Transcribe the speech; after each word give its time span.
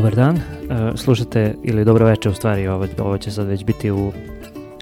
Dobar 0.00 0.14
dan, 0.14 0.36
e, 0.36 0.40
slušate, 0.96 1.54
ili 1.62 1.84
dobro 1.84 2.06
veče 2.06 2.28
u 2.28 2.34
stvari, 2.34 2.68
ovo, 2.68 2.86
ovo 2.98 3.18
će 3.18 3.30
sad 3.30 3.46
već 3.46 3.64
biti 3.64 3.90
u 3.90 4.12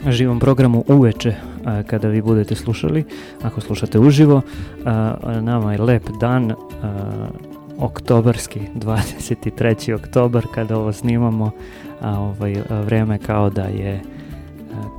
živom 0.08 0.41
programu 0.41 0.84
uveče 0.88 1.28
e, 1.28 1.36
kada 1.83 2.08
vi 2.08 2.22
budete 2.22 2.55
slušali, 2.55 3.05
ako 3.42 3.61
slušate 3.61 3.98
uživo. 3.98 4.42
E, 4.86 5.41
nama 5.41 5.72
je 5.72 5.78
lep 5.78 6.02
dan, 6.20 6.52
oktobarski, 7.78 8.61
23. 8.74 9.94
oktobar 9.94 10.46
kada 10.55 10.78
ovo 10.78 10.92
snimamo, 10.92 11.50
a 12.00 12.20
ovaj 12.20 12.55
vreme 12.84 13.19
kao 13.19 13.50
da 13.50 13.62
je 13.62 14.00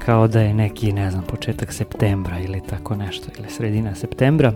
kao 0.05 0.27
da 0.27 0.41
je 0.41 0.53
neki, 0.53 0.93
ne 0.93 1.11
znam, 1.11 1.23
početak 1.23 1.73
septembra 1.73 2.39
ili 2.39 2.61
tako 2.69 2.95
nešto, 2.95 3.27
ili 3.39 3.49
sredina 3.49 3.95
septembra. 3.95 4.53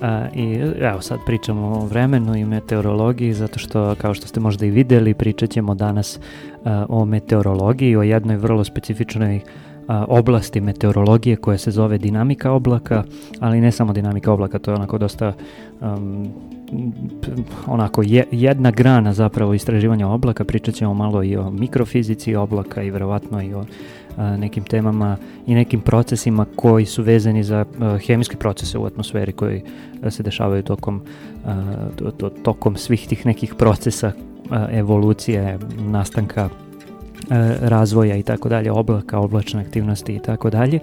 A, 0.00 0.26
I 0.34 0.54
evo 0.80 1.00
sad 1.00 1.18
pričamo 1.26 1.66
o 1.66 1.86
vremenu 1.86 2.36
i 2.36 2.44
meteorologiji 2.44 3.32
zato 3.32 3.58
što 3.58 3.94
kao 3.94 4.14
što 4.14 4.26
ste 4.26 4.40
možda 4.40 4.66
i 4.66 4.70
videli 4.70 5.14
pričat 5.14 5.50
ćemo 5.50 5.74
danas 5.74 6.18
a, 6.64 6.86
o 6.88 7.04
meteorologiji, 7.04 7.96
o 7.96 8.02
jednoj 8.02 8.36
vrlo 8.36 8.64
specifičnoj 8.64 9.40
a, 9.88 10.04
oblasti 10.08 10.60
meteorologije 10.60 11.36
koja 11.36 11.58
se 11.58 11.70
zove 11.70 11.98
dinamika 11.98 12.52
oblaka, 12.52 13.04
ali 13.40 13.60
ne 13.60 13.72
samo 13.72 13.92
dinamika 13.92 14.32
oblaka, 14.32 14.58
to 14.58 14.70
je 14.70 14.74
onako 14.74 14.98
dosta 14.98 15.32
um, 15.80 16.28
onako 17.66 18.02
je, 18.02 18.24
jedna 18.30 18.70
grana 18.70 19.12
zapravo 19.12 19.54
istraživanja 19.54 20.08
oblaka, 20.08 20.44
pričat 20.44 20.74
ćemo 20.74 20.94
malo 20.94 21.22
i 21.22 21.36
o 21.36 21.50
mikrofizici 21.50 22.34
oblaka 22.34 22.82
i 22.82 22.90
verovatno 22.90 23.42
i 23.42 23.54
o 23.54 23.64
nekim 24.16 24.64
temama 24.64 25.16
i 25.46 25.54
nekim 25.54 25.80
procesima 25.80 26.46
koji 26.56 26.86
su 26.86 27.02
vezani 27.02 27.44
za 27.44 27.64
hemijske 28.06 28.36
procese 28.36 28.78
u 28.78 28.84
atmosferi 28.84 29.32
koji 29.32 29.62
se 30.10 30.22
dešavaju 30.22 30.62
tokom, 30.62 31.02
tokom 32.42 32.76
svih 32.76 33.08
tih 33.08 33.26
nekih 33.26 33.54
procesa 33.54 34.12
evolucije, 34.70 35.58
nastanka 35.78 36.48
razvoja 37.60 38.16
i 38.16 38.22
tako 38.22 38.48
dalje, 38.48 38.72
oblaka, 38.72 39.18
oblačne 39.18 39.60
aktivnosti 39.60 40.14
i 40.14 40.18
tako 40.18 40.50
dalje. 40.50 40.78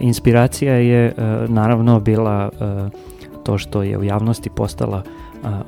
Inspiracija 0.00 0.74
je 0.74 1.14
naravno 1.48 2.00
bila 2.00 2.50
to 3.44 3.58
što 3.58 3.82
je 3.82 3.98
u 3.98 4.04
javnosti 4.04 4.50
postala 4.50 5.02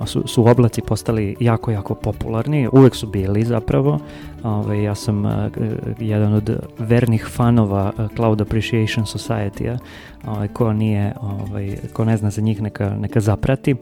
su, 0.07 0.23
su 0.27 0.47
oblaci 0.47 0.83
postali 0.83 1.37
jako, 1.41 1.71
jako 1.71 1.95
popularni, 1.95 2.69
uvek 2.73 2.95
su 2.95 3.07
bili 3.07 3.45
zapravo. 3.45 3.99
Ove, 4.43 4.55
ovaj, 4.55 4.83
ja 4.83 4.95
sam 4.95 5.27
a, 5.27 5.51
jedan 5.99 6.33
od 6.33 6.51
vernih 6.79 7.27
fanova 7.31 7.93
Cloud 8.17 8.41
Appreciation 8.41 9.07
Society-a, 9.07 9.79
ovaj, 10.27 10.49
ko 10.49 10.73
nije, 10.73 11.15
ovaj, 11.21 11.77
ko 11.93 12.05
ne 12.05 12.17
zna 12.17 12.31
za 12.31 12.43
njih 12.43 12.63
neka, 12.63 12.97
neka 13.01 13.21
zaprati. 13.21 13.75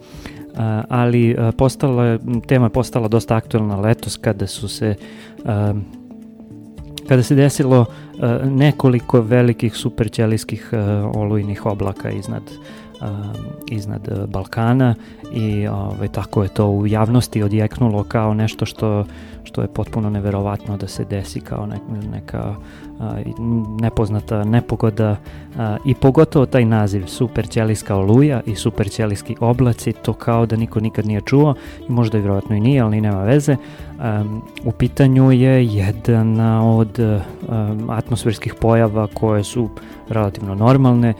A, 0.56 0.82
ali 0.88 1.36
postala, 1.56 2.18
tema 2.46 2.66
je 2.66 2.70
postala 2.70 3.08
dosta 3.08 3.36
aktualna 3.36 3.80
letos 3.80 4.16
kada 4.16 4.46
su 4.46 4.68
se 4.68 4.94
a, 5.44 5.74
kada 7.08 7.22
se 7.22 7.34
desilo 7.34 7.86
nekoliko 8.44 9.20
velikih 9.20 9.76
superćelijskih 9.76 10.70
olujnih 11.14 11.66
oblaka 11.66 12.10
iznad 12.10 12.42
iznad 13.66 14.08
e, 14.08 14.26
Balkana 14.26 14.94
i 15.32 15.66
ovaj, 15.68 16.08
tako 16.08 16.42
je 16.42 16.48
to 16.48 16.68
u 16.68 16.86
javnosti 16.86 17.42
odjeknulo 17.42 18.04
kao 18.04 18.34
nešto 18.34 18.66
što, 18.66 19.04
što 19.44 19.62
je 19.62 19.68
potpuno 19.68 20.10
neverovatno 20.10 20.76
da 20.76 20.88
se 20.88 21.04
desi 21.04 21.40
kao 21.40 21.66
ne, 21.66 21.78
neka 22.12 22.38
a, 22.38 22.54
nepoznata 23.80 24.44
nepogoda 24.44 25.16
i 25.84 25.94
pogotovo 25.94 26.46
taj 26.46 26.64
naziv 26.64 27.06
superćelijska 27.06 27.96
oluja 27.96 28.40
i 28.46 28.54
superćelijski 28.54 29.36
oblaci, 29.40 29.92
to 29.92 30.12
kao 30.12 30.46
da 30.46 30.56
niko 30.56 30.80
nikad 30.80 31.06
nije 31.06 31.20
čuo 31.20 31.54
i 31.88 31.92
možda 31.92 32.18
i 32.18 32.20
vjerojatno 32.20 32.56
i 32.56 32.60
nije, 32.60 32.80
ali 32.80 33.00
nema 33.00 33.22
veze. 33.22 33.56
U 34.64 34.72
pitanju 34.72 35.32
je 35.32 35.66
jedna 35.66 36.70
od 36.76 36.98
atmosferskih 37.88 38.54
pojava 38.54 39.06
koje 39.14 39.44
su 39.44 39.68
relativno 40.08 40.54
normalne 40.54 41.14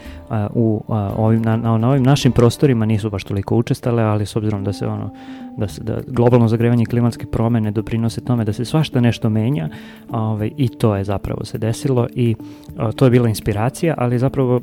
u 0.54 0.84
ovim, 1.16 1.42
na, 1.42 1.56
na 1.56 1.90
ovim 1.90 2.02
našim 2.02 2.32
prostorima 2.32 2.86
nisu 2.86 3.10
baš 3.10 3.24
toliko 3.24 3.56
učestale, 3.56 4.02
ali 4.02 4.26
s 4.26 4.36
obzirom 4.36 4.64
da 4.64 4.72
se 4.72 4.86
ono 4.86 5.10
da 5.60 5.69
se 5.69 5.82
da 5.84 6.00
globalno 6.06 6.48
zagrevanje 6.48 6.82
i 6.82 6.87
klimatske 6.87 7.26
promene 7.26 7.71
doprinose 7.71 8.21
tome 8.21 8.44
da 8.44 8.53
se 8.53 8.65
svašta 8.65 9.00
nešto 9.00 9.31
menja, 9.31 9.69
ovaj 10.10 10.50
i 10.56 10.69
to 10.69 10.97
je 10.97 11.04
zapravo 11.04 11.44
se 11.44 11.59
desilo 11.59 12.06
i 12.15 12.34
uh, 12.38 12.93
to 12.97 13.04
je 13.04 13.10
bila 13.10 13.28
inspiracija, 13.28 13.94
ali 13.99 14.19
zapravo 14.19 14.56
uh, 14.56 14.62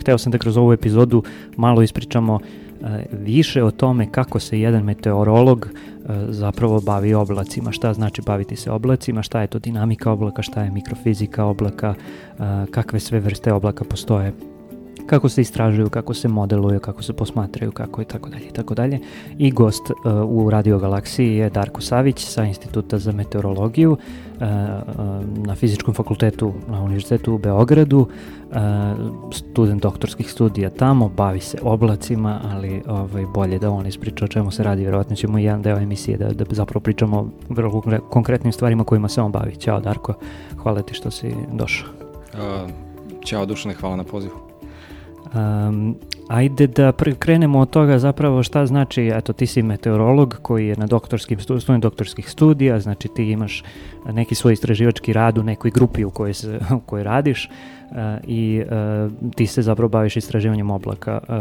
hteo 0.00 0.18
sam 0.18 0.32
da 0.32 0.38
kroz 0.38 0.56
ovu 0.56 0.72
epizodu 0.72 1.22
malo 1.56 1.82
ispričamo 1.82 2.38
više 3.12 3.64
o 3.64 3.70
tome 3.70 4.12
kako 4.12 4.38
se 4.40 4.60
jedan 4.60 4.84
meteorolog 4.84 5.68
zapravo 6.28 6.80
bavi 6.80 7.14
oblacima, 7.14 7.72
šta 7.72 7.92
znači 7.92 8.22
baviti 8.26 8.56
se 8.56 8.70
oblacima, 8.70 9.22
šta 9.22 9.40
je 9.40 9.46
to 9.46 9.58
dinamika 9.58 10.12
oblaka, 10.12 10.42
šta 10.42 10.62
je 10.62 10.70
mikrofizika 10.70 11.44
oblaka, 11.44 11.94
kakve 12.70 13.00
sve 13.00 13.20
vrste 13.20 13.52
oblaka 13.52 13.84
postoje 13.84 14.32
kako 15.06 15.28
se 15.28 15.40
istražuju, 15.40 15.90
kako 15.90 16.14
se 16.14 16.28
modeluju, 16.28 16.80
kako 16.80 17.02
se 17.02 17.12
posmatraju, 17.12 17.72
kako 17.72 18.02
i 18.02 18.04
tako 18.04 18.28
dalje 18.28 18.46
i 18.46 18.52
tako 18.52 18.74
dalje. 18.74 18.98
I 19.38 19.50
gost 19.50 19.90
uh, 19.90 19.96
u 20.24 20.50
Radio 20.50 20.78
Galaksiji 20.78 21.36
je 21.36 21.50
Darko 21.50 21.80
Savić 21.80 22.26
sa 22.26 22.44
Instituta 22.44 22.98
za 22.98 23.12
meteorologiju 23.12 23.92
uh, 23.92 23.98
uh, 24.40 25.46
na 25.46 25.54
Fizičkom 25.54 25.94
fakultetu 25.94 26.52
na 26.68 26.82
Univerzitetu 26.82 27.34
u 27.34 27.38
Beogradu, 27.38 27.98
uh, 27.98 28.56
student 29.32 29.82
doktorskih 29.82 30.32
studija 30.32 30.70
tamo, 30.70 31.08
bavi 31.08 31.40
se 31.40 31.58
oblacima, 31.62 32.40
ali 32.52 32.82
ovaj, 32.86 33.26
bolje 33.34 33.58
da 33.58 33.70
on 33.70 33.86
ispriča 33.86 34.24
o 34.24 34.28
čemu 34.28 34.50
se 34.50 34.62
radi, 34.62 34.84
verovatno 34.84 35.16
ćemo 35.16 35.38
i 35.38 35.44
jedan 35.44 35.62
deo 35.62 35.78
emisije 35.78 36.18
da, 36.18 36.28
da 36.28 36.44
zapravo 36.50 36.80
pričamo 36.80 37.18
o 37.18 37.28
vrlo 37.48 37.82
konkretnim 38.10 38.52
stvarima 38.52 38.84
kojima 38.84 39.08
se 39.08 39.20
on 39.20 39.32
bavi. 39.32 39.56
Ćao 39.56 39.80
Darko, 39.80 40.14
hvala 40.62 40.82
ti 40.82 40.94
što 40.94 41.10
si 41.10 41.34
došao. 41.52 41.88
Uh, 42.34 42.70
ćao 43.24 43.46
Dušane, 43.46 43.74
hvala 43.74 43.96
na 43.96 44.04
pozivu. 44.04 44.45
Um, 45.36 45.96
ajde 46.28 46.66
da 46.66 46.92
krenemo 47.18 47.58
od 47.58 47.70
toga 47.70 47.98
zapravo 47.98 48.42
šta 48.42 48.66
znači, 48.66 49.10
eto 49.14 49.32
ti 49.32 49.46
si 49.46 49.62
meteorolog 49.62 50.38
koji 50.42 50.66
je 50.66 50.76
na 50.76 50.86
doktorskim 50.86 51.40
studijima 51.40 51.78
doktorskih 51.78 52.30
studija, 52.30 52.80
znači 52.80 53.08
ti 53.08 53.30
imaš 53.30 53.64
neki 54.12 54.34
svoj 54.34 54.52
istraživački 54.52 55.12
rad 55.12 55.38
u 55.38 55.42
nekoj 55.42 55.70
grupi 55.70 56.04
u 56.04 56.10
kojoj, 56.10 56.34
se, 56.34 56.58
u 56.76 56.80
kojoj 56.80 57.04
radiš 57.04 57.50
uh, 57.90 57.96
i 58.26 58.62
uh, 58.64 59.32
ti 59.34 59.46
se 59.46 59.62
zapravo 59.62 59.88
baviš 59.88 60.16
istraživanjem 60.16 60.70
oblaka 60.70 61.20
uh, 61.22 61.34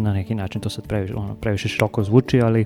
na 0.00 0.12
neki 0.12 0.34
način, 0.34 0.60
to 0.60 0.70
sad 0.70 0.86
previše, 0.86 1.14
ono, 1.14 1.34
previše 1.34 1.68
široko 1.68 2.04
zvuči, 2.04 2.40
ali 2.40 2.64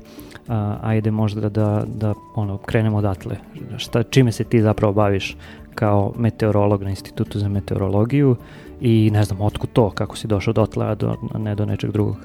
ajde 0.80 1.10
možda 1.10 1.48
da, 1.48 1.84
da 1.86 2.14
ono, 2.34 2.58
krenemo 2.58 2.96
odatle. 2.96 3.36
Šta, 3.76 4.02
čime 4.02 4.32
se 4.32 4.44
ti 4.44 4.62
zapravo 4.62 4.92
baviš 4.92 5.36
kao 5.74 6.12
meteorolog 6.19 6.82
na 6.82 6.90
Institutu 6.90 7.38
za 7.38 7.48
meteorologiju 7.48 8.36
i 8.82 9.11
ne 9.11 9.25
znam, 9.25 9.40
otkud 9.40 9.70
to, 9.73 9.90
kako 9.90 10.17
si 10.17 10.26
došao 10.26 10.52
dotle, 10.52 10.87
a 10.87 10.94
do, 10.94 11.17
ne 11.38 11.55
do 11.55 11.67
nečeg 11.67 11.90
drugog? 11.90 12.17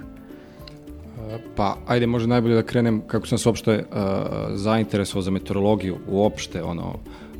Pa, 1.55 1.75
ajde, 1.87 2.07
možda 2.07 2.27
najbolje 2.27 2.55
da 2.55 2.63
krenem 2.63 3.01
kako 3.07 3.27
sam 3.27 3.37
se 3.37 3.49
uopšte 3.49 3.77
uh, 3.77 3.97
zainteresovao 4.53 5.21
za 5.21 5.31
meteorologiju 5.31 5.97
uopšte, 6.07 6.63
ono, 6.63 6.95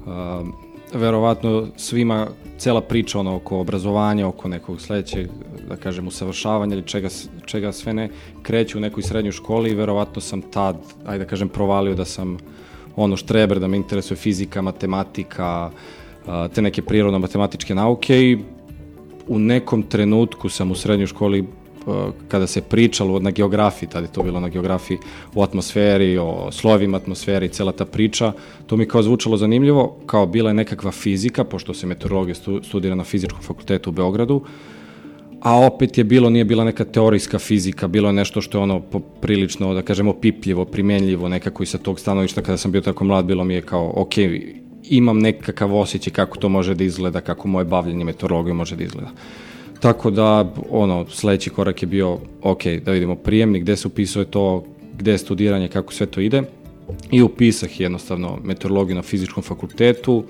uh, 0.06 0.48
verovatno 0.94 1.68
svima 1.76 2.28
cela 2.58 2.82
priča 2.82 3.20
ono 3.20 3.36
oko 3.36 3.60
obrazovanja, 3.60 4.28
oko 4.28 4.48
nekog 4.48 4.82
sledećeg, 4.82 5.30
da 5.70 5.76
kažem, 5.76 6.08
usavršavanja 6.08 6.76
ili 6.76 6.84
čega, 6.84 7.10
čega 7.46 7.72
sve 7.72 7.94
ne, 7.94 8.10
kreće 8.42 8.78
u 8.78 8.82
nekoj 8.82 9.04
srednjoj 9.04 9.32
školi 9.32 9.72
i 9.72 9.76
verovatno 9.76 10.22
sam 10.22 10.42
tad, 10.42 10.78
ajde 11.06 11.24
da 11.24 11.30
kažem, 11.30 11.50
provalio 11.50 11.96
da 11.96 12.06
sam 12.06 12.38
ono 12.96 13.18
štreber, 13.18 13.60
da 13.60 13.68
me 13.68 13.78
interesuje 13.78 14.18
fizika, 14.18 14.62
matematika, 14.62 15.72
uh, 15.72 16.34
te 16.54 16.62
neke 16.62 16.82
prirodno-matematičke 16.82 17.76
nauke 17.76 18.22
i 18.22 18.38
u 19.28 19.40
nekom 19.40 19.84
trenutku 19.84 20.50
sam 20.50 20.72
u 20.72 20.76
srednjoj 20.76 21.08
školi 21.08 21.42
uh, 21.42 21.96
kada 22.28 22.48
se 22.48 22.62
pričalo 22.62 23.20
na 23.20 23.32
geografiji, 23.32 23.90
tada 23.90 24.06
je 24.06 24.14
to 24.14 24.24
bilo 24.24 24.40
na 24.40 24.50
geografiji, 24.50 24.98
o 25.36 25.44
atmosferi, 25.44 26.18
o 26.18 26.52
slovima 26.52 26.98
atmosferi, 26.98 27.50
cela 27.50 27.72
ta 27.72 27.86
priča, 27.86 28.32
to 28.66 28.78
mi 28.78 28.86
kao 28.86 29.04
zvučalo 29.04 29.38
zanimljivo, 29.38 29.98
kao 30.06 30.26
bila 30.26 30.50
je 30.50 30.54
nekakva 30.54 30.92
fizika, 30.92 31.44
pošto 31.44 31.74
se 31.74 31.88
meteorologija 31.88 32.36
studira 32.64 32.96
na 32.96 33.04
fizičkom 33.04 33.42
fakultetu 33.42 33.90
u 33.90 33.94
Beogradu, 33.94 34.42
a 35.42 35.66
opet 35.66 35.98
je 35.98 36.04
bilo, 36.04 36.30
nije 36.30 36.46
bila 36.46 36.64
neka 36.64 36.86
teorijska 36.86 37.40
fizika, 37.40 37.88
bilo 37.88 38.10
je 38.10 38.14
nešto 38.14 38.42
što 38.42 38.58
je 38.58 38.62
ono 38.62 38.80
poprilično, 38.82 39.74
da 39.74 39.82
kažemo, 39.82 40.14
pipljivo, 40.14 40.66
primenljivo 40.66 41.30
nekako 41.30 41.64
i 41.64 41.66
sa 41.66 41.78
tog 41.78 42.00
stanovišta 42.00 42.42
kada 42.42 42.58
sam 42.58 42.72
bio 42.72 42.82
tako 42.82 43.04
mlad, 43.04 43.26
bilo 43.26 43.44
mi 43.44 43.54
je 43.54 43.62
kao, 43.62 43.94
ok, 43.96 44.14
imam 44.90 45.20
nekakav 45.20 45.76
osjećaj 45.76 46.14
kako 46.14 46.38
to 46.38 46.50
može 46.50 46.76
da 46.76 46.84
izgleda, 46.84 47.22
kako 47.22 47.48
moje 47.48 47.66
bavljanje 47.66 48.06
meteorologijom 48.06 48.58
može 48.58 48.76
da 48.76 48.84
izgleda. 48.84 49.12
Tako 49.80 50.12
da, 50.12 50.54
ono, 50.70 51.06
sledeći 51.10 51.50
korak 51.50 51.82
je 51.82 51.88
bio, 51.88 52.18
ok, 52.42 52.64
da 52.86 52.92
vidimo 52.92 53.16
prijemnik, 53.16 53.64
gde 53.64 53.76
se 53.76 53.88
upisuje 53.88 54.26
to, 54.26 54.64
gde 54.98 55.12
je 55.12 55.18
studiranje, 55.18 55.68
kako 55.68 55.94
sve 55.94 56.06
to 56.06 56.22
ide. 56.22 56.44
I 57.12 57.22
upisah 57.22 57.80
jednostavno 57.80 58.40
meteorologiju 58.44 58.96
na 58.96 59.02
fizičkom 59.02 59.44
fakultetu 59.44 60.24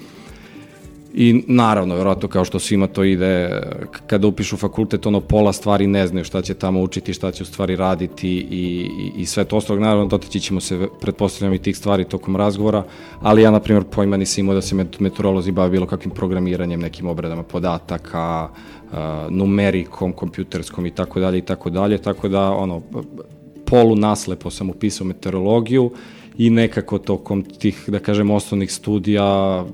I 1.13 1.43
naravno, 1.47 1.95
verovatno 1.95 2.29
kao 2.29 2.45
što 2.45 2.59
svima 2.59 2.87
to 2.87 3.03
ide, 3.03 3.61
kada 4.07 4.27
upišu 4.27 4.57
fakultet, 4.57 5.05
ono 5.05 5.21
pola 5.21 5.53
stvari 5.53 5.87
ne 5.87 6.07
znaju 6.07 6.25
šta 6.25 6.41
će 6.41 6.53
tamo 6.53 6.81
učiti, 6.81 7.13
šta 7.13 7.31
će 7.31 7.43
u 7.43 7.45
stvari 7.45 7.75
raditi 7.75 8.29
i, 8.29 8.89
i, 8.99 9.21
i 9.21 9.25
sve 9.25 9.45
to 9.45 9.57
ostalo. 9.57 9.79
Naravno, 9.79 10.05
doteći 10.05 10.39
ćemo 10.39 10.59
se, 10.59 10.87
pretpostavljam, 11.01 11.53
i 11.53 11.59
tih 11.59 11.77
stvari 11.77 12.03
tokom 12.03 12.35
razgovora, 12.35 12.83
ali 13.21 13.41
ja, 13.41 13.51
na 13.51 13.59
primjer, 13.59 13.83
pojma 13.83 14.17
nisam 14.17 14.43
imao 14.43 14.55
da 14.55 14.61
se 14.61 14.75
meteorolozi 14.99 15.51
bavi 15.51 15.71
bilo 15.71 15.85
kakvim 15.85 16.11
programiranjem, 16.11 16.79
nekim 16.79 17.07
obradama 17.07 17.43
podataka, 17.43 18.49
numerikom, 19.29 20.11
kompjuterskom 20.13 20.85
i 20.85 20.91
tako 20.91 21.19
dalje 21.19 21.37
i 21.37 21.41
tako 21.41 21.69
dalje, 21.69 21.97
tako 21.97 22.27
da, 22.27 22.51
ono, 22.51 22.81
polu 23.65 23.95
naslepo 23.95 24.49
sam 24.49 24.69
upisao 24.69 25.07
meteorologiju 25.07 25.91
i 26.37 26.49
nekako 26.49 26.97
tokom 26.97 27.43
tih, 27.43 27.83
da 27.87 27.99
kažem, 27.99 28.31
osnovnih 28.31 28.71
studija 28.71 29.65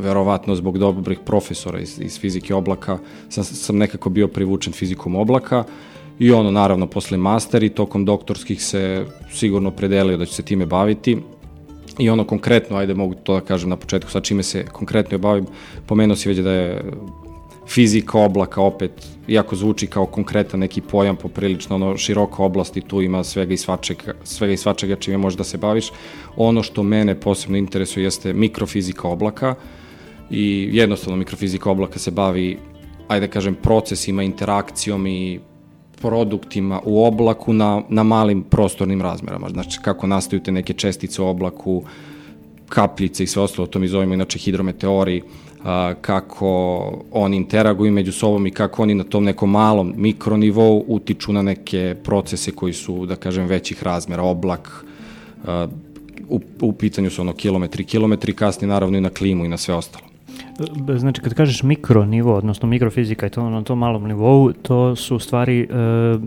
verovatno 0.00 0.54
zbog 0.54 0.78
dobrih 0.78 1.18
profesora 1.24 1.80
iz, 1.80 2.00
iz 2.00 2.20
fizike 2.20 2.54
oblaka, 2.54 2.98
sam, 3.28 3.44
sam 3.44 3.76
nekako 3.76 4.10
bio 4.10 4.28
privučen 4.28 4.72
fizikom 4.72 5.16
oblaka 5.16 5.64
i 6.18 6.32
ono, 6.32 6.50
naravno, 6.50 6.86
posle 6.86 7.18
master 7.18 7.62
i 7.62 7.68
tokom 7.68 8.04
doktorskih 8.04 8.62
se 8.64 9.06
sigurno 9.32 9.70
predelio 9.70 10.16
da 10.16 10.26
ću 10.26 10.34
se 10.34 10.42
time 10.42 10.66
baviti 10.66 11.18
i 11.98 12.10
ono 12.10 12.24
konkretno, 12.24 12.76
ajde 12.76 12.94
mogu 12.94 13.14
to 13.14 13.34
da 13.34 13.40
kažem 13.40 13.70
na 13.70 13.76
početku, 13.76 14.10
sad 14.10 14.22
čime 14.22 14.42
se 14.42 14.64
konkretno 14.72 15.18
bavim, 15.18 15.46
pomenuo 15.86 16.16
si 16.16 16.28
već 16.28 16.38
da 16.38 16.52
je 16.52 16.84
fizika 17.68 18.18
oblaka 18.18 18.62
opet, 18.62 18.92
iako 19.28 19.56
zvuči 19.56 19.86
kao 19.86 20.06
konkretan 20.06 20.60
neki 20.60 20.80
pojam, 20.80 21.16
poprilično 21.16 21.76
ono 21.76 21.96
široka 21.96 22.42
oblast 22.42 22.76
i 22.76 22.80
tu 22.80 23.02
ima 23.02 23.24
svega 23.24 23.54
i 23.54 23.56
svačega, 23.56 24.14
svega 24.24 24.52
i 24.52 24.56
svačega 24.56 24.96
čime 24.96 25.18
možeš 25.18 25.38
da 25.38 25.44
se 25.44 25.58
baviš. 25.58 25.92
Ono 26.36 26.62
što 26.62 26.82
mene 26.82 27.20
posebno 27.20 27.56
interesuje 27.56 28.04
jeste 28.04 28.32
mikrofizika 28.32 29.08
oblaka, 29.08 29.50
uh, 29.50 29.79
i 30.30 30.68
jednostavno 30.72 31.16
mikrofizika 31.16 31.70
oblaka 31.70 31.98
se 31.98 32.10
bavi, 32.10 32.58
ajde 33.08 33.26
da 33.26 33.32
kažem, 33.32 33.54
procesima, 33.54 34.22
interakcijom 34.22 35.06
i 35.06 35.40
produktima 36.00 36.80
u 36.84 37.04
oblaku 37.04 37.52
na, 37.52 37.82
na 37.88 38.02
malim 38.02 38.42
prostornim 38.42 39.02
razmerama. 39.02 39.48
Znači, 39.48 39.78
kako 39.82 40.06
nastaju 40.06 40.42
te 40.42 40.52
neke 40.52 40.72
čestice 40.72 41.22
u 41.22 41.26
oblaku, 41.26 41.82
kapljice 42.68 43.24
i 43.24 43.26
sve 43.26 43.42
ostalo, 43.42 43.66
to 43.66 43.78
mi 43.78 43.88
zovemo 43.88 44.14
inače 44.14 44.38
hidrometeori, 44.38 45.22
kako 46.00 46.48
oni 47.12 47.36
interaguju 47.36 47.92
među 47.92 48.12
sobom 48.12 48.46
i 48.46 48.50
kako 48.50 48.82
oni 48.82 48.94
na 48.94 49.04
tom 49.04 49.24
nekom 49.24 49.50
malom 49.50 49.94
mikronivou 49.96 50.84
utiču 50.88 51.32
na 51.32 51.42
neke 51.42 51.96
procese 52.04 52.52
koji 52.52 52.72
su, 52.72 53.06
da 53.06 53.16
kažem, 53.16 53.46
većih 53.46 53.82
razmera, 53.82 54.22
oblak, 54.22 54.84
u, 56.28 56.40
u 56.60 56.72
pitanju 56.72 57.10
su 57.10 57.22
ono 57.22 57.32
kilometri, 57.32 57.84
kilometri, 57.84 58.32
kasnije 58.32 58.68
naravno 58.68 58.98
i 58.98 59.00
na 59.00 59.10
klimu 59.10 59.44
i 59.44 59.48
na 59.48 59.56
sve 59.56 59.74
ostalo. 59.74 60.09
Znači, 60.96 61.20
kad 61.20 61.34
kažeš 61.34 61.62
mikro 61.62 62.04
nivo, 62.04 62.34
odnosno 62.34 62.68
mikrofizika 62.68 63.26
i 63.26 63.30
to 63.30 63.50
na 63.50 63.62
tom 63.62 63.78
malom 63.78 64.04
nivou, 64.04 64.52
to 64.52 64.96
su 64.96 65.18
stvari 65.18 65.60
e, 65.60 65.74
e, 65.74 66.18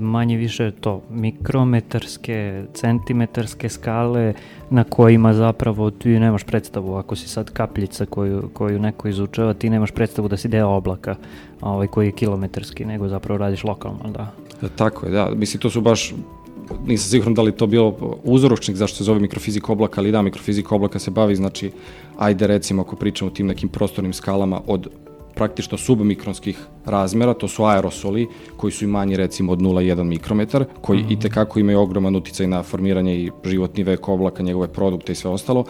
manje 0.00 0.36
više 0.36 0.70
to 0.70 1.02
mikrometarske, 1.10 2.64
centimetarske 2.74 3.68
skale 3.68 4.32
na 4.70 4.84
kojima 4.84 5.34
zapravo 5.34 5.90
ti 5.90 6.08
nemaš 6.08 6.44
predstavu, 6.44 6.94
ako 6.94 7.16
si 7.16 7.28
sad 7.28 7.50
kapljica 7.50 8.06
koju, 8.06 8.50
koju 8.52 8.78
neko 8.78 9.08
izučava, 9.08 9.54
ti 9.54 9.70
nemaš 9.70 9.90
predstavu 9.90 10.28
da 10.28 10.36
si 10.36 10.48
deo 10.48 10.68
oblaka 10.68 11.16
ovaj, 11.60 11.86
koji 11.86 12.06
je 12.06 12.12
kilometarski, 12.12 12.84
nego 12.84 13.08
zapravo 13.08 13.38
radiš 13.38 13.64
lokalno, 13.64 14.10
da. 14.14 14.32
Tako 14.76 15.06
je, 15.06 15.12
da. 15.12 15.30
Mislim, 15.36 15.60
to 15.60 15.70
su 15.70 15.80
baš 15.80 16.14
nisam 16.86 17.10
siguran 17.10 17.34
da 17.34 17.42
li 17.42 17.52
to 17.52 17.66
bilo 17.66 18.18
uzročnik 18.24 18.76
zašto 18.76 18.96
se 18.96 19.04
zove 19.04 19.20
mikrofizika 19.20 19.72
oblaka, 19.72 20.00
ali 20.00 20.12
da, 20.12 20.22
mikrofizika 20.22 20.74
oblaka 20.74 20.98
se 20.98 21.10
bavi, 21.10 21.36
znači, 21.36 21.70
ajde 22.18 22.46
recimo 22.46 22.82
ako 22.82 22.96
pričamo 22.96 23.30
o 23.30 23.34
tim 23.34 23.46
nekim 23.46 23.68
prostornim 23.68 24.12
skalama 24.12 24.60
od 24.66 24.88
praktično 25.34 25.78
submikronskih 25.78 26.58
razmera, 26.84 27.34
to 27.34 27.48
su 27.48 27.64
aerosoli 27.64 28.26
koji 28.56 28.72
su 28.72 28.84
i 28.84 28.88
manji 28.88 29.16
recimo 29.16 29.52
od 29.52 29.58
0,1 29.58 30.02
mikrometar, 30.02 30.64
koji 30.80 30.98
mm 30.98 31.06
-hmm. 31.06 31.12
i 31.12 31.20
tekako 31.20 31.60
imaju 31.60 31.80
ogroman 31.80 32.16
uticaj 32.16 32.46
na 32.46 32.62
formiranje 32.62 33.16
i 33.16 33.30
životni 33.44 33.84
vek 33.84 34.08
oblaka, 34.08 34.42
njegove 34.42 34.68
produkte 34.68 35.12
i 35.12 35.14
sve 35.14 35.30
ostalo, 35.30 35.64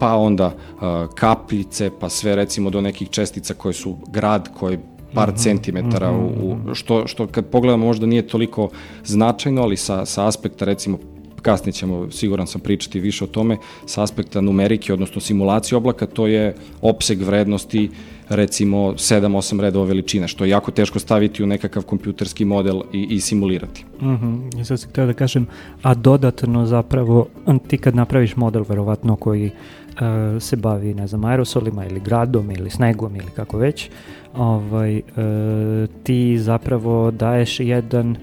pa 0.00 0.14
onda 0.16 0.46
uh, 0.46 0.82
kapljice, 1.14 1.90
pa 2.00 2.08
sve 2.08 2.36
recimo 2.36 2.70
do 2.70 2.80
nekih 2.80 3.08
čestica 3.10 3.54
koje 3.54 3.72
su 3.74 3.96
grad, 4.08 4.48
koje 4.58 4.78
par 5.14 5.28
mm 5.28 5.32
-hmm. 5.32 5.42
centimetara, 5.42 6.10
u, 6.10 6.26
u, 6.42 6.54
mhm. 6.54 6.72
što, 6.72 7.06
što 7.06 7.26
kad 7.26 7.46
pogledamo 7.46 7.86
možda 7.86 8.06
nije 8.06 8.26
toliko 8.26 8.68
značajno, 9.04 9.62
ali 9.62 9.76
sa, 9.76 10.06
sa 10.06 10.26
aspekta 10.26 10.64
recimo 10.64 10.98
kasnije 11.42 11.72
ćemo, 11.72 12.10
siguran 12.10 12.46
sam, 12.46 12.60
pričati 12.60 13.00
više 13.00 13.24
o 13.24 13.26
tome, 13.26 13.56
sa 13.86 14.02
aspekta 14.02 14.40
numerike, 14.40 14.92
odnosno 14.92 15.20
simulacije 15.20 15.76
oblaka, 15.76 16.06
to 16.06 16.26
je 16.26 16.54
opseg 16.82 17.22
vrednosti 17.22 17.90
recimo 18.28 18.78
7-8 18.78 19.60
redova 19.60 19.86
veličine, 19.86 20.28
što 20.28 20.44
je 20.44 20.50
jako 20.50 20.70
teško 20.70 20.98
staviti 20.98 21.42
u 21.42 21.46
nekakav 21.46 21.82
kompjuterski 21.82 22.44
model 22.44 22.82
i, 22.92 23.06
i 23.10 23.20
simulirati. 23.20 23.84
Mm 24.00 24.06
-hmm. 24.06 24.60
I 24.60 24.64
sad 24.64 24.80
sam 24.80 24.90
htio 24.90 25.06
da 25.06 25.12
kažem, 25.12 25.46
a 25.82 25.94
dodatno 25.94 26.66
zapravo, 26.66 27.26
ti 27.68 27.78
kad 27.78 27.94
napraviš 27.94 28.36
model 28.36 28.64
verovatno 28.68 29.16
koji 29.16 29.46
uh, 29.46 30.42
se 30.42 30.56
bavi, 30.56 30.94
ne 30.94 31.06
znam, 31.06 31.24
aerosolima 31.24 31.86
ili 31.86 32.00
gradom 32.00 32.50
ili 32.50 32.70
snegom 32.70 33.16
ili 33.16 33.30
kako 33.36 33.58
već, 33.58 33.90
ovaj, 34.36 34.96
uh, 34.96 35.02
ti 36.02 36.38
zapravo 36.38 37.10
daješ 37.10 37.60
jedan 37.60 38.16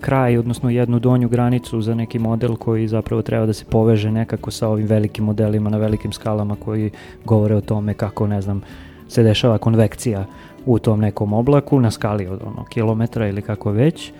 kraj, 0.00 0.38
odnosno 0.38 0.70
jednu 0.70 0.98
donju 0.98 1.28
granicu 1.28 1.80
za 1.80 1.94
neki 1.94 2.18
model 2.18 2.56
koji 2.56 2.88
zapravo 2.88 3.22
treba 3.22 3.46
da 3.46 3.52
se 3.52 3.64
poveže 3.64 4.10
nekako 4.10 4.50
sa 4.50 4.68
ovim 4.68 4.86
velikim 4.86 5.24
modelima 5.24 5.70
na 5.70 5.78
velikim 5.78 6.12
skalama 6.12 6.56
koji 6.56 6.90
govore 7.24 7.56
o 7.56 7.60
tome 7.60 7.94
kako, 7.94 8.26
ne 8.26 8.42
znam, 8.42 8.62
se 9.08 9.22
dešava 9.22 9.58
konvekcija 9.58 10.24
u 10.66 10.78
tom 10.78 11.00
nekom 11.00 11.32
oblaku 11.32 11.80
na 11.80 11.90
skali 11.90 12.26
od 12.26 12.40
ono, 12.42 12.64
kilometra 12.64 13.28
ili 13.28 13.42
kako 13.42 13.70
već. 13.70 14.12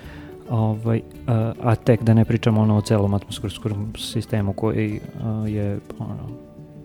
Ovaj, 0.50 1.00
a, 1.26 1.52
a 1.62 1.74
tek 1.74 2.02
da 2.02 2.14
ne 2.14 2.24
pričamo 2.24 2.60
ono 2.60 2.76
o 2.76 2.80
celom 2.80 3.14
atmosferskom 3.14 3.92
sistemu 3.98 4.52
koji 4.52 5.00
a, 5.22 5.44
je 5.48 5.78
ono, 5.98 6.28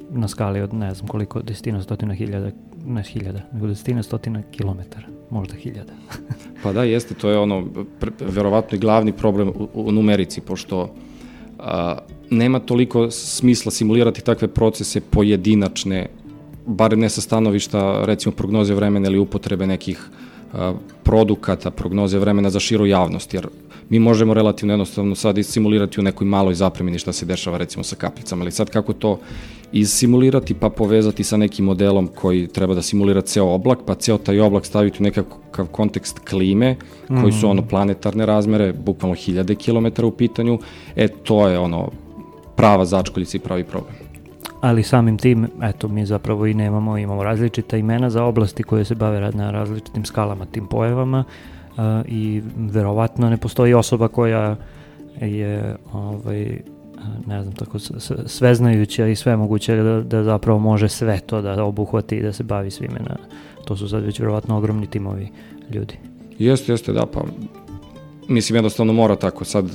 na 0.09 0.27
skali 0.27 0.61
od 0.61 0.73
ne 0.73 0.93
znam 0.93 1.07
koliko 1.07 1.41
desetina 1.41 1.81
stotina 1.81 2.13
hiljada, 2.13 2.51
ne 2.87 3.03
hiljada, 3.03 3.41
nego 3.53 3.67
desetina 3.67 4.03
stotina 4.03 4.43
kilometara, 4.51 5.07
možda 5.29 5.55
hiljada. 5.55 5.93
pa 6.63 6.73
da, 6.73 6.83
jeste, 6.83 7.13
to 7.13 7.29
je 7.29 7.37
ono, 7.37 7.67
verovatno 8.21 8.75
i 8.75 8.79
glavni 8.79 9.13
problem 9.13 9.49
u, 9.49 9.69
u 9.73 9.91
numerici, 9.91 10.41
pošto 10.41 10.93
a, 11.59 11.97
nema 12.29 12.59
toliko 12.59 13.11
smisla 13.11 13.71
simulirati 13.71 14.23
takve 14.23 14.47
procese 14.47 15.01
pojedinačne, 15.01 16.07
bar 16.65 16.97
ne 16.97 17.09
sa 17.09 17.21
stanovišta, 17.21 18.05
recimo, 18.05 18.35
prognoze 18.35 18.73
vremena 18.73 19.07
ili 19.07 19.19
upotrebe 19.19 19.67
nekih 19.67 20.09
a, 20.11 20.36
produkata, 21.03 21.71
prognoze 21.71 22.19
vremena 22.19 22.49
za 22.49 22.59
širu 22.59 22.85
javnost, 22.85 23.33
jer 23.33 23.47
mi 23.89 23.99
možemo 23.99 24.33
relativno 24.33 24.73
jednostavno 24.73 25.15
sad 25.15 25.45
simulirati 25.45 25.99
u 25.99 26.03
nekoj 26.03 26.27
maloj 26.27 26.53
zapremini 26.53 26.99
šta 26.99 27.13
se 27.13 27.25
dešava 27.25 27.57
recimo 27.57 27.83
sa 27.83 27.95
kapljicama, 27.95 28.43
ali 28.43 28.51
sad 28.51 28.69
kako 28.69 28.93
to 28.93 29.19
izsimulirati 29.71 30.53
pa 30.53 30.69
povezati 30.69 31.23
sa 31.23 31.37
nekim 31.37 31.65
modelom 31.65 32.07
koji 32.07 32.47
treba 32.47 32.73
da 32.73 32.81
simulira 32.81 33.21
ceo 33.21 33.45
oblak, 33.45 33.79
pa 33.85 33.95
ceo 33.95 34.17
taj 34.17 34.39
oblak 34.39 34.65
staviti 34.65 34.97
u 34.99 35.03
nekakav 35.03 35.67
kontekst 35.67 36.19
klime, 36.19 36.75
koji 37.21 37.31
su 37.31 37.49
ono 37.49 37.61
mhm. 37.61 37.69
planetarne 37.69 38.25
razmere, 38.25 38.73
bukvalno 38.73 39.15
hiljade 39.15 39.55
kilometara 39.55 40.07
u 40.07 40.11
pitanju, 40.11 40.59
e 40.95 41.07
to 41.07 41.47
je 41.47 41.59
ono 41.59 41.91
prava 42.55 42.85
začkoljica 42.85 43.37
i 43.37 43.39
pravi 43.39 43.63
problem. 43.63 43.95
Ali 44.67 44.83
samim 44.83 45.17
tim, 45.17 45.47
eto, 45.61 45.87
mi 45.87 46.05
zapravo 46.05 46.45
i 46.45 46.53
nemamo, 46.53 46.97
imamo 46.97 47.23
različita 47.23 47.77
imena 47.77 48.09
za 48.09 48.23
oblasti 48.23 48.63
koje 48.63 48.85
se 48.85 48.95
bave 48.95 49.31
na 49.31 49.51
različitim 49.51 50.05
skalama 50.05 50.45
tim 50.45 50.67
pojavama 50.67 51.23
uh, 51.23 51.83
i 52.07 52.41
verovatno 52.55 53.29
ne 53.29 53.37
postoji 53.37 53.73
osoba 53.73 54.07
koja 54.07 54.55
je 55.21 55.75
ovaj, 55.93 56.59
ne 57.25 57.43
znam, 57.43 57.55
tako 57.55 57.79
sveznajuća 58.25 59.07
i 59.07 59.15
sve 59.15 59.35
moguće 59.37 59.75
da, 59.75 60.01
da 60.01 60.23
zapravo 60.23 60.59
može 60.59 60.89
sve 60.89 61.19
to 61.19 61.41
da 61.41 61.63
obuhvati 61.63 62.15
i 62.15 62.23
da 62.23 62.33
se 62.33 62.43
bavi 62.43 62.71
svime. 62.71 62.99
Na, 62.99 63.15
to 63.65 63.77
su 63.77 63.89
sad 63.89 64.03
već 64.03 64.19
verovatno 64.19 64.57
ogromni 64.57 64.87
timovi 64.87 65.29
ljudi. 65.69 65.95
Jeste, 66.39 66.71
jeste, 66.71 66.93
da, 66.93 67.05
pa 67.05 67.21
mislim 68.27 68.55
jednostavno 68.55 68.93
mora 68.93 69.15
tako 69.15 69.45
sad 69.45 69.65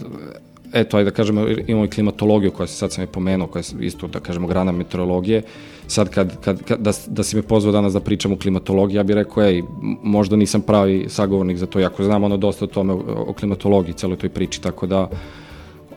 eto, 0.72 0.96
ajde 0.96 1.10
da 1.10 1.16
kažemo, 1.16 1.46
imamo 1.66 1.84
i 1.84 1.90
klimatologiju 1.90 2.50
koja 2.50 2.66
se 2.66 2.76
sad 2.76 2.92
sam 2.92 3.02
je 3.02 3.06
pomenuo, 3.06 3.46
koja 3.46 3.60
je 3.60 3.86
isto, 3.86 4.06
da 4.06 4.20
kažemo, 4.20 4.46
grana 4.46 4.72
meteorologije. 4.72 5.42
Sad 5.86 6.08
kad, 6.08 6.40
kad, 6.40 6.62
kad 6.62 6.80
da, 6.80 6.92
da 7.06 7.22
si 7.22 7.36
me 7.36 7.42
pozvao 7.42 7.72
danas 7.72 7.92
da 7.92 8.00
pričam 8.00 8.32
o 8.32 8.36
klimatologiji, 8.36 8.96
ja 8.96 9.02
bih 9.02 9.16
rekao, 9.16 9.44
ej, 9.44 9.62
možda 10.02 10.36
nisam 10.36 10.60
pravi 10.60 11.06
sagovornik 11.08 11.58
za 11.58 11.66
to, 11.66 11.80
jako 11.80 12.04
znam 12.04 12.24
ono 12.24 12.36
dosta 12.36 12.64
o 12.64 12.68
tome, 12.68 12.92
o, 12.92 13.32
klimatologiji, 13.32 13.94
celoj 13.94 14.16
toj 14.16 14.28
priči, 14.28 14.62
tako 14.62 14.86
da, 14.86 15.08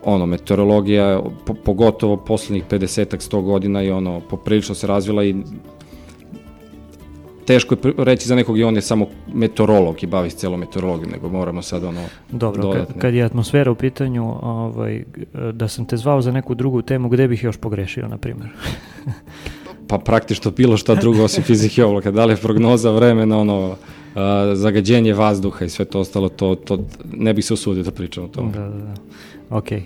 ono, 0.03 0.25
meteorologija, 0.25 1.21
po, 1.45 1.53
pogotovo 1.53 2.17
poslednjih 2.17 2.63
50-ak, 2.69 3.31
100 3.31 3.41
godina 3.41 3.81
je 3.81 3.93
ono, 3.93 4.19
poprilično 4.29 4.75
se 4.75 4.87
razvila 4.87 5.23
i 5.23 5.35
teško 7.45 7.75
je 7.83 7.93
reći 7.97 8.27
za 8.27 8.35
nekog 8.35 8.59
i 8.59 8.63
on 8.63 8.75
je 8.75 8.81
samo 8.81 9.07
meteorolog 9.33 10.03
i 10.03 10.07
bavi 10.07 10.29
se 10.29 10.37
celom 10.37 10.59
meteorologijom, 10.59 11.11
nego 11.11 11.29
moramo 11.29 11.61
sad 11.61 11.83
ono 11.83 12.01
Dobro, 12.31 12.61
dodatne. 12.61 13.01
kad, 13.01 13.13
je 13.13 13.23
atmosfera 13.23 13.71
u 13.71 13.75
pitanju, 13.75 14.35
ovaj, 14.41 15.03
da 15.53 15.67
sam 15.67 15.85
te 15.85 15.97
zvao 15.97 16.21
za 16.21 16.31
neku 16.31 16.55
drugu 16.55 16.81
temu, 16.81 17.09
gde 17.09 17.27
bih 17.27 17.43
još 17.43 17.57
pogrešio, 17.57 18.07
na 18.07 18.17
primjer? 18.17 18.49
pa 19.87 19.97
praktično 19.97 20.51
bilo 20.51 20.77
šta 20.77 20.95
drugo 20.95 21.23
osim 21.23 21.43
fizike 21.43 21.83
oblaka. 21.83 22.11
Da 22.11 22.25
li 22.25 22.33
je 22.33 22.37
prognoza 22.37 22.91
vremena, 22.91 23.37
ono, 23.39 23.75
zagađenje 24.53 25.13
vazduha 25.13 25.65
i 25.65 25.69
sve 25.69 25.85
to 25.85 25.99
ostalo, 25.99 26.29
to, 26.29 26.55
to 26.55 26.79
ne 27.13 27.33
bih 27.33 27.45
se 27.45 27.53
usudio 27.53 27.83
da 27.83 27.91
pričam 27.91 28.23
o 28.23 28.27
tome. 28.27 28.51
Da, 28.51 28.59
da, 28.59 28.77
da. 28.77 28.93
Ok. 29.49 29.71
E, 29.71 29.83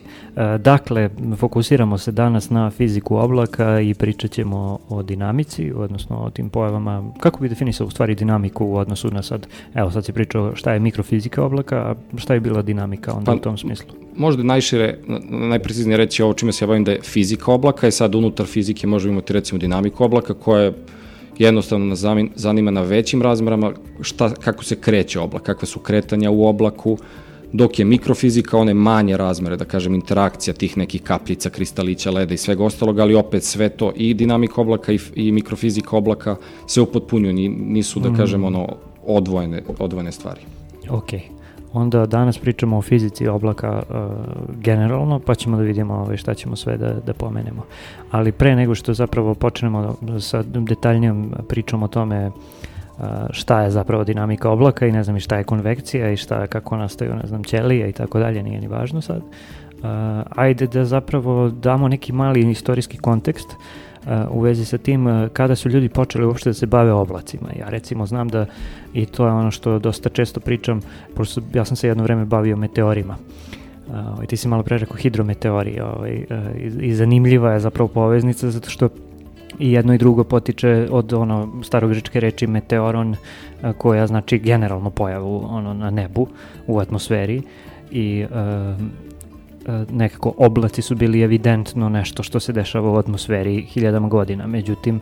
dakle, 0.60 1.10
fokusiramo 1.38 1.98
se 1.98 2.12
danas 2.12 2.50
na 2.50 2.70
fiziku 2.70 3.16
oblaka 3.16 3.80
i 3.80 3.94
pričat 3.94 4.32
ćemo 4.32 4.80
o 4.90 5.04
dinamici, 5.04 5.72
odnosno 5.76 6.18
o 6.18 6.30
tim 6.30 6.50
pojavama. 6.50 7.04
Kako 7.20 7.40
bi 7.40 7.50
definisao 7.50 7.88
u 7.88 7.90
stvari 7.90 8.16
dinamiku 8.16 8.66
u 8.66 8.76
odnosu 8.76 9.12
na 9.12 9.24
sad, 9.24 9.48
evo 9.74 9.92
sad 9.92 10.06
si 10.06 10.14
pričao 10.14 10.56
šta 10.56 10.74
je 10.74 10.80
mikrofizika 10.80 11.44
oblaka, 11.44 11.78
a 11.78 11.96
šta 12.18 12.34
je 12.34 12.40
bila 12.40 12.62
dinamika 12.62 13.14
onda 13.14 13.32
pa, 13.32 13.36
u 13.36 13.40
tom 13.40 13.58
smislu? 13.58 13.90
Možda 14.16 14.44
najšire, 14.44 14.98
najpreciznije 15.30 15.98
reći 15.98 16.24
ovo 16.24 16.34
čime 16.34 16.52
se 16.52 16.66
ja 16.66 16.68
bavim 16.68 16.84
da 16.84 16.92
je 16.92 17.02
fizika 17.02 17.52
oblaka 17.52 17.88
i 17.88 17.92
sad 17.92 18.16
unutar 18.16 18.46
fizike 18.46 18.88
možemo 18.88 19.12
imati 19.12 19.34
recimo 19.34 19.60
dinamiku 19.60 20.04
oblaka 20.04 20.34
koja 20.34 20.62
je 20.62 20.74
jednostavno 21.40 21.86
nas 21.86 22.06
zanima 22.36 22.72
na 22.72 22.82
većim 22.82 23.22
razmerama 23.22 23.74
šta, 24.02 24.34
kako 24.34 24.64
se 24.64 24.76
kreće 24.76 25.20
oblak, 25.20 25.44
kakve 25.44 25.68
su 25.68 25.80
kretanja 25.80 26.32
u 26.32 26.46
oblaku, 26.46 26.98
dok 27.54 27.80
je 27.80 27.86
mikrofizika 27.86 28.58
one 28.58 28.74
manje 28.74 29.18
razmere, 29.18 29.58
da 29.58 29.66
kažem, 29.66 29.96
interakcija 29.96 30.54
tih 30.54 30.78
nekih 30.78 31.02
kapljica, 31.02 31.50
kristalića, 31.50 32.12
leda 32.12 32.34
i 32.34 32.38
svega 32.38 32.64
ostalog, 32.64 33.00
ali 33.00 33.16
opet 33.16 33.44
sve 33.44 33.70
to 33.70 33.92
i 33.96 34.14
dinamika 34.14 34.62
oblaka 34.62 34.92
i, 34.92 35.00
i 35.16 35.32
mikrofizika 35.32 35.98
oblaka 35.98 36.36
se 36.68 36.82
upotpunjuju, 36.82 37.34
nisu, 37.50 38.00
da 38.00 38.10
mhm. 38.10 38.18
kažem, 38.18 38.44
ono, 38.44 38.68
odvojene, 39.06 39.64
odvojene 39.80 40.12
stvari. 40.12 40.42
Ok. 40.90 41.39
Onda 41.74 42.06
danas 42.06 42.38
pričamo 42.38 42.78
o 42.78 42.82
fizici 42.82 43.28
oblaka 43.28 43.82
uh, 43.90 43.96
generalno, 44.62 45.20
pa 45.20 45.36
ćemo 45.36 45.58
da 45.58 45.64
vidimo 45.64 45.94
ovaj, 45.94 46.18
šta 46.18 46.34
ćemo 46.34 46.56
sve 46.56 46.78
da, 46.78 46.94
da 46.94 47.14
pomenemo. 47.14 47.64
Ali 48.12 48.32
pre 48.32 48.56
nego 48.56 48.76
što 48.76 48.94
zapravo 48.94 49.36
počnemo 49.36 49.96
sa 50.20 50.44
detaljnijom 50.44 51.34
pričom 51.50 51.84
o 51.84 51.88
tome 51.88 52.28
uh, 52.28 53.06
šta 53.32 53.62
je 53.62 53.72
zapravo 53.72 54.04
dinamika 54.04 54.50
oblaka 54.50 54.88
i 54.88 54.92
ne 54.92 55.04
znam 55.04 55.18
i 55.18 55.20
šta 55.20 55.38
je 55.38 55.44
konvekcija 55.44 56.12
i 56.12 56.18
šta 56.18 56.48
kako 56.48 56.78
nastaju, 56.78 57.16
ne 57.16 57.28
znam, 57.28 57.44
ćelije 57.44 57.90
i 57.90 57.94
tako 57.94 58.20
dalje, 58.20 58.44
nije 58.44 58.62
ni 58.62 58.68
važno 58.68 59.02
sad. 59.02 59.22
Uh, 59.22 59.86
ajde 60.30 60.68
da 60.68 60.86
zapravo 60.86 61.50
damo 61.50 61.88
neki 61.88 62.14
mali 62.14 62.52
istorijski 62.52 62.98
kontekst 62.98 63.52
uh, 63.52 63.89
u 64.32 64.42
vezi 64.42 64.66
sa 64.66 64.78
tim 64.78 65.30
kada 65.34 65.56
su 65.56 65.70
ljudi 65.70 65.90
počeli 65.90 66.26
uopšte 66.26 66.50
da 66.50 66.54
se 66.54 66.66
bave 66.66 66.92
oblacima. 66.92 67.50
Ja 67.60 67.70
recimo 67.70 68.06
znam 68.06 68.28
da 68.28 68.46
i 68.94 69.06
to 69.06 69.26
je 69.26 69.32
ono 69.32 69.52
što 69.52 69.80
dosta 69.80 70.10
često 70.10 70.40
pričam, 70.40 70.82
pošto 71.16 71.42
ja 71.54 71.66
sam 71.66 71.76
se 71.76 71.88
jedno 71.88 72.04
vreme 72.04 72.26
bavio 72.26 72.58
meteorima. 72.58 73.18
Uh, 73.88 74.26
ti 74.26 74.38
si 74.38 74.48
malo 74.48 74.64
pre 74.64 74.78
rekao 74.78 74.98
hidrometeorije 74.98 75.84
ovaj, 75.84 76.12
i, 76.12 76.26
i 76.82 76.94
zanimljiva 76.94 77.54
je 77.54 77.60
zapravo 77.60 77.88
poveznica 77.88 78.52
zato 78.52 78.70
što 78.70 78.90
i 79.60 79.72
jedno 79.72 79.94
i 79.94 79.98
drugo 79.98 80.24
potiče 80.24 80.88
od 80.92 81.14
ono 81.14 81.62
starogričke 81.64 82.20
reči 82.20 82.48
meteoron 82.48 83.16
koja 83.78 84.08
znači 84.08 84.40
generalno 84.40 84.90
pojavu 84.90 85.46
ono 85.50 85.74
na 85.74 85.90
nebu 85.90 86.28
u 86.68 86.80
atmosferi 86.80 87.42
i 87.92 88.26
uh, 88.26 89.09
nekako 89.92 90.34
oblaci 90.38 90.82
su 90.82 90.96
bili 90.96 91.22
evidentno 91.22 91.90
nešto 91.90 92.24
što 92.24 92.40
se 92.40 92.54
dešava 92.54 92.92
u 92.92 92.98
atmosferi 92.98 93.62
hiljadama 93.62 94.08
godina. 94.08 94.48
Međutim, 94.48 95.00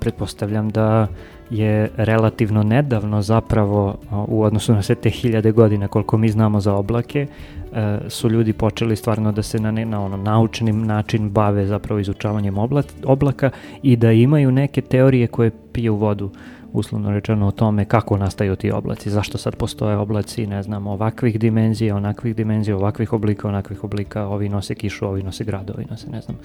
pretpostavljam 0.00 0.70
da 0.70 1.08
je 1.50 1.90
relativno 1.96 2.62
nedavno 2.62 3.22
zapravo 3.22 3.96
u 4.28 4.42
odnosu 4.42 4.74
na 4.74 4.82
sve 4.82 4.94
te 4.94 5.10
hiljade 5.10 5.52
godina 5.52 5.88
koliko 5.88 6.18
mi 6.18 6.28
znamo 6.28 6.60
za 6.60 6.74
oblake 6.74 7.26
e, 7.72 7.98
su 8.08 8.30
ljudi 8.30 8.52
počeli 8.52 8.96
stvarno 8.96 9.32
da 9.32 9.42
se 9.42 9.60
na, 9.60 9.72
na 9.72 10.04
ono 10.04 10.16
naučnim 10.16 10.86
način 10.86 11.30
bave 11.30 11.66
zapravo 11.66 12.00
izučavanjem 12.00 12.56
oblaka 13.04 13.50
i 13.82 13.96
da 13.96 14.12
imaju 14.12 14.52
neke 14.52 14.80
teorije 14.80 15.26
koje 15.26 15.50
piju 15.72 15.94
vodu 15.94 16.30
uslovno 16.72 17.10
rečeno 17.10 17.46
o 17.46 17.50
tome 17.50 17.84
kako 17.84 18.16
nastaju 18.16 18.56
ti 18.56 18.70
oblaci, 18.70 19.10
zašto 19.10 19.38
sad 19.38 19.56
postoje 19.56 19.96
oblaci, 19.96 20.46
ne 20.46 20.62
znam, 20.62 20.86
ovakvih 20.86 21.38
dimenzija, 21.38 21.96
onakvih 21.96 22.36
dimenzija, 22.36 22.76
ovakvih 22.76 23.12
oblika, 23.12 23.48
onakvih 23.48 23.84
oblika, 23.84 24.26
ovi 24.26 24.48
nose 24.48 24.74
kišu, 24.74 25.06
ovi 25.06 25.22
nose 25.22 25.44
gradovi, 25.44 25.86
nose, 25.90 26.10
ne 26.10 26.20
znam. 26.20 26.36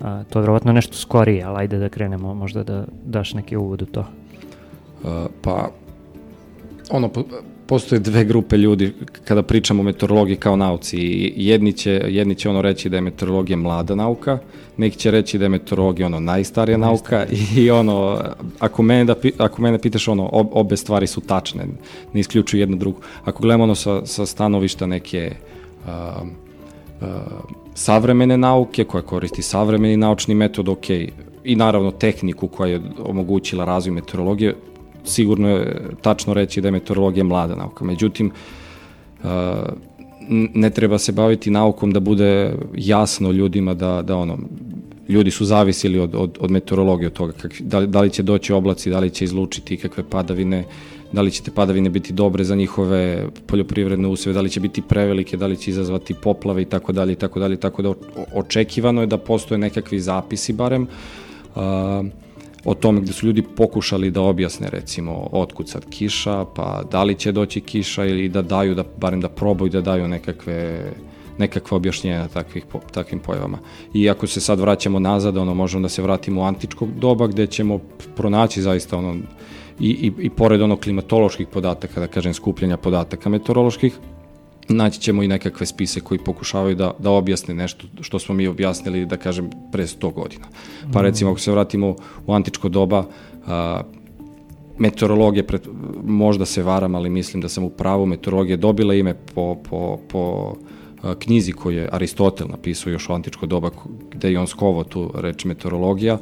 A, 0.00 0.24
to 0.30 0.38
je 0.38 0.42
vjerovatno 0.42 0.72
nešto 0.72 0.96
skorije, 0.96 1.44
ali 1.44 1.58
ajde 1.58 1.78
da 1.78 1.88
krenemo 1.88 2.34
možda 2.34 2.64
da 2.64 2.84
daš 3.04 3.34
neki 3.34 3.56
uvod 3.56 3.82
u 3.82 3.86
to. 3.86 4.00
Uh, 4.00 5.08
pa, 5.42 5.68
ono, 6.90 7.10
postoje 7.72 8.00
dve 8.00 8.24
grupe 8.24 8.56
ljudi 8.56 8.92
kada 9.24 9.42
pričamo 9.42 9.80
o 9.80 9.84
meteorologiji 9.84 10.36
kao 10.36 10.56
nauci. 10.56 10.98
Jedni 11.36 11.72
će, 11.72 12.02
jedni 12.08 12.34
će 12.34 12.48
ono 12.48 12.62
reći 12.62 12.88
da 12.88 12.96
je 12.96 13.00
meteorologija 13.00 13.56
mlada 13.56 13.94
nauka, 13.94 14.38
neki 14.76 14.98
će 14.98 15.10
reći 15.10 15.38
da 15.38 15.44
je 15.44 15.48
meteorologija 15.48 16.06
ono 16.06 16.20
najstarija 16.20 16.78
nauka 16.78 17.26
i, 17.26 17.36
i 17.64 17.70
ono, 17.70 18.20
ako 18.58 18.82
mene, 18.82 19.04
da, 19.04 19.14
ako 19.38 19.62
mene 19.62 19.78
pitaš 19.78 20.08
ono, 20.08 20.28
obe 20.32 20.76
stvari 20.76 21.06
su 21.06 21.20
tačne, 21.20 21.64
ne 22.12 22.20
isključuju 22.20 22.60
jednu 22.60 22.76
drugu. 22.76 23.00
Ako 23.24 23.42
gledamo 23.42 23.64
ono 23.64 23.74
sa, 23.74 24.06
sa 24.06 24.26
stanovišta 24.26 24.86
neke 24.86 25.30
uh, 25.86 26.22
uh, 27.00 27.08
savremene 27.74 28.36
nauke 28.36 28.84
koja 28.84 29.02
koristi 29.02 29.42
savremeni 29.42 29.96
naučni 29.96 30.34
metod, 30.34 30.68
ok, 30.68 30.90
i 31.44 31.56
naravno 31.56 31.90
tehniku 31.90 32.48
koja 32.48 32.72
je 32.72 32.80
omogućila 33.04 33.64
razvoj 33.64 33.94
meteorologije, 33.94 34.54
sigurno 35.04 35.48
je 35.48 35.90
tačno 36.02 36.34
reći 36.34 36.60
da 36.60 36.68
je 36.68 36.72
meteorologija 36.72 37.24
mlada 37.24 37.54
nauka. 37.54 37.84
Međutim, 37.84 38.30
uh, 39.22 39.30
ne 40.54 40.70
treba 40.70 40.98
se 40.98 41.12
baviti 41.12 41.50
naukom 41.50 41.90
da 41.92 42.00
bude 42.00 42.54
jasno 42.74 43.30
ljudima 43.30 43.74
da, 43.74 44.02
da 44.02 44.16
ono, 44.16 44.38
ljudi 45.08 45.30
su 45.30 45.44
zavisili 45.44 45.98
od, 45.98 46.14
od, 46.14 46.38
od 46.40 46.50
meteorologije, 46.50 47.06
od 47.06 47.12
toga 47.12 47.32
kak, 47.32 47.60
da, 47.60 47.86
da 47.86 48.00
li 48.00 48.10
će 48.10 48.22
doći 48.22 48.52
oblaci, 48.52 48.90
da 48.90 48.98
li 48.98 49.10
će 49.10 49.24
izlučiti 49.24 49.76
kakve 49.76 50.04
padavine, 50.10 50.64
da 51.12 51.22
li 51.22 51.30
će 51.30 51.42
te 51.42 51.50
padavine 51.50 51.90
biti 51.90 52.12
dobre 52.12 52.44
za 52.44 52.54
njihove 52.54 53.26
poljoprivredne 53.46 54.08
useve, 54.08 54.32
da 54.32 54.40
li 54.40 54.50
će 54.50 54.60
biti 54.60 54.82
prevelike, 54.82 55.36
da 55.36 55.46
li 55.46 55.56
će 55.56 55.70
izazvati 55.70 56.14
poplave 56.14 56.62
i 56.62 56.64
tako 56.64 56.92
dalje 56.92 57.12
i 57.12 57.16
tako 57.16 57.40
dalje, 57.40 57.56
tako 57.56 57.82
da 57.82 57.92
očekivano 58.34 59.00
je 59.00 59.06
da 59.06 59.18
postoje 59.18 59.58
nekakvi 59.58 60.00
zapisi 60.00 60.52
barem, 60.52 60.86
uh, 61.54 61.62
o 62.64 62.74
tome 62.74 63.00
gde 63.00 63.12
su 63.12 63.26
ljudi 63.26 63.42
pokušali 63.42 64.10
da 64.10 64.20
objasne 64.20 64.70
recimo 64.70 65.28
otkud 65.32 65.68
sad 65.68 65.84
kiša, 65.90 66.44
pa 66.44 66.82
da 66.90 67.02
li 67.02 67.14
će 67.14 67.32
doći 67.32 67.60
kiša 67.60 68.04
ili 68.04 68.28
da 68.28 68.42
daju, 68.42 68.74
da, 68.74 68.84
barem 68.96 69.20
da 69.20 69.28
probaju 69.28 69.70
da 69.70 69.80
daju 69.80 70.08
nekakve 70.08 70.92
nekakve 71.38 71.76
objašnjenja 71.76 72.28
takvih, 72.28 72.64
takvim 72.92 73.20
pojavama. 73.20 73.58
I 73.94 74.10
ako 74.10 74.26
se 74.26 74.40
sad 74.40 74.60
vraćamo 74.60 74.98
nazad, 74.98 75.36
ono, 75.36 75.54
možemo 75.54 75.82
da 75.82 75.88
se 75.88 76.02
vratimo 76.02 76.40
u 76.40 76.44
antičko 76.44 76.88
doba 76.96 77.26
gde 77.26 77.46
ćemo 77.46 77.78
pronaći 78.16 78.62
zaista 78.62 78.98
ono, 78.98 79.16
i, 79.80 79.90
i, 79.90 80.12
i 80.18 80.30
pored 80.30 80.60
ono 80.62 80.76
klimatoloških 80.76 81.46
podataka, 81.46 82.00
da 82.00 82.06
kažem 82.06 82.34
skupljenja 82.34 82.76
podataka 82.76 83.30
meteoroloških, 83.30 83.98
naći 84.68 85.00
ćemo 85.00 85.22
i 85.22 85.28
nekakve 85.28 85.66
spise 85.66 86.00
koji 86.00 86.18
pokušavaju 86.18 86.74
da, 86.74 86.92
da 86.98 87.10
objasne 87.10 87.54
nešto 87.54 87.86
što 88.00 88.18
smo 88.18 88.34
mi 88.34 88.46
objasnili, 88.46 89.06
da 89.06 89.16
kažem, 89.16 89.50
pre 89.72 89.86
100 89.86 90.12
godina. 90.12 90.44
Pa 90.92 91.00
mm. 91.00 91.02
recimo, 91.02 91.30
ako 91.30 91.40
se 91.40 91.52
vratimo 91.52 91.96
u 92.26 92.34
antičko 92.34 92.68
doba, 92.68 93.04
a, 93.46 93.82
meteorologije, 94.78 95.46
pred, 95.46 95.68
možda 96.04 96.44
se 96.46 96.62
varam, 96.62 96.94
ali 96.94 97.10
mislim 97.10 97.40
da 97.40 97.48
sam 97.48 97.64
u 97.64 97.70
pravu, 97.70 98.06
meteorologije 98.06 98.56
dobila 98.56 98.94
ime 98.94 99.14
po, 99.34 99.56
po, 99.70 99.98
po 100.08 100.54
knjizi 101.18 101.52
koju 101.52 101.78
je 101.78 101.88
Aristotel 101.92 102.46
napisao 102.48 102.90
još 102.90 103.08
u 103.08 103.12
antičko 103.12 103.46
doba, 103.46 103.70
gde 104.10 104.32
je 104.32 104.38
on 104.38 104.46
skovao 104.46 104.84
tu 104.84 105.10
reč 105.14 105.44
meteorologija, 105.44 106.18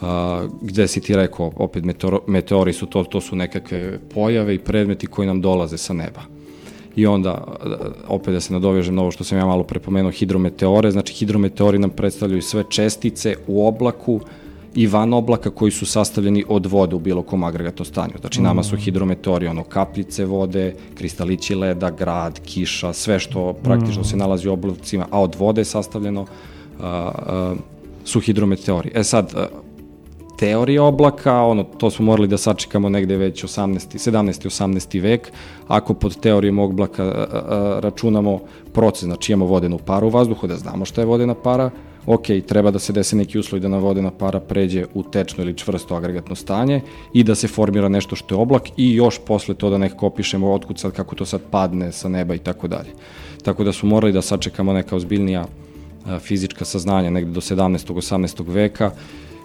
a, 0.00 0.46
gde 0.62 0.88
si 0.88 1.00
ti 1.00 1.16
rekao, 1.16 1.52
opet 1.56 1.84
meteor, 1.84 2.20
meteori 2.26 2.72
su 2.72 2.86
to, 2.86 3.04
to 3.04 3.20
su 3.20 3.36
nekakve 3.36 3.98
pojave 4.14 4.54
i 4.54 4.58
predmeti 4.58 5.06
koji 5.06 5.26
nam 5.26 5.40
dolaze 5.40 5.78
sa 5.78 5.92
neba 5.92 6.31
i 6.96 7.06
onda 7.06 7.44
opet 8.08 8.34
da 8.34 8.40
se 8.40 8.52
nadovežem 8.52 8.94
na 8.94 9.02
ovo 9.02 9.10
što 9.10 9.24
sam 9.24 9.38
ja 9.38 9.46
malo 9.46 9.62
prepomenuo 9.62 10.10
hidrometeore, 10.10 10.90
znači 10.90 11.12
hidrometeori 11.12 11.78
nam 11.78 11.90
predstavljaju 11.90 12.42
sve 12.42 12.64
čestice 12.70 13.36
u 13.46 13.66
oblaku 13.66 14.20
i 14.74 14.86
van 14.86 15.12
oblaka 15.12 15.50
koji 15.50 15.70
su 15.70 15.86
sastavljeni 15.86 16.44
od 16.48 16.66
vode 16.66 16.96
u 16.96 16.98
bilo 16.98 17.22
kom 17.22 17.44
agregato 17.44 17.84
stanju. 17.84 18.12
Znači 18.20 18.42
nama 18.42 18.62
su 18.62 18.76
mm. 18.76 18.78
hidrometeori 18.78 19.46
ono 19.46 19.64
kapljice 19.64 20.24
vode, 20.24 20.74
kristalići 20.94 21.54
leda, 21.54 21.90
grad, 21.90 22.40
kiša, 22.44 22.92
sve 22.92 23.18
što 23.18 23.52
praktično 23.52 24.04
se 24.04 24.16
mm. 24.16 24.18
nalazi 24.18 24.48
u 24.48 24.52
oblacima, 24.52 25.06
a 25.10 25.20
od 25.20 25.34
vode 25.38 25.60
je 25.60 25.64
sastavljeno 25.64 26.26
a, 26.80 26.86
a, 26.86 27.54
su 28.04 28.20
hidrometeori. 28.20 28.90
E 28.94 29.04
sad, 29.04 29.34
teorije 30.42 30.80
oblaka, 30.80 31.42
ono, 31.42 31.64
to 31.64 31.90
smo 31.90 32.04
morali 32.04 32.28
da 32.28 32.36
sačekamo 32.36 32.88
negde 32.88 33.16
već 33.16 33.44
18. 33.44 34.10
17. 34.10 34.46
18. 34.48 35.00
vek. 35.02 35.32
Ako 35.68 35.94
pod 35.94 36.16
teorijom 36.20 36.58
oblaka 36.58 37.04
a, 37.04 37.26
a, 37.30 37.78
računamo 37.80 38.40
proces, 38.72 39.04
znači 39.04 39.32
imamo 39.32 39.46
vodenu 39.50 39.78
paru 39.78 40.06
u 40.06 40.10
vazduhu, 40.10 40.46
da 40.46 40.56
znamo 40.56 40.84
šta 40.84 41.00
je 41.00 41.06
vodena 41.06 41.34
para, 41.34 41.70
ok, 42.06 42.26
treba 42.46 42.70
da 42.70 42.78
se 42.78 42.92
dese 42.92 43.16
neki 43.16 43.38
uslovi 43.38 43.62
da 43.62 43.68
na 43.68 43.78
vodena 43.78 44.10
para 44.10 44.40
pređe 44.40 44.84
u 44.94 45.02
tečno 45.02 45.44
ili 45.44 45.54
čvrsto 45.54 45.94
agregatno 45.94 46.34
stanje 46.34 46.80
i 47.12 47.22
da 47.24 47.34
se 47.34 47.48
formira 47.48 47.88
nešto 47.88 48.16
što 48.16 48.34
je 48.34 48.40
oblak 48.40 48.68
i 48.76 48.94
još 48.94 49.20
posle 49.26 49.54
to 49.54 49.70
da 49.70 49.78
nekako 49.78 50.06
opišemo 50.06 50.52
otkud 50.52 50.78
sad, 50.78 50.92
kako 50.92 51.14
to 51.14 51.26
sad 51.26 51.40
padne 51.50 51.92
sa 51.92 52.08
neba 52.08 52.34
i 52.34 52.38
tako 52.38 52.68
dalje. 52.68 52.90
Tako 53.42 53.64
da 53.64 53.72
su 53.72 53.86
morali 53.86 54.12
da 54.12 54.22
sačekamo 54.22 54.72
neka 54.72 54.96
ozbiljnija 54.96 55.46
fizička 56.20 56.64
saznanja 56.64 57.10
negde 57.10 57.30
do 57.30 57.40
17. 57.40 57.94
18. 57.94 58.42
veka 58.46 58.90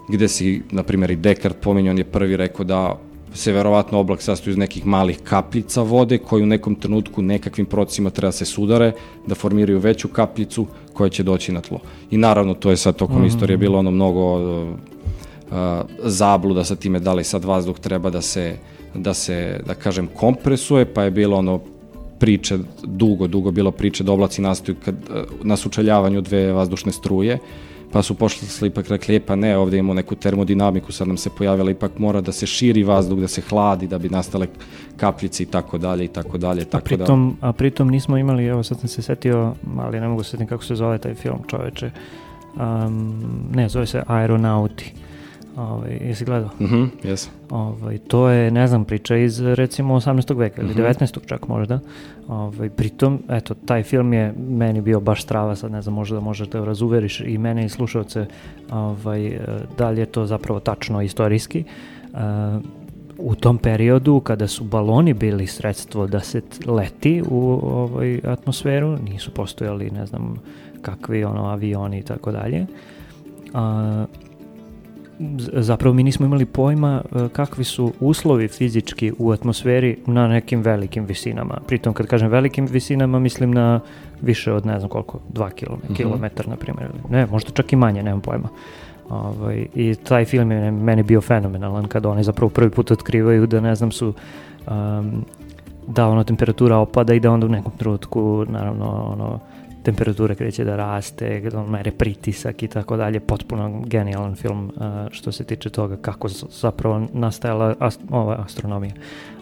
gde 0.07 0.27
si, 0.27 0.61
na 0.71 0.83
primjer, 0.83 1.11
i 1.11 1.15
Descartes 1.15 1.61
pominje, 1.61 1.91
on 1.91 1.97
je 1.97 2.03
prvi 2.03 2.37
rekao 2.37 2.65
da 2.65 2.99
se 3.33 3.51
verovatno 3.51 3.99
oblak 3.99 4.21
sastoji 4.21 4.51
iz 4.51 4.57
nekih 4.57 4.85
malih 4.85 5.19
kapljica 5.23 5.81
vode 5.81 6.17
koji 6.17 6.43
u 6.43 6.45
nekom 6.45 6.75
trenutku 6.75 7.21
nekakvim 7.21 7.65
procesima 7.65 8.09
treba 8.09 8.31
se 8.31 8.45
sudare, 8.45 8.91
da 9.27 9.35
formiraju 9.35 9.79
veću 9.79 10.07
kapljicu 10.07 10.65
koja 10.93 11.09
će 11.09 11.23
doći 11.23 11.51
na 11.51 11.61
tlo. 11.61 11.79
I 12.11 12.17
naravno 12.17 12.53
to 12.53 12.69
je 12.69 12.77
sad 12.77 12.95
tokom 12.95 13.15
mm 13.17 13.23
-hmm. 13.23 13.27
istorije 13.27 13.57
bilo 13.57 13.79
ono 13.79 13.91
mnogo 13.91 14.33
uh, 14.33 14.75
zabluda 16.03 16.63
sa 16.63 16.75
time 16.75 16.99
da 16.99 17.13
li 17.13 17.23
sad 17.23 17.45
vazduh 17.45 17.79
treba 17.79 18.09
da 18.09 18.21
se 18.21 18.57
da 18.97 19.13
se, 19.13 19.59
da 19.65 19.73
kažem, 19.73 20.07
kompresuje, 20.15 20.85
pa 20.93 21.03
je 21.03 21.11
bilo 21.11 21.37
ono 21.37 21.59
priče, 22.19 22.57
dugo, 22.83 23.27
dugo 23.27 23.51
bilo 23.51 23.71
priče 23.71 24.03
da 24.03 24.11
oblaci 24.11 24.41
nastaju 24.41 24.75
kad, 24.85 24.95
na 25.43 25.57
sučeljavanju 25.57 26.21
dve 26.21 26.51
vazdušne 26.51 26.91
struje, 26.91 27.39
pa 27.97 28.03
su 28.03 28.13
pošli 28.13 28.67
ipak 28.67 28.89
rekli, 28.89 29.15
e, 29.15 29.19
pa 29.19 29.35
ne, 29.35 29.57
ovde 29.57 29.77
imamo 29.77 29.93
neku 29.93 30.15
termodinamiku, 30.15 30.91
sad 30.91 31.07
nam 31.07 31.17
se 31.17 31.29
pojavila, 31.37 31.71
ipak 31.71 31.97
mora 31.97 32.21
da 32.21 32.31
se 32.31 32.45
širi 32.45 32.83
vazduh, 32.83 33.19
da 33.19 33.27
se 33.27 33.41
hladi, 33.41 33.87
da 33.87 33.97
bi 33.97 34.09
nastale 34.09 34.47
kapljice 34.97 35.43
i 35.43 35.45
tako 35.45 35.77
dalje 35.77 36.05
i 36.05 36.07
tako 36.07 36.37
dalje. 36.37 36.65
Tako 36.65 36.77
a, 36.77 36.85
pritom, 36.85 37.37
da... 37.41 37.47
a 37.47 37.53
pritom 37.53 37.89
nismo 37.89 38.17
imali, 38.17 38.45
evo 38.45 38.63
sad 38.63 38.79
sam 38.79 38.87
se 38.87 39.01
setio, 39.01 39.53
ali 39.77 39.99
ne 39.99 40.07
mogu 40.07 40.23
se 40.23 40.31
setiti 40.31 40.49
kako 40.49 40.63
se 40.63 40.75
zove 40.75 40.97
taj 40.97 41.15
film 41.15 41.39
čoveče, 41.47 41.91
um, 42.55 43.13
ne, 43.53 43.69
zove 43.69 43.85
se 43.85 44.03
Aeronauti. 44.07 44.93
Ovaj, 45.57 45.97
jesi 46.01 46.25
gledao? 46.25 46.49
Mhm, 46.59 46.75
mm 46.75 46.91
jes. 47.03 47.29
Ovaj, 47.49 47.97
to 47.97 48.29
je, 48.29 48.51
ne 48.51 48.67
znam, 48.67 48.85
priča 48.85 49.17
iz 49.17 49.39
recimo 49.39 49.95
18. 49.95 50.37
veka 50.37 50.61
ili 50.61 50.71
mm 50.71 50.77
-hmm. 50.77 50.99
19. 50.99 51.25
čak 51.25 51.47
možda. 51.47 51.79
Ovaj, 52.27 52.69
pritom, 52.69 53.19
eto, 53.29 53.53
taj 53.53 53.83
film 53.83 54.13
je 54.13 54.33
meni 54.49 54.81
bio 54.81 54.99
baš 54.99 55.23
strava, 55.23 55.55
sad 55.55 55.71
ne 55.71 55.81
znam, 55.81 55.95
možda 55.95 56.19
možeš 56.19 56.47
da 56.47 56.65
razuveriš 56.65 57.19
i 57.19 57.37
mene 57.37 57.65
i 57.65 57.69
slušalce 57.69 58.25
ovaj, 58.71 59.39
da 59.77 59.89
li 59.89 59.99
je 59.99 60.05
to 60.05 60.25
zapravo 60.25 60.59
tačno 60.59 61.01
istorijski. 61.01 61.63
Uh, 62.13 62.19
u 63.17 63.35
tom 63.35 63.57
periodu 63.57 64.19
kada 64.19 64.47
su 64.47 64.63
baloni 64.63 65.13
bili 65.13 65.47
sredstvo 65.47 66.07
da 66.07 66.19
se 66.19 66.41
leti 66.65 67.23
u 67.29 67.59
ovaj 67.63 68.19
atmosferu, 68.23 68.97
nisu 68.97 69.31
postojali 69.31 69.91
ne 69.91 70.05
znam 70.05 70.35
kakvi 70.81 71.23
ono 71.23 71.45
avioni 71.45 71.99
i 71.99 72.03
tako 72.03 72.31
dalje. 72.31 72.65
Zapravo 75.53 75.93
mi 75.93 76.03
nismo 76.03 76.25
imali 76.25 76.45
pojma 76.45 77.01
e, 77.15 77.29
kakvi 77.29 77.63
su 77.63 77.93
uslovi 77.99 78.47
fizički 78.47 79.13
u 79.19 79.31
atmosferi 79.31 79.97
na 80.05 80.27
nekim 80.27 80.61
velikim 80.61 81.05
visinama. 81.05 81.57
Pritom 81.67 81.93
kad 81.93 82.07
kažem 82.07 82.29
velikim 82.29 82.65
visinama 82.65 83.19
mislim 83.19 83.51
na 83.51 83.79
više 84.21 84.53
od 84.53 84.65
ne 84.65 84.79
znam 84.79 84.89
koliko, 84.89 85.19
2 85.33 85.49
km, 85.49 85.73
mm 85.73 85.77
-hmm. 85.89 85.95
kilometar 85.95 86.47
na 86.47 86.55
primjer. 86.55 86.89
Ne, 87.09 87.25
možda 87.25 87.51
čak 87.51 87.73
i 87.73 87.75
manje, 87.75 88.03
nemam 88.03 88.21
pojma. 88.21 88.49
Ovaj, 89.09 89.67
I 89.75 89.95
taj 89.95 90.25
film 90.25 90.51
je 90.51 90.71
meni 90.71 91.03
bio 91.03 91.21
fenomenalan 91.21 91.87
kada 91.87 92.09
oni 92.09 92.23
zapravo 92.23 92.49
prvi 92.49 92.69
put 92.69 92.91
otkrivaju 92.91 93.47
da 93.47 93.61
ne 93.61 93.75
znam 93.75 93.91
su 93.91 94.13
um, 94.67 95.25
da 95.87 96.07
ono 96.07 96.23
temperatura 96.23 96.77
opada 96.77 97.13
i 97.13 97.19
da 97.19 97.31
onda 97.31 97.45
u 97.45 97.49
nekom 97.49 97.71
trenutku 97.77 98.45
naravno 98.49 98.85
ono 99.13 99.39
temperatura 99.87 100.35
kreće 100.35 100.63
da 100.63 100.75
raste, 100.75 101.41
mere 101.67 101.91
pritisak 101.91 102.63
i 102.63 102.67
tako 102.67 102.97
dalje, 102.97 103.19
potpuno 103.19 103.81
genijalan 103.85 104.35
film 104.35 104.65
uh, 104.65 104.83
što 105.11 105.31
se 105.31 105.43
tiče 105.43 105.69
toga 105.69 105.97
kako 106.01 106.27
zapravo 106.61 107.07
nastajala 107.13 107.75
ast 107.79 107.99
ova 108.09 108.35
astronomija. 108.45 108.93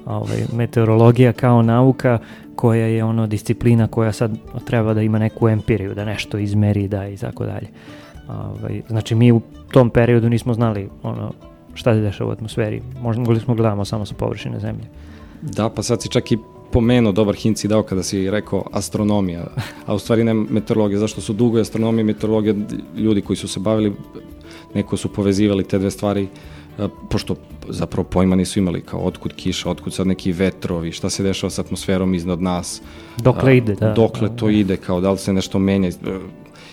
Ovaj, 0.06 0.38
meteorologija 0.54 1.34
kao 1.34 1.62
nauka 1.62 2.20
koja 2.56 2.86
je 2.86 3.04
ono 3.04 3.28
disciplina 3.28 3.88
koja 3.88 4.12
sad 4.12 4.38
treba 4.66 4.94
da 4.94 5.02
ima 5.02 5.20
neku 5.20 5.50
empiriju, 5.50 5.96
da 5.96 6.06
nešto 6.06 6.38
izmeri 6.38 6.88
da 6.88 7.08
i 7.08 7.18
tako 7.18 7.46
dalje. 7.46 7.68
Ovaj, 8.28 8.82
znači 8.88 9.16
mi 9.16 9.32
u 9.32 9.42
tom 9.72 9.90
periodu 9.90 10.30
nismo 10.30 10.54
znali 10.54 10.90
ono 11.04 11.32
šta 11.74 11.94
se 11.94 12.02
dešava 12.02 12.30
u 12.30 12.34
atmosferi. 12.34 12.82
Možda 13.02 13.22
mogli 13.22 13.40
smo 13.40 13.56
gledamo 13.56 13.86
samo 13.86 14.06
sa 14.06 14.14
površine 14.16 14.60
zemlje. 14.60 14.86
Da, 15.42 15.70
pa 15.70 15.84
sad 15.84 16.02
si 16.02 16.10
čak 16.10 16.32
i 16.32 16.38
pomenuo, 16.76 17.14
dobar 17.16 17.36
hint 17.40 17.58
si 17.58 17.68
dao 17.72 17.84
kada 17.88 18.04
si 18.04 18.30
rekao 18.30 18.66
astronomija, 18.72 19.46
a 19.86 19.96
u 19.96 20.00
stvari 20.00 20.24
ne 20.24 20.34
meteorologija, 20.34 21.00
zašto 21.00 21.22
su 21.22 21.34
dugo 21.34 21.60
astronomija 21.60 22.02
i 22.02 22.12
meteorologija, 22.12 22.56
ljudi 22.98 23.22
koji 23.22 23.38
su 23.38 23.48
se 23.48 23.60
bavili, 23.60 23.94
neko 24.74 24.98
su 24.98 25.10
povezivali 25.14 25.64
te 25.64 25.80
dve 25.80 25.92
stvari, 25.92 26.28
pošto 27.10 27.36
zapravo 27.70 28.04
pojma 28.04 28.36
nisu 28.36 28.60
imali 28.60 28.82
kao 28.82 29.00
otkud 29.00 29.34
kiša, 29.34 29.70
otkud 29.70 29.94
sad 29.94 30.08
neki 30.08 30.32
vetrovi, 30.32 30.92
šta 30.92 31.10
se 31.10 31.24
dešava 31.24 31.50
sa 31.50 31.62
atmosferom 31.62 32.14
iznad 32.14 32.42
nas. 32.42 32.82
Dokle 33.18 33.58
ide, 33.58 33.76
da. 33.76 33.94
Dokle 33.94 34.36
to 34.36 34.50
ide, 34.50 34.78
kao 34.78 35.02
da 35.02 35.12
li 35.12 35.18
se 35.18 35.34
nešto 35.34 35.60
menja 35.60 35.92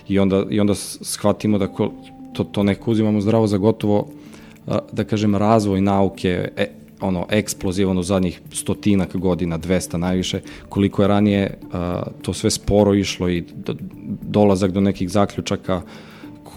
i 0.08 0.18
onda, 0.18 0.44
i 0.50 0.60
onda 0.60 0.74
shvatimo 0.74 1.58
da 1.58 1.68
ko, 1.68 1.92
to, 2.32 2.44
to 2.44 2.62
neko 2.62 2.90
uzimamo 2.90 3.20
zdravo 3.20 3.46
za 3.46 3.58
gotovo, 3.58 4.08
da 4.92 5.04
kažem, 5.04 5.36
razvoj 5.36 5.80
nauke, 5.80 6.48
e, 6.56 6.81
ono 7.02 7.26
eksplozivan 7.30 7.98
u 7.98 8.02
zadnjih 8.02 8.40
stotinak 8.52 9.16
godina, 9.16 9.58
200 9.58 9.96
najviše, 9.96 10.40
koliko 10.68 11.02
je 11.02 11.08
ranije 11.08 11.58
a, 11.72 12.02
to 12.22 12.32
sve 12.32 12.50
sporo 12.50 12.94
išlo 12.94 13.28
i 13.28 13.40
do, 13.40 13.74
dolazak 14.22 14.72
do 14.72 14.80
nekih 14.80 15.10
zaključaka 15.10 15.82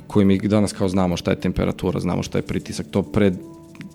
koji 0.08 0.26
mi 0.26 0.38
danas 0.38 0.74
kao 0.74 0.90
znamo 0.90 1.18
šta 1.18 1.32
je 1.32 1.40
temperatura, 1.40 2.00
znamo 2.00 2.24
šta 2.24 2.38
je 2.38 2.42
pritisak, 2.42 2.86
to 2.92 3.02
pred 3.02 3.34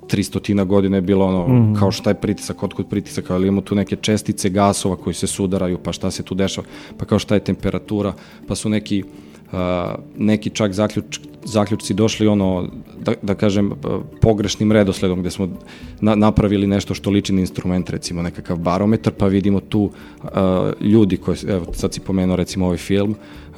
300 0.09 0.65
godina 0.65 0.97
je 0.97 1.01
bilo 1.01 1.27
ono, 1.27 1.49
mm. 1.49 1.75
kao 1.75 1.91
šta 1.93 2.11
je 2.11 2.15
pritisak, 2.15 2.63
otkud 2.63 2.89
pritisak, 2.91 3.31
ali 3.31 3.49
imamo 3.49 3.61
tu 3.61 3.75
neke 3.75 3.97
čestice 3.97 4.51
gasova 4.51 4.97
koji 4.97 5.15
se 5.15 5.27
sudaraju, 5.27 5.79
pa 5.79 5.93
šta 5.93 6.11
se 6.11 6.23
tu 6.23 6.35
dešava, 6.35 6.67
pa 6.97 7.05
kao 7.05 7.19
šta 7.19 7.35
je 7.35 7.45
temperatura, 7.45 8.13
pa 8.47 8.55
su 8.55 8.69
neki 8.69 9.03
uh, 9.03 9.30
neki 10.17 10.51
čak 10.51 10.73
zaključ, 10.73 11.21
zaključci 11.45 11.95
došli 11.95 12.27
ono, 12.27 12.69
da, 12.99 13.13
da 13.23 13.35
kažem, 13.35 13.73
pogrešnim 14.21 14.73
redosledom 14.73 15.21
gde 15.21 15.31
smo 15.31 15.49
na, 16.01 16.15
napravili 16.15 16.67
nešto 16.67 16.95
što 16.95 17.11
liči 17.11 17.33
na 17.33 17.41
instrument, 17.41 17.91
recimo 17.91 18.23
nekakav 18.23 18.57
barometar, 18.57 19.13
pa 19.13 19.27
vidimo 19.27 19.61
tu 19.61 19.83
uh, 19.83 20.31
ljudi 20.81 21.17
koji, 21.17 21.37
evo 21.49 21.67
sad 21.73 21.95
si 21.95 22.01
pomenuo 22.01 22.37
recimo 22.37 22.67
ovaj 22.67 22.79
film, 22.79 23.15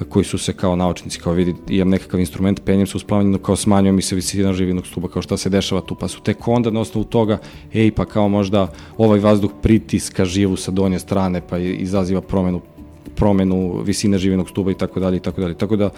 koji 0.09 0.25
su 0.25 0.39
se 0.39 0.53
kao 0.53 0.77
naučnici, 0.77 1.21
kao 1.21 1.33
vidi, 1.33 1.55
imam 1.69 1.89
nekakav 1.89 2.21
instrument, 2.21 2.61
penjem 2.65 2.87
se 2.87 2.97
usplavljeno, 2.97 3.39
kao 3.39 3.57
smanjuje 3.57 3.93
mi 3.93 4.03
se 4.03 4.15
visina 4.15 4.53
živinog 4.53 4.87
stuba, 4.87 5.09
kao 5.09 5.23
šta 5.23 5.37
se 5.37 5.51
dešava 5.51 5.81
tu, 5.81 5.95
pa 5.95 6.09
su 6.09 6.21
tek 6.21 6.49
onda 6.49 6.71
na 6.71 6.81
osnovu 6.81 7.05
toga, 7.05 7.39
ej, 7.75 7.91
pa 7.91 8.05
kao 8.05 8.29
možda 8.29 8.73
ovaj 8.97 9.21
vazduh 9.21 9.51
pritiska 9.63 10.25
živu 10.25 10.57
sa 10.57 10.71
donje 10.71 10.99
strane, 10.99 11.43
pa 11.49 11.59
izaziva 11.59 12.21
promenu 12.21 12.61
promenu 13.17 13.83
visine 13.85 14.19
živinog 14.19 14.49
stuba 14.49 14.71
i 14.71 14.75
tako 14.75 15.01
dalje 15.01 15.17
i 15.17 15.21
tako 15.21 15.41
dalje. 15.41 15.55
Tako 15.55 15.77
da 15.77 15.91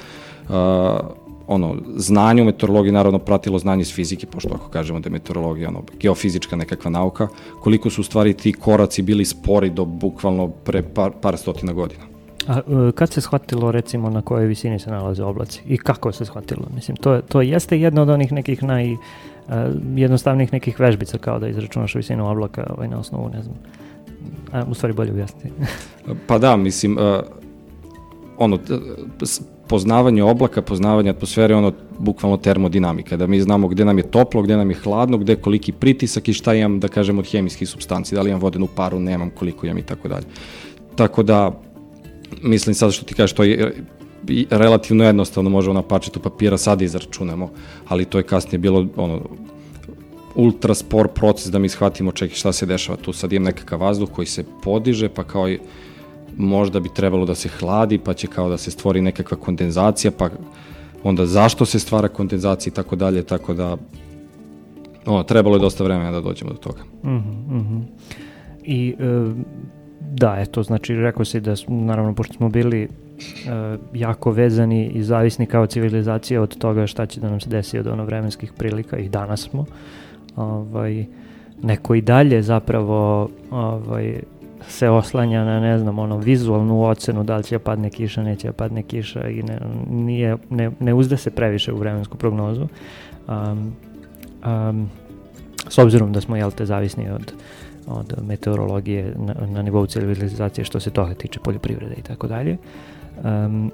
uh, 0.48 1.24
ono, 1.46 1.77
znanje 1.96 2.42
u 2.42 2.44
meteorologiji 2.44 2.92
naravno 2.92 3.18
pratilo 3.18 3.59
znanje 3.59 3.83
iz 3.83 3.94
fizike, 3.94 4.27
pošto 4.27 4.55
ako 4.55 4.68
kažemo 4.68 5.00
da 5.00 5.07
je 5.07 5.12
meteorologija 5.12 5.68
ono, 5.68 5.83
geofizička 6.00 6.57
nekakva 6.57 6.90
nauka, 6.90 7.29
koliko 7.61 7.90
su 7.90 8.00
u 8.00 8.05
stvari 8.05 8.35
ti 8.35 8.53
koraci 8.53 9.03
bili 9.03 9.24
spori 9.24 9.70
do 9.70 9.85
bukvalno 9.85 10.48
pre 10.48 10.83
par, 10.83 11.12
par 11.20 11.37
stotina 11.37 11.72
godina. 11.72 12.03
A 12.48 12.59
e, 12.59 12.92
kad 12.92 13.12
se 13.12 13.20
shvatilo 13.20 13.72
recimo 13.72 14.11
na 14.11 14.22
kojoj 14.22 14.46
visini 14.46 14.79
se 14.79 14.90
nalaze 14.90 15.24
oblaci 15.24 15.61
i 15.66 15.79
kako 15.79 16.12
se 16.12 16.24
shvatilo? 16.24 16.66
Mislim, 16.74 16.96
to, 16.96 17.20
to 17.20 17.42
jeste 17.42 17.81
jedno 17.81 18.03
od 18.03 18.09
onih 18.09 18.33
nekih 18.33 18.62
naj, 18.62 18.92
uh, 18.92 18.98
jednostavnih 19.96 20.53
nekih 20.53 20.81
vežbica 20.81 21.18
kao 21.18 21.38
da 21.38 21.48
izračunaš 21.48 21.94
visinu 21.94 22.31
oblaka 22.31 22.66
ovaj, 22.77 22.88
na 22.88 22.98
osnovu, 22.98 23.29
ne 23.29 23.42
znam, 23.42 23.57
a, 24.52 24.64
u 24.68 24.74
stvari 24.74 24.94
bolje 24.94 25.10
objasniti. 25.10 25.48
pa 26.28 26.38
da, 26.38 26.56
mislim, 26.56 26.98
uh, 26.98 27.02
ono, 28.38 28.58
poznavanje 29.68 30.22
oblaka, 30.22 30.62
poznavanje 30.62 31.10
atmosfere, 31.10 31.54
ono, 31.54 31.72
bukvalno 31.98 32.37
termodinamika, 32.37 33.16
da 33.16 33.26
mi 33.26 33.40
znamo 33.40 33.68
gde 33.68 33.84
nam 33.84 33.98
je 33.98 34.10
toplo, 34.10 34.42
gde 34.42 34.56
nam 34.56 34.70
je 34.70 34.76
hladno, 34.76 35.18
gde 35.18 35.37
koliki 35.37 35.72
pritisak 35.72 36.28
i 36.28 36.32
šta 36.32 36.54
imam, 36.54 36.80
da 36.80 36.88
kažem, 36.88 37.18
od 37.18 37.30
hemijskih 37.30 37.68
substanci, 37.68 38.14
da 38.14 38.22
li 38.22 38.30
imam 38.30 38.40
vodenu 38.40 38.68
paru, 38.76 39.00
nemam, 39.00 39.30
koliko 39.30 39.66
imam 39.66 39.78
i 39.78 39.87
tako 39.87 40.08
dalje. 40.08 40.26
Tako 40.96 41.22
da, 41.22 41.60
mislim 42.42 42.74
sad 42.74 42.92
što 42.92 43.04
ti 43.04 43.14
kažeš, 43.14 43.32
to 43.32 43.44
je 43.44 43.74
relativno 44.50 45.04
jednostavno 45.04 45.50
možemo 45.50 45.74
na 45.74 45.82
pačetu 45.82 46.20
papira 46.20 46.58
sad 46.58 46.82
izračunamo, 46.82 47.50
ali 47.88 48.04
to 48.04 48.18
je 48.18 48.22
kasnije 48.24 48.58
bilo 48.58 48.87
ono, 48.96 49.20
ultra 50.35 50.75
spor 50.75 51.09
proces 51.09 51.53
da 51.53 51.59
mi 51.59 51.68
shvatimo 51.68 52.12
čekaj 52.12 52.37
šta 52.37 52.53
se 52.53 52.66
dešava 52.66 52.99
tu, 53.03 53.12
sad 53.12 53.33
imam 53.33 53.44
nekakav 53.44 53.81
vazduh 53.81 54.11
koji 54.11 54.27
se 54.27 54.44
podiže, 54.62 55.09
pa 55.09 55.25
kao 55.25 55.49
i 55.49 55.59
možda 56.37 56.81
bi 56.81 56.88
trebalo 56.94 57.27
da 57.27 57.35
se 57.35 57.49
hladi, 57.49 57.99
pa 57.99 58.14
će 58.14 58.27
kao 58.27 58.49
da 58.49 58.59
se 58.59 58.70
stvori 58.70 59.01
nekakva 59.01 59.37
kondenzacija, 59.37 60.11
pa 60.18 60.31
onda 61.03 61.27
zašto 61.27 61.64
se 61.64 61.79
stvara 61.79 62.09
kondenzacija 62.09 62.70
i 62.70 62.75
tako 62.75 62.97
dalje, 62.97 63.23
tako 63.23 63.55
da 63.55 63.77
o, 65.07 65.23
trebalo 65.23 65.57
je 65.57 65.61
dosta 65.61 65.85
vremena 65.85 66.11
da 66.11 66.20
dođemo 66.20 66.51
do 66.51 66.57
toga. 66.57 66.83
Mm 67.03 67.09
-hmm, 67.09 67.49
mm 67.49 67.66
-hmm. 67.68 67.83
I 68.64 68.94
e, 68.99 69.05
da, 70.01 70.37
eto, 70.38 70.62
znači 70.62 70.94
rekao 70.94 71.25
si 71.25 71.40
da, 71.40 71.55
naravno, 71.68 72.14
pošto 72.14 72.35
smo 72.35 72.49
bili 72.49 72.83
e, 72.83 72.88
jako 73.94 74.31
vezani 74.31 74.90
i 74.94 75.03
zavisni 75.03 75.47
kao 75.47 75.66
civilizacija 75.66 76.42
od 76.42 76.59
toga 76.59 76.87
šta 76.87 77.07
će 77.07 77.20
da 77.20 77.31
nam 77.31 77.40
se 77.40 77.49
desi 77.51 77.79
od 77.79 77.87
ono 77.87 78.05
vremenskih 78.05 78.53
prilika 78.53 78.99
i 78.99 79.09
danas 79.09 79.40
smo, 79.40 79.66
ovaj, 80.37 81.07
neko 81.62 81.94
i 81.94 82.01
dalje 82.01 82.42
zapravo 82.42 83.29
ovaj, 83.51 84.20
se 84.68 84.90
oslanja 84.90 85.44
na, 85.44 85.61
ne 85.61 85.79
znam, 85.79 85.99
ono, 85.99 86.18
vizualnu 86.18 86.83
ocenu 86.83 87.25
da 87.25 87.37
li 87.37 87.44
će 87.44 87.59
padne 87.59 87.90
kiša, 87.90 88.23
neće 88.23 88.53
padne 88.53 88.83
kiša 88.83 89.29
i 89.29 89.42
ne, 89.42 89.59
nije, 89.90 90.37
ne, 90.51 90.70
ne 90.81 90.94
uzde 90.94 91.16
se 91.16 91.31
previše 91.31 91.73
u 91.73 91.77
vremensku 91.77 92.16
prognozu. 92.16 92.66
Um, 93.29 93.73
um, 94.47 94.90
s 95.68 95.79
obzirom 95.79 96.12
da 96.12 96.20
smo, 96.20 96.37
jel 96.37 96.51
te, 96.51 96.66
zavisni 96.66 97.11
od, 97.11 97.33
od 97.87 98.14
meteorologije 98.27 99.14
na, 99.16 99.35
na 99.47 99.62
nivou 99.62 99.87
civilizacije 99.87 100.64
što 100.64 100.81
se 100.81 100.90
toga 100.90 101.14
tiče 101.14 101.40
poljoprivrede 101.40 101.94
i 101.99 102.03
tako 102.03 102.27
dalje. 102.27 102.57
Um, 103.25 103.73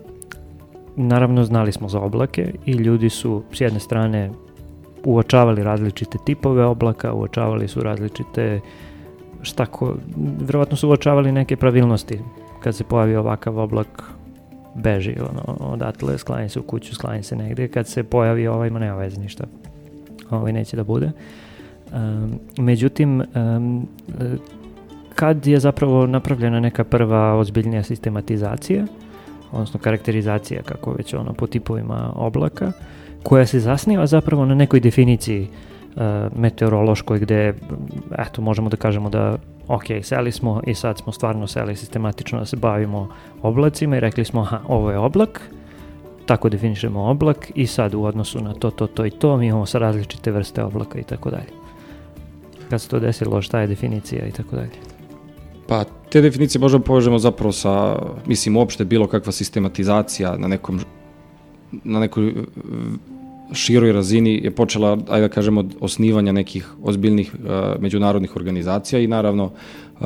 naravno, 0.97 1.45
znali 1.45 1.73
smo 1.73 1.89
za 1.89 2.01
oblake 2.01 2.53
i 2.67 2.73
ljudi 2.73 3.11
su 3.11 3.43
s 3.53 3.61
jedne 3.61 3.81
strane 3.81 4.31
uočavali 5.05 5.63
različite 5.63 6.19
tipove 6.27 6.65
oblaka, 6.65 7.13
uočavali 7.13 7.69
su 7.69 7.83
različite 7.83 8.61
šta 9.43 9.67
ko, 9.67 9.95
verovatno 10.41 10.77
su 10.77 10.89
uočavali 10.89 11.33
neke 11.33 11.57
pravilnosti 11.57 12.19
kad 12.61 12.75
se 12.77 12.85
pojavi 12.85 13.17
ovakav 13.17 13.59
oblak 13.59 14.03
beži 14.75 15.17
ono, 15.21 15.73
odatle, 15.73 16.19
sklanje 16.19 16.49
se 16.49 16.61
u 16.61 16.63
kuću, 16.63 16.95
sklanje 16.95 17.23
se 17.23 17.37
negde, 17.37 17.69
kad 17.69 17.87
se 17.87 18.03
pojavi 18.03 18.47
ovaj, 18.47 18.69
ima 18.69 18.79
nema 18.79 18.97
veze 18.97 19.21
ništa, 19.21 19.45
ovaj 20.31 20.53
neće 20.53 20.77
da 20.77 20.85
bude. 20.85 21.11
Um, 21.93 22.39
međutim, 22.59 23.23
um, 23.35 23.89
kad 25.15 25.47
je 25.47 25.61
zapravo 25.61 26.07
napravljena 26.07 26.61
neka 26.61 26.85
prva 26.85 27.35
ozbiljnija 27.35 27.83
sistematizacija, 27.83 28.87
odnosno 29.53 29.81
karakterizacija, 29.81 30.63
kako 30.63 30.93
već 30.93 31.15
ono, 31.15 31.33
po 31.33 31.47
tipovima 31.47 32.13
oblaka, 32.15 32.73
koja 33.23 33.47
se 33.47 33.61
zasniva 33.61 34.07
zapravo 34.07 34.45
na 34.45 34.55
nekoj 34.55 34.81
definiciji 34.81 35.49
uh, 35.97 36.03
meteorološkoj 36.37 37.19
gde, 37.19 37.55
eto, 38.19 38.43
možemo 38.43 38.69
da 38.69 38.77
kažemo 38.77 39.11
da 39.11 39.39
ok, 39.69 39.85
seli 40.03 40.33
smo 40.33 40.61
i 40.67 40.75
sad 40.75 40.99
smo 40.99 41.13
stvarno 41.13 41.47
seli 41.47 41.77
sistematično 41.77 42.39
da 42.39 42.47
se 42.47 42.57
bavimo 42.57 43.09
oblacima 43.43 43.97
i 43.97 44.01
rekli 44.01 44.25
smo, 44.25 44.41
aha, 44.41 44.61
ovo 44.69 44.91
je 44.91 44.99
oblak, 44.99 45.41
tako 46.27 46.49
definišemo 46.49 47.05
oblak 47.11 47.51
i 47.55 47.67
sad 47.67 47.95
u 47.95 48.03
odnosu 48.03 48.41
na 48.41 48.55
to, 48.55 48.71
to, 48.71 48.87
to 48.87 49.07
i 49.07 49.11
to 49.11 49.37
mi 49.37 49.47
imamo 49.47 49.67
sa 49.67 49.79
različite 49.79 50.31
vrste 50.31 50.63
oblaka 50.63 50.99
i 50.99 51.03
tako 51.03 51.31
dalje. 51.31 51.51
Kad 52.71 52.83
se 52.83 52.89
to 52.89 53.01
desilo, 53.01 53.43
šta 53.43 53.61
je 53.61 53.67
definicija 53.67 54.27
i 54.27 54.31
tako 54.33 54.57
dalje? 54.57 54.71
Pa, 55.67 55.85
te 55.85 56.21
definicije 56.21 56.61
možemo 56.61 56.85
povežemo 56.85 57.19
zapravo 57.19 57.53
sa, 57.53 57.97
mislim, 58.27 58.57
uopšte 58.57 58.85
bilo 58.85 59.07
kakva 59.07 59.33
sistematizacija 59.33 60.37
na 60.39 60.49
nekom 60.49 60.81
na 61.85 62.01
nekoj 62.01 62.35
široj 63.53 63.93
razini 63.93 64.41
je 64.45 64.51
počela, 64.51 64.99
ajde 65.09 65.29
da 65.29 65.35
kažemo, 65.35 65.61
od 65.61 65.75
osnivanja 65.81 66.33
nekih 66.33 66.69
ozbiljnih 66.83 67.35
uh, 67.35 67.83
međunarodnih 67.83 68.37
organizacija 68.37 69.01
i 69.01 69.07
naravno 69.07 69.45
uh, 69.45 70.01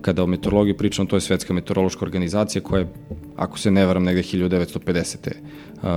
kada 0.00 0.22
o 0.22 0.26
meteorologiji 0.26 0.76
pričamo, 0.76 1.08
to 1.08 1.16
je 1.16 1.20
Svetska 1.20 1.52
meteorološka 1.52 2.04
organizacija 2.04 2.62
koja 2.62 2.80
je, 2.80 2.92
ako 3.36 3.58
se 3.58 3.70
ne 3.70 3.86
varam, 3.86 4.04
negde 4.04 4.22
1950. 4.22 5.28
Uh, 5.74 5.88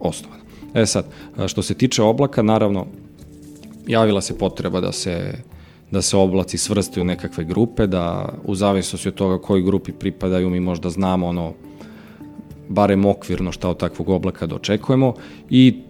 osnovana. 0.00 0.42
E 0.74 0.86
sad, 0.86 1.06
što 1.46 1.62
se 1.62 1.74
tiče 1.74 2.02
oblaka, 2.02 2.42
naravno, 2.42 2.86
javila 3.86 4.20
se 4.20 4.38
potreba 4.38 4.80
da 4.80 4.92
se 4.92 5.32
da 5.90 6.02
se 6.02 6.16
oblaci 6.16 6.58
svrstaju 6.58 7.02
u 7.02 7.06
nekakve 7.06 7.44
grupe, 7.44 7.86
da 7.86 8.28
u 8.44 8.54
zavisnosti 8.54 9.08
od 9.08 9.14
toga 9.14 9.38
koji 9.38 9.62
grupi 9.62 9.92
pripadaju 9.92 10.50
mi 10.50 10.60
možda 10.60 10.90
znamo 10.90 11.26
ono 11.26 11.52
barem 12.70 13.06
okvirno 13.06 13.52
šta 13.52 13.68
od 13.68 13.76
takvog 13.76 14.08
oblaka 14.08 14.46
da 14.46 14.54
očekujemo 14.54 15.14
i 15.50 15.82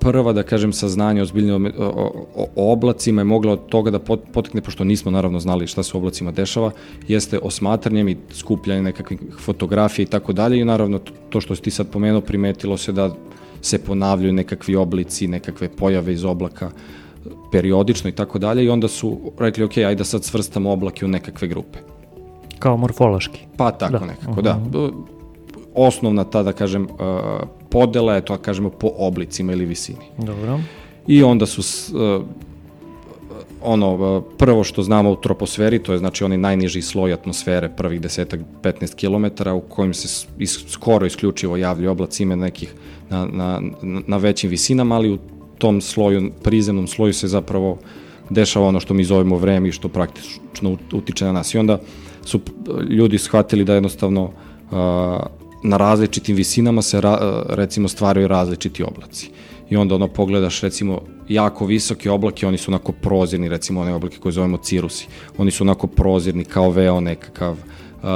prva, 0.00 0.32
da 0.32 0.42
kažem, 0.42 0.72
saznanje 0.72 1.22
ozbiljno 1.22 1.70
o, 1.78 1.90
o, 2.34 2.46
o 2.56 2.72
oblacima 2.72 3.20
je 3.20 3.24
mogla 3.24 3.52
od 3.52 3.66
toga 3.68 3.90
da 3.90 3.98
potekne, 4.32 4.60
pošto 4.60 4.84
nismo 4.84 5.10
naravno 5.10 5.40
znali 5.40 5.66
šta 5.66 5.82
se 5.82 5.96
u 5.96 5.98
oblacima 6.00 6.32
dešava, 6.32 6.70
jeste 7.08 7.38
osmatranjem 7.38 8.08
i 8.08 8.16
skupljanjem 8.32 8.84
nekakvih 8.84 9.20
fotografija 9.40 10.02
i 10.04 10.06
tako 10.06 10.32
dalje 10.32 10.60
i 10.60 10.64
naravno 10.64 11.00
to 11.30 11.40
što 11.40 11.56
si 11.56 11.62
ti 11.62 11.70
sad 11.70 11.90
pomenuo 11.90 12.20
primetilo 12.20 12.76
se 12.76 12.92
da 12.92 13.14
se 13.62 13.78
ponavljaju 13.84 14.32
nekakvi 14.32 14.76
oblici, 14.76 15.28
nekakve 15.28 15.68
pojave 15.68 16.12
iz 16.12 16.24
oblaka 16.24 16.70
periodično 17.52 18.10
i 18.10 18.12
tako 18.12 18.38
dalje 18.38 18.64
i 18.64 18.68
onda 18.68 18.88
su 18.88 19.32
rekli 19.38 19.64
ok, 19.64 19.76
ajde 19.76 19.94
da 19.94 20.04
sad 20.04 20.24
svrstamo 20.24 20.72
oblake 20.72 21.04
u 21.04 21.08
nekakve 21.08 21.48
grupe. 21.48 21.78
Kao 22.58 22.76
morfološki. 22.76 23.40
Pa 23.56 23.70
tako 23.70 23.98
da. 23.98 24.06
nekako, 24.06 24.30
uh 24.30 24.36
-huh. 24.36 24.70
da. 24.70 25.19
Osnovna 25.74 26.24
ta, 26.24 26.42
da 26.42 26.52
kažem, 26.52 26.82
uh, 26.82 26.88
podela 27.70 28.14
je 28.14 28.24
to, 28.24 28.36
da 28.36 28.42
kažemo, 28.42 28.70
po 28.70 28.90
oblicima 28.96 29.52
ili 29.52 29.64
visini. 29.64 30.04
Dobro. 30.18 30.60
I 31.06 31.22
onda 31.22 31.46
su 31.46 31.60
uh, 31.60 32.24
ono, 33.62 33.94
uh, 33.94 34.24
prvo 34.38 34.64
što 34.64 34.82
znamo 34.82 35.10
u 35.10 35.16
troposferi, 35.16 35.78
to 35.78 35.92
je 35.92 35.98
znači 35.98 36.24
onaj 36.24 36.38
najniži 36.38 36.82
sloj 36.82 37.12
atmosfere, 37.12 37.68
prvih 37.76 38.00
10-15 38.00 38.94
km, 38.94 39.48
u 39.50 39.60
kojim 39.60 39.94
se 39.94 40.26
is, 40.38 40.64
skoro 40.68 41.06
isključivo 41.06 41.56
javljaju 41.56 41.90
oblaci 41.90 42.22
ime 42.22 42.36
nekih 42.36 42.74
na, 43.10 43.26
na, 43.26 43.60
na 43.82 44.16
većim 44.16 44.50
visinama, 44.50 44.94
ali 44.94 45.12
u 45.12 45.18
tom 45.58 45.80
sloju, 45.80 46.30
prizemnom 46.42 46.86
sloju 46.86 47.12
se 47.12 47.28
zapravo 47.28 47.78
dešava 48.30 48.66
ono 48.66 48.80
što 48.80 48.94
mi 48.94 49.04
zovemo 49.04 49.36
vreme 49.36 49.68
i 49.68 49.72
što 49.72 49.88
praktično 49.88 50.76
utiče 50.92 51.24
na 51.24 51.32
nas. 51.32 51.54
I 51.54 51.58
onda 51.58 51.80
su 52.24 52.40
ljudi 52.88 53.18
shvatili 53.18 53.64
da 53.64 53.74
jednostavno 53.74 54.22
uh, 54.24 55.39
na 55.62 55.76
različitim 55.76 56.36
visinama 56.36 56.82
se 56.82 57.00
ra, 57.00 57.44
recimo 57.48 57.88
stvaraju 57.88 58.28
različiti 58.28 58.82
oblaci. 58.82 59.30
I 59.70 59.76
onda 59.76 59.94
ono 59.94 60.08
pogledaš 60.08 60.60
recimo 60.60 61.00
jako 61.28 61.66
visoki 61.66 62.08
oblaki, 62.08 62.46
oni 62.46 62.58
su 62.58 62.70
onako 62.70 62.92
prozirni, 62.92 63.48
recimo 63.48 63.80
one 63.80 63.94
oblake 63.94 64.18
koje 64.18 64.32
zovemo 64.32 64.56
cirusi. 64.56 65.06
Oni 65.38 65.50
su 65.50 65.64
onako 65.64 65.86
prozirni 65.86 66.44
kao 66.44 66.70
veo 66.70 67.00
nekakav. 67.00 67.52
Uh, 67.52 68.08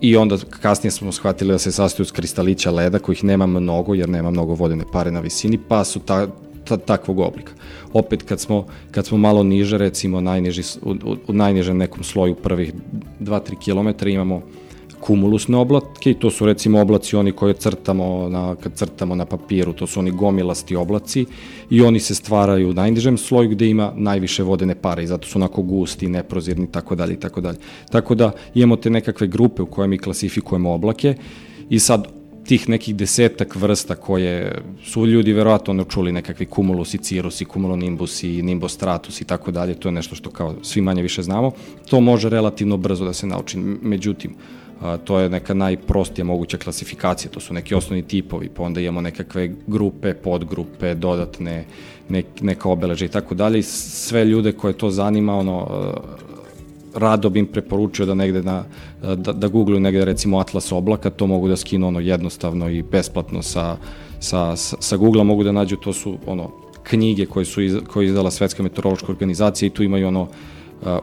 I 0.00 0.16
onda 0.16 0.36
kasnije 0.60 0.90
smo 0.90 1.12
shvatili 1.12 1.52
da 1.52 1.58
se 1.58 1.72
sastoju 1.72 2.06
s 2.06 2.12
kristalića 2.12 2.70
leda 2.70 2.98
kojih 2.98 3.24
nema 3.24 3.46
mnogo 3.46 3.94
jer 3.94 4.08
nema 4.08 4.30
mnogo 4.30 4.54
vodene 4.54 4.84
pare 4.92 5.10
na 5.10 5.20
visini, 5.20 5.58
pa 5.68 5.84
su 5.84 6.00
ta, 6.00 6.26
ta, 6.64 6.76
takvog 6.76 7.18
oblika. 7.18 7.52
Opet 7.92 8.22
kad 8.22 8.40
smo, 8.40 8.66
kad 8.90 9.06
smo 9.06 9.18
malo 9.18 9.42
niže, 9.42 9.78
recimo 9.78 10.20
najniži, 10.20 10.62
u, 10.82 10.90
u, 10.90 11.16
u 11.28 11.32
najnižem 11.32 11.76
nekom 11.76 12.04
sloju 12.04 12.34
prvih 12.34 12.72
2-3 13.20 13.94
km 13.98 14.08
imamo 14.08 14.36
uh, 14.36 14.42
kumulusne 15.00 15.56
oblatke 15.56 16.10
i 16.10 16.14
to 16.14 16.30
su 16.30 16.46
recimo 16.46 16.80
oblaci 16.80 17.16
oni 17.16 17.32
koje 17.32 17.54
crtamo 17.54 18.28
na, 18.28 18.56
kad 18.56 18.74
crtamo 18.74 19.14
na 19.14 19.24
papiru, 19.24 19.72
to 19.72 19.86
su 19.86 20.00
oni 20.00 20.10
gomilasti 20.10 20.76
oblaci 20.76 21.26
i 21.70 21.82
oni 21.82 22.00
se 22.00 22.14
stvaraju 22.14 22.70
u 22.70 22.72
najnižem 22.72 23.18
sloju 23.18 23.48
gde 23.48 23.68
ima 23.68 23.92
najviše 23.96 24.42
vodene 24.42 24.74
pare 24.74 25.02
i 25.02 25.06
zato 25.06 25.28
su 25.28 25.38
onako 25.38 25.62
gusti, 25.62 26.08
neprozirni 26.08 26.64
i 26.64 26.72
tako 26.72 26.94
dalje 26.94 27.14
i 27.14 27.20
tako 27.20 27.40
dalje. 27.40 27.58
Tako 27.90 28.14
da 28.14 28.32
imamo 28.54 28.76
te 28.76 28.90
nekakve 28.90 29.26
grupe 29.26 29.62
u 29.62 29.66
koje 29.66 29.88
mi 29.88 29.98
klasifikujemo 29.98 30.72
oblake 30.72 31.14
i 31.70 31.78
sad 31.78 32.20
tih 32.50 32.68
nekih 32.68 32.96
desetak 32.96 33.56
vrsta 33.56 33.94
koje 33.94 34.62
su 34.84 35.06
ljudi 35.06 35.32
verovatno 35.32 35.72
ne 35.72 35.84
čuli 35.88 36.12
nekakvi 36.12 36.46
cumulus 36.54 36.94
i 36.94 36.98
cirrus 36.98 37.40
i 37.40 37.46
cumulonimbus 37.52 38.22
i 38.22 38.42
nimbus 38.42 38.72
stratus 38.72 39.20
i 39.20 39.24
tako 39.24 39.50
dalje, 39.50 39.74
to 39.74 39.88
je 39.88 39.92
nešto 39.92 40.14
što 40.14 40.30
kao 40.30 40.54
svi 40.62 40.80
manje 40.80 41.02
više 41.02 41.22
znamo, 41.22 41.52
to 41.90 42.00
može 42.00 42.28
relativno 42.28 42.76
brzo 42.76 43.04
da 43.04 43.12
se 43.12 43.26
nauči. 43.26 43.58
Međutim, 43.82 44.34
a, 44.80 44.96
to 44.96 45.18
je 45.18 45.28
neka 45.28 45.54
najprostija 45.54 46.24
moguća 46.24 46.58
klasifikacija, 46.58 47.30
to 47.30 47.40
su 47.40 47.54
neki 47.54 47.74
osnovni 47.74 48.02
tipovi, 48.02 48.48
pa 48.48 48.62
onda 48.62 48.80
imamo 48.80 49.00
nekakve 49.00 49.50
grupe, 49.66 50.14
podgrupe, 50.14 50.94
dodatne, 50.94 51.64
nek, 52.08 52.26
neka 52.40 52.68
obeleža 52.68 53.04
i 53.04 53.08
tako 53.08 53.34
dalje. 53.34 53.62
Sve 53.62 54.24
ljude 54.24 54.52
koje 54.52 54.72
to 54.72 54.90
zanima, 54.90 55.36
ono, 55.36 55.66
rado 56.94 57.30
bi 57.30 57.38
im 57.38 57.46
preporučio 57.46 58.06
da 58.06 58.14
negde 58.14 58.42
na, 58.42 58.64
da, 59.02 59.32
da 59.32 59.48
googluju 59.48 59.80
negde 59.80 60.04
recimo 60.04 60.38
Atlas 60.38 60.72
oblaka, 60.72 61.10
to 61.10 61.26
mogu 61.26 61.48
da 61.48 61.56
skinu 61.56 61.86
ono 61.86 62.00
jednostavno 62.00 62.68
i 62.68 62.82
besplatno 62.82 63.42
sa, 63.42 63.76
sa, 64.20 64.56
sa 64.56 64.96
Google-a 64.96 65.24
mogu 65.24 65.44
da 65.44 65.52
nađu, 65.52 65.76
to 65.76 65.92
su 65.92 66.18
ono 66.26 66.50
knjige 66.82 67.26
koje 67.26 67.44
su 67.44 67.62
iz, 67.62 67.76
koje 67.92 68.06
izdala 68.06 68.30
Svetska 68.30 68.62
meteorološka 68.62 69.12
organizacija 69.12 69.66
i 69.66 69.70
tu 69.70 69.82
imaju 69.82 70.08
ono 70.08 70.28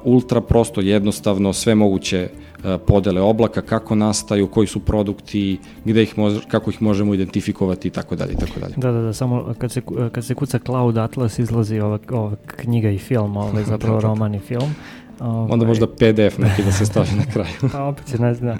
ultra 0.03 0.41
prosto, 0.41 0.81
jednostavno, 0.81 1.53
sve 1.53 1.75
moguće 1.75 2.29
uh, 2.29 2.63
podele 2.87 3.21
oblaka, 3.21 3.61
kako 3.61 3.95
nastaju, 3.95 4.47
koji 4.47 4.67
su 4.67 4.79
produkti, 4.79 5.57
gde 5.85 6.03
ih 6.03 6.17
mož, 6.17 6.37
kako 6.47 6.69
ih 6.69 6.81
možemo 6.81 7.13
identifikovati 7.13 7.87
i 7.87 7.91
tako 7.91 8.15
dalje 8.15 8.33
i 8.33 8.37
tako 8.37 8.59
dalje. 8.59 8.73
Da, 8.77 8.91
da, 8.91 9.01
da, 9.01 9.13
samo 9.13 9.53
kad 9.57 9.71
se, 9.71 9.81
kad 10.11 10.25
se 10.25 10.35
kuca 10.35 10.59
Cloud 10.65 10.97
Atlas 10.97 11.39
izlazi 11.39 11.79
ova, 11.79 11.99
ova 12.11 12.35
knjiga 12.45 12.89
i 12.89 12.97
film, 12.97 13.37
ovaj 13.37 13.63
zapravo 13.73 13.95
da, 13.95 14.01
da. 14.01 14.07
roman 14.07 14.35
i 14.35 14.39
film. 14.39 14.75
Ovaj, 15.19 15.51
Onda 15.51 15.65
možda 15.65 15.87
PDF 15.87 16.37
neki 16.37 16.63
da 16.63 16.71
se 16.71 16.85
stavi 16.85 17.09
na 17.17 17.25
kraju. 17.33 17.53
pa 17.73 17.83
opet 17.83 18.07
se 18.07 18.19
ne 18.19 18.33
zna. 18.33 18.57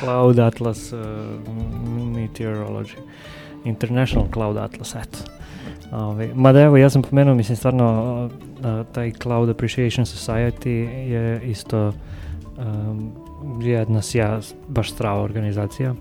Cloud 0.00 0.38
Atlas 0.38 0.92
uh, 0.92 0.98
Meteorology. 2.14 2.96
International 3.64 4.28
Cloud 4.32 4.56
Atlas, 4.56 4.94
eto. 4.94 5.18
Ove, 5.92 6.02
ovaj, 6.04 6.30
mada 6.34 6.60
evo, 6.60 6.76
ja 6.76 6.90
sam 6.90 7.02
pomenuo, 7.02 7.34
mislim, 7.34 7.56
stvarno, 7.56 8.24
uh, 8.24 8.86
taj 8.92 9.12
Cloud 9.22 9.48
Appreciation 9.48 10.04
Society 10.04 10.68
je 11.08 11.40
isto 11.44 11.92
um, 12.58 13.12
jedna 13.60 14.02
sja, 14.02 14.40
baš 14.68 14.92
strava 14.92 15.22
organizacija 15.22 15.94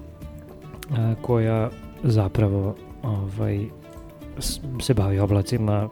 a, 0.92 1.14
koja 1.22 1.70
zapravo 2.04 2.76
ovaj, 3.04 3.66
se 4.82 4.94
bavi 4.94 5.20
oblacima 5.20 5.90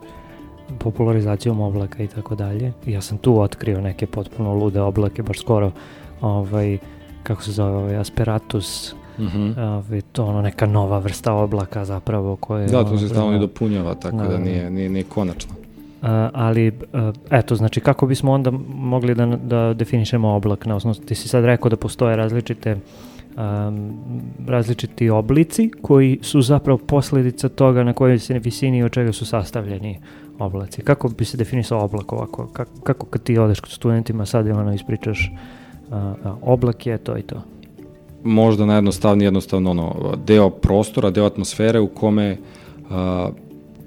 popularizacijom 0.80 1.62
oblaka 1.62 2.04
i 2.04 2.08
tako 2.08 2.36
dalje. 2.36 2.74
Ja 2.86 3.02
sam 3.02 3.18
tu 3.18 3.42
otkrio 3.42 3.82
neke 3.82 4.08
potpuno 4.08 4.54
lude 4.54 4.82
oblake, 4.82 5.24
baš 5.24 5.40
skoro 5.40 5.72
ovaj, 6.22 6.78
kako 7.24 7.44
se 7.44 7.52
zove, 7.52 7.78
ovaj 7.78 7.96
Asperatus, 7.96 8.96
Mm 9.20 9.24
-hmm. 9.26 9.98
uh, 9.98 10.04
to 10.12 10.26
ono 10.26 10.42
neka 10.42 10.66
nova 10.66 11.00
vrsta 11.00 11.34
oblaka 11.34 11.86
zapravo 11.86 12.36
koje... 12.36 12.68
Da, 12.68 12.84
to 12.84 12.98
se 12.98 13.10
stalno 13.10 13.36
i 13.36 13.40
dopunjava, 13.40 13.96
tako 13.96 14.18
da, 14.18 14.28
da 14.28 14.38
nije, 14.38 14.70
nije, 14.70 14.90
nije 14.90 15.04
konačno. 15.04 15.54
Uh, 16.02 16.10
ali, 16.34 16.68
uh, 16.68 16.76
eto, 17.30 17.56
znači 17.56 17.82
kako 17.82 18.08
bismo 18.08 18.32
onda 18.32 18.52
mogli 18.68 19.16
da, 19.16 19.26
da 19.26 19.74
definišemo 19.74 20.30
oblak 20.30 20.66
na 20.66 20.76
osnovu, 20.76 20.96
ti 20.96 21.16
si 21.16 21.28
sad 21.28 21.46
rekao 21.46 21.70
da 21.70 21.76
postoje 21.76 22.16
različite 22.16 22.78
um, 23.36 23.94
različiti 24.48 25.10
oblici 25.10 25.72
koji 25.82 26.20
su 26.22 26.42
zapravo 26.42 26.78
posledica 26.78 27.50
toga 27.50 27.84
na 27.84 27.94
kojoj 27.94 28.20
se 28.20 28.40
visini 28.40 28.78
i 28.78 28.84
od 28.84 28.92
čega 28.92 29.12
su 29.12 29.26
sastavljeni 29.26 30.00
oblaci. 30.40 30.82
Kako 30.82 31.10
bi 31.10 31.26
se 31.26 31.38
definisao 31.38 31.84
oblak 31.84 32.14
ovako? 32.14 32.48
Kako, 32.54 32.82
kako 32.82 33.06
kad 33.06 33.24
ti 33.24 33.38
odeš 33.38 33.60
kod 33.60 33.72
studentima 33.72 34.26
sad 34.26 34.48
ono 34.48 34.74
ispričaš 34.74 35.32
uh, 35.90 35.96
oblak 36.42 36.86
je 36.86 36.98
to 36.98 37.18
i 37.18 37.22
to? 37.22 37.42
Možda 38.26 38.66
najjednostavnije 38.66 39.28
jednostavno 39.28 39.72
ono, 39.72 40.16
deo 40.26 40.50
prostora, 40.50 41.12
deo 41.12 41.26
atmosfere 41.26 41.80
u 41.80 41.88
kome 41.88 42.38
uh, 42.90 42.96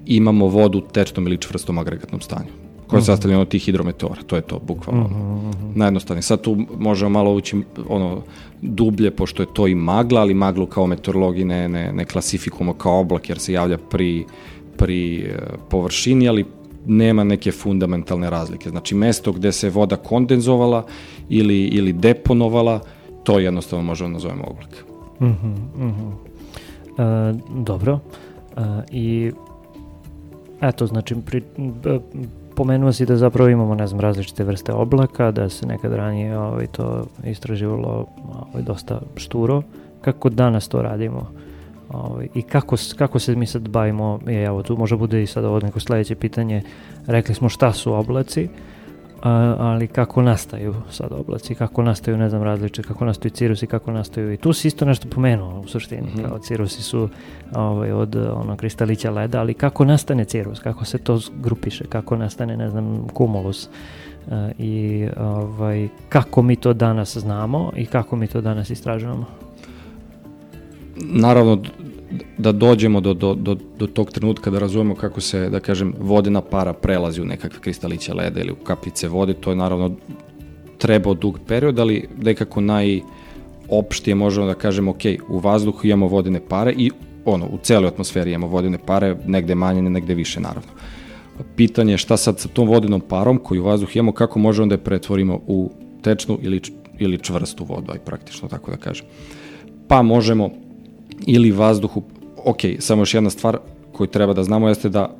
imamo 0.06 0.46
vodu 0.46 0.78
u 0.78 0.92
tečnom 0.92 1.26
ili 1.26 1.38
čvrstom 1.38 1.78
agregatnom 1.78 2.20
stanju 2.20 2.68
koja 2.88 2.98
je 2.98 3.00
mhm. 3.00 3.06
sastavljena 3.06 3.42
od 3.42 3.48
tih 3.48 3.62
hidrometeora, 3.62 4.22
to 4.26 4.36
je 4.36 4.42
to, 4.42 4.58
bukvalno. 4.58 5.04
Uh 5.04 5.10
-huh, 5.10 5.36
uh 5.36 5.54
-huh. 5.54 5.76
Najjednostavnije. 5.76 6.22
Sad 6.22 6.40
tu 6.40 6.56
možemo 6.78 7.10
malo 7.10 7.34
ući 7.34 7.62
ono, 7.88 8.22
dublje, 8.62 9.10
pošto 9.10 9.42
je 9.42 9.46
to 9.54 9.66
i 9.66 9.74
magla, 9.74 10.20
ali 10.20 10.34
maglu 10.34 10.66
kao 10.66 10.86
meteorologi 10.86 11.44
ne, 11.44 11.68
ne, 11.68 11.92
ne 11.92 12.04
klasifikujemo 12.04 12.74
kao 12.74 13.00
oblak, 13.00 13.28
jer 13.28 13.38
se 13.38 13.52
javlja 13.52 13.78
pri, 13.78 14.24
pri 14.76 15.18
e, 15.18 15.38
površini, 15.68 16.28
ali 16.28 16.44
nema 16.86 17.24
neke 17.24 17.52
fundamentalne 17.52 18.30
razlike. 18.30 18.70
Znači, 18.70 18.94
mesto 18.94 19.32
gde 19.32 19.52
se 19.52 19.70
voda 19.70 19.96
kondenzovala 19.96 20.86
ili, 21.28 21.64
ili 21.64 21.92
deponovala, 21.92 22.80
to 23.28 23.38
jednostavno 23.38 23.84
možemo 23.84 24.08
da 24.08 24.12
nazovemo 24.12 24.44
oblak. 24.44 24.84
Uh 25.20 25.28
-huh, 25.28 25.54
uh 25.74 25.92
-huh. 25.96 26.12
E, 26.98 27.38
dobro. 27.64 27.98
E, 28.56 28.60
I 28.90 29.32
eto, 30.60 30.86
znači, 30.86 31.14
pri, 31.26 31.42
pomenuo 32.56 32.92
si 32.92 33.06
da 33.06 33.16
zapravo 33.16 33.50
imamo, 33.50 33.74
ne 33.74 33.86
znam, 33.86 34.00
različite 34.00 34.44
vrste 34.44 34.72
oblaka, 34.72 35.30
da 35.30 35.48
se 35.48 35.66
nekad 35.66 35.92
ranije 35.92 36.38
ovaj, 36.38 36.66
to 36.66 37.06
istraživalo 37.24 38.06
ovaj, 38.28 38.62
dosta 38.62 39.00
šturo. 39.16 39.62
Kako 40.00 40.28
danas 40.28 40.68
to 40.68 40.82
radimo? 40.82 41.30
Ovaj, 41.88 42.28
I 42.34 42.42
kako, 42.42 42.76
kako 42.98 43.18
se 43.18 43.36
mi 43.36 43.46
sad 43.46 43.68
bavimo, 43.68 44.20
je, 44.26 44.44
evo 44.44 44.62
tu 44.62 44.76
može 44.76 44.96
bude 44.96 45.22
i 45.22 45.26
sad 45.26 45.44
ovo 45.44 45.60
neko 45.60 45.80
sledeće 45.80 46.14
pitanje, 46.14 46.62
rekli 47.06 47.34
smo 47.34 47.48
šta 47.48 47.72
su 47.72 47.92
oblaci, 47.92 48.48
a, 49.22 49.56
ali 49.58 49.86
kako 49.86 50.22
nastaju 50.22 50.74
sad 50.90 51.12
oblaci, 51.12 51.54
kako 51.54 51.82
nastaju, 51.82 52.16
ne 52.16 52.30
znam, 52.30 52.42
različite, 52.42 52.88
kako 52.88 53.04
nastaju 53.04 53.30
cirusi, 53.30 53.66
kako 53.66 53.92
nastaju 53.92 54.32
i 54.32 54.36
tu 54.36 54.52
si 54.52 54.68
isto 54.68 54.84
nešto 54.84 55.08
pomenuo 55.08 55.60
u 55.60 55.66
suštini, 55.66 56.02
mm 56.02 56.18
-hmm. 56.18 56.28
kao 56.28 56.38
cirusi 56.38 56.82
su 56.82 57.08
ovaj, 57.54 57.92
od 57.92 58.16
ono, 58.16 58.56
kristalića 58.56 59.10
leda, 59.10 59.40
ali 59.40 59.54
kako 59.54 59.84
nastane 59.84 60.24
cirus, 60.24 60.60
kako 60.60 60.84
se 60.84 60.98
to 60.98 61.20
grupiše, 61.40 61.84
kako 61.84 62.16
nastane, 62.16 62.56
ne 62.56 62.70
znam, 62.70 63.08
kumulus 63.08 63.66
uh, 63.66 64.32
i 64.58 65.06
ovaj, 65.16 65.88
kako 66.08 66.42
mi 66.42 66.56
to 66.56 66.72
danas 66.72 67.16
znamo 67.16 67.72
i 67.76 67.86
kako 67.86 68.16
mi 68.16 68.26
to 68.26 68.40
danas 68.40 68.70
istražujemo? 68.70 69.24
Naravno, 70.96 71.62
da 72.38 72.52
dođemo 72.52 73.00
do, 73.00 73.14
do, 73.14 73.34
do, 73.34 73.56
do 73.78 73.86
tog 73.86 74.10
trenutka 74.10 74.50
da 74.50 74.58
razumemo 74.58 74.94
kako 74.94 75.20
se, 75.20 75.50
da 75.50 75.60
kažem, 75.60 75.94
vodena 76.00 76.40
para 76.40 76.72
prelazi 76.72 77.20
u 77.22 77.24
nekakve 77.24 77.60
kristaliće 77.60 78.14
leda 78.14 78.40
ili 78.40 78.52
u 78.52 78.64
kapljice 78.64 79.08
vode, 79.08 79.34
to 79.34 79.50
je 79.50 79.56
naravno 79.56 79.96
trebao 80.78 81.14
dug 81.14 81.38
period, 81.46 81.78
ali 81.78 82.08
nekako 82.22 82.60
najopštije 82.60 84.14
možemo 84.14 84.46
da 84.46 84.54
kažemo, 84.54 84.90
ok, 84.90 85.02
u 85.28 85.38
vazduhu 85.38 85.86
imamo 85.86 86.06
vodene 86.06 86.40
pare 86.48 86.74
i 86.76 86.90
ono, 87.24 87.46
u 87.46 87.58
celoj 87.62 87.88
atmosferi 87.88 88.32
imamo 88.32 88.52
vodene 88.52 88.78
pare, 88.86 89.16
negde 89.26 89.54
manje, 89.54 89.82
negde 89.82 90.14
više, 90.14 90.40
naravno. 90.40 90.70
Pitanje 91.56 91.92
je 91.92 91.98
šta 91.98 92.16
sad 92.16 92.38
sa 92.38 92.48
tom 92.48 92.68
vodenom 92.68 93.00
parom 93.00 93.38
koju 93.38 93.62
u 93.62 93.64
vazduhu 93.64 93.92
imamo, 93.94 94.12
kako 94.12 94.38
možemo 94.38 94.66
da 94.66 94.74
je 94.74 94.84
pretvorimo 94.84 95.40
u 95.46 95.70
tečnu 96.02 96.38
ili, 96.42 96.60
ili 96.98 97.18
čvrstu 97.18 97.64
vodu, 97.64 97.92
aj 97.92 97.98
praktično 97.98 98.48
tako 98.48 98.70
da 98.70 98.76
kažem. 98.76 99.06
Pa 99.88 100.02
možemo 100.02 100.50
ili 101.26 101.52
vazduhu, 101.52 102.02
ok, 102.44 102.60
samo 102.78 103.02
još 103.02 103.14
jedna 103.14 103.30
stvar 103.30 103.58
koju 103.92 104.06
treba 104.06 104.32
da 104.32 104.44
znamo 104.44 104.68
jeste 104.68 104.88
da 104.88 105.14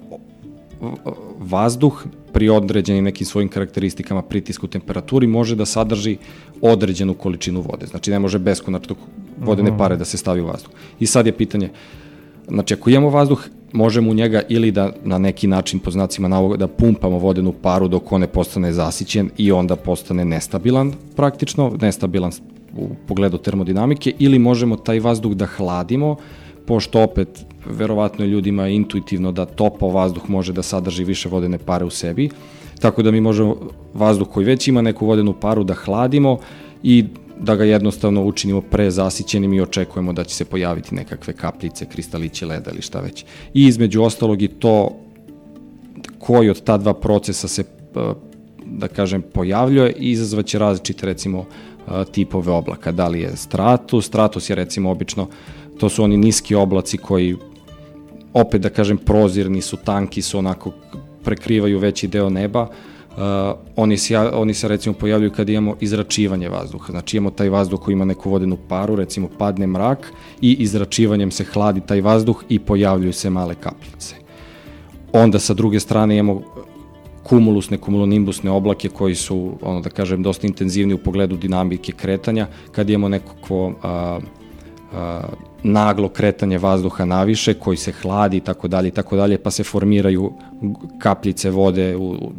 vazduh 1.38 2.04
pri 2.32 2.48
određenim 2.48 3.04
nekim 3.04 3.26
svojim 3.26 3.48
karakteristikama, 3.48 4.22
pritisku, 4.22 4.66
temperaturi 4.66 5.26
može 5.26 5.56
da 5.56 5.66
sadrži 5.66 6.16
određenu 6.61 7.14
količinu 7.14 7.61
vode. 7.61 7.87
Znači 7.87 8.11
ne 8.11 8.18
može 8.18 8.38
beskonačno 8.38 8.94
vodene 9.40 9.70
mhm. 9.70 9.78
pare 9.78 9.96
da 9.96 10.04
se 10.04 10.16
stavi 10.16 10.40
u 10.40 10.46
vazduh. 10.46 10.70
I 11.00 11.06
sad 11.06 11.26
je 11.26 11.32
pitanje, 11.32 11.70
znači 12.48 12.74
ako 12.74 12.90
imamo 12.90 13.11
vazduh, 13.11 13.48
možemo 13.72 14.11
u 14.11 14.14
njega 14.14 14.42
ili 14.48 14.70
da 14.70 14.92
na 15.04 15.18
neki 15.18 15.46
način 15.46 15.78
po 15.78 15.90
znacima 15.90 16.28
navoga 16.28 16.56
da 16.56 16.68
pumpamo 16.68 17.18
vodenu 17.18 17.52
paru 17.62 17.88
dok 17.88 18.12
on 18.12 18.20
ne 18.20 18.26
postane 18.26 18.72
zasićen 18.72 19.30
i 19.37 19.52
onda 19.52 19.76
postane 19.76 20.24
nestabilan 20.24 20.92
praktično, 21.16 21.76
nestabilan 21.80 22.32
u 22.79 22.88
pogledu 23.07 23.38
termodinamike 23.38 24.12
ili 24.19 24.38
možemo 24.38 24.77
taj 24.77 25.01
vazduh 25.01 25.33
da 25.33 25.47
hladimo, 25.47 26.17
pošto 26.67 27.03
opet 27.03 27.45
verovatno 27.67 28.25
je 28.25 28.31
ljudima 28.31 28.69
intuitivno 28.69 29.33
da 29.33 29.45
topao 29.45 29.91
vazduh 29.91 30.31
može 30.31 30.53
da 30.53 30.62
sadrži 30.62 31.05
više 31.05 31.29
vodene 31.29 31.59
pare 31.59 31.85
u 31.85 31.91
sebi, 31.91 32.29
tako 32.81 33.03
da 33.03 33.11
mi 33.11 33.21
možemo 33.21 33.57
vazduh 33.95 34.29
koji 34.29 34.47
već 34.47 34.69
ima 34.69 34.83
neku 34.83 35.07
vodenu 35.07 35.35
paru 35.41 35.64
da 35.64 35.75
hladimo 35.75 36.38
i 36.83 37.05
da 37.41 37.57
ga 37.57 37.64
jednostavno 37.64 38.25
učinimo 38.25 38.61
prezasićenim 38.61 39.53
i 39.53 39.61
očekujemo 39.61 40.12
da 40.12 40.25
će 40.25 40.35
se 40.35 40.45
pojaviti 40.45 40.95
nekakve 40.95 41.33
kapljice, 41.33 41.87
kristaliće 41.87 42.47
leda 42.47 42.71
ili 42.71 42.83
šta 42.83 43.01
već. 43.01 43.25
I 43.55 43.67
između 43.67 44.03
ostalog 44.03 44.43
i 44.43 44.49
to 44.49 44.97
koji 46.19 46.51
od 46.51 46.62
ta 46.62 46.77
dva 46.77 46.95
procesa 46.95 47.49
se 47.49 47.64
da 48.67 48.88
kažem 48.88 49.23
pojavljuje 49.23 49.93
i 49.93 50.11
izazvaće 50.11 50.59
različite 50.59 51.07
recimo 51.07 51.47
tipove 52.11 52.53
oblaka. 52.53 52.92
Da 52.92 53.09
li 53.09 53.20
je 53.20 53.37
stratus, 53.37 54.07
stratus 54.07 54.51
je 54.51 54.57
recimo 54.57 54.90
obično, 54.90 55.29
to 55.79 55.88
su 55.88 56.05
oni 56.05 56.16
niski 56.16 56.55
oblaci 56.55 56.98
koji 56.98 57.37
opet 58.33 58.62
da 58.62 58.68
kažem 58.68 58.98
prozirni 58.98 59.62
su, 59.62 59.77
tanki 59.77 60.22
su, 60.22 60.38
onako 60.38 60.72
prekrivaju 61.24 61.79
veći 61.79 62.09
deo 62.09 62.31
neba, 62.31 62.62
uh, 62.62 62.68
oni, 63.77 63.96
se, 63.96 64.18
oni 64.18 64.55
se 64.55 64.68
recimo 64.68 64.94
pojavljuju 64.94 65.33
kad 65.33 65.48
imamo 65.48 65.77
izračivanje 65.81 66.48
vazduha. 66.48 66.92
Znači 66.92 67.16
imamo 67.16 67.31
taj 67.31 67.48
vazduh 67.48 67.81
koji 67.81 67.92
ima 67.92 68.05
neku 68.05 68.31
vodenu 68.31 68.59
paru, 68.68 68.96
recimo 68.96 69.29
padne 69.38 69.66
mrak 69.66 70.12
i 70.40 70.53
izračivanjem 70.53 71.31
se 71.31 71.44
hladi 71.44 71.81
taj 71.81 72.01
vazduh 72.01 72.44
i 72.48 72.59
pojavljuju 72.59 73.12
se 73.12 73.31
male 73.31 73.55
kapljice. 73.55 74.14
Onda 75.12 75.38
sa 75.38 75.55
druge 75.55 75.81
strane 75.81 76.18
imamo 76.18 76.42
kumulusne, 77.29 77.79
kumulonimbusne 77.79 78.51
oblake 78.51 78.88
koji 78.88 79.14
su, 79.14 79.53
ono 79.62 79.81
da 79.81 79.91
kažem, 79.91 80.23
dosta 80.23 80.47
intenzivni 80.47 80.95
u 80.95 80.99
pogledu 80.99 81.37
dinamike 81.37 81.93
kretanja, 81.93 82.47
kad 82.73 82.91
imamo 82.91 83.09
nekako 83.09 83.73
a, 83.83 84.19
a, 84.93 85.23
naglo 85.62 86.09
kretanje 86.09 86.59
vazduha 86.59 87.05
naviše 87.05 87.55
koji 87.55 87.77
se 87.77 87.93
hladi 87.93 88.37
i 88.37 88.41
tako 88.41 88.69
dalje 88.69 88.88
i 88.88 88.91
tako 88.91 89.17
dalje, 89.17 89.38
pa 89.38 89.51
se 89.51 89.64
formiraju 89.64 90.33
kapljice 90.99 91.51
vode 91.51 91.97
u, 91.97 92.33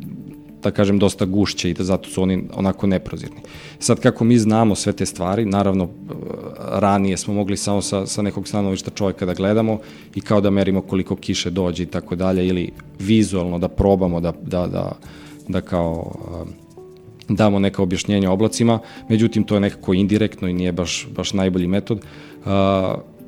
da 0.63 0.71
kažem, 0.71 0.99
dosta 0.99 1.25
gušće 1.25 1.69
i 1.69 1.73
da 1.73 1.83
zato 1.83 2.09
su 2.09 2.21
oni 2.21 2.43
onako 2.53 2.87
neprozirni. 2.87 3.41
Sad, 3.79 3.99
kako 3.99 4.23
mi 4.23 4.37
znamo 4.37 4.75
sve 4.75 4.93
te 4.93 5.05
stvari, 5.05 5.45
naravno, 5.45 5.89
ranije 6.57 7.17
smo 7.17 7.33
mogli 7.33 7.57
samo 7.57 7.81
sa, 7.81 8.05
sa 8.05 8.21
nekog 8.21 8.47
stanovišta 8.47 8.91
čovjeka 8.91 9.25
da 9.25 9.33
gledamo 9.33 9.79
i 10.15 10.21
kao 10.21 10.41
da 10.41 10.49
merimo 10.49 10.81
koliko 10.81 11.15
kiše 11.15 11.49
dođe 11.49 11.83
i 11.83 11.85
tako 11.85 12.15
dalje, 12.15 12.47
ili 12.47 12.71
vizualno 12.99 13.59
da 13.59 13.67
probamo 13.67 14.19
da, 14.19 14.33
da, 14.41 14.67
da, 14.67 14.91
da 15.47 15.61
kao 15.61 16.15
damo 17.29 17.59
neka 17.59 17.81
objašnjenja 17.81 18.31
oblacima, 18.31 18.79
međutim 19.09 19.43
to 19.43 19.55
je 19.55 19.61
nekako 19.61 19.93
indirektno 19.93 20.47
i 20.47 20.53
nije 20.53 20.71
baš, 20.71 21.07
baš 21.15 21.33
najbolji 21.33 21.67
metod. 21.67 22.01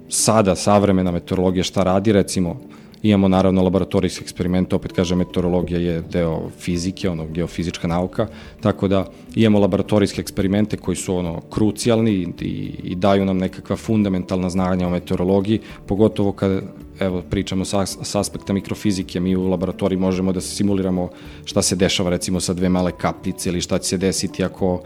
Sada 0.09 0.55
savremena 0.55 1.11
meteorologija 1.11 1.63
šta 1.63 1.83
radi, 1.83 2.11
recimo, 2.11 2.59
Imamo 3.03 3.27
naravno 3.27 3.63
laboratorijske 3.63 4.23
eksperimente, 4.23 4.75
opet 4.75 4.91
kažem, 4.91 5.17
meteorologija 5.17 5.79
je 5.79 6.01
deo 6.01 6.49
fizike, 6.59 7.09
ono, 7.09 7.25
geofizička 7.25 7.87
nauka, 7.87 8.27
tako 8.61 8.87
da 8.87 9.05
imamo 9.35 9.59
laboratorijske 9.59 10.21
eksperimente 10.21 10.77
koji 10.77 10.95
su 10.95 11.15
ono 11.15 11.41
krucijalni 11.49 12.11
i, 12.41 12.71
i 12.83 12.95
daju 12.95 13.25
nam 13.25 13.37
nekakva 13.37 13.75
fundamentalna 13.75 14.49
znanja 14.49 14.87
o 14.87 14.89
meteorologiji, 14.89 15.59
pogotovo 15.87 16.31
kad 16.31 16.61
evo, 16.99 17.21
pričamo 17.29 17.65
sa, 17.65 17.85
sa 17.85 18.19
aspekta 18.19 18.53
mikrofizike, 18.53 19.19
mi 19.19 19.35
u 19.35 19.49
laboratoriji 19.49 19.99
možemo 19.99 20.31
da 20.31 20.41
simuliramo 20.41 21.09
šta 21.45 21.61
se 21.61 21.75
dešava 21.75 22.09
recimo 22.09 22.39
sa 22.39 22.53
dve 22.53 22.69
male 22.69 22.91
kapljice 22.91 23.49
ili 23.49 23.61
šta 23.61 23.79
će 23.79 23.89
se 23.89 23.97
desiti 23.97 24.43
ako 24.43 24.73
uh, 24.73 24.81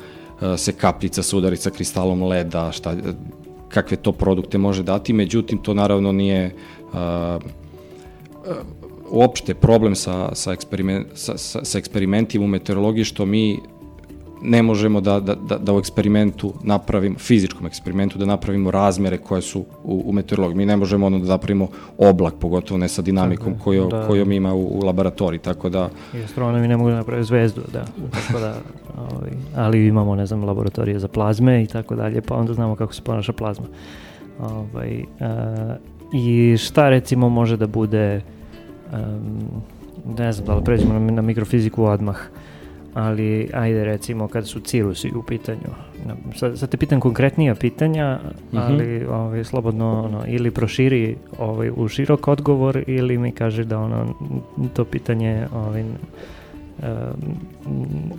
se 0.58 0.72
kapljica 0.72 1.24
sudari 1.24 1.58
sa 1.58 1.70
kristalom 1.70 2.24
leda, 2.24 2.72
šta, 2.72 2.96
kakve 3.70 3.98
to 3.98 4.12
produkte 4.12 4.58
može 4.58 4.84
dati, 4.84 5.14
međutim 5.14 5.58
to 5.58 5.74
naravno 5.74 6.12
nije 6.12 6.56
uh, 6.94 7.42
uopšte 9.10 9.54
problem 9.54 9.96
sa, 9.96 10.36
sa, 10.36 10.54
eksperiment, 10.54 11.08
sa, 11.14 11.38
sa, 11.38 11.66
sa 11.66 11.78
eksperimentima 11.78 12.46
u 12.46 12.48
meteorologiji 12.48 13.04
što 13.04 13.26
mi 13.26 13.60
ne 14.42 14.64
možemo 14.64 15.02
da, 15.02 15.20
da, 15.20 15.36
da, 15.36 15.58
da 15.58 15.74
u 15.74 15.80
eksperimentu 15.80 16.54
napravimo, 16.64 17.16
fizičkom 17.18 17.68
eksperimentu, 17.68 18.18
da 18.18 18.26
napravimo 18.26 18.72
razmere 18.72 19.18
koje 19.18 19.42
su 19.42 19.66
u, 19.84 20.04
u 20.06 20.14
meteorologiji. 20.14 20.58
Mi 20.58 20.66
ne 20.66 20.78
možemo 20.78 21.06
ono 21.06 21.20
da 21.20 21.28
napravimo 21.28 21.68
oblak, 21.98 22.34
pogotovo 22.40 22.78
ne 22.78 22.88
sa 22.88 23.02
dinamikom 23.02 23.54
tako, 23.54 23.64
kojo, 23.64 23.88
da. 23.88 24.08
kojom 24.08 24.32
ima 24.32 24.54
u, 24.54 24.62
u 24.62 24.86
laboratoriji, 24.86 25.40
tako 25.40 25.70
da... 25.70 25.90
I 26.14 26.24
astronomi 26.24 26.68
ne 26.68 26.78
mogu 26.78 26.90
da 26.90 26.96
napraviti 26.96 27.28
zvezdu, 27.28 27.62
da. 27.74 27.86
Tako 28.12 28.40
da 28.40 28.56
ovaj, 28.98 29.32
ali 29.56 29.88
imamo, 29.88 30.16
ne 30.16 30.26
znam, 30.26 30.44
laboratorije 30.44 31.00
za 31.00 31.08
plazme 31.08 31.64
i 31.64 31.68
tako 31.68 31.96
dalje, 31.96 32.22
pa 32.22 32.36
onda 32.36 32.54
znamo 32.54 32.76
kako 32.76 32.94
se 32.94 33.02
ponaša 33.02 33.34
plazma. 33.34 33.66
Ovaj, 34.40 35.00
uh, 35.00 35.76
I 36.14 36.58
šta 36.58 36.90
recimo 36.90 37.30
može 37.30 37.58
da 37.58 37.68
bude, 37.68 38.22
um, 38.94 39.48
ne 40.18 40.32
znam 40.32 40.46
da 40.48 40.56
li 40.56 40.64
pređemo 40.64 40.94
na, 40.94 41.00
na 41.00 41.22
mikrofiziku 41.22 41.84
odmah, 41.84 42.18
ali 42.94 43.50
ajde 43.54 43.86
recimo 43.86 44.28
kada 44.28 44.46
su 44.46 44.60
cirusi 44.60 45.12
u 45.16 45.24
pitanju. 45.24 45.70
Sad, 46.36 46.60
sad 46.60 46.70
te 46.70 46.78
pitam 46.78 47.00
konkretnija 47.00 47.56
pitanja, 47.56 48.20
mm 48.24 48.58
-hmm. 48.58 48.62
ali 48.62 49.06
ovaj, 49.06 49.44
slobodno 49.44 50.04
ono, 50.04 50.24
ili 50.28 50.52
proširi 50.52 51.16
ovaj, 51.40 51.72
u 51.76 51.88
širok 51.88 52.28
odgovor 52.28 52.84
ili 52.88 53.18
mi 53.18 53.32
kaže 53.32 53.64
da 53.64 53.80
ono, 53.80 54.16
to 54.74 54.86
pitanje 54.86 55.48
ovaj, 55.54 55.84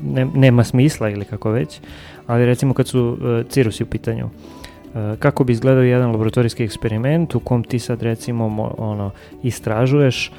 ne, 0.02 0.26
nema 0.34 0.64
smisla 0.64 1.10
ili 1.10 1.24
kako 1.24 1.50
već, 1.50 1.80
ali 2.26 2.46
recimo 2.46 2.74
kad 2.74 2.88
su 2.88 3.18
uh, 3.20 3.46
cirusi 3.48 3.82
u 3.82 3.86
pitanju, 3.86 4.24
uh, 4.26 5.18
kako 5.18 5.44
bi 5.44 5.52
izgledao 5.52 5.82
jedan 5.82 6.10
laboratorijski 6.10 6.64
eksperiment 6.64 7.34
u 7.34 7.40
kom 7.40 7.64
ti 7.64 7.78
sad 7.78 8.02
recimo 8.02 8.48
mo, 8.48 8.74
ono, 8.78 9.10
istražuješ 9.42 10.32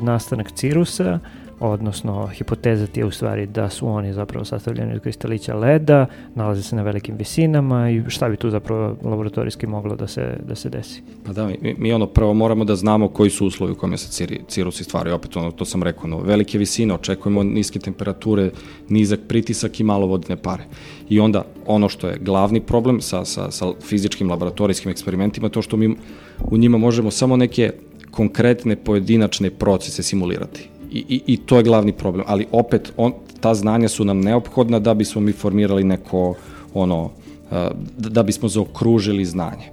nastanak 0.00 0.52
cirusa, 0.52 1.18
odnosno 1.60 2.26
hipoteza 2.26 2.86
ti 2.86 3.00
je 3.00 3.04
u 3.04 3.10
stvari 3.10 3.46
da 3.46 3.70
su 3.70 3.88
oni 3.88 4.12
zapravo 4.12 4.44
sastavljeni 4.44 4.94
od 4.94 5.00
kristalića 5.00 5.54
leda, 5.54 6.06
nalaze 6.34 6.62
se 6.62 6.76
na 6.76 6.82
velikim 6.82 7.16
visinama 7.16 7.90
i 7.90 8.02
šta 8.08 8.28
bi 8.28 8.36
tu 8.36 8.50
zapravo 8.50 8.96
laboratorijski 9.02 9.66
moglo 9.66 9.96
da 9.96 10.06
se, 10.06 10.36
da 10.48 10.54
se 10.54 10.68
desi? 10.68 11.02
Pa 11.26 11.32
da, 11.32 11.46
mi, 11.46 11.74
mi 11.78 11.92
ono 11.92 12.06
prvo 12.06 12.34
moramo 12.34 12.64
da 12.64 12.76
znamo 12.76 13.08
koji 13.08 13.30
su 13.30 13.46
uslovi 13.46 13.72
u 13.72 13.74
kome 13.74 13.98
se 13.98 14.08
ciri, 14.08 14.40
cirusi 14.48 14.84
stvaraju, 14.84 15.14
opet 15.14 15.36
ono, 15.36 15.50
to 15.50 15.64
sam 15.64 15.82
rekao, 15.82 16.06
no, 16.06 16.18
velike 16.18 16.58
visine, 16.58 16.94
očekujemo 16.94 17.42
niske 17.42 17.78
temperature, 17.78 18.50
nizak 18.88 19.20
pritisak 19.28 19.80
i 19.80 19.84
malo 19.84 20.06
vodne 20.06 20.36
pare. 20.36 20.64
I 21.08 21.20
onda 21.20 21.44
ono 21.66 21.88
što 21.88 22.08
je 22.08 22.18
glavni 22.20 22.60
problem 22.60 23.00
sa, 23.00 23.24
sa, 23.24 23.50
sa 23.50 23.66
fizičkim 23.82 24.30
laboratorijskim 24.30 24.90
eksperimentima, 24.90 25.48
to 25.48 25.62
što 25.62 25.76
mi 25.76 25.96
u 26.50 26.56
njima 26.56 26.78
možemo 26.78 27.10
samo 27.10 27.36
neke 27.36 27.72
konkretne 28.14 28.76
pojedinačne 28.76 29.50
procese 29.50 30.02
simulirati 30.02 30.68
i, 30.94 31.04
i, 31.08 31.22
i 31.26 31.36
to 31.36 31.56
je 31.56 31.62
glavni 31.62 31.92
problem. 31.92 32.24
Ali 32.28 32.46
opet, 32.52 32.92
on, 32.96 33.12
ta 33.40 33.54
znanja 33.54 33.88
su 33.88 34.04
nam 34.04 34.20
neophodna 34.20 34.78
da 34.78 34.94
bismo 34.94 35.20
mi 35.20 35.32
formirali 35.32 35.84
neko, 35.84 36.34
ono, 36.74 37.10
da 37.98 38.22
bismo 38.22 38.48
zaokružili 38.48 39.24
znanje. 39.24 39.70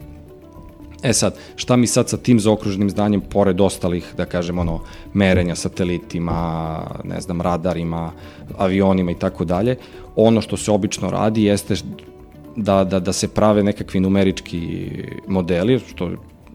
E 1.03 1.13
sad, 1.13 1.37
šta 1.55 1.75
mi 1.75 1.87
sad 1.87 2.09
sa 2.09 2.17
tim 2.17 2.39
zaokruženim 2.39 2.89
znanjem, 2.89 3.21
pored 3.21 3.61
ostalih, 3.61 4.13
da 4.17 4.25
kažem, 4.25 4.59
ono, 4.59 4.79
merenja 5.13 5.55
satelitima, 5.55 6.81
ne 7.03 7.21
znam, 7.21 7.41
radarima, 7.41 8.11
avionima 8.57 9.11
i 9.11 9.19
tako 9.19 9.45
dalje, 9.45 9.77
ono 10.15 10.41
što 10.41 10.57
se 10.57 10.71
obično 10.71 11.09
radi 11.09 11.43
jeste 11.43 11.75
da, 12.55 12.83
da, 12.83 12.99
da 12.99 13.13
se 13.13 13.27
prave 13.27 13.63
nekakvi 13.63 13.99
numerički 13.99 14.89
modeli, 15.27 15.79
što 15.79 16.11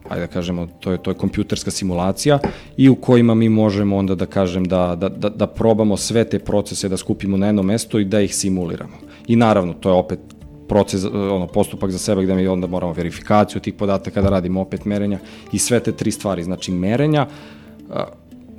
ajde 0.09 0.27
da 0.27 0.27
kažemo, 0.27 0.67
to 0.79 0.91
je, 0.91 0.97
to 0.97 1.11
je 1.11 1.15
kompjuterska 1.15 1.71
simulacija 1.71 2.39
i 2.77 2.89
u 2.89 2.95
kojima 2.95 3.35
mi 3.35 3.49
možemo 3.49 3.97
onda 3.97 4.15
da 4.15 4.25
kažem 4.25 4.65
da, 4.65 4.95
da, 4.95 5.09
da, 5.09 5.29
da 5.29 5.47
probamo 5.47 5.97
sve 5.97 6.23
te 6.23 6.39
procese 6.39 6.89
da 6.89 6.97
skupimo 6.97 7.37
na 7.37 7.45
jedno 7.45 7.63
mesto 7.63 7.99
i 7.99 8.05
da 8.05 8.21
ih 8.21 8.35
simuliramo. 8.35 8.97
I 9.27 9.35
naravno, 9.35 9.73
to 9.73 9.89
je 9.89 9.93
opet 9.93 10.19
proces, 10.67 11.05
ono, 11.05 11.47
postupak 11.47 11.91
za 11.91 11.97
sebe 11.97 12.23
gde 12.23 12.35
mi 12.35 12.47
onda 12.47 12.67
moramo 12.67 12.93
verifikaciju 12.93 13.61
tih 13.61 13.73
podataka 13.73 14.21
da 14.21 14.29
radimo 14.29 14.61
opet 14.61 14.85
merenja 14.85 15.19
i 15.51 15.59
sve 15.59 15.79
te 15.79 15.91
tri 15.91 16.11
stvari, 16.11 16.43
znači 16.43 16.71
merenja, 16.71 17.27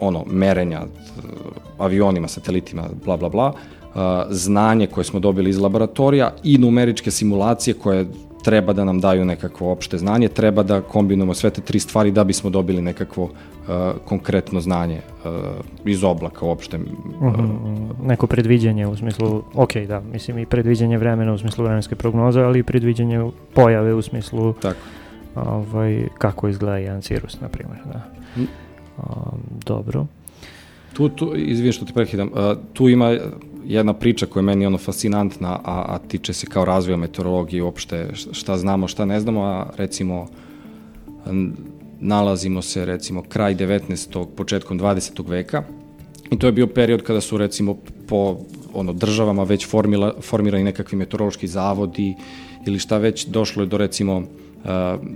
ono, 0.00 0.24
merenja 0.26 0.82
avionima, 1.78 2.28
satelitima, 2.28 2.88
bla, 3.04 3.16
bla, 3.16 3.28
bla, 3.28 3.52
znanje 4.30 4.87
koje 4.87 5.04
smo 5.04 5.20
dobili 5.20 5.50
iz 5.50 5.58
laboratorija 5.58 6.34
i 6.44 6.58
numeričke 6.58 7.11
simulacije 7.11 7.74
koje 7.74 8.06
treba 8.44 8.72
da 8.72 8.85
nam 8.85 9.01
daju 9.01 9.24
nekakvo 9.24 9.72
opšte 9.72 9.98
znanje, 9.98 10.29
treba 10.29 10.62
da 10.62 10.81
kombinujemo 10.81 11.35
sve 11.35 11.51
te 11.51 11.61
tri 11.61 11.81
stvari 11.81 12.11
da 12.11 12.24
bismo 12.24 12.51
dobili 12.51 12.83
nekakvo 12.83 13.24
uh, 13.24 13.31
konkretno 14.05 14.61
znanje 14.61 15.01
uh, 15.24 15.31
iz 15.85 16.05
oblaka 16.05 16.46
uopšte. 16.46 16.77
Uh, 16.77 16.83
uh 17.22 17.33
-huh, 17.33 18.07
neko 18.07 18.27
predviđanje 18.27 18.87
u 18.87 18.96
smislu, 18.96 19.42
ok, 19.55 19.77
da, 19.77 20.01
mislim 20.01 20.38
i 20.38 20.46
predviđanje 20.46 20.98
vremena 20.98 21.33
u 21.33 21.38
smislu 21.38 21.64
vremenske 21.64 21.94
prognoze, 21.94 22.40
ali 22.40 22.59
i 22.59 22.62
predviđanje 22.62 23.31
pojave 23.55 23.94
u 23.94 24.03
smislu 24.03 24.53
Tako. 24.53 24.81
Ovaj, 25.35 26.09
kako 26.18 26.48
izgleda 26.48 26.77
jedan 26.77 27.03
cirus, 27.03 27.40
na 27.40 27.48
primjer. 27.48 27.79
Da. 27.92 28.03
Um, 28.37 29.40
dobro. 29.66 30.07
Tu, 30.92 31.09
tu, 31.09 31.33
izvim 31.37 31.72
što 31.72 31.85
te 31.85 31.92
prekidam, 31.92 32.29
uh, 32.29 32.38
tu 32.72 32.88
ima 32.88 33.16
jedna 33.68 33.92
priča 33.92 34.26
koja 34.26 34.40
je 34.40 34.44
meni 34.44 34.66
ono 34.66 34.78
fascinantna, 34.78 35.61
a, 35.64 35.85
a 35.88 35.98
tiče 35.98 36.33
se 36.33 36.46
kao 36.46 36.64
razvoja 36.64 36.96
meteorologije 36.96 37.62
uopšte 37.62 38.09
šta 38.14 38.57
znamo, 38.59 38.88
šta 38.88 39.04
ne 39.04 39.20
znamo, 39.20 39.42
a 39.42 39.70
recimo 39.76 40.26
nalazimo 42.00 42.62
se 42.62 42.85
recimo 42.85 43.23
kraj 43.23 43.54
19. 43.54 44.27
početkom 44.37 44.81
20. 44.81 45.29
veka 45.29 45.62
i 46.31 46.38
to 46.38 46.46
je 46.46 46.52
bio 46.52 46.66
period 46.66 47.02
kada 47.02 47.21
su 47.21 47.38
recimo 47.38 47.77
po 48.06 48.37
ono 48.73 48.92
državama 48.92 49.42
već 49.42 49.66
formila, 49.66 50.14
formirani 50.21 50.64
nekakvi 50.64 50.98
meteorološki 50.98 51.46
zavodi 51.46 52.14
ili 52.66 52.79
šta 52.79 52.98
već 52.98 53.27
došlo 53.27 53.62
je 53.62 53.66
do 53.66 53.79
recimo 53.79 54.23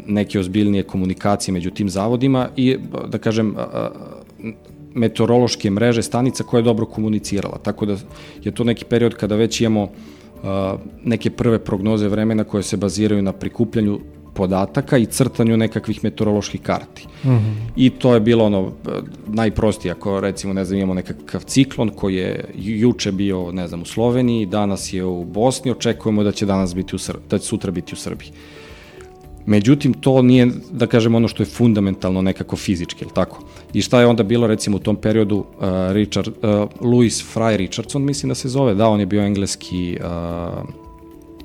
neke 0.07 0.40
ozbiljnije 0.40 0.82
komunikacije 0.82 1.53
među 1.53 1.70
tim 1.70 1.88
zavodima 1.88 2.48
i 2.57 2.76
da 3.09 3.18
kažem 3.18 3.57
meteorološke 4.95 5.70
mreže 5.70 6.03
stanica 6.03 6.45
koja 6.45 6.59
je 6.59 6.64
dobro 6.64 6.86
komunicirala. 6.86 7.59
Tako 7.59 7.86
da 7.86 7.97
je 8.43 8.53
to 8.53 8.64
neki 8.64 8.84
period 8.84 9.14
kada 9.14 9.36
već 9.36 9.61
imamo 9.61 9.82
uh, 9.82 9.90
neke 11.05 11.30
prve 11.30 11.59
prognoze 11.59 12.09
vremena 12.09 12.45
koje 12.45 12.62
se 12.62 12.76
baziraju 12.76 13.22
na 13.22 13.32
prikupljanju 13.32 14.01
podataka 14.34 14.99
i 14.99 15.07
crtanju 15.07 15.57
nekakvih 15.57 16.05
meteoroloških 16.05 16.61
karti. 16.61 17.07
Mm 17.24 17.28
-hmm. 17.28 17.55
I 17.76 17.90
to 17.90 18.14
je 18.14 18.20
bilo 18.20 18.45
ono 18.45 18.72
najprostije, 19.26 19.93
ako 19.93 20.20
recimo 20.20 20.53
ne 20.53 20.64
znam 20.64 20.78
imamo 20.78 20.95
nekakav 20.95 21.40
ciklon 21.40 21.88
koji 21.88 22.14
je 22.14 22.45
juče 22.55 23.12
bio 23.12 23.53
ne 23.53 23.68
znam 23.68 23.82
u 23.82 23.84
Sloveniji, 23.84 24.47
danas 24.47 24.93
je 24.93 25.05
u 25.05 25.24
Bosni, 25.24 25.70
očekujemo 25.70 26.22
da 26.22 26.32
će 26.32 26.47
danas 26.47 26.74
biti 26.74 26.97
u 26.97 26.99
Srbiji, 26.99 27.24
da 27.30 27.38
će 27.38 27.47
sutra 27.47 27.70
biti 27.70 27.95
u 27.95 27.97
Srbiji. 27.97 28.30
Međutim, 29.47 29.93
to 29.93 30.22
nije, 30.22 30.49
da 30.70 30.86
kažem, 30.86 31.14
ono 31.14 31.28
što 31.28 31.43
je 31.43 31.47
fundamentalno 31.47 32.22
nekako 32.22 32.57
fizički, 32.57 33.05
ili 33.05 33.14
tako? 33.14 33.43
I 33.72 33.82
šta 33.82 34.01
je 34.01 34.07
onda 34.07 34.22
bilo, 34.22 34.47
recimo, 34.47 34.76
u 34.76 34.80
tom 34.80 34.97
periodu, 34.97 35.36
uh, 35.36 35.64
Richard, 35.93 36.28
uh, 36.28 36.68
Louis 36.80 37.24
Fry 37.34 37.57
Richardson, 37.57 38.05
mislim 38.05 38.28
da 38.28 38.34
se 38.34 38.49
zove, 38.49 38.74
da, 38.74 38.88
on 38.88 39.01
je 39.01 39.07
bio 39.07 39.22
engleski 39.22 39.99
uh, 40.01 40.64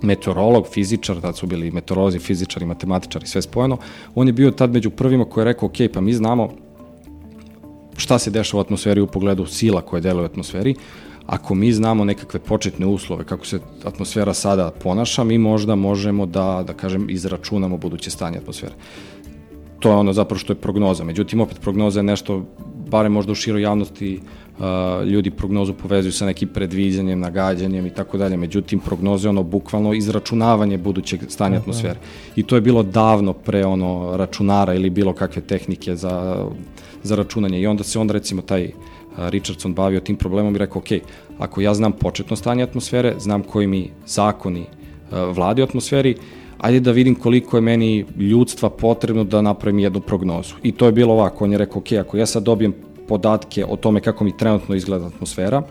meteorolog, 0.02 0.68
fizičar, 0.72 1.22
tad 1.22 1.38
su 1.38 1.48
bili 1.48 1.72
meteorolozi, 1.72 2.20
fizičari, 2.20 2.66
matematičari, 2.66 3.28
sve 3.28 3.41
spojeno. 3.41 3.78
On 4.16 4.28
je 4.28 4.34
bio 4.34 4.52
tad 4.52 4.74
među 4.74 4.89
prvima 4.89 5.26
koji 5.26 5.41
je 5.41 5.45
rekao, 5.45 5.70
ok, 5.70 5.76
pa 5.93 6.02
mi 6.02 6.14
znamo 6.14 6.50
šta 7.98 8.20
se 8.20 8.32
dešava 8.32 8.62
u 8.62 8.66
atmosferi 8.66 9.02
u 9.02 9.08
pogledu 9.08 9.45
sila 9.45 9.82
koje 9.82 10.02
deluje 10.02 10.24
u 10.24 10.26
atmosferi, 10.26 10.76
ako 11.28 11.55
mi 11.55 11.73
znamo 11.73 12.05
nekakve 12.05 12.39
početne 12.39 12.86
uslove, 12.86 13.23
kako 13.23 13.45
se 13.45 13.59
atmosfera 13.84 14.34
sada 14.34 14.71
ponaša, 14.71 15.23
mi 15.23 15.38
možda 15.38 15.75
možemo 15.75 16.25
da, 16.25 16.63
da 16.67 16.73
kažem, 16.73 17.09
izračunamo 17.09 17.78
buduće 17.78 18.09
stanje 18.09 18.38
atmosfere. 18.38 18.73
To 19.80 19.89
je 19.89 19.95
ono 19.95 20.13
zapravo 20.13 20.39
što 20.39 20.53
je 20.53 20.57
prognoza. 20.57 21.03
Međutim, 21.03 21.41
opet 21.41 21.59
prognoza 21.61 21.99
je 21.99 22.03
nešto, 22.03 22.45
bare 22.89 23.09
možda 23.09 23.32
u 23.32 23.36
široj 23.36 23.61
javnosti, 23.61 24.21
uh, 24.59 24.65
ljudi 25.07 25.32
prognozu 25.32 25.73
povezuju 25.73 26.11
sa 26.11 26.25
nekim 26.25 26.49
predviđanjem, 26.49 27.19
nagađanjem 27.19 27.86
i 27.86 27.93
tako 27.93 28.17
dalje. 28.17 28.38
Međutim, 28.38 28.80
prognoza 28.80 29.28
je 29.28 29.30
ono 29.30 29.43
bukvalno 29.43 29.93
izračunavanje 29.93 30.78
budućeg 30.78 31.19
stanja 31.30 31.57
atmosfere. 31.57 31.99
I 32.36 32.43
to 32.43 32.55
je 32.55 32.61
bilo 32.61 32.84
davno 32.84 33.34
pre 33.34 33.65
ono 33.65 34.17
računara 34.17 34.73
ili 34.73 34.89
bilo 34.89 35.13
kakve 35.13 35.41
tehnike 35.41 35.95
za, 35.95 36.45
za 37.03 37.15
računanje. 37.15 37.59
I 37.59 37.67
onda 37.67 37.84
se 37.84 37.99
onda 37.99 38.13
recimo 38.13 38.41
taj 38.41 38.65
uh, 38.65 38.71
Richardson 39.18 39.74
bavio 39.74 39.99
tim 39.99 40.15
problemom 40.15 40.55
i 40.55 40.57
rekao, 40.57 40.80
ok, 40.80 41.01
ako 41.39 41.61
ja 41.61 41.74
znam 41.74 41.91
početno 41.91 42.36
stanje 42.36 42.63
atmosfere, 42.63 43.13
znam 43.20 43.43
koji 43.43 43.68
mi 43.68 43.89
zakoni 44.05 44.65
vladi 45.11 45.61
u 45.61 45.65
atmosferi, 45.65 46.15
ajde 46.57 46.80
da 46.80 46.91
vidim 46.91 47.15
koliko 47.15 47.57
je 47.57 47.61
meni 47.61 48.05
ljudstva 48.18 48.70
potrebno 48.70 49.24
da 49.24 49.41
napravim 49.41 49.80
jednu 49.80 49.99
prognozu. 49.99 50.55
I 50.63 50.72
to 50.72 50.86
je 50.86 50.91
bilo 50.91 51.13
ovako, 51.13 51.45
on 51.45 51.51
je 51.51 51.57
rekao, 51.57 51.80
ok, 51.80 51.91
ako 51.91 52.18
ja 52.18 52.26
sad 52.26 52.43
dobijem 52.43 52.74
podatke 53.07 53.65
o 53.65 53.76
tome 53.76 53.99
kako 53.99 54.24
mi 54.24 54.38
trenutno 54.38 54.76
izgleda 54.76 55.05
atmosfera, 55.05 55.61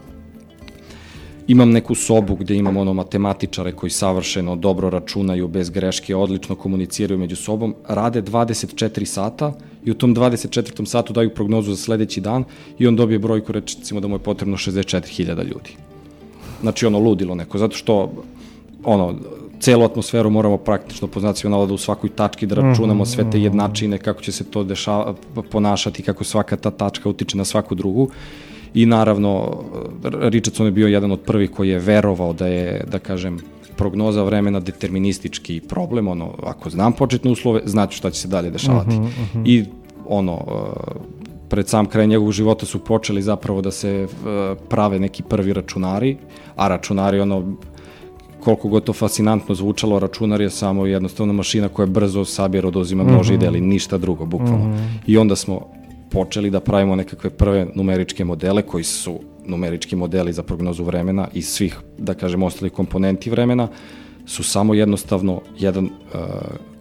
imam 1.47 1.71
neku 1.71 1.95
sobu 1.95 2.35
gde 2.35 2.57
imam 2.57 2.77
ono 2.77 2.95
matematičare 2.95 3.73
koji 3.73 3.91
savršeno 3.91 4.57
dobro 4.57 4.91
računaju, 4.91 5.49
bez 5.49 5.71
greške, 5.71 6.17
odlično 6.17 6.55
komuniciraju 6.55 7.19
među 7.19 7.37
sobom, 7.37 7.75
rade 7.89 8.23
24 8.23 9.05
sata 9.05 9.53
i 9.85 9.91
u 9.91 9.95
tom 9.95 10.15
24. 10.15 10.87
satu 10.87 11.13
daju 11.13 11.35
prognozu 11.35 11.71
za 11.71 11.77
sledeći 11.77 12.21
dan 12.21 12.45
i 12.79 12.87
on 12.87 12.97
dobije 12.97 13.19
brojku, 13.19 13.53
recimo 13.53 14.01
da 14.01 14.09
mu 14.09 14.15
je 14.15 14.19
potrebno 14.19 14.57
64.000 14.57 15.45
ljudi. 15.45 15.77
Znači 16.61 16.87
ono 16.87 16.99
ludilo 16.99 17.35
neko, 17.35 17.59
zato 17.59 17.77
što 17.77 18.13
ono, 18.85 19.15
celu 19.61 19.85
atmosferu 19.85 20.31
moramo 20.31 20.57
praktično 20.57 21.09
po 21.09 21.21
znacima 21.21 21.67
da 21.67 21.75
u 21.75 21.79
svakoj 21.79 22.11
tački 22.11 22.47
da 22.47 22.55
računamo 22.55 23.07
sve 23.07 23.31
te 23.31 23.39
mhm. 23.39 23.45
jednačine, 23.45 23.99
kako 23.99 24.23
će 24.23 24.33
se 24.33 24.45
to 24.45 24.65
dešava, 24.65 25.15
ponašati, 25.51 26.03
kako 26.03 26.25
svaka 26.25 26.57
ta 26.57 26.71
tačka 26.71 27.09
utiče 27.09 27.37
na 27.37 27.45
svaku 27.45 27.75
drugu. 27.75 28.09
I 28.77 28.87
naravno, 28.87 29.63
Richardson 30.05 30.67
je 30.67 30.73
bio 30.73 30.87
jedan 30.87 31.13
od 31.13 31.21
prvih 31.21 31.51
koji 31.51 31.69
je 31.69 31.79
verovao 31.79 32.33
da 32.33 32.47
je, 32.47 32.85
da 32.91 32.99
kažem, 32.99 33.39
prognoza 33.77 34.23
vremena 34.23 34.61
deterministički 34.61 35.61
problem, 35.69 36.09
ono, 36.09 36.35
ako 36.43 36.71
znam 36.71 36.93
početne 36.93 37.31
uslove, 37.31 37.61
znaću 37.65 37.97
šta 37.97 38.11
će 38.11 38.21
se 38.21 38.29
dalje 38.29 38.51
dešavati. 38.51 38.97
Uh 38.97 39.03
-huh, 39.03 39.07
uh 39.07 39.35
-huh. 39.35 39.43
I 39.45 39.65
ono, 40.09 40.45
pred 41.49 41.69
sam 41.69 41.87
kraj 41.87 42.07
njegovog 42.07 42.33
života 42.33 42.67
su 42.67 42.79
počeli 42.79 43.23
zapravo 43.23 43.63
da 43.63 43.71
se 43.71 44.07
prave 44.69 44.99
neki 44.99 45.23
prvi 45.23 45.53
računari, 45.53 46.17
a 46.57 46.69
računari 46.69 47.21
ono 47.21 47.57
koliko 48.41 48.69
god 48.69 48.85
to 48.85 48.93
fascinantno 48.93 49.55
zvučalo, 49.55 49.99
računar 49.99 50.41
je 50.41 50.51
samo 50.51 50.87
jednostavna 50.87 51.33
mašina 51.33 51.69
koja 51.69 51.87
brzo 51.87 52.25
sabira, 52.25 52.69
odozima 52.69 53.05
množi 53.05 53.33
mm 53.33 53.37
-hmm. 53.37 53.41
deli, 53.41 53.61
ništa 53.61 53.99
drugo, 53.99 54.27
bukvalno. 54.27 54.69
Mm 54.69 54.73
-hmm. 54.73 54.99
I 55.07 55.19
onda 55.19 55.37
smo 55.37 55.76
počeli 56.11 56.51
da 56.51 56.61
pravimo 56.61 56.97
nekakve 56.97 57.31
prve 57.31 57.67
numeričke 57.75 58.25
modele 58.25 58.63
koji 58.63 58.85
su 58.85 59.21
numerički 59.47 59.97
modeli 59.97 60.33
za 60.33 60.43
prognozu 60.43 60.85
vremena 60.85 61.29
i 61.35 61.43
svih, 61.43 61.79
da 61.99 62.15
kažem, 62.15 62.43
ostalih 62.43 62.73
komponenti 62.73 63.31
vremena, 63.31 63.69
su 64.27 64.43
samo 64.43 64.75
jednostavno 64.75 65.41
jedan 65.59 65.85
uh, 65.85 65.91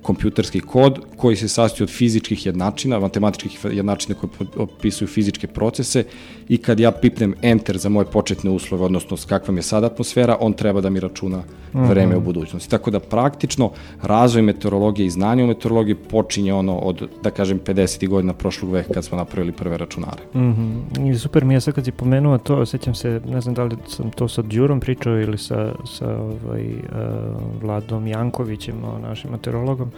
kompjuterski 0.06 0.60
kod 0.60 1.00
koji 1.18 1.36
se 1.36 1.48
sastoji 1.48 1.86
od 1.86 1.90
fizičkih 1.90 2.46
jednačina, 2.46 3.00
matematičkih 3.00 3.66
jednačina 3.72 4.16
koje 4.16 4.50
opisuju 4.58 5.08
fizičke 5.08 5.48
procese 5.48 6.04
i 6.50 6.58
kad 6.58 6.80
ja 6.80 6.92
pipnem 6.92 7.34
enter 7.42 7.78
za 7.78 7.90
moje 7.90 8.06
početne 8.06 8.52
uslove, 8.52 8.86
odnosno 8.86 9.18
s 9.18 9.26
kakva 9.26 9.54
mi 9.54 9.60
je 9.60 9.64
sada 9.64 9.88
atmosfera, 9.88 10.38
on 10.40 10.54
treba 10.54 10.82
da 10.82 10.90
mi 10.90 11.00
računa 11.00 11.44
vreme 11.74 12.06
mm 12.06 12.18
-hmm. 12.18 12.22
u 12.22 12.26
budućnosti. 12.26 12.70
Tako 12.70 12.92
da 12.92 13.00
praktično 13.00 13.72
razvoj 14.02 14.42
meteorologije 14.42 15.06
i 15.06 15.10
znanje 15.10 15.44
o 15.44 15.48
meteorologiji 15.48 15.96
počinje 15.96 16.54
ono 16.54 16.78
od, 16.78 17.10
da 17.24 17.32
kažem, 17.32 17.60
50. 17.60 18.08
godina 18.08 18.34
prošlog 18.34 18.72
veka 18.72 18.94
kad 18.94 19.06
smo 19.06 19.18
napravili 19.18 19.52
prve 19.52 19.78
računare. 19.78 20.22
Mm 20.34 20.40
-hmm. 20.40 21.12
I 21.12 21.18
super 21.20 21.46
mi 21.46 21.54
je 21.54 21.62
sad 21.62 21.74
kad 21.74 21.86
si 21.86 21.92
pomenuo 21.92 22.38
to, 22.38 22.66
sećam 22.66 22.96
se, 22.96 23.22
ne 23.28 23.42
znam 23.42 23.56
da 23.56 23.64
li 23.64 23.76
sam 23.88 24.12
to 24.12 24.28
sa 24.28 24.42
Đurom 24.42 24.80
pričao 24.80 25.22
ili 25.22 25.38
sa, 25.38 25.74
sa 25.86 26.18
ovaj, 26.18 26.66
uh, 26.66 27.62
Vladom 27.62 28.08
Jankovićem, 28.08 28.76
našim 29.02 29.32
meteorologom, 29.32 29.92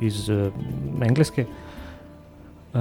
iz 0.00 0.28
uh, 0.28 0.52
Engleske. 1.02 1.44
Uh, 2.74 2.80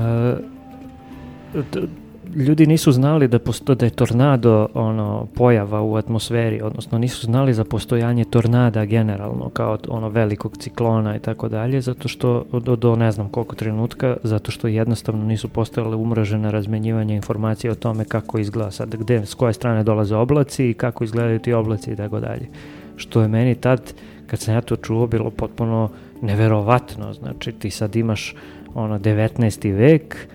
ljudi 2.36 2.68
nisu 2.68 2.92
znali 2.92 3.28
da 3.28 3.40
posto, 3.40 3.76
da 3.76 3.86
je 3.86 3.90
tornado 3.90 4.68
ono 4.74 5.28
pojava 5.36 5.82
u 5.82 5.96
atmosferi, 5.96 6.62
odnosno 6.62 6.98
nisu 6.98 7.26
znali 7.26 7.54
za 7.54 7.64
postojanje 7.64 8.26
tornada 8.26 8.86
generalno 8.86 9.50
kao 9.50 9.78
ono 9.88 10.10
velikog 10.10 10.58
ciklona 10.58 11.16
i 11.16 11.20
tako 11.20 11.50
dalje, 11.50 11.82
zato 11.82 12.08
što 12.08 12.46
do, 12.52 12.76
do 12.76 12.96
ne 12.96 13.12
znam 13.12 13.30
koliko 13.30 13.56
trenutka, 13.56 14.18
zato 14.24 14.52
što 14.52 14.68
jednostavno 14.68 15.26
nisu 15.26 15.50
postojale 15.50 15.96
umražene 15.96 16.52
razmenjivanje 16.52 17.16
informacije 17.16 17.72
o 17.72 17.76
tome 17.76 18.06
kako 18.06 18.40
izgleda 18.40 18.72
sad, 18.72 18.96
gde, 18.96 19.26
s 19.26 19.34
koje 19.34 19.54
strane 19.54 19.84
dolaze 19.84 20.16
oblaci 20.16 20.70
i 20.70 20.74
kako 20.74 21.04
izgledaju 21.04 21.40
ti 21.40 21.54
oblaci 21.54 21.92
i 21.92 21.96
tako 21.96 22.20
dalje. 22.20 22.48
Što 22.96 23.22
je 23.22 23.28
meni 23.28 23.56
tad, 23.56 23.94
kad 24.28 24.40
sam 24.40 24.54
ja 24.54 24.62
to 24.62 24.76
čuo, 24.76 25.08
bilo 25.08 25.30
potpuno 25.30 25.90
neverovatno, 26.22 27.14
znači 27.14 27.52
ti 27.52 27.70
sad 27.70 27.96
imaš 27.96 28.36
ono 28.74 29.00
19. 29.00 29.76
vek, 29.76 30.28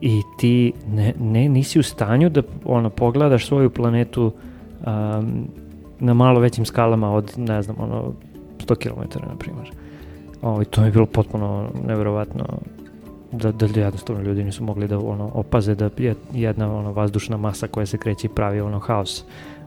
i 0.00 0.22
ti 0.38 0.72
ne, 0.88 1.14
ne, 1.20 1.48
nisi 1.48 1.78
u 1.78 1.82
stanju 1.82 2.28
da 2.28 2.42
ono, 2.64 2.90
pogledaš 2.90 3.46
svoju 3.46 3.70
planetu 3.70 4.32
um, 4.86 5.48
na 5.98 6.14
malo 6.14 6.40
većim 6.40 6.64
skalama 6.64 7.12
od, 7.12 7.32
ne 7.36 7.62
znam, 7.62 7.76
ono, 7.80 8.12
100 8.58 8.74
km, 8.74 9.18
na 9.28 9.36
primjer. 9.38 9.70
Ovo, 10.42 10.64
to 10.64 10.80
mi 10.80 10.86
je 10.86 10.90
bilo 10.90 11.06
potpuno 11.06 11.70
neverovatno 11.86 12.44
da, 13.32 13.52
da 13.52 13.80
jednostavno 13.80 14.22
ljudi 14.22 14.44
nisu 14.44 14.64
mogli 14.64 14.88
da 14.88 14.98
ono, 14.98 15.30
opaze 15.34 15.74
da 15.74 15.90
je 15.98 16.14
jedna 16.32 16.76
ono, 16.76 16.92
vazdušna 16.92 17.36
masa 17.36 17.66
koja 17.66 17.86
se 17.86 17.98
kreće 17.98 18.26
i 18.26 18.30
pravi 18.30 18.60
ono 18.60 18.78
haos 18.78 19.24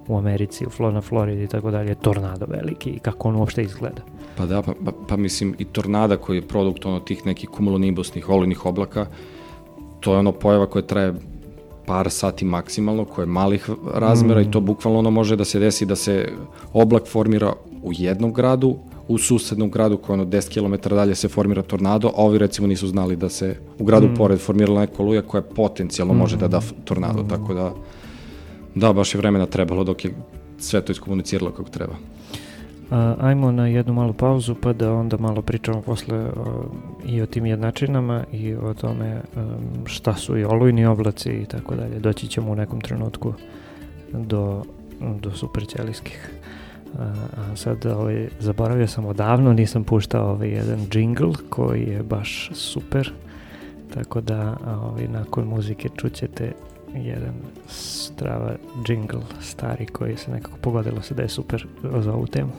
u 0.08 0.18
Americi, 0.18 0.66
u 0.66 0.92
na 0.92 1.02
Floridi 1.02 1.44
i 1.44 1.48
tako 1.48 1.72
dalje, 1.72 1.96
tornado 1.96 2.46
veliki 2.50 2.90
i 2.90 3.00
kako 3.00 3.28
on 3.28 3.36
uopšte 3.36 3.64
izgleda. 3.64 4.02
Pa 4.38 4.46
da, 4.46 4.62
pa, 4.62 4.74
pa, 4.86 4.92
pa 5.08 5.18
mislim 5.18 5.56
i 5.60 5.66
tornada 5.66 6.18
koji 6.18 6.38
je 6.38 6.48
produkt 6.48 6.86
ono 6.86 7.00
tih 7.00 7.26
nekih 7.26 7.50
kumulonibusnih 7.50 8.30
olinih 8.30 8.66
oblaka, 8.66 9.06
to 10.00 10.14
je 10.14 10.20
ono 10.20 10.32
pojava 10.32 10.66
koja 10.66 10.84
traje 10.84 11.14
par 11.86 12.10
sati 12.10 12.46
maksimalno, 12.46 13.06
koja 13.06 13.24
je 13.24 13.28
malih 13.28 13.70
razmera 13.94 14.40
mm. 14.40 14.44
i 14.44 14.52
to 14.52 14.62
mm. 14.62 14.66
bukvalno 14.66 15.00
ono 15.00 15.12
može 15.12 15.36
da 15.36 15.46
se 15.46 15.60
desi 15.60 15.86
da 15.86 15.96
se 15.96 16.32
oblak 16.74 17.08
formira 17.08 17.54
u 17.84 17.92
jednom 17.94 18.34
gradu, 18.34 18.76
u 19.08 19.18
susednom 19.18 19.72
gradu 19.72 19.98
koji 19.98 20.14
ono 20.14 20.26
10 20.26 20.54
km 20.54 20.96
dalje 20.96 21.16
se 21.16 21.28
formira 21.28 21.62
tornado, 21.62 22.08
a 22.08 22.24
ovi 22.24 22.38
recimo 22.38 22.68
nisu 22.68 22.88
znali 22.88 23.16
da 23.16 23.30
se 23.30 23.56
u 23.80 23.84
gradu 23.84 24.08
mm. 24.08 24.16
pored 24.16 24.40
formirala 24.40 24.80
neka 24.80 25.04
oluja 25.04 25.22
koja 25.22 25.42
potencijalno 25.42 26.14
mm. 26.14 26.18
može 26.18 26.38
da 26.38 26.48
da 26.48 26.60
mm. 26.60 26.86
tornado, 26.86 27.24
mm. 27.24 27.30
tako 27.30 27.54
da 27.54 27.74
da, 28.76 28.94
baš 28.94 29.16
je 29.16 29.18
vremena 29.18 29.46
trebalo 29.46 29.84
dok 29.84 30.06
je 30.06 30.12
sve 30.58 30.82
to 30.82 30.92
iskomuniciralo 30.92 31.52
kako 31.52 31.70
treba. 31.70 31.94
A, 32.92 33.16
ajmo 33.20 33.52
na 33.52 33.68
jednu 33.68 33.94
malu 33.94 34.14
pauzu 34.14 34.56
pa 34.56 34.74
da 34.74 34.94
onda 34.94 35.18
malo 35.18 35.42
pričamo 35.42 35.82
posle 35.82 36.18
a, 36.18 36.30
i 37.06 37.22
o 37.22 37.26
tim 37.26 37.46
jednačinama 37.46 38.24
i 38.32 38.54
o 38.56 38.74
tome 38.74 39.22
a, 39.36 39.58
šta 39.86 40.16
su 40.16 40.38
i 40.38 40.44
olujni 40.44 40.86
oblaci 40.86 41.30
i 41.30 41.46
tako 41.46 41.76
dalje. 41.76 42.00
Doći 42.00 42.28
ćemo 42.28 42.52
u 42.52 42.56
nekom 42.56 42.82
trenutku 42.82 43.34
do, 44.14 44.64
do 45.22 45.32
superćelijskih. 45.32 46.32
A, 47.00 47.14
a 47.38 47.56
sad 47.56 47.86
ovaj, 47.86 48.28
zaboravio 48.40 48.88
sam 48.88 49.06
odavno, 49.06 49.54
nisam 49.54 49.84
puštao 49.84 50.32
ovaj 50.32 50.50
jedan 50.50 50.80
jingle 50.94 51.34
koji 51.50 51.84
je 51.84 52.04
baš 52.04 52.52
super. 52.54 53.12
Tako 53.94 54.22
da 54.22 54.58
ovaj, 54.84 55.08
nakon 55.08 55.48
muzike 55.48 55.90
čućete 55.98 56.52
jedan 56.96 57.34
strava 57.68 58.56
jingle 58.88 59.22
stari 59.42 59.86
koji 59.86 60.18
se 60.18 60.32
nekako 60.32 60.58
pogodilo 60.62 61.02
se 61.02 61.14
da 61.14 61.22
je 61.22 61.30
super 61.30 61.68
za 62.00 62.14
ovu 62.14 62.28
temu. 62.28 62.52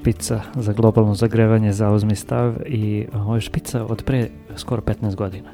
Špica 0.00 0.40
za 0.54 0.72
globalno 0.72 1.14
zagrevanje, 1.14 1.72
zauzmi 1.72 2.16
stav 2.16 2.54
i 2.66 3.06
ovo 3.14 3.34
je 3.34 3.40
špica 3.40 3.84
od 3.84 4.02
pre 4.04 4.28
skoro 4.56 4.82
15 4.82 5.14
godina. 5.14 5.50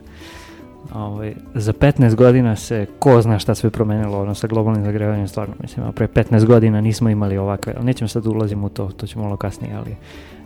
Ovaj, 0.95 1.35
za 1.55 1.73
15 1.73 2.15
godina 2.15 2.57
se 2.57 2.87
ko 2.99 3.23
zna 3.23 3.39
šta 3.39 3.55
sve 3.55 3.71
promenilo 3.71 4.21
ono 4.21 4.35
sa 4.35 4.47
globalnim 4.47 4.85
zagrevanjem, 4.85 5.29
stvarno 5.29 5.55
mislim, 5.61 5.87
a 5.87 5.93
pre 5.93 6.09
15 6.09 6.47
godina 6.47 6.81
nismo 6.81 7.11
imali 7.11 7.39
ovakve, 7.39 7.73
ali 7.77 7.87
nećemo 7.87 8.09
sad 8.09 8.25
da 8.25 8.31
ulazim 8.31 8.65
u 8.65 8.69
to, 8.69 8.91
to 8.97 9.07
ćemo 9.07 9.25
malo 9.25 9.37
kasnije, 9.37 9.75
ali 9.75 9.97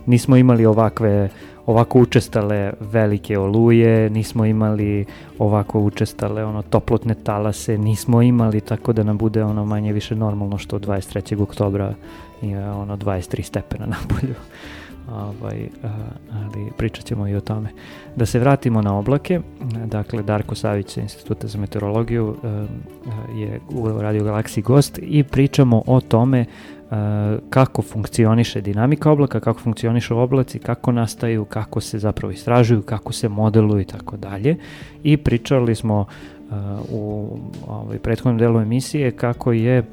nismo 0.05 0.35
imali 0.35 0.65
ovakve, 0.65 1.29
ovako 1.69 1.99
učestale 1.99 2.73
velike 2.79 3.39
oluje, 3.39 4.09
nismo 4.09 4.45
imali 4.45 5.05
ovako 5.39 5.79
učestale 5.79 6.45
ono 6.45 6.61
toplotne 6.61 7.15
talase, 7.23 7.77
nismo 7.77 8.21
imali 8.21 8.61
tako 8.61 8.93
da 8.93 9.03
nam 9.03 9.17
bude 9.17 9.43
ono 9.43 9.65
manje 9.65 9.93
više 9.93 10.15
normalno 10.15 10.57
što 10.57 10.79
23. 10.79 11.41
oktobra 11.41 11.93
je 12.41 12.71
ono 12.71 12.97
23 12.97 13.41
stepena 13.41 13.85
na 13.85 13.95
polju. 14.07 14.35
Ovaj, 15.11 15.67
ali 16.33 16.71
pričat 16.77 17.05
ćemo 17.05 17.27
i 17.27 17.35
o 17.35 17.41
tome. 17.41 17.69
Da 18.15 18.25
se 18.25 18.39
vratimo 18.39 18.81
na 18.81 18.97
oblake, 18.97 19.39
dakle 19.85 20.23
Darko 20.23 20.55
Savić 20.55 20.93
sa 20.93 21.01
Instituta 21.01 21.47
za 21.47 21.57
meteorologiju 21.57 22.35
je 23.35 23.59
u 23.69 24.01
Radio 24.01 24.23
Galaksiji 24.23 24.63
gost 24.63 24.99
i 25.01 25.23
pričamo 25.23 25.83
o 25.85 26.01
tome 26.01 26.45
kako 27.49 27.81
funkcioniše 27.81 28.61
dinamika 28.61 29.11
oblaka, 29.11 29.39
kako 29.39 29.59
funkcionišu 29.59 30.17
oblaci, 30.17 30.59
kako 30.59 30.91
nastaju, 30.91 31.45
kako 31.45 31.81
se 31.81 31.99
zapravo 31.99 32.31
istražuju, 32.31 32.81
kako 32.81 33.13
se 33.13 33.29
modeluju 33.29 33.81
i 33.81 33.85
tako 33.85 34.17
dalje. 34.17 34.57
I 35.03 35.17
pričali 35.17 35.75
smo 35.75 36.05
u 36.89 37.37
ovaj, 37.67 37.99
prethodnom 37.99 38.37
delu 38.37 38.59
emisije 38.59 39.11
kako 39.11 39.51
je 39.51 39.83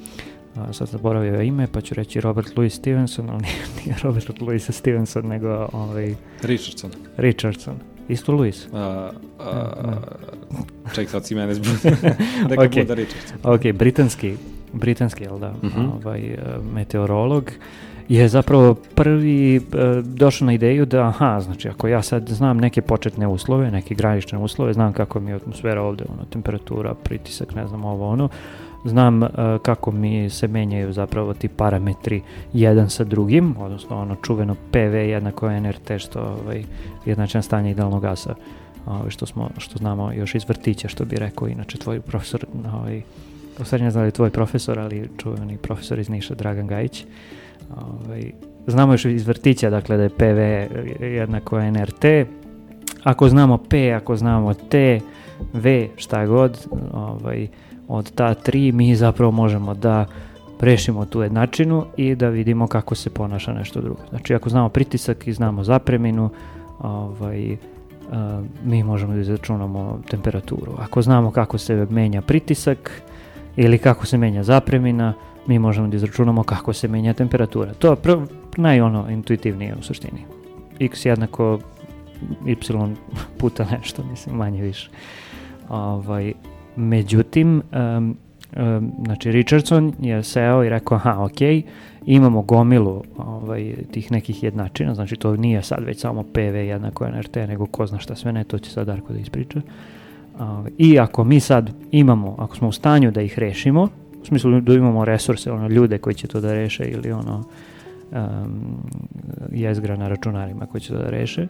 a, 0.57 0.72
sad 0.72 0.88
zaboravio 0.88 1.42
ime, 1.42 1.66
pa 1.72 1.80
ću 1.80 1.94
reći 1.94 2.20
Robert 2.20 2.57
Louis 2.57 2.74
Stevenson, 2.74 3.30
ali 3.30 3.42
nije, 3.47 3.57
nije 3.84 3.97
Robert 4.03 4.40
Louis 4.40 4.70
Stevenson, 4.70 5.26
nego 5.26 5.68
ovaj... 5.72 6.14
Richardson. 6.42 6.90
Richardson. 7.16 7.74
Isto 8.09 8.32
Louis? 8.32 8.68
A, 8.72 9.11
a, 9.40 9.72
ček, 10.94 11.11
sad 11.11 11.26
si 11.26 11.34
mene 11.34 11.55
zbudi. 11.55 11.78
Neka 12.51 12.62
okay. 12.62 12.80
bude 12.80 12.94
Richardson. 12.94 13.38
Ok, 13.42 13.72
britanski, 13.74 14.36
britanski, 14.72 15.24
jel 15.24 15.38
da, 15.38 15.52
mhm. 15.62 15.80
-huh. 15.80 15.90
ovaj, 16.04 16.36
meteorolog 16.74 17.52
je 18.08 18.28
zapravo 18.28 18.74
prvi 18.74 19.56
e, 19.56 19.60
došao 20.04 20.46
na 20.46 20.52
ideju 20.52 20.86
da, 20.86 21.08
aha, 21.08 21.40
znači 21.40 21.68
ako 21.68 21.88
ja 21.88 22.02
sad 22.02 22.28
znam 22.28 22.58
neke 22.58 22.82
početne 22.82 23.26
uslove, 23.26 23.70
neke 23.70 23.94
granične 23.94 24.38
uslove, 24.38 24.72
znam 24.72 24.92
kako 24.92 25.20
mi 25.20 25.30
je 25.30 25.36
atmosfera 25.36 25.82
ovde, 25.82 26.04
ono, 26.08 26.24
temperatura, 26.24 26.94
pritisak, 26.94 27.54
ne 27.54 27.66
znam 27.66 27.84
ovo, 27.84 28.08
ono, 28.08 28.28
znam 28.84 29.22
uh, 29.22 29.28
kako 29.62 29.92
mi 29.92 30.30
se 30.30 30.48
menjaju 30.48 30.92
zapravo 30.92 31.34
ti 31.34 31.48
parametri 31.48 32.22
jedan 32.52 32.90
sa 32.90 33.04
drugim, 33.04 33.54
odnosno 33.58 34.00
ono 34.00 34.16
čuveno 34.22 34.54
PV 34.70 34.94
jednako 34.94 35.50
NRT 35.50 35.90
što 35.98 36.20
ovaj, 36.20 36.64
jednačan 37.06 37.42
stanje 37.42 37.70
idealnog 37.70 38.02
gasa 38.02 38.34
ovaj, 38.86 39.10
što, 39.10 39.26
smo, 39.26 39.50
što 39.58 39.78
znamo 39.78 40.12
još 40.12 40.34
iz 40.34 40.48
vrtića 40.48 40.88
što 40.88 41.04
bi 41.04 41.16
rekao 41.16 41.48
inače 41.48 41.78
tvoj 41.78 42.00
profesor 42.00 42.46
ovaj, 42.74 43.02
u 43.61 43.64
stvari 43.64 43.84
ne 43.84 43.90
znam 43.90 44.04
li 44.04 44.11
tvoj 44.11 44.30
profesor 44.30 44.78
ali 44.78 45.09
čuveni 45.18 45.57
profesor 45.57 45.98
iz 45.98 46.09
Niša 46.09 46.34
Dragan 46.34 46.66
Gajić 46.66 47.04
ovaj, 47.76 48.32
znamo 48.66 48.92
još 48.92 49.04
iz 49.04 49.26
vrtića 49.26 49.70
dakle 49.70 49.96
da 49.96 50.02
je 50.02 50.09
PV 50.09 51.04
jednako 51.04 51.61
NRT 51.61 52.04
ako 53.07 53.28
znamo 53.28 53.59
P, 53.59 53.92
ako 53.92 54.16
znamo 54.16 54.54
T, 54.54 55.00
V, 55.52 55.88
šta 55.96 56.26
god, 56.26 56.66
ovaj, 56.92 57.48
od 57.88 58.12
ta 58.14 58.34
tri 58.34 58.72
mi 58.72 58.94
zapravo 58.94 59.32
možemo 59.32 59.74
da 59.74 60.07
prešimo 60.59 61.04
tu 61.04 61.22
jednačinu 61.22 61.84
i 61.96 62.14
da 62.14 62.28
vidimo 62.28 62.66
kako 62.66 62.94
se 62.94 63.11
ponaša 63.11 63.52
nešto 63.52 63.80
drugo. 63.80 64.00
Znači 64.11 64.34
ako 64.34 64.48
znamo 64.48 64.68
pritisak 64.68 65.26
i 65.26 65.32
znamo 65.32 65.64
zapreminu, 65.64 66.30
ovaj, 66.78 67.52
uh, 67.52 67.59
mi 68.64 68.82
možemo 68.82 69.14
da 69.14 69.20
izračunamo 69.20 70.00
temperaturu. 70.11 70.72
Ako 70.78 71.02
znamo 71.02 71.30
kako 71.30 71.59
se 71.59 71.86
menja 71.90 72.22
pritisak 72.22 73.02
ili 73.57 73.78
kako 73.78 74.07
se 74.07 74.18
menja 74.18 74.42
zapremina, 74.42 75.14
mi 75.46 75.59
možemo 75.59 75.88
da 75.88 75.96
izračunamo 75.96 76.42
kako 76.42 76.72
se 76.72 76.88
menja 76.88 77.14
temperatura. 77.14 77.74
To 77.74 77.90
je 77.90 77.96
najono 78.57 79.11
intuitivnije 79.11 79.74
u 79.80 79.82
suštini. 79.82 80.20
x 80.80 81.04
jednako 81.07 81.59
y 82.46 82.57
puta 83.38 83.66
nešto, 83.78 84.04
mislim, 84.04 84.36
manje 84.36 84.62
više. 84.62 84.90
Ovaj, 85.68 86.32
Međutim, 86.76 87.62
um, 87.72 88.16
um, 88.57 88.92
znači 89.04 89.32
Richardson 89.32 89.92
je 90.00 90.22
seo 90.22 90.64
i 90.64 90.68
rekao, 90.68 90.96
aha, 90.96 91.24
ok, 91.24 91.40
imamo 92.07 92.42
gomilu 92.42 93.02
ovaj, 93.16 93.74
tih 93.90 94.12
nekih 94.12 94.42
jednačina, 94.42 94.94
znači 94.94 95.16
to 95.16 95.36
nije 95.36 95.62
sad 95.62 95.84
već 95.84 96.00
samo 96.00 96.22
PV 96.22 96.57
jednako 96.57 97.09
NRT, 97.09 97.36
nego 97.36 97.66
ko 97.66 97.86
zna 97.86 97.98
šta 97.98 98.14
sve 98.14 98.32
ne, 98.32 98.44
to 98.44 98.59
će 98.59 98.70
sad 98.70 98.86
Darko 98.86 99.12
da 99.12 99.18
ispriča. 99.18 99.59
Uh, 99.59 99.64
I 100.78 100.99
ako 100.99 101.24
mi 101.24 101.41
sad 101.41 101.70
imamo, 101.91 102.34
ako 102.39 102.57
smo 102.57 102.68
u 102.68 102.72
stanju 102.72 103.11
da 103.11 103.22
ih 103.22 103.39
rešimo, 103.39 103.89
u 104.22 104.24
smislu 104.24 104.61
da 104.61 104.74
imamo 104.74 105.05
resurse, 105.05 105.53
ono, 105.53 105.68
ljude 105.68 105.99
koji 105.99 106.14
će 106.14 106.26
to 106.26 106.41
da 106.41 106.53
reše 106.53 106.84
ili 106.84 107.12
ono, 107.12 107.45
um, 108.12 108.18
jezgra 109.53 109.97
na 109.97 110.09
računarima 110.09 110.66
koji 110.66 110.80
će 110.80 110.89
to 110.89 110.99
da 110.99 111.11
reše, 111.11 111.47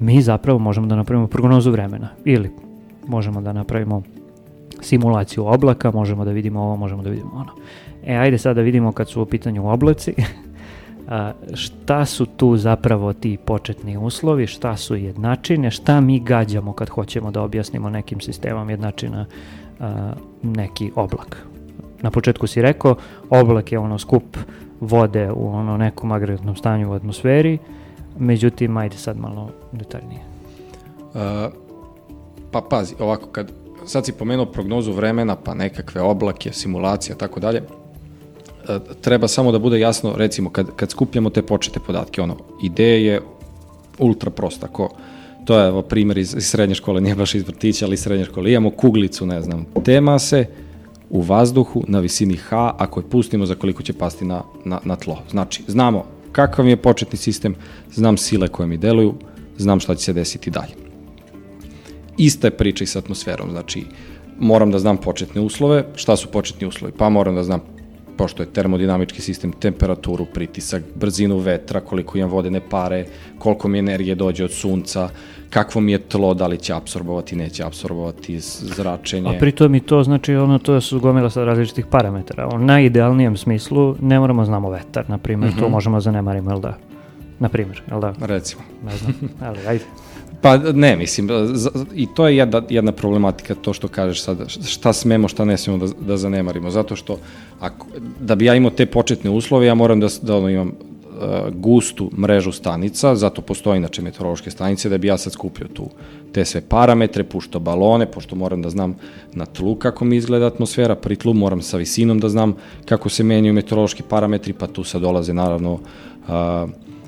mi 0.00 0.22
zapravo 0.22 0.58
možemo 0.58 0.86
da 0.86 0.96
napravimo 0.96 1.26
prognozu 1.26 1.70
vremena 1.70 2.08
ili 2.24 2.50
možemo 3.06 3.40
da 3.40 3.52
napravimo 3.52 4.02
simulaciju 4.80 5.46
oblaka, 5.46 5.90
možemo 5.90 6.24
da 6.24 6.30
vidimo 6.30 6.60
ovo, 6.62 6.76
možemo 6.76 7.02
da 7.02 7.10
vidimo 7.10 7.30
ono. 7.34 7.52
E, 8.06 8.16
ajde 8.16 8.38
sad 8.38 8.56
da 8.56 8.62
vidimo 8.62 8.92
kad 8.92 9.08
su 9.08 9.22
u 9.22 9.26
pitanju 9.26 9.68
oblaci, 9.68 10.14
šta 11.54 12.04
su 12.04 12.26
tu 12.26 12.56
zapravo 12.56 13.12
ti 13.12 13.38
početni 13.44 13.96
uslovi, 13.96 14.46
šta 14.46 14.76
su 14.76 14.96
jednačine, 14.96 15.70
šta 15.70 16.00
mi 16.00 16.20
gađamo 16.20 16.72
kad 16.72 16.88
hoćemo 16.88 17.30
da 17.30 17.42
objasnimo 17.42 17.90
nekim 17.90 18.20
sistemom 18.20 18.70
jednačina 18.70 19.26
neki 20.42 20.92
oblak. 20.94 21.46
Na 22.02 22.10
početku 22.10 22.46
si 22.46 22.62
rekao, 22.62 22.96
oblak 23.30 23.72
je 23.72 23.78
ono 23.78 23.98
skup 23.98 24.36
vode 24.80 25.30
u 25.30 25.48
ono 25.48 25.76
nekom 25.76 26.12
agregatnom 26.12 26.56
stanju 26.56 26.90
u 26.90 26.92
atmosferi, 26.92 27.58
međutim, 28.18 28.76
ajde 28.76 28.96
sad 28.96 29.18
malo 29.18 29.50
detaljnije. 29.72 30.20
Uh, 31.14 31.52
pa 32.50 32.60
pazi, 32.70 32.94
ovako, 32.98 33.26
kad 33.26 33.52
sad 33.86 34.06
si 34.06 34.12
pomenuo 34.12 34.46
prognozu 34.46 34.92
vremena, 34.92 35.36
pa 35.36 35.54
nekakve 35.54 36.02
oblake, 36.02 36.52
simulacija, 36.52 37.16
tako 37.16 37.40
dalje. 37.40 37.62
Treba 39.00 39.28
samo 39.28 39.52
da 39.52 39.58
bude 39.58 39.80
jasno, 39.80 40.14
recimo, 40.16 40.50
kad, 40.50 40.66
kad 40.76 40.90
skupljamo 40.90 41.30
te 41.30 41.42
počete 41.42 41.80
podatke, 41.80 42.22
ono, 42.22 42.36
ideje 42.62 43.04
je 43.04 43.20
ultra 43.98 44.30
prosta, 44.30 44.66
ko, 44.66 44.88
to 45.44 45.58
je 45.58 45.68
evo, 45.68 45.82
primjer 45.82 46.18
iz, 46.18 46.34
iz 46.34 46.46
srednje 46.46 46.74
škole, 46.74 47.00
nije 47.00 47.14
baš 47.14 47.34
iz 47.34 47.46
vrtića, 47.46 47.86
ali 47.86 47.94
iz 47.94 48.00
srednje 48.00 48.24
škole. 48.24 48.50
Imamo 48.50 48.70
kuglicu, 48.70 49.26
ne 49.26 49.42
znam, 49.42 49.66
te 49.84 50.00
mase 50.00 50.46
u 51.10 51.22
vazduhu 51.22 51.84
na 51.88 52.00
visini 52.00 52.36
H, 52.36 52.74
ako 52.78 53.00
je 53.00 53.10
pustimo 53.10 53.46
za 53.46 53.54
koliko 53.54 53.82
će 53.82 53.92
pasti 53.92 54.24
na, 54.24 54.42
na, 54.64 54.80
na 54.84 54.96
tlo. 54.96 55.18
Znači, 55.30 55.62
znamo 55.66 56.04
kakav 56.32 56.68
je 56.68 56.76
početni 56.76 57.18
sistem, 57.18 57.54
znam 57.92 58.16
sile 58.16 58.48
koje 58.48 58.66
mi 58.66 58.76
deluju, 58.76 59.14
znam 59.58 59.80
šta 59.80 59.94
će 59.94 60.04
se 60.04 60.12
desiti 60.12 60.50
dalje 60.50 60.86
ista 62.18 62.46
je 62.46 62.56
priča 62.56 62.84
i 62.84 62.86
sa 62.86 62.98
atmosferom, 62.98 63.50
znači 63.50 63.84
moram 64.38 64.70
da 64.70 64.78
znam 64.78 64.96
početne 64.96 65.40
uslove, 65.40 65.84
šta 65.94 66.16
su 66.16 66.28
početni 66.28 66.66
uslovi, 66.66 66.92
pa 66.98 67.08
moram 67.08 67.34
da 67.34 67.44
znam 67.44 67.60
pošto 68.16 68.42
je 68.42 68.46
termodinamički 68.46 69.22
sistem, 69.22 69.52
temperaturu, 69.52 70.26
pritisak, 70.34 70.82
brzinu 70.94 71.38
vetra, 71.38 71.80
koliko 71.80 72.18
imam 72.18 72.30
vodene 72.30 72.60
pare, 72.70 73.04
koliko 73.38 73.68
mi 73.68 73.78
energije 73.78 74.14
dođe 74.14 74.44
od 74.44 74.52
sunca, 74.52 75.08
kakvo 75.50 75.80
mi 75.80 75.92
je 75.92 75.98
tlo, 75.98 76.34
da 76.34 76.46
li 76.46 76.58
će 76.58 76.74
apsorbovati, 76.74 77.36
neće 77.36 77.64
apsorbovati 77.64 78.40
zračenje. 78.40 79.36
A 79.36 79.38
pritom 79.38 79.74
i 79.74 79.80
to 79.80 80.02
znači 80.02 80.34
ono 80.34 80.58
to 80.58 80.80
su 80.80 81.00
gomila 81.00 81.30
sa 81.30 81.44
različitih 81.44 81.86
parametara. 81.86 82.48
U 82.48 82.58
najidealnijem 82.58 83.36
smislu 83.36 83.96
ne 84.00 84.18
moramo 84.20 84.44
znamo 84.44 84.70
vetar, 84.70 85.04
na 85.10 85.18
primjer, 85.18 85.50
mm 85.50 85.54
-hmm. 85.54 85.58
to 85.58 85.64
mhm. 85.64 85.72
možemo 85.72 85.96
da 85.96 86.00
zanemarimo, 86.00 86.50
jel 86.50 86.60
da? 86.60 86.78
Na 87.38 87.48
primjer, 87.48 87.82
jel 87.90 88.00
da? 88.00 88.14
Recimo. 88.20 88.62
Ne 88.84 88.96
znam, 88.96 89.14
ali 89.40 89.58
ajde. 89.66 89.84
Pa 90.40 90.56
ne, 90.58 90.96
mislim, 90.96 91.28
i 91.94 92.06
to 92.14 92.28
je 92.28 92.36
jedna, 92.36 92.62
jedna 92.68 92.92
problematika, 92.92 93.54
to 93.54 93.72
što 93.72 93.88
kažeš 93.88 94.22
sada, 94.22 94.48
šta 94.48 94.92
smemo, 94.92 95.28
šta 95.28 95.44
ne 95.44 95.56
smemo 95.56 95.86
da, 95.86 95.92
da 96.06 96.16
zanemarimo, 96.16 96.70
zato 96.70 96.96
što 96.96 97.18
ako, 97.60 97.86
da 98.20 98.34
bi 98.34 98.44
ja 98.44 98.54
imao 98.54 98.70
te 98.70 98.86
početne 98.86 99.30
uslove, 99.30 99.66
ja 99.66 99.74
moram 99.74 100.00
da, 100.00 100.08
da 100.22 100.36
ono, 100.36 100.48
imam 100.48 100.72
gustu 101.52 102.10
mrežu 102.18 102.52
stanica, 102.52 103.14
zato 103.16 103.42
postoji 103.42 103.78
inače 103.78 104.02
meteorološke 104.02 104.50
stanice, 104.50 104.88
da 104.88 104.98
bi 104.98 105.08
ja 105.08 105.18
sad 105.18 105.32
skupio 105.32 105.66
tu 105.68 105.88
te 106.32 106.44
sve 106.44 106.60
parametre, 106.60 107.24
pušto 107.24 107.60
balone, 107.60 108.06
pošto 108.06 108.36
moram 108.36 108.62
da 108.62 108.70
znam 108.70 108.96
na 109.32 109.46
tlu 109.46 109.74
kako 109.74 110.04
mi 110.04 110.16
izgleda 110.16 110.46
atmosfera, 110.46 110.94
pri 110.94 111.16
tlu 111.16 111.34
moram 111.34 111.62
sa 111.62 111.76
visinom 111.76 112.20
da 112.20 112.28
znam 112.28 112.54
kako 112.84 113.08
se 113.08 113.24
menjaju 113.24 113.54
meteorološki 113.54 114.02
parametri, 114.02 114.52
pa 114.52 114.66
tu 114.66 114.84
sad 114.84 115.02
dolaze 115.02 115.34
naravno 115.34 115.78
a, 116.28 116.66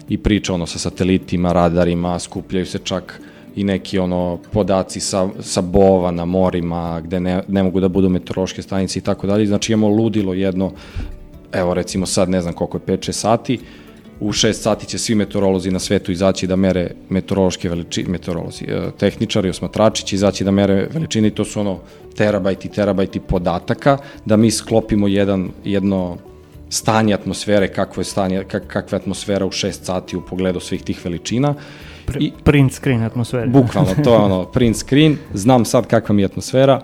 i 0.09 0.19
priča 0.19 0.55
ono 0.55 0.67
sa 0.67 0.79
satelitima, 0.79 1.53
radarima, 1.53 2.19
skupljaju 2.19 2.67
se 2.67 2.79
čak 2.79 3.21
i 3.57 3.65
neki 3.65 3.99
ono 3.99 4.39
podaci 4.53 5.01
sa, 5.01 5.29
sa 5.41 5.61
bova 5.61 6.11
na 6.11 6.25
morima 6.25 7.01
gde 7.01 7.21
ne, 7.21 7.43
ne 7.49 7.63
mogu 7.63 7.81
da 7.81 7.89
budu 7.89 8.09
meteorološke 8.09 8.63
stanice 8.63 8.99
i 8.99 9.03
tako 9.03 9.27
dalje. 9.27 9.47
Znači 9.47 9.73
imamo 9.73 9.89
ludilo 9.89 10.35
jedno, 10.35 10.73
evo 11.53 11.75
recimo 11.75 12.07
sad 12.07 12.29
ne 12.29 12.41
znam 12.41 12.55
koliko 12.55 12.77
je 12.77 12.99
5-6 12.99 13.13
sati, 13.13 13.59
u 14.21 14.33
6 14.33 14.53
sati 14.53 14.87
će 14.87 14.99
svi 14.99 15.15
meteorolozi 15.15 15.71
na 15.71 15.79
svetu 15.79 16.13
izaći 16.13 16.47
da 16.47 16.57
mere 16.57 16.91
meteorološke 17.09 17.69
veličine, 17.69 18.09
meteorolozi, 18.09 18.65
e, 18.65 18.91
tehničari, 18.99 19.51
osmatrači 19.51 20.07
će 20.07 20.17
izaći 20.17 20.45
da 20.45 20.51
mere 20.51 20.89
veličine 20.93 21.29
i 21.29 21.31
to 21.31 21.45
su 21.45 21.61
ono 21.61 21.79
terabajti, 22.17 22.69
terabajti 22.69 23.21
podataka, 23.21 23.99
da 24.25 24.37
mi 24.37 24.51
sklopimo 24.51 25.09
jedan, 25.09 25.51
jedno 25.65 26.17
stanje 26.71 27.15
atmosfere, 27.15 27.69
kakvo 27.69 28.01
je 28.01 28.05
stanje, 28.05 28.45
kak, 28.45 28.67
kakva 28.67 28.97
je 28.97 29.01
atmosfera 29.01 29.47
u 29.47 29.51
6 29.51 29.73
sati 29.73 30.17
u 30.17 30.21
pogledu 30.21 30.61
svih 30.61 30.83
tih 30.83 31.05
veličina. 31.05 31.55
Pr 32.07 32.17
I, 32.23 32.33
print 32.45 32.73
screen 32.73 33.03
atmosfere. 33.03 33.47
Bukvalno, 33.47 33.95
to 34.05 34.13
je 34.13 34.19
ono, 34.19 34.45
print 34.45 34.77
screen, 34.77 35.17
znam 35.35 35.65
sad 35.65 35.87
kakva 35.87 36.15
mi 36.15 36.23
je 36.23 36.27
atmosfera, 36.27 36.81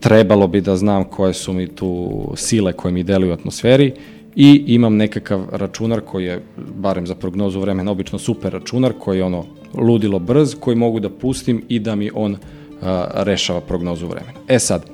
trebalo 0.00 0.46
bi 0.48 0.60
da 0.60 0.76
znam 0.76 1.04
koje 1.04 1.34
su 1.34 1.52
mi 1.52 1.66
tu 1.66 2.10
sile 2.36 2.72
koje 2.72 2.92
mi 2.92 3.02
deluju 3.02 3.30
u 3.30 3.34
atmosferi 3.34 3.92
i 4.36 4.64
imam 4.66 4.96
nekakav 4.96 5.46
računar 5.52 6.00
koji 6.00 6.24
je, 6.24 6.42
barem 6.74 7.06
za 7.06 7.14
prognozu 7.14 7.60
vremena, 7.60 7.90
obično 7.90 8.18
super 8.18 8.52
računar 8.52 8.92
koji 8.98 9.18
je 9.18 9.24
ono 9.24 9.44
ludilo 9.74 10.18
brz, 10.18 10.54
koji 10.60 10.76
mogu 10.76 11.00
da 11.00 11.10
pustim 11.10 11.64
i 11.68 11.78
da 11.78 11.94
mi 11.94 12.10
on 12.14 12.36
a, 12.82 13.06
rešava 13.14 13.60
prognozu 13.60 14.06
vremena. 14.06 14.38
E 14.48 14.58
sad, 14.58 14.84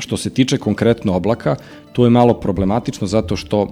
što 0.00 0.16
se 0.16 0.30
tiče 0.30 0.58
konkretno 0.58 1.16
oblaka, 1.16 1.56
to 1.92 2.04
je 2.04 2.10
malo 2.10 2.34
problematično 2.34 3.06
zato 3.06 3.36
što 3.36 3.68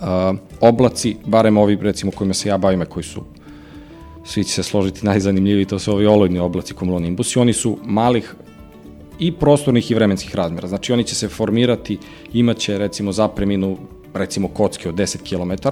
a, 0.00 0.34
oblaci, 0.60 1.16
barem 1.26 1.56
ovi 1.56 1.78
recimo 1.82 2.12
kojima 2.12 2.34
se 2.34 2.48
ja 2.48 2.58
bavim, 2.58 2.84
koji 2.88 3.04
su 3.04 3.22
svi 4.24 4.44
će 4.44 4.52
se 4.52 4.62
složiti 4.62 5.06
najzanimljiviji, 5.06 5.64
to 5.64 5.78
su 5.78 5.92
ovi 5.92 6.06
olojni 6.06 6.38
oblaci 6.38 6.74
cumulonimbus 6.74 7.36
oni 7.36 7.52
su 7.52 7.78
malih 7.84 8.34
i 9.18 9.32
prostornih 9.32 9.90
i 9.90 9.94
vremenskih 9.94 10.34
razmera. 10.34 10.68
Znači 10.68 10.92
oni 10.92 11.04
će 11.04 11.14
se 11.14 11.28
formirati, 11.28 11.98
imaće 12.32 12.78
recimo 12.78 13.12
zapreminu 13.12 13.78
recimo 14.14 14.48
kocke 14.48 14.88
od 14.88 14.94
10 14.94 15.22
km 15.22 15.68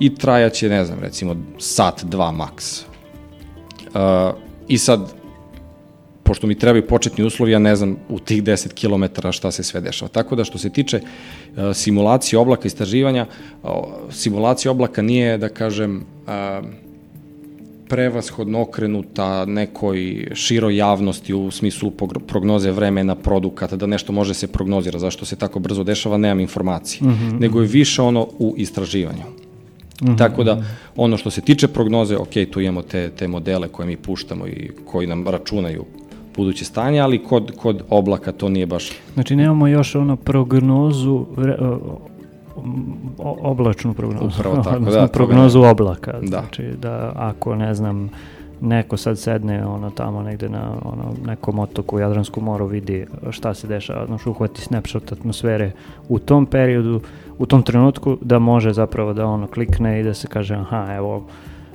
i 0.00 0.14
trajaće, 0.14 0.68
ne 0.68 0.84
znam, 0.84 0.98
recimo 1.00 1.36
sat, 1.58 2.04
dva 2.04 2.32
maks. 2.32 2.80
Uh, 2.80 3.94
I 4.68 4.78
sad, 4.78 5.14
pošto 6.30 6.46
mi 6.46 6.54
trebaju 6.54 6.86
početni 6.86 7.24
uslovi, 7.24 7.52
ja 7.52 7.58
ne 7.58 7.76
znam 7.76 7.96
u 8.08 8.18
tih 8.18 8.42
10 8.42 8.70
km 8.78 9.28
šta 9.32 9.50
se 9.50 9.62
sve 9.62 9.80
dešava. 9.80 10.08
Tako 10.08 10.36
da 10.36 10.44
što 10.44 10.58
se 10.58 10.70
tiče 10.70 11.00
uh, 11.00 11.74
simulacije 11.74 12.38
oblaka 12.38 12.68
istraživanja, 12.68 13.26
simulacija 14.10 14.70
oblaka 14.70 15.02
nije, 15.02 15.38
da 15.38 15.48
kažem, 15.48 15.96
uh, 15.96 16.68
prevashodno 17.88 18.62
okrenuta 18.62 19.44
nekoj 19.44 20.30
široj 20.34 20.76
javnosti 20.76 21.34
u 21.34 21.50
smislu 21.50 21.90
prognoze 22.26 22.70
vremena, 22.70 23.14
produkata, 23.14 23.76
da 23.76 23.86
nešto 23.86 24.12
može 24.12 24.34
se 24.34 24.46
prognozira, 24.46 24.98
zašto 24.98 25.26
se 25.26 25.36
tako 25.36 25.58
brzo 25.58 25.84
dešava, 25.84 26.18
nemam 26.18 26.40
informacije, 26.40 27.08
mm 27.08 27.10
-hmm. 27.10 27.40
nego 27.40 27.60
je 27.60 27.66
više 27.66 28.02
ono 28.02 28.28
u 28.38 28.54
istraživanju. 28.56 29.26
Mm 30.02 30.06
-hmm. 30.06 30.18
Tako 30.18 30.44
da, 30.44 30.62
ono 30.96 31.16
što 31.16 31.30
se 31.30 31.40
tiče 31.40 31.68
prognoze, 31.68 32.16
ok, 32.16 32.34
tu 32.52 32.60
imamo 32.60 32.82
te, 32.82 33.10
te 33.10 33.28
modele 33.28 33.68
koje 33.68 33.86
mi 33.86 33.96
puštamo 33.96 34.46
i 34.46 34.70
koji 34.86 35.06
nam 35.06 35.28
računaju 35.28 35.84
buduće 36.36 36.64
stanje, 36.64 37.00
ali 37.00 37.24
kod, 37.24 37.52
kod 37.56 37.82
oblaka 37.90 38.32
to 38.32 38.48
nije 38.48 38.66
baš... 38.66 38.90
Znači 39.14 39.36
nemamo 39.36 39.68
još 39.68 39.94
ono 39.94 40.16
prognozu 40.16 41.26
oblačnu 43.18 43.94
prognozu. 43.94 44.40
Upravo 44.40 44.62
tako, 44.62 44.90
da. 44.90 45.06
Prognozu 45.06 45.62
oblaka. 45.62 46.12
Da. 46.12 46.26
Znači 46.26 46.62
da 46.82 47.12
ako, 47.16 47.54
ne 47.54 47.74
znam, 47.74 48.10
neko 48.60 48.96
sad 48.96 49.18
sedne 49.18 49.66
ono 49.66 49.90
tamo 49.90 50.22
negde 50.22 50.48
na 50.48 50.72
ono, 50.84 51.14
nekom 51.26 51.58
otoku 51.58 51.96
u 51.96 51.98
Jadranskom 51.98 52.44
moru 52.44 52.66
vidi 52.66 53.06
šta 53.30 53.54
se 53.54 53.66
dešava, 53.66 54.06
znači 54.06 54.28
uhvati 54.28 54.60
snapshot 54.60 55.12
atmosfere 55.12 55.72
u 56.08 56.18
tom 56.18 56.46
periodu, 56.46 57.00
u 57.38 57.46
tom 57.46 57.62
trenutku 57.62 58.18
da 58.20 58.38
može 58.38 58.72
zapravo 58.72 59.12
da 59.12 59.26
ono 59.26 59.46
klikne 59.46 60.00
i 60.00 60.02
da 60.02 60.14
se 60.14 60.26
kaže 60.26 60.54
aha 60.54 60.86
evo 60.96 61.26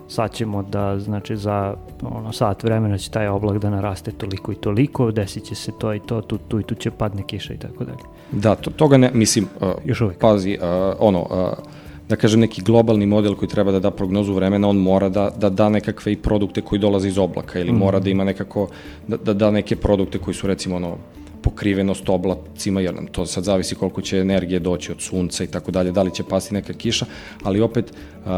sad 0.08 0.34
ćemo 0.34 0.64
da, 0.64 1.00
znači, 1.00 1.38
za 1.38 1.76
ono, 2.04 2.34
sat 2.34 2.64
vremena 2.64 2.98
će 2.98 3.10
taj 3.10 3.28
oblak 3.28 3.58
da 3.58 3.70
naraste 3.70 4.12
toliko 4.12 4.52
i 4.52 4.56
toliko, 4.56 5.12
desit 5.12 5.44
će 5.44 5.56
se 5.56 5.72
to 5.80 5.94
i 5.94 6.00
to, 6.00 6.22
tu, 6.22 6.38
tu 6.38 6.60
i 6.60 6.64
tu 6.64 6.76
će 6.76 6.92
padne 6.92 7.24
kiša 7.28 7.54
i 7.54 7.58
tako 7.58 7.84
dalje. 7.84 8.04
Da, 8.32 8.56
to, 8.56 8.72
toga 8.72 8.98
ne, 8.98 9.12
mislim, 9.14 9.48
uh, 9.62 9.68
Još 9.86 10.02
uvijek. 10.02 10.20
pazi, 10.20 10.58
uh, 10.62 10.96
ono, 11.00 11.22
uh, 11.22 11.66
da 12.10 12.16
kažem 12.16 12.40
neki 12.40 12.62
globalni 12.62 13.06
model 13.06 13.36
koji 13.36 13.50
treba 13.50 13.72
da 13.72 13.80
da 13.80 13.92
prognozu 13.92 14.34
vremena, 14.34 14.70
on 14.70 14.78
mora 14.78 15.10
da, 15.10 15.30
da 15.38 15.50
da 15.50 15.70
nekakve 15.70 16.12
i 16.12 16.16
produkte 16.16 16.62
koji 16.62 16.80
dolaze 16.80 17.08
iz 17.08 17.18
oblaka 17.18 17.60
ili 17.60 17.72
mm. 17.72 17.78
mora 17.78 18.00
da 18.00 18.10
ima 18.10 18.24
nekako, 18.24 18.68
da, 19.08 19.18
da 19.18 19.34
da 19.34 19.52
neke 19.52 19.76
produkte 19.76 20.18
koji 20.18 20.36
su 20.36 20.48
recimo 20.48 20.76
ono, 20.76 20.98
pokrivenost 21.42 22.10
oblacima, 22.10 22.82
jer 22.82 22.96
nam 22.96 23.08
to 23.08 23.26
sad 23.26 23.44
zavisi 23.44 23.76
koliko 23.76 24.02
će 24.02 24.18
energije 24.18 24.60
doći 24.60 24.92
od 24.92 25.02
sunca 25.02 25.44
i 25.44 25.48
tako 25.48 25.72
dalje, 25.72 25.92
da 25.92 26.04
li 26.04 26.12
će 26.12 26.24
pasti 26.24 26.54
neka 26.54 26.74
kiša, 26.74 27.06
ali 27.44 27.62
opet 27.62 27.94
uh, 28.26 28.32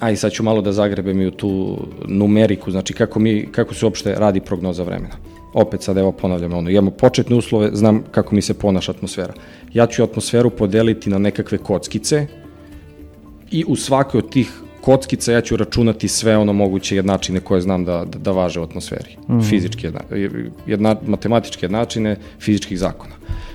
aj 0.00 0.16
sad 0.16 0.32
ću 0.32 0.42
malo 0.42 0.60
da 0.60 0.72
zagrebem 0.72 1.20
i 1.20 1.26
u 1.26 1.30
tu 1.30 1.78
numeriku, 2.08 2.70
znači 2.70 2.92
kako, 2.92 3.18
mi, 3.18 3.46
kako 3.52 3.74
se 3.74 3.86
uopšte 3.86 4.14
radi 4.14 4.40
prognoza 4.40 4.82
vremena. 4.82 5.14
Opet 5.54 5.82
sad 5.82 5.96
evo 5.96 6.12
ponavljam 6.12 6.52
ono, 6.52 6.70
imamo 6.70 6.90
početne 6.90 7.36
uslove, 7.36 7.70
znam 7.72 8.02
kako 8.10 8.34
mi 8.34 8.42
se 8.42 8.54
ponaša 8.54 8.92
atmosfera. 8.92 9.34
Ja 9.72 9.86
ću 9.86 10.02
atmosferu 10.02 10.50
podeliti 10.50 11.10
na 11.10 11.18
nekakve 11.18 11.58
kockice 11.58 12.26
i 13.50 13.64
u 13.68 13.76
svakoj 13.76 14.18
od 14.18 14.30
tih 14.30 14.52
kockica 14.80 15.32
ja 15.32 15.40
ću 15.40 15.56
računati 15.56 16.08
sve 16.08 16.36
ono 16.36 16.52
moguće 16.52 16.96
jednačine 16.96 17.40
koje 17.40 17.60
znam 17.60 17.84
da, 17.84 18.04
da, 18.04 18.18
da 18.18 18.30
važe 18.30 18.60
u 18.60 18.62
atmosferi. 18.62 19.16
Mm. 19.28 19.40
Fizičke, 19.40 19.86
jedna, 19.86 20.00
jedna, 20.66 20.96
matematičke 21.06 21.64
jednačine 21.66 22.16
fizičkih 22.40 22.78
zakona. 22.78 23.14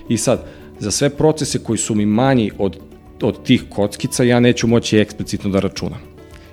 I 0.10 0.18
sad, 0.18 0.46
za 0.80 0.92
sve 0.92 1.10
procese 1.10 1.60
koji 1.60 1.78
su 1.78 1.96
mi 1.96 2.06
manji 2.06 2.52
od, 2.58 2.78
od 3.22 3.44
tih 3.44 3.64
kockica, 3.70 4.24
ja 4.24 4.40
neću 4.40 4.68
moći 4.68 4.98
eksplicitno 4.98 5.50
da 5.50 5.60
računam. 5.60 6.09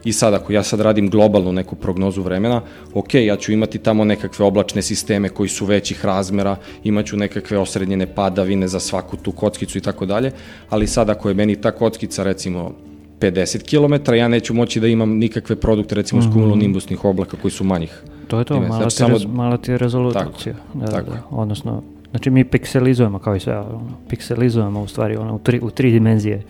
I 0.07 0.13
sad, 0.13 0.35
ako 0.35 0.53
ja 0.53 0.63
sad 0.63 0.81
radim 0.81 1.11
globalnu 1.11 1.53
neku 1.53 1.77
prognozu 1.77 2.23
vremena, 2.23 2.61
ok, 2.95 3.15
ja 3.15 3.37
ću 3.37 3.53
imati 3.53 3.79
tamo 3.79 4.05
nekakve 4.05 4.45
oblačne 4.45 4.83
sisteme 4.83 5.29
koji 5.29 5.49
su 5.49 5.65
većih 5.65 6.05
razmera, 6.05 6.57
imaću 6.85 7.17
nekakve 7.17 7.59
osrednjene 7.59 8.07
padavine 8.07 8.69
za 8.69 8.81
svaku 8.81 9.17
tu 9.17 9.33
kockicu 9.33 9.79
i 9.79 9.81
tako 9.81 10.07
dalje, 10.07 10.31
ali 10.71 10.87
sad 10.87 11.11
ako 11.11 11.29
je 11.29 11.35
meni 11.35 11.57
ta 11.61 11.71
kockica 11.71 12.23
recimo 12.23 12.73
50 13.21 13.67
km, 13.67 14.15
ja 14.15 14.29
neću 14.29 14.55
moći 14.55 14.81
da 14.81 14.87
imam 14.87 15.11
nikakve 15.11 15.57
produkte 15.57 15.95
recimo 15.95 16.21
mm 16.21 16.25
-hmm. 16.25 16.31
skumulonimbusnih 16.31 17.05
oblaka 17.05 17.37
koji 17.43 17.51
su 17.51 17.65
manjih. 17.65 18.03
To 18.29 18.39
je 18.39 18.45
to, 18.45 18.61
mala, 18.61 18.77
znači, 18.77 18.97
ti, 18.97 18.99
samo... 18.99 19.13
rez, 19.13 19.25
mala 19.27 19.57
ti 19.57 19.71
je 19.71 19.79
rezolucija. 19.79 20.55
Tako, 20.55 20.79
da, 20.79 20.87
tako. 20.87 21.11
Da, 21.11 21.23
odnosno, 21.31 21.83
znači 22.11 22.31
mi 22.31 22.45
pikselizujemo 22.45 23.19
kao 23.19 23.37
i 23.37 23.41
sve, 23.41 23.59
ono, 23.59 23.93
pikselizujemo 24.09 24.83
u 24.83 24.89
stvari 24.89 25.17
ono, 25.17 25.35
u, 25.35 25.39
tri, 25.39 25.61
u 25.63 25.71
tri 25.71 25.91
dimenzije 25.91 26.43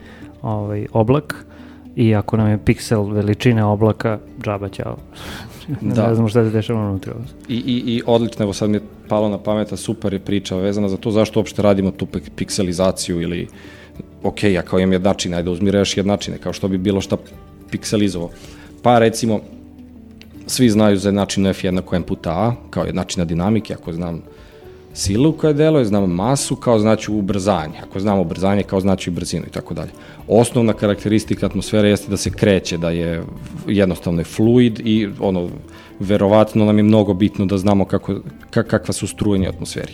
ovaj, 0.42 0.86
oblak, 0.92 1.45
i 1.96 2.14
ako 2.14 2.36
nam 2.36 2.48
je 2.48 2.58
piksel 2.64 3.04
veličine 3.04 3.64
oblaka, 3.64 4.18
džaba 4.42 4.68
ćao. 4.68 4.96
da. 5.80 6.08
ne 6.08 6.14
znamo 6.14 6.28
šta 6.28 6.44
se 6.44 6.50
dešava 6.50 6.90
unutra. 6.90 7.14
I, 7.48 7.54
i, 7.54 7.82
I 7.86 8.02
odlično, 8.06 8.42
evo 8.42 8.52
sad 8.52 8.70
mi 8.70 8.76
je 8.76 8.82
palo 9.08 9.28
na 9.28 9.38
pameta, 9.38 9.76
super 9.76 10.12
je 10.12 10.18
priča 10.18 10.56
vezana 10.56 10.88
za 10.88 10.96
to 10.96 11.10
zašto 11.10 11.40
uopšte 11.40 11.62
radimo 11.62 11.90
tu 11.90 12.06
pikselizaciju 12.36 13.20
ili 13.20 13.48
ok, 14.22 14.42
ja 14.42 14.62
kao 14.62 14.78
imam 14.78 14.92
jednačine, 14.92 15.36
ajde 15.36 15.50
uzmi 15.50 15.70
reš 15.70 15.96
jednačine, 15.96 16.38
kao 16.38 16.52
što 16.52 16.68
bi 16.68 16.78
bilo 16.78 17.00
šta 17.00 17.16
pikselizovao. 17.70 18.30
Pa 18.82 18.98
recimo, 18.98 19.40
svi 20.46 20.70
znaju 20.70 20.96
za 20.96 21.08
jednačinu 21.08 21.48
f 21.50 21.64
jednako 21.64 21.96
m 21.96 22.02
puta 22.02 22.30
a, 22.30 22.54
kao 22.70 22.84
jednačina 22.84 23.24
dinamike, 23.24 23.74
ako 23.74 23.92
znam 23.92 24.22
silu 24.96 25.32
koja 25.32 25.52
deluje, 25.52 25.84
znam 25.84 26.10
masu 26.10 26.56
kao 26.56 26.78
znači 26.78 27.10
ubrzanje. 27.10 27.78
Ako 27.82 28.00
znamo 28.00 28.20
ubrzanje 28.20 28.62
kao 28.62 28.80
znači 28.80 29.10
brzinu 29.10 29.44
i 29.46 29.50
tako 29.50 29.74
dalje. 29.74 29.90
Osnovna 30.28 30.72
karakteristika 30.72 31.46
atmosfere 31.46 31.88
jeste 31.88 32.10
da 32.10 32.16
se 32.16 32.30
kreće, 32.30 32.78
da 32.78 32.90
je 32.90 33.22
jednostavno 33.66 34.20
je 34.20 34.24
fluid 34.24 34.80
i 34.84 35.08
ono, 35.20 35.48
verovatno 36.00 36.64
nam 36.64 36.78
je 36.78 36.82
mnogo 36.82 37.14
bitno 37.14 37.46
da 37.46 37.58
znamo 37.58 37.84
kako, 37.84 38.14
kakva 38.50 38.92
su 38.92 39.06
strujenja 39.06 39.48
atmosferi. 39.48 39.92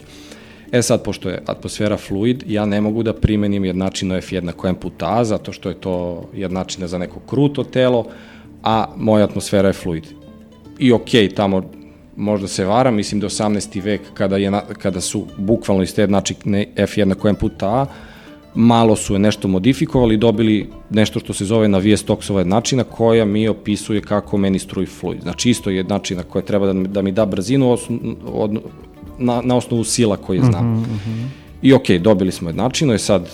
E 0.73 0.83
sad, 0.83 1.03
pošto 1.03 1.29
je 1.29 1.43
atmosfera 1.47 1.97
fluid, 1.97 2.45
ja 2.47 2.67
ne 2.67 2.81
mogu 2.81 3.03
da 3.03 3.13
primenim 3.13 3.65
jednačino 3.65 4.17
F 4.17 4.33
jednako 4.33 4.69
M 4.69 4.75
puta 4.75 5.19
A, 5.19 5.25
zato 5.25 5.53
što 5.53 5.69
je 5.69 5.75
to 5.75 6.25
jednačina 6.35 6.87
za 6.87 6.99
neko 6.99 7.21
kruto 7.21 7.65
telo, 7.65 8.07
a 8.63 8.87
moja 8.97 9.25
atmosfera 9.25 9.69
je 9.69 9.73
fluid. 9.73 10.07
I 10.79 10.93
okej, 10.93 11.29
okay, 11.29 11.35
tamo 11.35 11.63
možda 12.17 12.49
se 12.49 12.65
varam, 12.65 12.95
mislim 12.95 13.21
da 13.21 13.27
18. 13.27 13.83
vek 13.83 14.01
kada, 14.15 14.37
je, 14.37 14.53
kada 14.79 15.01
su 15.01 15.27
bukvalno 15.37 15.83
iz 15.83 15.95
te 15.95 16.03
jednačine 16.03 16.67
F 16.77 16.99
jednako 16.99 17.29
M 17.29 17.35
puta 17.35 17.69
A, 17.69 17.87
malo 18.55 18.97
su 18.97 19.13
je 19.13 19.19
nešto 19.19 19.49
modifikovali 19.49 20.15
i 20.15 20.19
dobili 20.19 20.71
nešto 20.91 21.21
što 21.21 21.33
se 21.33 21.45
zove 21.45 21.69
navijes 21.69 22.03
toksova 22.03 22.41
jednačina 22.41 22.85
koja 22.85 23.25
mi 23.25 23.49
opisuje 23.49 24.01
kako 24.01 24.39
meni 24.39 24.59
struji 24.59 24.87
fluid. 24.87 25.23
Znači 25.23 25.51
isto 25.51 25.71
je 25.71 25.77
jednačina 25.77 26.23
koja 26.23 26.43
treba 26.43 26.73
da, 26.73 26.73
da 26.73 27.03
mi 27.03 27.13
da 27.13 27.27
brzinu 27.27 27.71
osno, 27.71 27.99
od, 28.27 28.59
na, 29.19 29.41
na 29.45 29.57
osnovu 29.57 29.85
sila 29.85 30.17
koje 30.17 30.41
znam. 30.41 30.67
Mm 30.67 30.85
-hmm. 30.85 31.27
I 31.63 31.73
ok, 31.73 31.91
dobili 31.91 32.33
smo 32.33 32.49
jednačinu 32.49 32.95
i 32.95 32.99
sad 32.99 33.29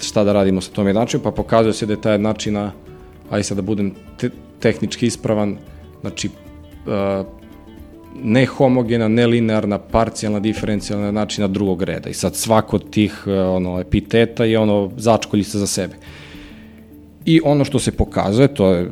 šta 0.00 0.24
da 0.24 0.32
radimo 0.32 0.60
sa 0.60 0.70
tom 0.70 0.86
jednačinom, 0.86 1.24
pa 1.24 1.30
pokazuje 1.30 1.72
se 1.72 1.86
da 1.86 1.92
je 1.92 2.00
ta 2.00 2.12
jednačina, 2.12 2.72
aj 3.30 3.42
sad 3.42 3.56
da 3.56 3.62
budem 3.62 3.94
te, 4.16 4.30
tehnički 4.60 5.06
ispravan, 5.06 5.56
znači 6.00 6.28
uh, 6.28 7.26
nehomogena, 8.22 9.08
nelinearna, 9.08 9.78
parcijalna, 9.78 10.40
diferencijalna 10.40 11.10
načina 11.10 11.48
drugog 11.48 11.82
reda. 11.82 12.10
I 12.10 12.14
sad 12.14 12.36
svako 12.36 12.76
od 12.76 12.90
tih 12.90 13.24
uh, 13.26 13.32
ono, 13.56 13.80
epiteta 13.80 14.44
je 14.44 14.58
ono 14.58 14.90
začkoljica 14.96 15.58
za 15.58 15.66
sebe. 15.66 15.94
I 17.24 17.40
ono 17.44 17.64
što 17.64 17.78
se 17.78 17.92
pokazuje, 17.92 18.48
to 18.48 18.72
je 18.74 18.90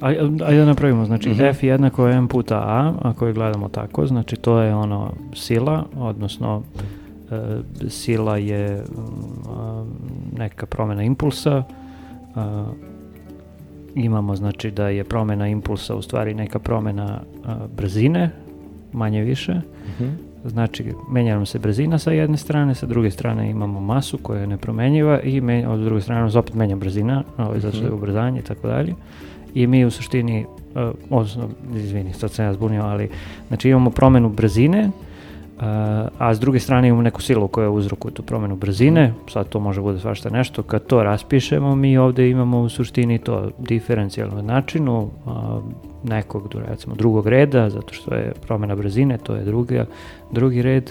Ajde 0.00 0.58
da 0.58 0.64
napravimo, 0.64 1.04
znači 1.04 1.28
mm 1.28 1.32
-hmm. 1.32 1.50
F 1.50 1.62
jednako 1.62 2.08
M 2.08 2.28
puta 2.28 2.56
A, 2.56 2.94
ako 3.02 3.26
je 3.26 3.32
gledamo 3.32 3.68
tako, 3.68 4.06
znači 4.06 4.36
to 4.36 4.60
je 4.60 4.74
ono 4.74 5.12
sila, 5.34 5.84
odnosno 5.96 6.62
e, 7.30 7.88
sila 7.88 8.36
je 8.36 8.64
e, 8.66 8.84
neka 10.38 10.66
promena 10.66 11.02
impulsa, 11.02 11.62
e, 11.62 12.40
imamo 13.94 14.36
znači 14.36 14.70
da 14.70 14.88
je 14.88 15.04
promena 15.04 15.48
impulsa 15.48 15.94
u 15.94 16.02
stvari 16.02 16.34
neka 16.34 16.58
promena 16.58 17.20
a, 17.44 17.56
brzine, 17.76 18.30
manje 18.92 19.22
više. 19.22 19.52
Mm 19.54 20.02
-hmm. 20.02 20.10
Znači, 20.44 20.84
menja 21.10 21.34
nam 21.34 21.46
se 21.46 21.58
brzina 21.58 21.98
sa 21.98 22.10
jedne 22.10 22.36
strane, 22.36 22.74
sa 22.74 22.86
druge 22.86 23.10
strane 23.10 23.50
imamo 23.50 23.80
masu 23.80 24.18
koja 24.18 24.40
je 24.40 24.46
nepromenjiva 24.46 25.20
i 25.20 25.40
men, 25.40 25.66
od 25.66 25.80
druge 25.80 26.02
strane 26.02 26.38
opet 26.38 26.54
menja 26.54 26.76
brzina, 26.76 27.22
ovaj, 27.38 27.60
zato 27.60 27.76
što 27.76 27.84
je 27.84 27.90
mhm. 27.90 27.98
ubrzanje 27.98 28.40
i 28.40 28.42
tako 28.42 28.68
dalje. 28.68 28.94
I 29.54 29.66
mi 29.66 29.84
u 29.84 29.90
suštini, 29.90 30.44
uh, 30.44 30.90
odnosno, 31.10 31.48
izvini, 31.74 32.12
sad 32.12 32.30
sam 32.30 32.44
ja 32.44 32.52
zbunio, 32.52 32.82
ali 32.82 33.08
znači 33.48 33.68
imamo 33.68 33.90
promenu 33.90 34.28
brzine, 34.28 34.90
a 36.18 36.34
s 36.34 36.40
druge 36.40 36.60
strane 36.60 36.88
imamo 36.88 37.02
neku 37.02 37.22
silu 37.22 37.48
koja 37.48 37.70
uzrokuje 37.70 38.14
tu 38.14 38.22
promenu 38.22 38.56
brzine, 38.56 39.14
sad 39.28 39.48
to 39.48 39.60
može 39.60 39.80
bude 39.80 40.00
svašta 40.00 40.30
nešto, 40.30 40.62
kad 40.62 40.86
to 40.86 41.02
raspišemo 41.02 41.74
mi 41.74 41.98
ovde 41.98 42.30
imamo 42.30 42.60
u 42.60 42.68
suštini 42.68 43.18
to 43.18 43.50
diferencijalno 43.58 44.42
načinu 44.42 45.08
a, 45.26 45.60
nekog, 46.04 46.54
recimo 46.68 46.94
drugog 46.94 47.26
reda, 47.26 47.70
zato 47.70 47.94
što 47.94 48.14
je 48.14 48.32
promena 48.46 48.76
brzine, 48.76 49.18
to 49.18 49.34
je 49.34 49.44
drugi, 49.44 49.80
drugi 50.32 50.62
red, 50.62 50.90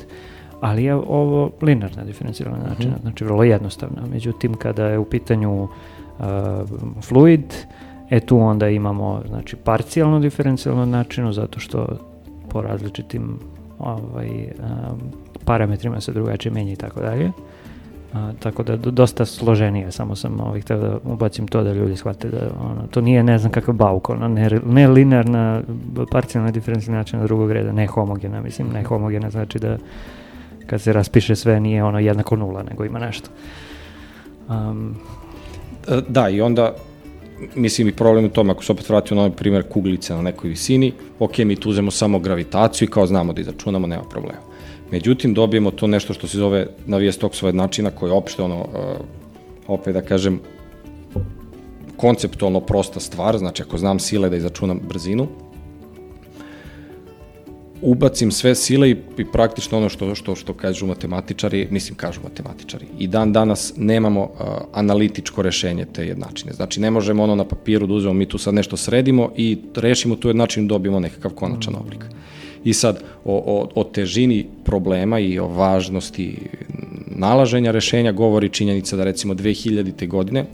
ali 0.62 0.84
je 0.84 0.96
ovo 0.96 1.52
linarna 1.62 2.04
diferencijalna 2.04 2.58
načina, 2.70 2.92
mm 2.92 2.98
-hmm. 2.98 3.02
znači 3.02 3.24
vrlo 3.24 3.44
jednostavna. 3.44 4.02
Međutim, 4.12 4.54
kada 4.54 4.86
je 4.86 5.00
u 5.00 5.06
pitanju 5.06 5.68
a, 6.20 6.64
fluid, 7.02 7.54
e 8.10 8.20
tu 8.20 8.40
onda 8.40 8.70
imamo 8.70 9.22
znači 9.28 9.56
parcijalno 9.56 10.20
diferencijalno 10.20 10.86
načinu, 10.86 11.34
zato 11.34 11.60
što 11.60 11.88
po 12.50 12.62
različitim 12.62 13.40
ovaj, 13.80 14.30
parametrima 15.46 16.02
se 16.02 16.12
drugačije 16.12 16.52
menja 16.52 16.74
i 16.74 16.76
tako 16.76 17.00
dalje. 17.00 17.32
A, 18.14 18.32
tako 18.40 18.64
da 18.64 18.78
dosta 18.78 19.26
složenije, 19.26 19.92
samo 19.92 20.16
sam 20.16 20.40
ovaj, 20.40 20.62
htio 20.62 20.78
da 20.78 20.98
ubacim 21.04 21.48
to 21.48 21.64
da 21.64 21.74
ljudi 21.74 21.96
shvate 21.96 22.30
da 22.30 22.50
ono, 22.60 22.88
to 22.88 23.02
nije 23.02 23.24
ne 23.24 23.38
znam 23.38 23.52
kakav 23.52 23.76
bauk, 23.76 24.10
ono, 24.10 24.28
ne, 24.28 24.50
ne 24.66 24.88
linearna 24.88 25.62
parcijalna 26.12 26.52
diferencijna 26.52 26.98
načina 26.98 27.24
drugog 27.24 27.52
reda, 27.52 27.72
ne 27.72 27.88
homogena, 27.88 28.42
mislim, 28.42 28.68
ne 28.74 28.84
homogena 28.84 29.30
znači 29.30 29.60
da 29.60 29.78
kad 30.66 30.82
se 30.82 30.94
raspiše 30.94 31.36
sve 31.36 31.60
nije 31.60 31.84
ono 31.84 32.00
jednako 32.00 32.36
nula, 32.36 32.64
nego 32.64 32.86
ima 32.86 33.00
nešto. 33.00 33.30
Um, 34.50 34.96
da, 36.08 36.30
i 36.30 36.42
onda 36.42 36.74
mislim 37.56 37.88
i 37.88 37.96
problem 37.96 38.26
u 38.26 38.30
tome, 38.30 38.52
ako 38.52 38.64
se 38.64 38.72
opet 38.72 38.90
vratio 38.90 39.16
na 39.16 39.22
ovaj 39.22 39.36
primjer 39.36 39.64
kuglice 39.70 40.14
na 40.14 40.22
nekoj 40.22 40.50
visini, 40.50 40.94
ok, 41.20 41.38
mi 41.38 41.56
tu 41.56 41.70
uzemo 41.70 41.92
samo 41.92 42.20
gravitaciju 42.20 42.86
i 42.86 42.92
kao 42.92 43.08
znamo 43.08 43.34
da 43.34 43.42
izračunamo, 43.42 43.88
nema 43.88 44.04
problema. 44.04 44.40
Međutim, 44.92 45.34
dobijemo 45.34 45.72
to 45.72 45.88
nešto 45.88 46.14
što 46.14 46.28
se 46.28 46.38
zove 46.38 46.68
navije 46.86 47.12
Stokesova 47.12 47.50
jednačina, 47.50 47.92
koja 47.92 48.10
je 48.10 48.18
opšte 48.18 48.44
ono, 48.44 48.60
uh, 48.60 48.68
opet 49.68 49.94
da 49.94 50.02
kažem, 50.02 50.40
konceptualno 51.98 52.60
prosta 52.60 53.00
stvar, 53.00 53.38
znači 53.38 53.64
ako 53.64 53.78
znam 53.78 54.00
sile 54.00 54.30
da 54.30 54.36
izračunam 54.36 54.80
brzinu, 54.90 55.28
ubacim 57.82 58.32
sve 58.32 58.56
sile 58.56 58.90
i, 58.90 58.96
i 59.18 59.26
praktično 59.32 59.78
ono 59.78 59.90
što, 59.90 60.16
što, 60.16 60.36
što 60.36 60.54
kažu 60.54 60.86
matematičari, 60.86 61.68
mislim 61.72 61.96
kažu 61.96 62.22
matematičari, 62.24 62.86
i 63.00 63.08
dan 63.08 63.34
danas 63.34 63.74
nemamo 63.78 64.22
uh, 64.22 64.30
analitičko 64.74 65.42
rešenje 65.42 65.86
te 65.94 66.08
jednačine. 66.08 66.54
Znači 66.54 66.82
ne 66.82 66.92
možemo 66.92 67.24
ono 67.24 67.36
na 67.36 67.46
papiru 67.46 67.88
da 67.88 67.94
uzmemo, 67.94 68.14
mi 68.14 68.26
tu 68.26 68.38
sad 68.38 68.54
nešto 68.54 68.78
sredimo 68.78 69.32
i 69.36 69.58
rešimo 69.76 70.16
tu 70.16 70.30
jednačinu, 70.30 70.68
dobijemo 70.68 71.00
nekakav 71.00 71.32
konačan 71.32 71.74
mm. 71.74 71.78
oblik. 71.78 72.06
I 72.64 72.74
sad 72.74 73.04
o, 73.26 73.44
o, 73.46 73.70
o 73.76 73.84
težini 73.84 74.48
problema 74.64 75.20
i 75.20 75.40
o 75.40 75.48
važnosti 75.48 76.38
nalaženja 77.08 77.72
rešenja 77.72 78.12
govori 78.12 78.50
činjenica 78.50 78.98
da 78.98 79.04
recimo 79.04 79.34
2000. 79.34 80.08
godine, 80.08 80.46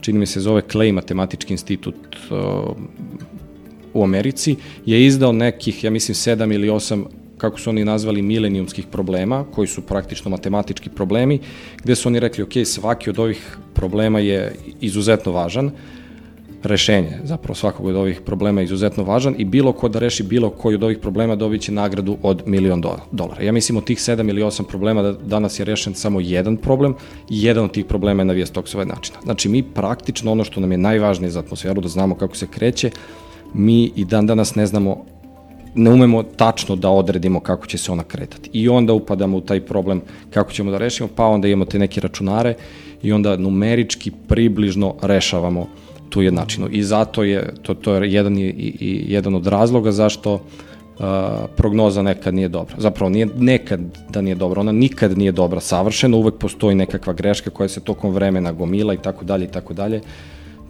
čini 0.00 0.18
mi 0.18 0.26
se 0.26 0.40
zove 0.40 0.62
Clay 0.72 0.92
Matematički 0.92 1.52
institut 1.52 1.94
uh, 2.30 2.76
u 3.94 4.04
Americi 4.04 4.56
je 4.86 5.06
izdao 5.06 5.32
nekih, 5.32 5.84
ja 5.84 5.90
mislim, 5.90 6.14
sedam 6.14 6.52
ili 6.52 6.70
osam 6.70 7.04
kako 7.38 7.58
su 7.58 7.70
oni 7.70 7.84
nazvali 7.84 8.22
milenijumskih 8.22 8.86
problema, 8.86 9.44
koji 9.54 9.68
su 9.68 9.82
praktično 9.82 10.30
matematički 10.30 10.90
problemi, 10.90 11.38
gde 11.82 11.94
su 11.94 12.08
oni 12.08 12.20
rekli, 12.20 12.44
ok, 12.44 12.52
svaki 12.64 13.10
od 13.10 13.18
ovih 13.18 13.56
problema 13.74 14.20
je 14.20 14.54
izuzetno 14.80 15.32
važan, 15.32 15.70
rešenje 16.62 17.18
zapravo 17.24 17.54
svakog 17.54 17.86
od 17.86 17.96
ovih 17.96 18.20
problema 18.20 18.60
je 18.60 18.64
izuzetno 18.64 19.04
važan 19.04 19.34
i 19.38 19.44
bilo 19.44 19.72
ko 19.72 19.88
da 19.88 19.98
reši 19.98 20.22
bilo 20.22 20.50
koji 20.50 20.74
od 20.74 20.82
ovih 20.82 20.98
problema 20.98 21.36
dobit 21.36 21.62
će 21.62 21.72
nagradu 21.72 22.16
od 22.22 22.42
milion 22.46 22.80
dolara. 23.12 23.42
Ja 23.42 23.52
mislim 23.52 23.76
od 23.76 23.84
tih 23.84 24.00
sedam 24.02 24.28
ili 24.28 24.42
osam 24.42 24.66
problema 24.66 25.02
da 25.02 25.12
danas 25.12 25.58
je 25.58 25.64
rešen 25.64 25.94
samo 25.94 26.20
jedan 26.20 26.56
problem 26.56 26.94
i 27.30 27.42
jedan 27.44 27.64
od 27.64 27.72
tih 27.72 27.84
problema 27.84 28.22
je 28.22 28.26
navija 28.26 28.46
stoksova 28.46 28.84
načina. 28.84 29.18
Znači 29.22 29.48
mi 29.48 29.62
praktično 29.62 30.32
ono 30.32 30.44
što 30.44 30.60
nam 30.60 30.72
je 30.72 30.78
najvažnije 30.78 31.30
za 31.30 31.40
atmosferu, 31.40 31.80
da 31.80 31.88
znamo 31.88 32.14
kako 32.14 32.36
se 32.36 32.46
kreće, 32.46 32.90
mi 33.54 33.92
i 33.96 34.04
dan 34.04 34.26
danas 34.26 34.54
ne 34.54 34.66
znamo 34.66 35.04
ne 35.74 35.90
umemo 35.90 36.22
tačno 36.22 36.76
da 36.76 36.90
odredimo 36.90 37.40
kako 37.40 37.66
će 37.66 37.78
se 37.78 37.92
ona 37.92 38.02
kretati. 38.02 38.50
I 38.52 38.68
onda 38.68 38.92
upadamo 38.92 39.36
u 39.36 39.40
taj 39.40 39.60
problem 39.60 40.02
kako 40.30 40.52
ćemo 40.52 40.70
da 40.70 40.78
rešimo, 40.78 41.08
pa 41.16 41.26
onda 41.26 41.48
imamo 41.48 41.64
te 41.64 41.78
neke 41.78 42.00
računare 42.00 42.54
i 43.02 43.12
onda 43.12 43.36
numerički 43.36 44.10
približno 44.28 44.94
rešavamo 45.02 45.66
tu 46.08 46.22
jednačinu. 46.22 46.68
I 46.70 46.82
zato 46.82 47.22
je, 47.22 47.54
to, 47.62 47.74
to 47.74 47.94
je 47.94 48.12
jedan, 48.12 48.38
i, 48.38 48.48
i, 48.48 49.04
jedan 49.08 49.34
od 49.34 49.46
razloga 49.46 49.92
zašto 49.92 50.34
uh, 50.34 50.40
prognoza 51.56 52.02
nekad 52.02 52.34
nije 52.34 52.48
dobra. 52.48 52.74
Zapravo, 52.78 53.10
nije 53.10 53.28
nekad 53.38 53.80
da 54.10 54.20
nije 54.20 54.34
dobra, 54.34 54.60
ona 54.60 54.72
nikad 54.72 55.18
nije 55.18 55.32
dobra 55.32 55.60
savršeno, 55.60 56.18
uvek 56.18 56.34
postoji 56.38 56.74
nekakva 56.74 57.12
greška 57.12 57.50
koja 57.50 57.68
se 57.68 57.80
tokom 57.80 58.10
vremena 58.10 58.52
gomila 58.52 58.94
i 58.94 59.02
tako 59.02 59.24
dalje 59.24 59.44
i 59.44 59.52
tako 59.52 59.74
dalje. 59.74 60.00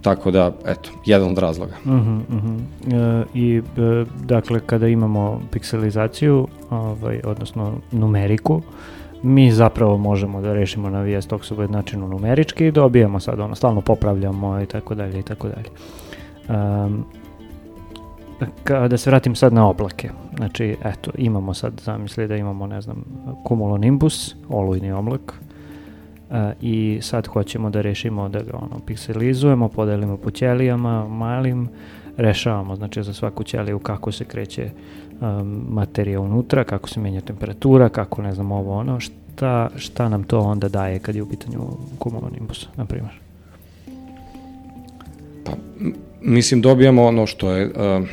Tako 0.02 0.30
da, 0.30 0.52
eto, 0.66 0.90
jedan 1.04 1.30
od 1.30 1.38
razloga. 1.38 1.74
Uh 1.84 1.90
-huh, 1.90 2.20
uh 2.28 2.42
-huh. 2.42 2.60
E, 2.92 3.24
I, 3.34 3.56
e, 3.56 4.04
dakle, 4.24 4.60
kada 4.66 4.88
imamo 4.88 5.40
pikselizaciju, 5.50 6.48
ovaj, 6.70 7.20
odnosno 7.24 7.72
numeriku, 7.92 8.62
mi 9.22 9.52
zapravo 9.52 9.98
možemo 9.98 10.40
da 10.40 10.52
rešimo 10.52 10.90
na 10.90 11.02
VS 11.02 11.28
Toxovu 11.28 11.70
načinu 11.70 12.08
numerički 12.08 12.66
i 12.66 12.72
dobijemo 12.72 13.20
sad 13.20 13.40
ono, 13.40 13.54
stalno 13.54 13.80
popravljamo 13.80 14.60
i 14.60 14.66
tako 14.66 14.94
dalje 14.94 15.18
i 15.18 15.22
tako 15.22 15.48
dalje. 15.48 15.68
Da 18.88 18.96
se 18.96 19.10
vratim 19.10 19.34
sad 19.34 19.52
na 19.52 19.68
oblake. 19.68 20.10
Znači, 20.36 20.76
eto, 20.84 21.10
imamo 21.18 21.54
sad, 21.54 21.80
zamisli 21.84 22.28
da 22.28 22.36
imamo, 22.36 22.66
ne 22.66 22.80
znam, 22.80 23.04
cumulonimbus, 23.48 24.34
olujni 24.48 24.92
oblak, 24.92 25.34
i 26.60 26.98
sad 27.02 27.26
hoćemo 27.26 27.70
da 27.70 27.80
rešimo 27.80 28.28
da 28.28 28.38
ga 28.38 28.56
ono 28.56 28.80
pikselizujemo, 28.86 29.68
podelimo 29.68 30.16
po 30.16 30.30
ćelijama 30.30 31.08
malim, 31.08 31.68
rešavamo 32.16 32.76
znači 32.76 33.02
za 33.02 33.12
svaku 33.12 33.44
ćeliju 33.44 33.78
kako 33.78 34.12
se 34.12 34.24
kreće 34.24 34.70
um, 35.20 35.64
materija 35.68 36.20
unutra, 36.20 36.64
kako 36.64 36.88
se 36.88 37.00
menja 37.00 37.20
temperatura, 37.20 37.88
kako 37.88 38.22
ne 38.22 38.34
znam 38.34 38.52
ovo 38.52 38.78
ono, 38.78 39.00
šta, 39.00 39.68
šta 39.76 40.08
nam 40.08 40.24
to 40.24 40.40
onda 40.40 40.68
daje 40.68 40.98
kad 40.98 41.14
je 41.14 41.22
u 41.22 41.28
pitanju 41.28 41.60
cumulonimbus, 42.02 42.68
na 42.76 42.84
primjer? 42.84 43.12
Pa, 45.44 45.52
mislim 46.20 46.60
dobijamo 46.60 47.04
ono 47.04 47.26
što 47.26 47.50
je 47.50 47.66
uh, 47.66 48.08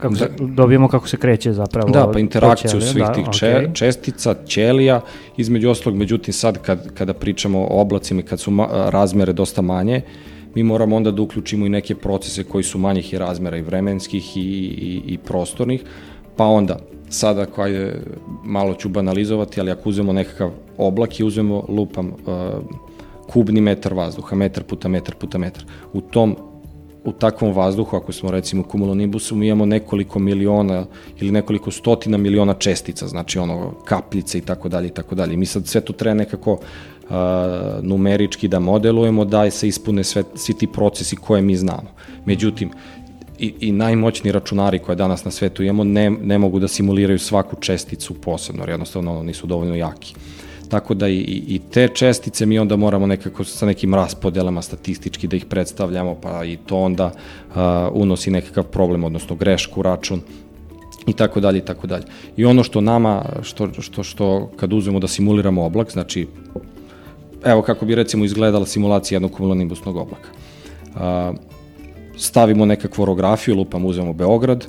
Kako 0.00 0.16
se, 0.16 0.28
da, 0.38 0.46
dobijemo 0.46 0.88
kako 0.88 1.08
se 1.08 1.16
kreće 1.16 1.52
zapravo. 1.52 1.88
Da, 1.88 2.10
pa 2.12 2.18
interakciju 2.18 2.80
svih 2.80 3.04
da, 3.04 3.12
tih 3.12 3.26
okay. 3.26 3.74
čestica, 3.74 4.34
ćelija, 4.46 5.00
između 5.36 5.70
ostalog, 5.70 5.98
međutim 5.98 6.34
sad 6.34 6.58
kad, 6.62 6.94
kada 6.94 7.14
pričamo 7.14 7.60
o 7.60 7.80
oblacima 7.80 8.20
i 8.20 8.24
kad 8.24 8.40
su 8.40 8.50
ma, 8.50 8.68
razmere 8.70 9.32
dosta 9.32 9.62
manje, 9.62 10.02
mi 10.54 10.62
moramo 10.62 10.96
onda 10.96 11.10
da 11.10 11.22
uključimo 11.22 11.66
i 11.66 11.68
neke 11.68 11.94
procese 11.94 12.44
koji 12.44 12.64
su 12.64 12.78
manjih 12.78 13.12
i 13.12 13.18
razmera 13.18 13.56
i 13.56 13.62
vremenskih 13.62 14.36
i, 14.36 14.40
i, 14.40 15.02
i 15.06 15.18
prostornih, 15.18 15.82
pa 16.36 16.44
onda 16.46 16.78
sada 17.08 17.42
ako 17.42 17.62
ajde, 17.62 18.02
malo 18.44 18.74
ću 18.74 18.88
banalizovati, 18.88 19.60
ali 19.60 19.70
ako 19.70 19.88
uzmemo 19.88 20.12
nekakav 20.12 20.50
oblak 20.78 21.20
i 21.20 21.24
uzmemo 21.24 21.64
lupam 21.68 22.06
uh, 22.08 22.14
kubni 23.32 23.60
metar 23.60 23.94
vazduha, 23.94 24.36
metar 24.36 24.64
puta 24.64 24.88
metar 24.88 25.14
puta 25.14 25.38
metar. 25.38 25.64
U 25.92 26.00
tom 26.00 26.36
u 27.04 27.12
takvom 27.12 27.52
vazduhu, 27.52 27.96
ako 27.96 28.12
smo 28.12 28.30
recimo 28.30 28.62
kumulonibusu, 28.62 29.36
mi 29.36 29.46
imamo 29.46 29.66
nekoliko 29.66 30.18
miliona 30.18 30.86
ili 31.20 31.30
nekoliko 31.30 31.70
stotina 31.70 32.18
miliona 32.18 32.54
čestica, 32.54 33.06
znači 33.06 33.38
ono 33.38 33.72
kapljice 33.84 34.38
i 34.38 34.40
tako 34.40 34.68
dalje 34.68 34.86
i 34.86 34.94
tako 34.94 35.14
dalje. 35.14 35.36
Mi 35.36 35.46
sad 35.46 35.66
sve 35.66 35.80
to 35.80 35.92
treba 35.92 36.14
nekako 36.14 36.52
uh, 36.52 36.60
numerički 37.82 38.48
da 38.48 38.60
modelujemo, 38.60 39.24
da 39.24 39.50
se 39.50 39.68
ispune 39.68 40.04
sve, 40.04 40.24
svi 40.34 40.54
ti 40.54 40.66
procesi 40.66 41.16
koje 41.16 41.42
mi 41.42 41.56
znamo. 41.56 41.90
Međutim, 42.24 42.70
i, 43.38 43.54
i 43.60 43.72
najmoćni 43.72 44.32
računari 44.32 44.78
koje 44.78 44.96
danas 44.96 45.24
na 45.24 45.30
svetu 45.30 45.62
imamo 45.62 45.84
ne, 45.84 46.10
ne 46.10 46.38
mogu 46.38 46.58
da 46.58 46.68
simuliraju 46.68 47.18
svaku 47.18 47.56
česticu 47.60 48.14
posebno, 48.14 48.62
jer 48.62 48.68
jednostavno 48.68 49.12
ono, 49.12 49.22
nisu 49.22 49.46
dovoljno 49.46 49.74
jaki. 49.74 50.14
Tako 50.70 50.94
da 50.94 51.08
i, 51.08 51.18
i 51.48 51.60
te 51.70 51.88
čestice 51.88 52.46
mi 52.46 52.58
onda 52.58 52.76
moramo 52.76 53.06
nekako 53.06 53.44
sa 53.44 53.66
nekim 53.66 53.94
raspodelama 53.94 54.62
statistički 54.62 55.28
da 55.28 55.36
ih 55.36 55.44
predstavljamo, 55.44 56.14
pa 56.22 56.44
i 56.44 56.56
to 56.56 56.76
onda 56.78 57.06
uh, 57.06 57.54
unosi 57.92 58.30
nekakav 58.30 58.64
problem, 58.64 59.04
odnosno 59.04 59.36
grešku, 59.36 59.82
račun 59.82 60.20
i 61.06 61.12
tako 61.12 61.40
dalje 61.40 61.58
i 61.58 61.64
tako 61.64 61.86
dalje. 61.86 62.04
I 62.36 62.44
ono 62.44 62.62
što 62.64 62.80
nama, 62.80 63.24
što, 63.42 63.68
što, 63.80 64.02
što 64.02 64.50
kad 64.56 64.72
uzmemo 64.72 65.00
da 65.00 65.08
simuliramo 65.08 65.64
oblak, 65.64 65.92
znači, 65.92 66.26
evo 67.44 67.62
kako 67.62 67.86
bi 67.86 67.94
recimo 67.94 68.24
izgledala 68.24 68.66
simulacija 68.66 69.16
jednog 69.16 69.32
kumulonimbusnog 69.32 69.96
oblaka. 69.96 70.28
Uh, 70.94 71.00
stavimo 72.16 72.66
nekakvu 72.66 73.02
orografiju, 73.02 73.56
lupam, 73.56 73.84
uzmemo 73.84 74.12
Beograd, 74.12 74.66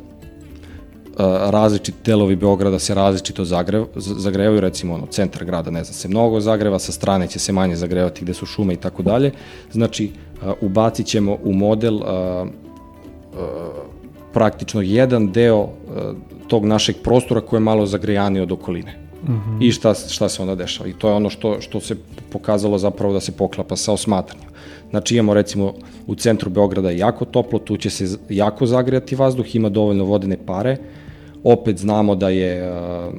različiti 1.49 1.97
delovi 2.05 2.35
Beograda 2.35 2.79
se 2.79 2.95
različito 2.95 3.45
zagrev, 3.45 3.85
zagrevaju, 3.95 4.61
recimo 4.61 4.93
ono, 4.93 5.05
centar 5.05 5.45
grada 5.45 5.71
ne 5.71 5.83
zna 5.83 5.93
se 5.93 6.07
mnogo 6.07 6.39
zagreva, 6.39 6.79
sa 6.79 6.91
strane 6.91 7.27
će 7.27 7.39
se 7.39 7.51
manje 7.51 7.75
zagrevati 7.75 8.23
gde 8.23 8.33
su 8.33 8.45
šume 8.45 8.73
i 8.73 8.77
tako 8.77 9.03
dalje. 9.03 9.31
Znači, 9.71 10.11
ubacit 10.61 11.05
ćemo 11.05 11.37
u 11.43 11.53
model 11.53 11.99
praktično 14.33 14.81
jedan 14.81 15.31
deo 15.31 15.69
tog 16.47 16.65
našeg 16.65 16.95
prostora 17.03 17.41
koji 17.41 17.57
je 17.57 17.63
malo 17.63 17.85
zagrejaniji 17.85 18.41
od 18.41 18.51
okoline. 18.51 19.10
-huh. 19.27 19.57
I 19.61 19.71
šta, 19.71 19.93
šta 19.93 20.29
se 20.29 20.41
onda 20.41 20.55
dešava? 20.55 20.89
I 20.89 20.93
to 20.93 21.07
je 21.07 21.13
ono 21.13 21.29
što, 21.29 21.61
što 21.61 21.79
se 21.79 21.95
pokazalo 22.29 22.77
zapravo 22.77 23.13
da 23.13 23.19
se 23.19 23.31
poklapa 23.31 23.75
sa 23.75 23.93
osmatranjem. 23.93 24.49
Znači 24.89 25.15
imamo 25.15 25.33
recimo 25.33 25.73
u 26.07 26.15
centru 26.15 26.49
Beograda 26.49 26.91
jako 26.91 27.25
toplo, 27.25 27.59
tu 27.59 27.77
će 27.77 27.89
se 27.89 28.17
jako 28.29 28.65
zagrejati 28.65 29.15
vazduh, 29.15 29.55
ima 29.55 29.69
dovoljno 29.69 30.03
vodene 30.03 30.37
pare, 30.45 30.77
opet 31.43 31.77
znamo 31.77 32.15
da 32.15 32.29
je 32.29 32.71
uh, 32.71 33.13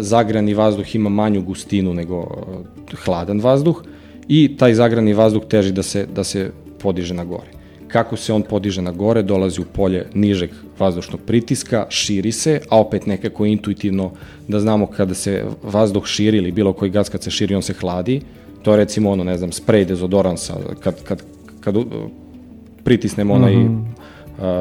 zagrani 0.00 0.54
vazduh 0.54 0.94
ima 0.94 1.08
manju 1.08 1.42
gustinu 1.42 1.94
nego 1.94 2.18
uh, 2.18 2.98
hladan 3.04 3.40
vazduh 3.40 3.82
i 4.28 4.56
taj 4.56 4.74
zagrani 4.74 5.12
vazduh 5.12 5.42
teži 5.48 5.72
da 5.72 5.82
se, 5.82 6.06
da 6.06 6.24
se 6.24 6.50
podiže 6.78 7.14
na 7.14 7.24
gore. 7.24 7.61
Kako 7.92 8.16
se 8.16 8.32
on 8.32 8.42
podiže 8.42 8.82
na 8.82 8.90
gore, 8.90 9.22
dolazi 9.22 9.60
u 9.60 9.64
polje 9.64 10.06
nižeg 10.14 10.50
vazdušnog 10.78 11.20
pritiska, 11.26 11.86
širi 11.88 12.32
se, 12.32 12.60
a 12.68 12.80
opet 12.80 13.06
nekako 13.06 13.46
intuitivno 13.46 14.10
da 14.48 14.60
znamo 14.60 14.86
kada 14.86 15.14
se 15.14 15.44
vazduh 15.62 16.06
širi 16.06 16.38
ili 16.38 16.52
bilo 16.52 16.72
koji 16.72 16.90
gas 16.90 17.08
kad 17.08 17.22
se 17.22 17.30
širi, 17.30 17.54
on 17.54 17.62
se 17.62 17.74
hladi, 17.74 18.20
To 18.62 18.70
je 18.70 18.76
recimo 18.76 19.10
ono, 19.10 19.24
ne 19.24 19.38
znam, 19.38 19.52
sprej 19.52 19.84
dezodoransa, 19.84 20.54
kad, 20.80 21.02
kad, 21.02 21.22
kad 21.60 21.74
pritisnemo 22.84 23.34
onaj 23.34 23.56
mm 23.56 23.68
-hmm. 23.68 24.02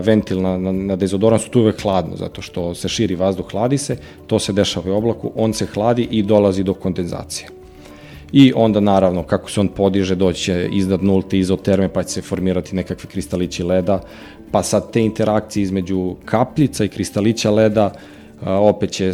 Ventil 0.03 0.41
na, 0.41 0.57
na, 0.57 0.71
na 0.71 0.95
dezodoransu, 0.95 1.49
tu 1.49 1.59
je 1.59 1.63
uvek 1.63 1.81
hladno, 1.81 2.15
zato 2.15 2.41
što 2.41 2.75
se 2.75 2.87
širi 2.87 3.15
vazduh, 3.15 3.51
hladi 3.51 3.77
se, 3.77 3.97
to 4.27 4.39
se 4.39 4.53
dešava 4.53 4.93
u 4.93 4.97
oblaku, 4.97 5.31
on 5.35 5.53
se 5.53 5.65
hladi 5.65 6.07
i 6.11 6.23
dolazi 6.23 6.63
do 6.63 6.73
kondenzacije. 6.73 7.47
I 8.31 8.53
onda 8.55 8.79
naravno 8.79 9.23
kako 9.23 9.51
se 9.51 9.59
on 9.59 9.67
podiže 9.67 10.15
doće 10.15 10.69
iznad 10.71 11.03
nulte 11.03 11.39
izoterme 11.39 11.89
pa 11.93 12.03
će 12.03 12.09
se 12.09 12.21
formirati 12.21 12.75
nekakve 12.75 13.09
kristalići 13.09 13.63
leda, 13.63 14.01
pa 14.51 14.63
sad 14.63 14.91
te 14.91 15.01
interakcije 15.01 15.63
između 15.63 16.15
kapljica 16.25 16.85
i 16.85 16.87
kristalića 16.87 17.51
leda 17.51 17.93
opet 18.45 18.91
će 18.91 19.13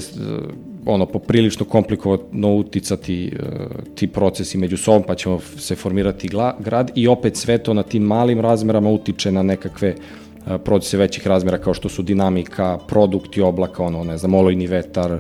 ono 0.86 1.06
poprilično 1.06 1.66
komplikovano 1.66 2.56
uticati 2.56 3.32
uh, 3.34 3.50
ti 3.96 4.08
procesi 4.08 4.58
među 4.58 4.78
sobom, 4.78 5.04
pa 5.08 5.16
ćemo 5.16 5.40
se 5.40 5.76
formirati 5.76 6.28
gla, 6.28 6.56
grad 6.60 6.92
i 6.96 7.08
opet 7.08 7.36
sve 7.36 7.58
to 7.58 7.74
na 7.74 7.84
tim 7.84 8.04
malim 8.04 8.40
razmerama 8.40 8.90
utiče 8.90 9.32
na 9.32 9.44
nekakve 9.44 9.96
uh, 9.96 10.54
procese 10.66 10.98
većih 10.98 11.28
razmera 11.28 11.58
kao 11.58 11.74
što 11.74 11.90
su 11.90 12.04
dinamika, 12.04 12.78
produkti 12.88 13.42
oblaka, 13.42 13.84
ono, 13.84 14.04
ne 14.04 14.18
znam, 14.18 14.34
olojni 14.34 14.68
vetar, 14.68 15.12
uh, 15.12 15.20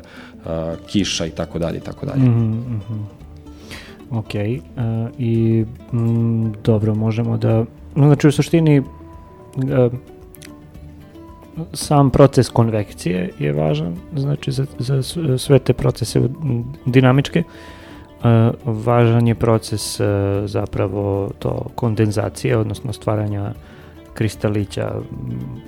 kiša 0.87 1.25
i 1.25 1.29
tako 1.31 1.59
dalje 1.59 1.77
i 1.77 1.81
tako 1.81 2.05
dalje. 2.05 2.21
Mm 2.21 2.79
-hmm. 2.89 3.16
Ok, 4.12 4.34
uh, 4.36 5.10
i 5.18 5.66
mm, 5.93 6.51
dobro, 6.64 6.95
možemo 6.95 7.38
da, 7.38 7.66
znači 7.95 8.28
u 8.28 8.32
suštini 8.32 8.80
uh, 8.80 8.86
sam 11.74 12.10
proces 12.10 12.49
konvekcije 12.49 13.32
je 13.39 13.53
važan, 13.53 13.95
znači 14.16 14.51
za, 14.51 14.66
za 14.80 15.01
sve 15.38 15.60
te 15.60 15.74
procese 15.74 16.22
dinamičke. 16.86 17.43
Uh, 17.43 18.84
važan 18.86 19.28
je 19.28 19.36
proces 19.36 19.99
uh, 19.99 20.05
zapravo 20.45 21.30
to 21.39 21.66
kondenzacije, 21.76 22.58
odnosno 22.58 22.93
stvaranja 22.93 23.53
kristalića, 24.14 24.95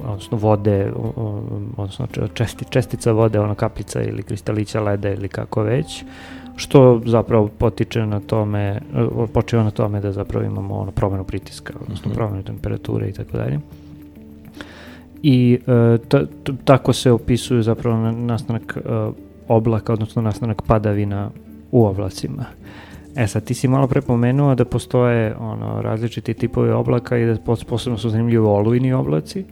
odnosno 0.03 0.37
vode, 0.37 0.91
odnosno 1.77 2.07
česti, 2.33 2.65
čestica 2.69 3.11
vode, 3.11 3.39
ono 3.39 3.55
kapljica 3.55 4.01
ili 4.01 4.23
kristalića 4.23 4.81
leda 4.81 5.09
ili 5.09 5.27
kako 5.29 5.61
već, 5.63 6.03
što 6.59 7.01
zapravo 7.05 7.47
potiče 7.47 8.05
na 8.05 8.19
tome, 8.19 8.81
počeva 9.33 9.63
na 9.63 9.71
tome 9.71 10.01
da 10.01 10.11
zapravo 10.11 10.45
imamo 10.45 10.75
ono 10.75 10.91
promenu 10.91 11.23
pritiska, 11.23 11.73
odnosno 11.81 12.09
mhm. 12.09 12.15
promenu 12.15 12.43
temperature 12.43 13.09
i 13.09 13.13
tako 13.13 13.37
dalje 13.37 13.59
i 15.23 15.59
e, 15.67 15.97
tako 16.65 16.93
se 16.93 17.11
opisuju 17.11 17.63
zapravo 17.63 18.11
nastanak 18.11 18.77
e, 18.77 18.89
oblaka, 19.47 19.93
odnosno 19.93 20.21
nastanak 20.21 20.61
padavina 20.61 21.29
u 21.71 21.85
oblacima. 21.85 22.45
E 23.15 23.27
sad, 23.27 23.43
ti 23.43 23.53
si 23.53 23.67
malo 23.67 23.87
prepomenuo 23.87 24.55
da 24.55 24.65
postoje 24.65 25.35
ono, 25.35 25.81
različiti 25.81 26.33
tipovi 26.33 26.71
oblaka 26.71 27.17
i 27.17 27.25
da 27.25 27.35
posebno 27.67 27.97
su 27.97 28.09
zanimljivi 28.09 28.45
olujni 28.45 28.93
oblaci. 28.93 29.45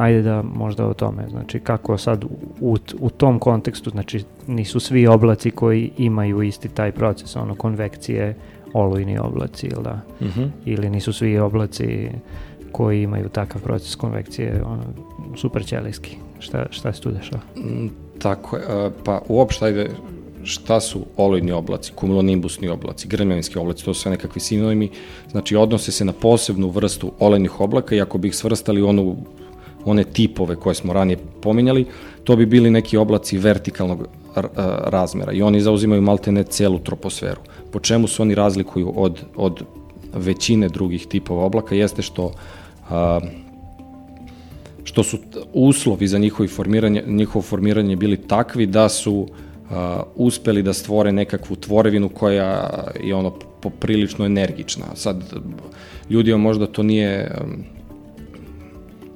Ajde 0.00 0.22
da 0.22 0.42
možda 0.42 0.86
o 0.86 0.94
tome, 0.94 1.28
znači 1.30 1.60
kako 1.60 1.98
sad 1.98 2.24
u, 2.60 2.76
u 3.00 3.10
tom 3.10 3.38
kontekstu, 3.38 3.90
znači 3.90 4.24
nisu 4.46 4.80
svi 4.80 5.06
oblaci 5.06 5.50
koji 5.50 5.90
imaju 5.98 6.42
isti 6.42 6.68
taj 6.68 6.92
proces, 6.92 7.36
ono 7.36 7.54
konvekcije, 7.54 8.36
olujni 8.72 9.18
oblaci, 9.18 9.66
ili 9.66 9.82
da? 9.82 10.00
Uh 10.20 10.26
mhm. 10.26 10.40
-huh. 10.40 10.48
Ili 10.64 10.90
nisu 10.90 11.12
svi 11.12 11.38
oblaci 11.38 12.08
koji 12.72 13.02
imaju 13.02 13.28
takav 13.28 13.62
proces 13.62 13.94
konvekcije 13.94 14.62
ono, 14.64 14.82
super 15.36 15.64
ćelijski. 15.66 16.16
Šta, 16.38 16.66
šta 16.70 16.92
se 16.92 17.00
tu 17.00 17.10
dešava? 17.10 17.42
Mm, 17.56 17.88
tako 18.18 18.56
je, 18.56 18.90
pa 19.04 19.20
uopšte 19.28 19.64
ajde, 19.64 19.90
šta 20.42 20.80
su 20.80 21.00
olojni 21.16 21.52
oblaci, 21.52 21.92
kumulonimbusni 21.94 22.68
oblaci, 22.68 23.08
grmljavinski 23.08 23.58
oblaci, 23.58 23.84
to 23.84 23.94
su 23.94 24.00
sve 24.00 24.10
nekakvi 24.10 24.40
sinonimi, 24.40 24.90
znači 25.30 25.56
odnose 25.56 25.92
se 25.92 26.04
na 26.04 26.12
posebnu 26.12 26.70
vrstu 26.70 27.12
olejnih 27.18 27.60
oblaka 27.60 27.94
i 27.94 28.00
ako 28.00 28.18
bi 28.18 28.28
ih 28.28 28.36
svrstali 28.36 28.82
onu, 28.82 29.16
one 29.84 30.04
tipove 30.04 30.56
koje 30.56 30.74
smo 30.74 30.92
ranije 30.92 31.18
pominjali, 31.42 31.86
to 32.24 32.36
bi 32.36 32.46
bili 32.46 32.70
neki 32.70 32.96
oblaci 32.96 33.38
vertikalnog 33.38 34.08
razmera 34.84 35.32
i 35.32 35.42
oni 35.42 35.60
zauzimaju 35.60 36.02
maltene 36.02 36.42
celu 36.42 36.78
troposferu. 36.78 37.40
Po 37.72 37.80
čemu 37.80 38.08
se 38.08 38.22
oni 38.22 38.34
razlikuju 38.34 38.92
od, 38.96 39.20
od 39.36 39.62
većine 40.14 40.68
drugih 40.68 41.06
tipova 41.06 41.44
oblaka 41.44 41.74
jeste 41.74 42.02
što 42.02 42.32
a, 42.90 43.20
što 44.84 45.02
su 45.02 45.18
uslovi 45.52 46.08
za 46.08 46.18
njihovo 46.18 46.48
formiranje, 46.48 47.02
njihovo 47.06 47.42
formiranje 47.42 47.96
bili 47.96 48.16
takvi 48.16 48.66
da 48.66 48.88
su 48.88 49.14
uh, 49.14 49.76
uspeli 50.14 50.62
da 50.62 50.72
stvore 50.72 51.12
nekakvu 51.12 51.56
tvorevinu 51.56 52.08
koja 52.08 52.70
je 53.02 53.14
ono 53.14 53.30
poprilično 53.60 54.26
energična. 54.26 54.84
Sad, 54.94 55.32
ljudima 56.10 56.38
možda 56.38 56.66
to 56.66 56.82
nije 56.82 57.30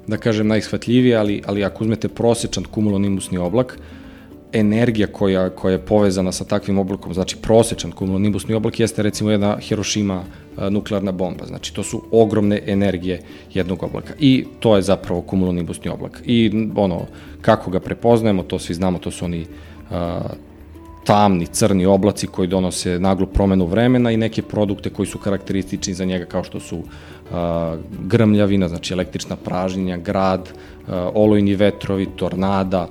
da 0.06 0.16
kažem 0.16 0.46
najshvatljivije, 0.46 1.16
ali, 1.16 1.42
ali 1.46 1.64
ako 1.64 1.84
uzmete 1.84 2.08
prosečan 2.08 2.64
kumulonimbusni 2.64 3.38
oblak, 3.38 3.78
energija 4.52 5.06
koja, 5.06 5.50
koja 5.50 5.72
je 5.72 5.84
povezana 5.86 6.32
sa 6.32 6.44
takvim 6.44 6.78
oblakom, 6.78 7.14
znači 7.14 7.36
prosečan 7.36 7.92
kumulonimbusni 7.92 8.54
oblak 8.54 8.80
jeste 8.80 9.02
recimo 9.02 9.30
jedna 9.30 9.56
Hiroshima 9.60 10.24
nuklearna 10.70 11.12
bomba. 11.12 11.46
Znači, 11.46 11.74
to 11.74 11.82
su 11.82 12.02
ogromne 12.10 12.62
energije 12.66 13.20
jednog 13.54 13.82
oblaka. 13.82 14.14
I 14.18 14.44
to 14.60 14.76
je 14.76 14.82
zapravo 14.82 15.22
kumulonimbusni 15.22 15.90
oblak. 15.90 16.22
I 16.26 16.68
ono, 16.76 17.06
kako 17.40 17.70
ga 17.70 17.80
prepoznajemo, 17.80 18.42
to 18.42 18.58
svi 18.58 18.74
znamo, 18.74 18.98
to 18.98 19.10
su 19.10 19.24
oni 19.24 19.46
tamni, 21.04 21.46
crni 21.46 21.86
oblaci 21.86 22.26
koji 22.26 22.48
donose 22.48 22.98
naglu 22.98 23.26
promenu 23.26 23.66
vremena 23.66 24.10
i 24.10 24.16
neke 24.16 24.42
produkte 24.42 24.90
koji 24.90 25.06
su 25.06 25.18
karakteristični 25.18 25.94
za 25.94 26.04
njega 26.04 26.24
kao 26.24 26.44
što 26.44 26.60
su 26.60 26.82
a, 27.32 27.76
grmljavina, 28.00 28.68
znači 28.68 28.92
električna 28.92 29.36
pražnjenja, 29.36 29.96
grad, 29.96 30.48
a, 30.88 31.10
olojni 31.14 31.54
vetrovi, 31.54 32.06
tornada, 32.16 32.88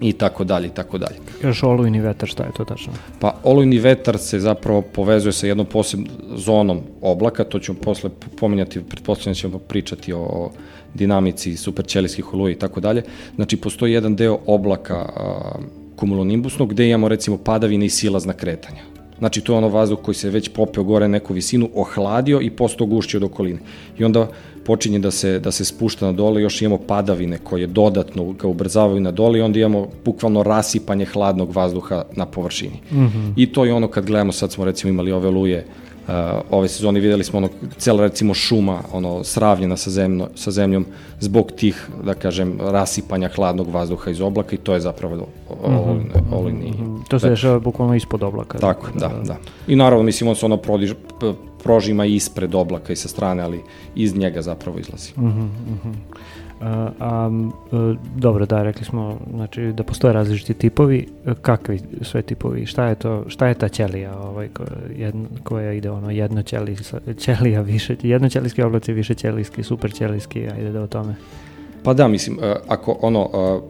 i 0.00 0.12
tako 0.12 0.44
dalje 0.44 0.66
i 0.66 0.70
tako 0.70 0.98
dalje. 0.98 1.16
Još 1.42 1.62
olujni 1.62 2.00
vetar, 2.00 2.28
šta 2.28 2.42
je 2.42 2.52
to 2.56 2.64
tačno? 2.64 2.92
Pa 3.20 3.34
olujni 3.42 3.78
vetar 3.78 4.18
se 4.18 4.40
zapravo 4.40 4.82
povezuje 4.82 5.32
sa 5.32 5.46
jednom 5.46 5.66
posebnom 5.66 6.08
zonom 6.34 6.80
oblaka, 7.00 7.44
to 7.44 7.58
ćemo 7.58 7.78
posle 7.78 8.10
pominjati, 8.40 8.82
pretpostavljam 8.84 9.34
da 9.34 9.38
ćemo 9.38 9.58
pričati 9.58 10.12
o 10.12 10.50
dinamici 10.94 11.56
superćelijskih 11.56 12.34
oluja 12.34 12.52
i 12.52 12.58
tako 12.58 12.80
dalje. 12.80 13.02
Znači, 13.34 13.56
postoji 13.56 13.92
jedan 13.92 14.16
deo 14.16 14.38
oblaka 14.46 14.96
a, 14.96 15.58
kumulonimbusnog 15.98 16.70
gde 16.70 16.88
imamo 16.88 17.08
recimo 17.08 17.38
padavine 17.38 17.86
i 17.86 17.90
silazna 17.90 18.32
kretanja. 18.32 18.82
Znači, 19.18 19.40
to 19.40 19.52
je 19.52 19.56
ono 19.58 19.68
vazduh 19.68 19.98
koji 20.02 20.14
se 20.14 20.30
već 20.30 20.48
popeo 20.48 20.84
gore 20.84 21.08
neku 21.08 21.34
visinu, 21.34 21.68
ohladio 21.74 22.40
i 22.40 22.50
postao 22.50 22.86
gušćio 22.86 23.18
od 23.18 23.24
okoline. 23.24 23.58
I 23.98 24.04
onda 24.04 24.28
počinje 24.64 24.98
da 24.98 25.10
se, 25.10 25.38
da 25.38 25.50
se 25.50 25.64
spušta 25.64 26.06
na 26.06 26.12
dole, 26.12 26.42
još 26.42 26.62
imamo 26.62 26.78
padavine 26.78 27.38
koje 27.38 27.66
dodatno 27.66 28.32
ga 28.32 28.48
ubrzavaju 28.48 29.00
na 29.00 29.10
dole 29.10 29.38
i 29.38 29.42
onda 29.42 29.58
imamo 29.58 29.88
bukvalno 30.04 30.42
rasipanje 30.42 31.04
hladnog 31.04 31.52
vazduha 31.56 32.04
na 32.16 32.26
površini. 32.26 32.80
Mm 32.92 32.96
-hmm. 32.96 33.32
I 33.36 33.46
to 33.52 33.64
je 33.64 33.74
ono 33.74 33.88
kad 33.88 34.06
gledamo, 34.06 34.32
sad 34.32 34.52
smo 34.52 34.64
recimo 34.64 34.90
imali 34.90 35.12
ove 35.12 35.30
luje 35.30 35.66
Uh, 36.08 36.14
ove 36.50 36.68
sezone 36.68 37.00
videli 37.00 37.24
smo 37.24 37.38
ono, 37.38 37.48
cela 37.76 38.02
recimo 38.02 38.34
šuma 38.34 38.78
ono, 38.92 39.24
sravljena 39.24 39.76
sa, 39.76 39.90
zemljo, 39.90 40.28
sa 40.34 40.50
zemljom 40.50 40.86
zbog 41.20 41.52
tih, 41.52 41.88
da 42.04 42.14
kažem, 42.14 42.58
rasipanja 42.60 43.28
hladnog 43.28 43.68
vazduha 43.68 44.10
iz 44.10 44.20
oblaka 44.20 44.54
i 44.54 44.58
to 44.58 44.74
je 44.74 44.80
zapravo 44.80 45.26
olujni 46.32 46.70
mm 46.70 46.74
-hmm. 46.74 47.08
To 47.08 47.18
se 47.18 47.28
dešava 47.28 47.58
bukvalno 47.58 47.94
ispod 47.94 48.22
oblaka. 48.22 48.58
Tako, 48.58 48.86
da, 48.94 49.08
da. 49.08 49.22
da. 49.22 49.36
I 49.66 49.76
naravno, 49.76 50.04
mislim, 50.04 50.28
on 50.28 50.36
se 50.36 50.46
ono 50.46 50.56
prodiž, 50.56 50.92
prožima 51.62 52.04
ispred 52.04 52.54
oblaka 52.54 52.92
i 52.92 52.96
sa 52.96 53.08
strane, 53.08 53.42
ali 53.42 53.60
iz 53.94 54.16
njega 54.16 54.42
zapravo 54.42 54.78
izlazi. 54.78 55.12
Mm 55.16 55.26
-hmm. 55.26 55.92
A, 56.60 56.90
a, 57.00 57.30
dobro, 58.16 58.46
da, 58.46 58.62
rekli 58.62 58.84
smo 58.84 59.18
znači, 59.34 59.72
da 59.72 59.82
postoje 59.82 60.12
različiti 60.12 60.54
tipovi. 60.54 61.08
Kakvi 61.42 61.80
sve 62.02 62.22
tipovi? 62.22 62.66
Šta 62.66 62.86
je 62.86 62.94
to? 62.94 63.24
Šta 63.28 63.46
je 63.46 63.54
ta 63.54 63.68
ćelija 63.68 64.18
ovaj, 64.18 64.48
koja, 64.48 64.68
jedno, 64.96 65.28
koja 65.44 65.72
ide 65.72 65.90
ono 65.90 66.10
jedno 66.10 66.42
ćelija, 67.18 67.60
više, 67.60 67.96
jednoćelijski 68.02 68.62
oblaci, 68.62 68.92
više 68.92 69.14
ćelijski, 69.14 69.62
super 69.62 69.92
ćelijski, 69.92 70.48
ajde 70.48 70.72
da 70.72 70.82
o 70.82 70.86
tome. 70.86 71.14
Pa 71.82 71.94
da, 71.94 72.08
mislim, 72.08 72.38
ako 72.68 72.98
ono, 73.02 73.28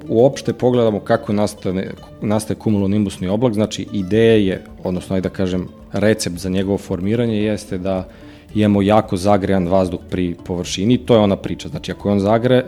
uopšte 0.08 0.52
pogledamo 0.52 1.00
kako 1.00 1.32
nastane, 1.32 1.90
nastaje 2.20 2.58
kumulonimbusni 2.58 3.28
oblak, 3.28 3.54
znači 3.54 3.86
ideja 3.92 4.36
je, 4.36 4.64
odnosno 4.84 5.16
ajde 5.16 5.28
da 5.28 5.34
kažem, 5.34 5.68
recept 5.92 6.36
za 6.36 6.48
njegovo 6.48 6.78
formiranje 6.78 7.42
jeste 7.42 7.78
da 7.78 8.08
imamo 8.54 8.82
jako 8.82 9.16
zagrejan 9.16 9.68
vazduh 9.68 10.00
pri 10.10 10.36
površini, 10.44 10.98
to 10.98 11.14
je 11.14 11.20
ona 11.20 11.36
priča. 11.36 11.68
Znači, 11.68 11.92
ako 11.92 12.08
je 12.08 12.12
on 12.12 12.20
zagre, 12.20 12.64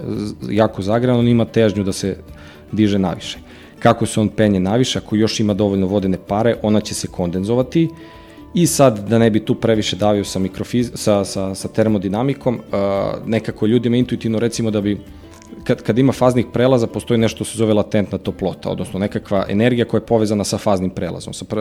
jako 0.50 0.82
zagrejan, 0.82 1.18
on 1.18 1.28
ima 1.28 1.44
težnju 1.44 1.84
da 1.84 1.92
se 1.92 2.16
diže 2.72 2.98
naviše. 2.98 3.38
Kako 3.78 4.06
se 4.06 4.20
on 4.20 4.28
penje 4.28 4.60
naviše, 4.60 4.98
ako 4.98 5.16
još 5.16 5.40
ima 5.40 5.54
dovoljno 5.54 5.86
vodene 5.86 6.18
pare, 6.26 6.56
ona 6.62 6.80
će 6.80 6.94
se 6.94 7.06
kondenzovati 7.06 7.88
i 8.54 8.66
sad, 8.66 9.08
da 9.08 9.18
ne 9.18 9.30
bi 9.30 9.44
tu 9.44 9.54
previše 9.54 9.96
davio 9.96 10.24
sa, 10.24 10.38
mikrofiz, 10.38 10.90
sa, 10.94 11.24
sa, 11.24 11.54
sa 11.54 11.68
termodinamikom, 11.68 12.60
nekako 13.26 13.66
ljudima 13.66 13.96
intuitivno 13.96 14.38
recimo 14.38 14.70
da 14.70 14.80
bi 14.80 14.98
kad, 15.64 15.82
kad 15.82 15.98
ima 15.98 16.12
faznih 16.12 16.46
prelaza, 16.52 16.86
postoji 16.86 17.18
nešto 17.18 17.44
što 17.44 17.52
se 17.52 17.58
zove 17.58 17.74
latentna 17.74 18.18
toplota, 18.18 18.70
odnosno 18.70 18.98
nekakva 18.98 19.46
energija 19.48 19.84
koja 19.84 19.98
je 19.98 20.06
povezana 20.06 20.44
sa 20.44 20.58
faznim 20.58 20.90
prelazom, 20.90 21.32
sa 21.32 21.44
pr, 21.44 21.60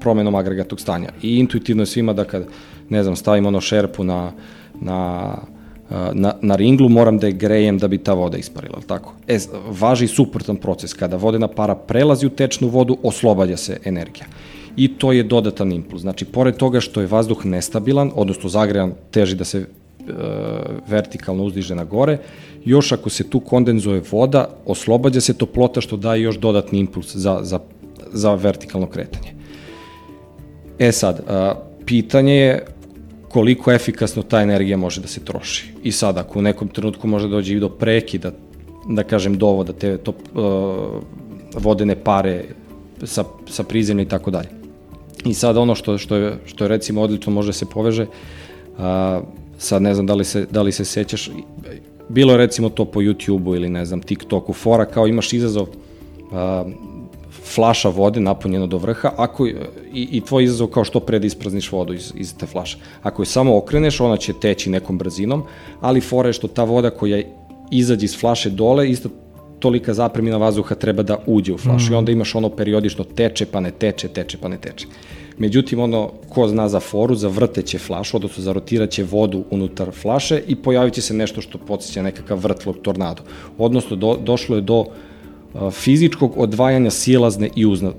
promenom 0.00 0.34
agregatog 0.34 0.80
stanja. 0.80 1.08
I 1.22 1.38
intuitivno 1.38 1.82
je 1.82 1.86
svima 1.86 2.12
da 2.12 2.24
kad, 2.24 2.46
ne 2.88 3.02
znam, 3.02 3.16
stavim 3.16 3.46
ono 3.46 3.60
šerpu 3.60 4.04
na, 4.04 4.32
na, 4.80 5.34
na, 6.12 6.34
na 6.42 6.56
ringlu, 6.56 6.88
moram 6.88 7.18
da 7.18 7.26
je 7.26 7.32
grejem 7.32 7.78
da 7.78 7.88
bi 7.88 7.98
ta 7.98 8.12
voda 8.12 8.38
isparila, 8.38 8.78
tako? 8.86 9.14
E, 9.28 9.38
važi 9.80 10.06
suprotan 10.06 10.56
proces. 10.56 10.94
Kada 10.94 11.16
vodena 11.16 11.48
para 11.48 11.74
prelazi 11.74 12.26
u 12.26 12.30
tečnu 12.30 12.68
vodu, 12.68 12.96
oslobađa 13.02 13.56
se 13.56 13.78
energija. 13.84 14.26
I 14.76 14.88
to 14.88 15.12
je 15.12 15.22
dodatan 15.22 15.72
impuls. 15.72 16.02
Znači, 16.02 16.24
pored 16.24 16.56
toga 16.56 16.80
što 16.80 17.00
je 17.00 17.06
vazduh 17.06 17.44
nestabilan, 17.46 18.12
odnosno 18.14 18.48
zagrejan 18.48 18.92
teži 19.10 19.36
da 19.36 19.44
se 19.44 19.58
e, 19.58 19.66
vertikalno 20.88 21.44
uzdiže 21.44 21.74
na 21.74 21.84
gore, 21.84 22.18
još 22.64 22.92
ako 22.92 23.10
se 23.10 23.30
tu 23.30 23.40
kondenzuje 23.40 24.02
voda, 24.10 24.48
oslobađa 24.66 25.20
se 25.20 25.34
toplota 25.34 25.80
što 25.80 25.96
daje 25.96 26.22
još 26.22 26.38
dodatni 26.38 26.78
impuls 26.78 27.16
za, 27.16 27.38
za, 27.42 27.58
za 28.12 28.34
vertikalno 28.34 28.86
kretanje. 28.86 29.39
E 30.80 30.92
sad, 30.92 31.20
a, 31.28 31.54
pitanje 31.86 32.34
je 32.34 32.64
koliko 33.28 33.72
efikasno 33.72 34.22
ta 34.22 34.40
energija 34.42 34.76
može 34.76 35.00
da 35.00 35.08
se 35.08 35.20
troši. 35.24 35.72
I 35.82 35.92
sad, 35.92 36.18
ako 36.18 36.38
u 36.38 36.42
nekom 36.42 36.68
trenutku 36.68 37.08
može 37.08 37.28
dođe 37.28 37.54
i 37.54 37.60
do 37.60 37.68
prekida, 37.68 38.32
da 38.88 39.02
kažem, 39.02 39.38
dovoda, 39.38 39.72
te 39.72 39.98
to, 39.98 40.12
uh, 40.12 41.02
vodene 41.62 41.96
pare 41.96 42.44
sa, 43.04 43.24
sa 43.48 43.62
prizemlja 43.62 44.02
i 44.02 44.08
tako 44.08 44.30
dalje. 44.30 44.48
I 45.24 45.34
sad 45.34 45.56
ono 45.56 45.74
što, 45.74 45.98
što, 45.98 46.16
je, 46.16 46.38
što 46.46 46.64
je 46.64 46.68
recimo 46.68 47.02
odlično 47.02 47.32
može 47.32 47.48
da 47.48 47.52
se 47.52 47.66
poveže, 47.66 48.06
a, 48.78 49.20
sad 49.58 49.82
ne 49.82 49.94
znam 49.94 50.06
da 50.06 50.14
li 50.14 50.24
se, 50.24 50.46
da 50.50 50.62
li 50.62 50.72
se 50.72 50.84
sećaš, 50.84 51.30
bilo 52.08 52.32
je 52.32 52.38
recimo 52.38 52.68
to 52.68 52.84
po 52.84 53.00
YouTube-u 53.00 53.54
ili 53.56 53.68
ne 53.68 53.84
znam 53.84 54.00
TikToku, 54.00 54.52
fora 54.52 54.84
kao 54.84 55.06
imaš 55.06 55.32
izazov 55.32 55.68
a, 56.32 56.64
flaša 57.54 57.88
vode 57.88 58.20
napunjena 58.20 58.66
do 58.66 58.78
vrha, 58.78 59.12
ako, 59.16 59.46
i, 59.46 59.54
i 59.92 60.20
tvoj 60.20 60.44
izazov 60.44 60.68
kao 60.68 60.84
što 60.84 61.00
pre 61.00 61.18
da 61.18 61.26
isprazniš 61.26 61.72
vodu 61.72 61.94
iz, 61.94 62.12
iz 62.16 62.34
te 62.36 62.46
flaše. 62.46 62.78
Ako 63.02 63.22
je 63.22 63.26
samo 63.26 63.56
okreneš, 63.56 64.00
ona 64.00 64.16
će 64.16 64.32
teći 64.32 64.70
nekom 64.70 64.98
brzinom, 64.98 65.44
ali 65.80 66.00
fora 66.00 66.28
je 66.28 66.32
što 66.32 66.48
ta 66.48 66.64
voda 66.64 66.90
koja 66.90 67.22
izađe 67.70 68.04
iz 68.04 68.18
flaše 68.20 68.50
dole, 68.50 68.90
isto 68.90 69.08
tolika 69.60 69.94
zapremina 69.94 70.36
vazduha 70.36 70.74
treba 70.74 71.02
da 71.02 71.18
uđe 71.26 71.52
u 71.54 71.58
flašu 71.58 71.90
mm. 71.90 71.92
i 71.92 71.96
onda 71.96 72.12
imaš 72.12 72.34
ono 72.34 72.48
periodično 72.48 73.04
teče 73.04 73.46
pa 73.46 73.60
ne 73.60 73.70
teče, 73.70 74.08
teče 74.08 74.38
pa 74.40 74.48
ne 74.48 74.56
teče. 74.56 74.86
Međutim, 75.38 75.80
ono, 75.80 76.10
ko 76.28 76.48
zna 76.48 76.68
za 76.68 76.80
foru, 76.80 77.14
zavrteće 77.14 77.78
flašu, 77.78 78.16
odnosno 78.16 78.42
zarotiraće 78.42 79.04
vodu 79.04 79.44
unutar 79.50 79.90
flaše 79.92 80.42
i 80.46 80.56
pojavit 80.56 80.94
će 80.94 81.02
se 81.02 81.14
nešto 81.14 81.40
što 81.40 81.58
podsjeća 81.58 82.02
nekakav 82.02 82.38
vrtlog 82.38 82.76
tornado. 82.82 83.22
Odnosno, 83.58 83.96
do, 83.96 84.16
došlo 84.24 84.56
je 84.56 84.62
do 84.62 84.80
uh, 84.80 84.86
fizičkog 85.70 86.32
odvajanja 86.36 86.90
silazne 86.90 87.48
i, 87.56 87.66
uzna, 87.66 87.92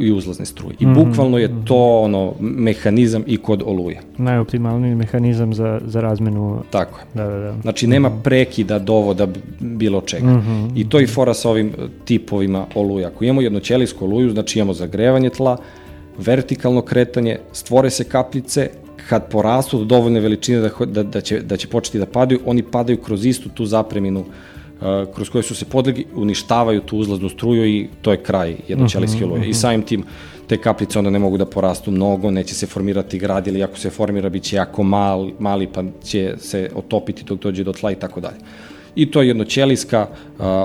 i 0.00 0.12
uzlazne 0.12 0.46
struje. 0.46 0.76
I 0.80 0.86
mm 0.86 0.90
-hmm. 0.90 1.04
bukvalno 1.04 1.38
je 1.38 1.50
to 1.64 2.00
ono 2.00 2.34
mehanizam 2.40 3.22
i 3.26 3.36
kod 3.36 3.62
oluja. 3.66 4.00
Najoptimalniji 4.16 4.94
mehanizam 4.94 5.54
za, 5.54 5.80
za 5.84 6.00
razmenu. 6.00 6.62
Tako 6.70 6.98
je. 6.98 7.04
Da, 7.14 7.26
da, 7.26 7.38
da. 7.38 7.54
Znači 7.62 7.86
nema 7.86 8.08
mhm. 8.08 8.18
prekida 8.22 8.78
dovoda 8.78 9.28
bilo 9.60 10.00
čega. 10.00 10.26
Mm 10.26 10.42
-hmm. 10.42 10.70
I 10.74 10.88
to 10.88 10.98
je 10.98 11.06
fora 11.06 11.34
sa 11.34 11.50
ovim 11.50 11.72
tipovima 12.04 12.66
oluja. 12.74 13.08
Ako 13.08 13.24
imamo 13.24 13.40
jednoćelijsku 13.40 14.04
oluju, 14.04 14.30
znači 14.30 14.58
imamo 14.58 14.72
zagrevanje 14.72 15.30
tla, 15.30 15.56
vertikalno 16.18 16.82
kretanje, 16.82 17.38
stvore 17.52 17.90
se 17.90 18.04
kapljice, 18.04 18.70
kad 19.08 19.30
porastu 19.30 19.78
do 19.78 19.84
dovoljne 19.84 20.20
veličine 20.20 20.60
da, 20.60 20.70
da, 20.86 21.02
da, 21.02 21.20
će, 21.20 21.40
da 21.40 21.56
će 21.56 21.68
početi 21.68 21.98
da 21.98 22.06
padaju, 22.06 22.40
oni 22.46 22.62
padaju 22.62 22.98
kroz 22.98 23.26
istu 23.26 23.48
tu 23.48 23.66
zapreminu 23.66 24.20
uh, 24.20 24.26
kroz 25.14 25.30
koje 25.30 25.42
su 25.42 25.54
se 25.54 25.64
podlegi, 25.64 26.06
uništavaju 26.14 26.80
tu 26.80 26.98
uzlaznu 26.98 27.28
struju 27.28 27.66
i 27.66 27.88
to 28.02 28.10
je 28.10 28.22
kraj 28.22 28.56
jednoćelijske 28.68 29.24
oluje. 29.24 29.38
Uh 29.38 29.44
-huh, 29.44 29.48
uh. 29.48 29.50
I 29.50 29.54
samim 29.54 29.82
tim 29.82 30.04
te 30.46 30.56
kaplice 30.56 30.98
onda 30.98 31.10
ne 31.10 31.18
mogu 31.18 31.36
da 31.36 31.46
porastu 31.46 31.90
mnogo, 31.90 32.30
neće 32.30 32.54
se 32.54 32.66
formirati 32.66 33.18
grad 33.18 33.46
ili 33.46 33.62
ako 33.62 33.78
se 33.78 33.90
formira 33.90 34.28
biće 34.28 34.56
jako 34.56 34.82
mal, 34.82 35.30
mali 35.38 35.66
pa 35.66 35.84
će 36.04 36.34
se 36.38 36.70
otopiti 36.74 37.24
dok 37.24 37.40
dođe 37.42 37.64
do 37.64 37.72
tla 37.72 37.92
i 37.92 37.94
tako 37.94 38.20
dalje. 38.20 38.36
I 38.94 39.10
to 39.10 39.22
je 39.22 39.28
jednoćelijska, 39.28 40.06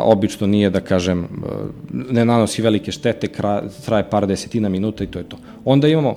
obično 0.04 0.48
nije 0.48 0.70
da 0.70 0.82
kažem, 0.82 1.28
ne 1.92 2.26
nanosi 2.26 2.62
velike 2.62 2.92
štete, 2.92 3.28
traje 3.86 4.10
par 4.10 4.28
desetina 4.28 4.70
minuta 4.70 5.04
i 5.04 5.08
to 5.08 5.20
je 5.20 5.30
to. 5.30 5.38
Onda 5.66 5.88
imamo 5.88 6.16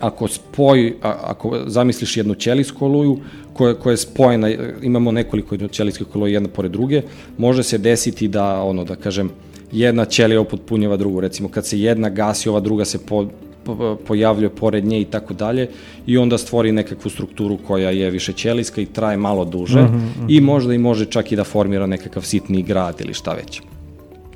ako 0.00 0.28
spoj, 0.28 0.94
ako 1.02 1.60
zamisliš 1.66 2.16
jednu 2.16 2.34
ćelijsku 2.34 2.84
oluju 2.84 3.18
koja, 3.52 3.74
koja 3.74 3.92
je 3.92 3.96
spojena, 3.96 4.50
imamo 4.82 5.12
nekoliko 5.12 5.56
ćelijskih 5.68 6.16
oluja 6.16 6.32
jedna 6.32 6.48
pored 6.48 6.72
druge, 6.72 7.02
može 7.38 7.62
se 7.62 7.78
desiti 7.78 8.28
da, 8.28 8.62
ono, 8.62 8.84
da 8.84 8.96
kažem, 8.96 9.30
jedna 9.72 10.04
ćelija 10.04 10.40
upotpunjava 10.40 10.96
drugu, 10.96 11.20
recimo 11.20 11.48
kad 11.48 11.66
se 11.66 11.80
jedna 11.80 12.08
gasi, 12.08 12.48
ova 12.48 12.60
druga 12.60 12.84
se 12.84 12.98
po, 13.06 13.26
po, 13.64 13.96
pojavljuje 14.06 14.50
pored 14.50 14.84
nje 14.84 15.00
i 15.00 15.04
tako 15.04 15.34
dalje 15.34 15.68
i 16.06 16.18
onda 16.18 16.38
stvori 16.38 16.72
nekakvu 16.72 17.10
strukturu 17.10 17.58
koja 17.66 17.90
je 17.90 18.10
više 18.10 18.32
ćelijska 18.32 18.80
i 18.80 18.86
traje 18.86 19.16
malo 19.16 19.44
duže 19.44 19.82
mm 19.82 19.86
-hmm. 19.86 20.26
i 20.28 20.40
možda 20.40 20.74
i 20.74 20.78
može 20.78 21.04
čak 21.06 21.32
i 21.32 21.36
da 21.36 21.44
formira 21.44 21.86
nekakav 21.86 22.22
sitni 22.22 22.62
grad 22.62 23.00
ili 23.00 23.14
šta 23.14 23.34
već. 23.34 23.60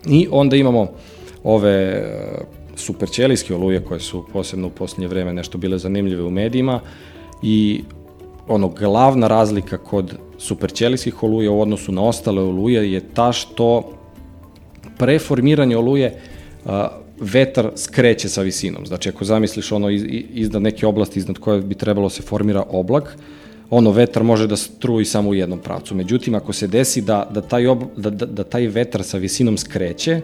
I 0.06 0.28
onda 0.30 0.56
imamo 0.56 0.90
ove 1.44 2.04
superćelijske 2.78 3.54
oluje 3.54 3.84
koje 3.84 4.00
su 4.00 4.24
posebno 4.32 4.66
u 4.66 4.70
poslednje 4.70 5.08
vreme 5.08 5.32
nešto 5.32 5.58
bile 5.58 5.78
zanimljive 5.78 6.22
u 6.22 6.30
medijima 6.30 6.80
i 7.42 7.82
ono 8.48 8.68
glavna 8.68 9.28
razlika 9.28 9.78
kod 9.78 10.18
superćelijskih 10.38 11.22
oluja 11.22 11.50
u 11.50 11.60
odnosu 11.60 11.92
na 11.92 12.02
ostale 12.02 12.42
oluje 12.42 12.92
je 12.92 13.00
ta 13.14 13.32
što 13.32 13.92
pre 14.98 15.18
formiranja 15.18 15.78
oluje 15.78 16.20
a, 16.66 16.88
vetar 17.20 17.70
skreće 17.76 18.28
sa 18.28 18.42
visinom. 18.42 18.86
Znači 18.86 19.08
ako 19.08 19.24
zamisliš 19.24 19.72
ono 19.72 19.90
iz, 19.90 20.04
iznad 20.34 20.62
neke 20.62 20.86
oblasti 20.86 21.18
iznad 21.18 21.38
koje 21.38 21.60
bi 21.62 21.74
trebalo 21.74 22.10
se 22.10 22.22
formira 22.22 22.62
oblak, 22.70 23.16
ono 23.70 23.90
vetar 23.90 24.22
može 24.22 24.46
da 24.46 24.56
struji 24.56 25.04
samo 25.04 25.30
u 25.30 25.34
jednom 25.34 25.58
pravcu. 25.58 25.94
Međutim, 25.94 26.34
ako 26.34 26.52
se 26.52 26.66
desi 26.66 27.00
da, 27.00 27.28
da, 27.30 27.40
taj, 27.40 27.66
ob, 27.66 27.82
da, 27.96 28.10
da, 28.10 28.26
da 28.26 28.44
taj 28.44 28.66
vetar 28.66 29.02
sa 29.02 29.18
visinom 29.18 29.58
skreće, 29.58 30.20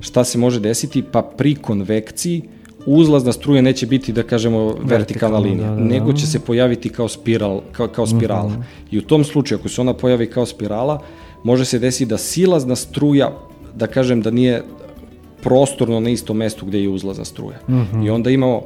šta 0.00 0.24
se 0.24 0.38
može 0.38 0.60
desiti? 0.60 1.02
Pa 1.02 1.22
pri 1.22 1.54
konvekciji 1.54 2.42
uzlazna 2.86 3.32
struja 3.32 3.62
neće 3.62 3.86
biti, 3.86 4.12
da 4.12 4.22
kažemo, 4.22 4.66
vertikalna, 4.66 4.96
Vertikalna, 4.96 5.38
linija, 5.38 5.68
da, 5.68 5.74
da, 5.74 5.80
da. 5.80 5.84
nego 5.84 6.12
će 6.12 6.26
se 6.26 6.40
pojaviti 6.40 6.88
kao 6.88 7.08
spiral, 7.08 7.60
kao, 7.72 7.88
kao 7.88 8.06
spirala. 8.06 8.48
Mhm. 8.48 8.60
I 8.90 8.98
u 8.98 9.02
tom 9.02 9.24
slučaju, 9.24 9.58
ako 9.58 9.68
se 9.68 9.80
ona 9.80 9.94
pojavi 9.94 10.30
kao 10.30 10.46
spirala, 10.46 11.00
može 11.44 11.64
se 11.64 11.78
desiti 11.78 12.08
da 12.08 12.18
silazna 12.18 12.76
struja, 12.76 13.32
da 13.74 13.86
kažem 13.86 14.22
da 14.22 14.30
nije 14.30 14.62
prostorno 15.42 16.00
na 16.00 16.10
istom 16.10 16.36
mestu 16.36 16.66
gde 16.66 16.82
je 16.82 16.88
uzlazna 16.88 17.24
struja. 17.24 17.58
Mhm. 17.68 18.02
I 18.02 18.10
onda 18.10 18.30
imamo 18.30 18.62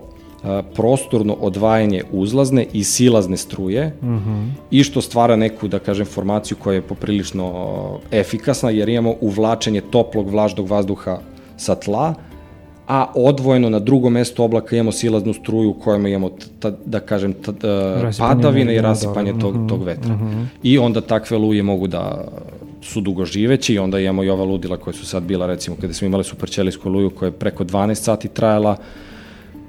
prostorno 0.75 1.37
odvajanje 1.41 2.03
uzlazne 2.13 2.67
i 2.73 2.85
silazne 2.85 3.37
struje 3.37 3.97
Mhm. 4.03 4.49
i 4.71 4.83
što 4.85 5.01
stvara 5.01 5.37
neku, 5.37 5.69
da 5.69 5.79
kažem, 5.79 6.07
formaciju 6.07 6.57
koja 6.63 6.75
je 6.75 6.83
poprilično 6.83 8.01
efikasna, 8.13 8.71
jer 8.71 8.89
imamo 8.89 9.15
uvlačenje 9.21 9.81
toplog 9.81 10.31
vlažnog 10.31 10.69
vazduha 10.69 11.19
sa 11.57 11.75
tla, 11.75 12.15
a 12.89 13.07
odvojeno 13.15 13.71
na 13.71 13.79
drugom 13.79 14.13
mestu 14.13 14.43
oblaka 14.45 14.77
imamo 14.77 14.93
silaznu 14.93 15.33
struju 15.33 15.71
u 15.71 15.75
kojoj 15.75 16.11
imamo, 16.11 16.31
ta, 16.61 16.73
da 16.85 17.01
kažem, 17.01 17.33
t, 17.33 17.53
t, 17.53 17.69
Rasipanje 18.03 18.35
padavine 18.35 18.73
i 18.73 18.77
vetra, 18.77 18.89
rasipanje 18.89 19.33
da, 19.33 19.39
tog, 19.39 19.55
mhm, 19.57 19.69
tog 19.69 19.83
vetra. 19.83 20.19
I 20.63 20.79
onda 20.79 21.01
takve 21.01 21.39
luje 21.39 21.63
mogu 21.63 21.87
da 21.87 22.25
su 22.83 23.01
dugoživeće 23.01 23.75
i 23.75 23.79
onda 23.79 23.99
imamo 24.01 24.25
i 24.25 24.29
ova 24.31 24.45
ludila 24.45 24.77
koja 24.77 24.95
su 24.95 25.07
sad 25.07 25.23
bila, 25.23 25.47
recimo, 25.47 25.77
kada 25.81 25.93
smo 25.93 26.07
imali 26.07 26.25
superćelijsku 26.25 26.91
luju 26.91 27.11
koja 27.11 27.27
je 27.27 27.33
preko 27.33 27.65
12 27.65 27.95
sati 27.95 28.29
trajala, 28.29 28.77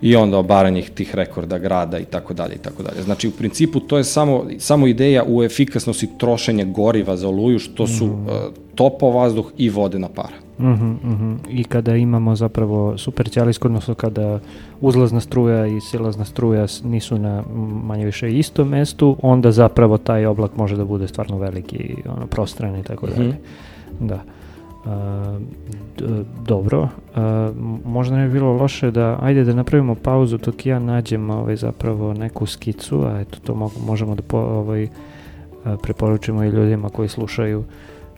i 0.02 0.16
onda 0.16 0.38
obaranje 0.38 0.82
tih 0.82 1.16
rekorda 1.16 1.58
grada 1.58 2.00
i 2.00 2.06
tako 2.06 2.34
dalje 2.34 2.56
i 2.56 2.58
tako 2.58 2.84
dalje. 2.84 3.02
Znači 3.02 3.28
u 3.28 3.32
principu 3.32 3.80
to 3.80 3.98
je 3.98 4.04
samo 4.04 4.46
samo 4.58 4.88
ideja 4.88 5.24
u 5.28 5.44
efikasnosti 5.44 6.10
trošenja 6.18 6.66
goriva 6.66 7.18
za 7.18 7.28
oluju 7.30 7.60
što 7.60 7.88
su 7.88 8.06
mm. 8.06 8.10
uh, 8.12 8.30
topao 8.76 9.12
vazduh 9.12 9.52
i 9.58 9.70
vodena 9.70 10.08
para. 10.16 10.36
Mhm, 10.60 10.92
mhm. 11.04 11.36
I 11.50 11.64
kada 11.64 11.96
imamo 11.96 12.36
zapravo 12.36 12.98
superćelijsko, 12.98 13.68
odnosno 13.68 13.94
kada 13.94 14.40
uzlazna 14.82 15.20
struja 15.20 15.68
i 15.68 15.82
silazna 15.82 16.26
struja 16.26 16.66
nisu 16.84 17.18
na 17.18 17.44
manje 17.84 18.06
više 18.06 18.38
istom 18.38 18.70
mestu, 18.70 19.18
onda 19.22 19.52
zapravo 19.52 19.98
taj 19.98 20.26
oblak 20.26 20.58
može 20.58 20.78
da 20.78 20.86
bude 20.86 21.08
stvarno 21.08 21.38
veliki, 21.38 21.96
ono, 22.06 22.28
prostran 22.28 22.76
i 22.80 22.84
tako 22.84 23.08
Mhm. 23.08 23.16
dalje. 23.18 23.36
Da. 24.00 24.24
Dobro, 26.46 26.88
možda 27.86 28.16
ne 28.16 28.28
bi 28.28 28.34
bilo 28.34 28.54
loše 28.54 28.92
da, 28.92 29.18
ajde 29.22 29.44
da 29.44 29.54
napravimo 29.54 29.96
pauzu 29.96 30.38
dok 30.38 30.66
ja 30.66 30.80
nađem 30.80 31.30
ovaj, 31.30 31.56
zapravo 31.56 32.14
neku 32.14 32.46
skicu, 32.46 33.04
a 33.06 33.20
eto 33.20 33.38
to 33.44 33.56
mogu, 33.56 33.74
možemo 33.86 34.16
da 34.16 34.22
po, 34.22 34.38
ovaj, 34.38 34.88
preporučimo 35.82 36.44
i 36.44 36.50
ljudima 36.50 36.90
koji 36.90 37.10
slušaju 37.10 37.64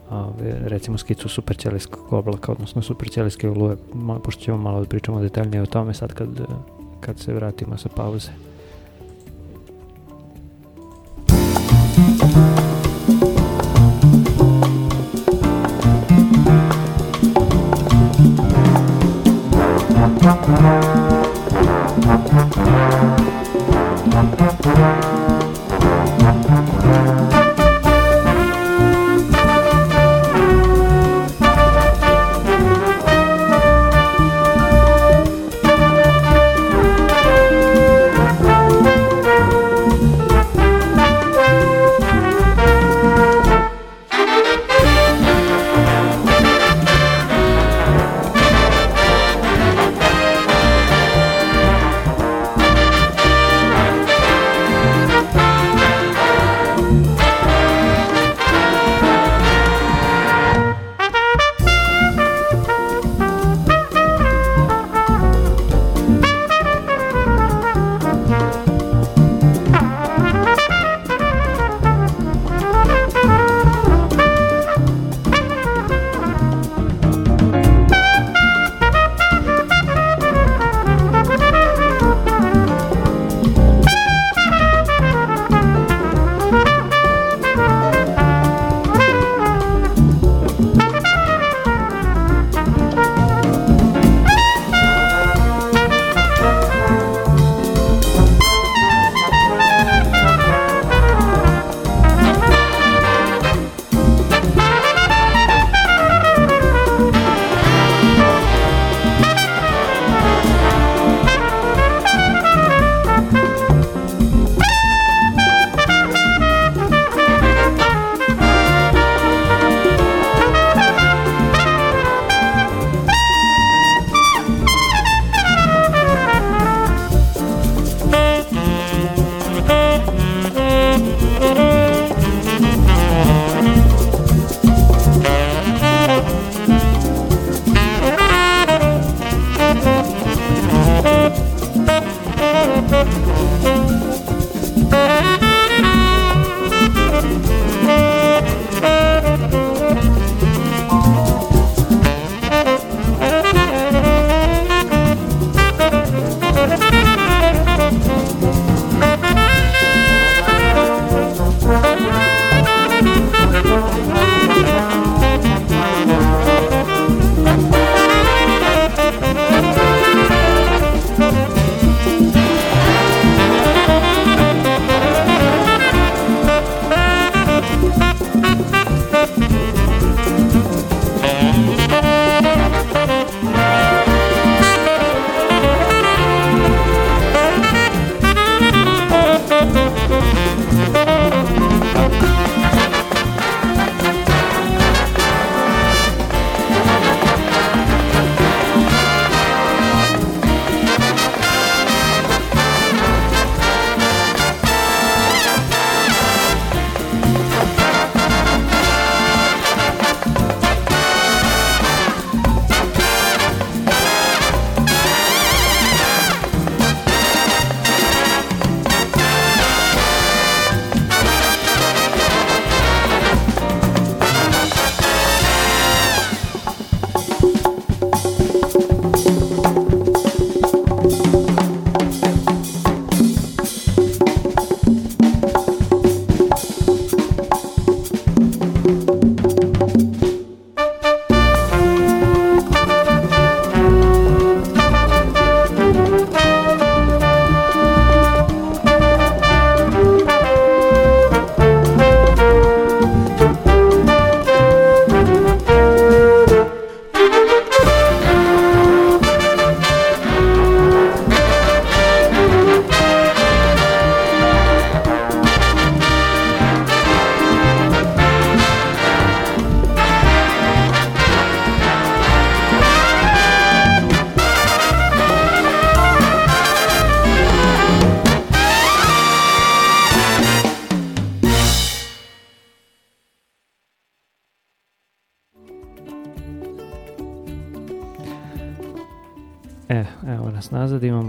ove, 0.10 0.60
recimo 0.64 0.98
skicu 0.98 1.30
superćelijskog 1.30 2.14
oblaka, 2.14 2.52
odnosno 2.52 2.82
superćelijske 2.82 3.50
oluje, 3.50 3.76
pošto 4.24 4.42
ćemo 4.42 4.58
malo 4.58 4.80
da 4.80 4.86
pričamo 4.86 5.22
detaljnije 5.22 5.62
o 5.62 5.66
tome 5.66 5.94
sad 5.94 6.14
kad, 6.14 6.30
kad 7.00 7.20
se 7.20 7.34
vratimo 7.34 7.78
sa 7.78 7.90
pauze. 7.96 8.47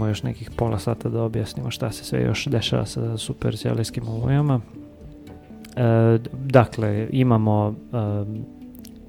Još 0.09 0.23
nekih 0.23 0.51
pola 0.55 0.79
sata 0.79 1.09
da 1.09 1.23
objasnimo 1.23 1.71
šta 1.71 1.91
se 1.91 2.03
sve 2.03 2.21
još 2.21 2.45
dešava 2.45 2.85
sa 2.85 3.17
superćelijskim 3.17 4.07
olujama. 4.07 4.61
E, 5.75 6.19
dakle, 6.33 7.07
imamo 7.11 7.75
e, 7.93 7.95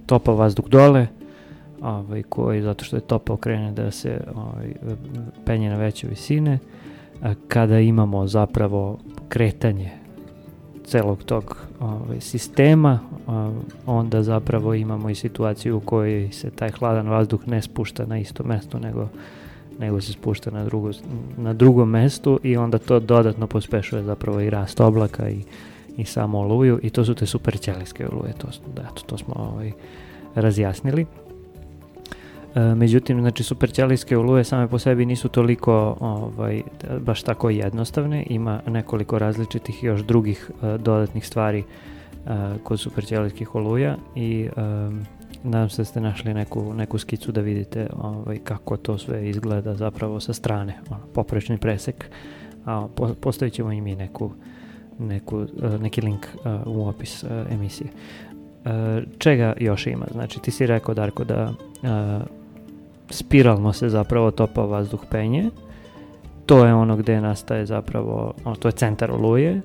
topao 0.07 0.37
vazduh 0.37 0.69
dole, 0.69 1.07
ovaj, 1.83 2.23
koji 2.23 2.63
zato 2.63 2.85
što 2.85 2.97
je 2.97 3.01
topao 3.01 3.37
krene 3.37 3.73
da 3.73 3.91
se 3.91 4.25
ovaj, 4.35 4.75
penje 5.45 5.71
na 5.71 5.77
veće 5.77 6.07
visine. 6.07 6.59
A 7.23 7.35
kada 7.49 7.81
imamo 7.81 8.27
zapravo 8.27 8.99
kretanje 9.29 9.91
celog 10.85 11.23
tog 11.23 11.57
ovaj, 11.81 12.21
sistema, 12.21 12.99
onda 13.87 14.23
zapravo 14.23 14.75
imamo 14.75 15.11
i 15.11 15.15
situaciju 15.15 15.77
u 15.77 15.81
kojoj 15.81 16.29
se 16.33 16.51
taj 16.51 16.71
hladan 16.71 17.09
vazduh 17.09 17.49
ne 17.49 17.63
spušta 17.63 18.07
na 18.07 18.19
isto 18.19 18.45
mesto, 18.45 18.79
nego, 18.79 19.09
nego 19.81 20.01
se 20.01 20.13
spušta 20.13 20.51
na, 20.51 20.65
drugo, 20.65 20.91
na 21.37 21.53
drugom 21.53 21.91
mestu 21.91 22.41
i 22.43 22.57
onda 22.57 22.79
to 22.79 23.01
dodatno 23.01 23.47
pospešuje 23.47 24.03
zapravo 24.03 24.41
i 24.41 24.51
rast 24.51 24.81
oblaka 24.81 25.29
i, 25.29 25.43
i 25.97 26.05
samo 26.05 26.39
oluju 26.39 26.81
i 26.83 26.91
to 26.91 27.05
su 27.05 27.15
te 27.15 27.27
super 27.27 27.61
ćelijske 27.61 28.09
oluje, 28.09 28.33
to, 28.33 28.49
da, 28.77 28.83
to, 28.83 29.03
to 29.07 29.19
smo 29.19 29.35
ovaj, 29.35 29.73
razjasnili. 30.35 31.07
E, 32.55 32.61
međutim, 32.75 33.21
znači 33.21 33.43
superćelijske 33.43 34.19
oluje 34.19 34.45
same 34.45 34.69
po 34.69 34.79
sebi 34.79 35.07
nisu 35.07 35.29
toliko 35.29 35.97
ovaj, 36.01 36.63
baš 37.01 37.23
tako 37.23 37.51
jednostavne, 37.51 38.27
ima 38.31 38.61
nekoliko 38.67 39.19
različitih 39.19 39.85
još 39.85 40.01
drugih 40.01 40.51
uh, 40.51 40.81
dodatnih 40.81 41.27
stvari 41.27 41.65
uh, 42.25 42.31
kod 42.63 42.81
superćelijskih 42.81 43.55
oluja 43.55 43.97
i 44.15 44.49
um, 44.57 45.07
nadam 45.43 45.69
se 45.69 45.81
da 45.81 45.85
ste 45.85 46.01
našli 46.01 46.35
neku, 46.35 46.75
neku 46.75 46.99
skicu 46.99 47.33
da 47.33 47.41
vidite 47.41 47.87
ovaj, 48.03 48.39
kako 48.39 48.77
to 48.77 48.99
sve 48.99 49.29
izgleda 49.29 49.75
zapravo 49.75 50.21
sa 50.21 50.33
strane, 50.33 50.79
ono, 50.91 51.01
poprečni 51.15 51.59
presek, 51.59 52.11
a 52.65 52.89
po, 52.97 53.15
postavit 53.21 53.55
ćemo 53.55 53.73
i 53.73 53.81
mi 53.81 53.97
neku, 53.97 54.31
neku, 54.99 55.37
uh, 55.39 55.81
neki 55.81 56.01
link 56.01 56.27
uh, 56.35 56.67
u 56.67 56.89
opis 56.89 57.25
uh, 57.25 57.31
emisije. 57.51 57.91
Čega 59.19 59.55
još 59.61 59.87
ima? 59.87 60.07
Znači 60.13 60.41
ti 60.41 60.51
si 60.51 60.67
rekao 60.67 60.95
Darko 60.95 61.25
da 61.25 61.53
spiralno 63.11 63.73
se 63.73 63.89
zapravo 63.89 64.31
topa 64.31 64.63
vazduh 64.63 65.01
penje. 65.11 65.51
To 66.47 66.67
je 66.67 66.75
ono 66.75 66.97
gde 66.97 67.21
nastaje 67.21 67.67
zapravo, 67.67 68.35
ono, 68.45 68.57
to 68.57 68.69
je 68.69 68.73
centar 68.73 69.11
oluje, 69.11 69.61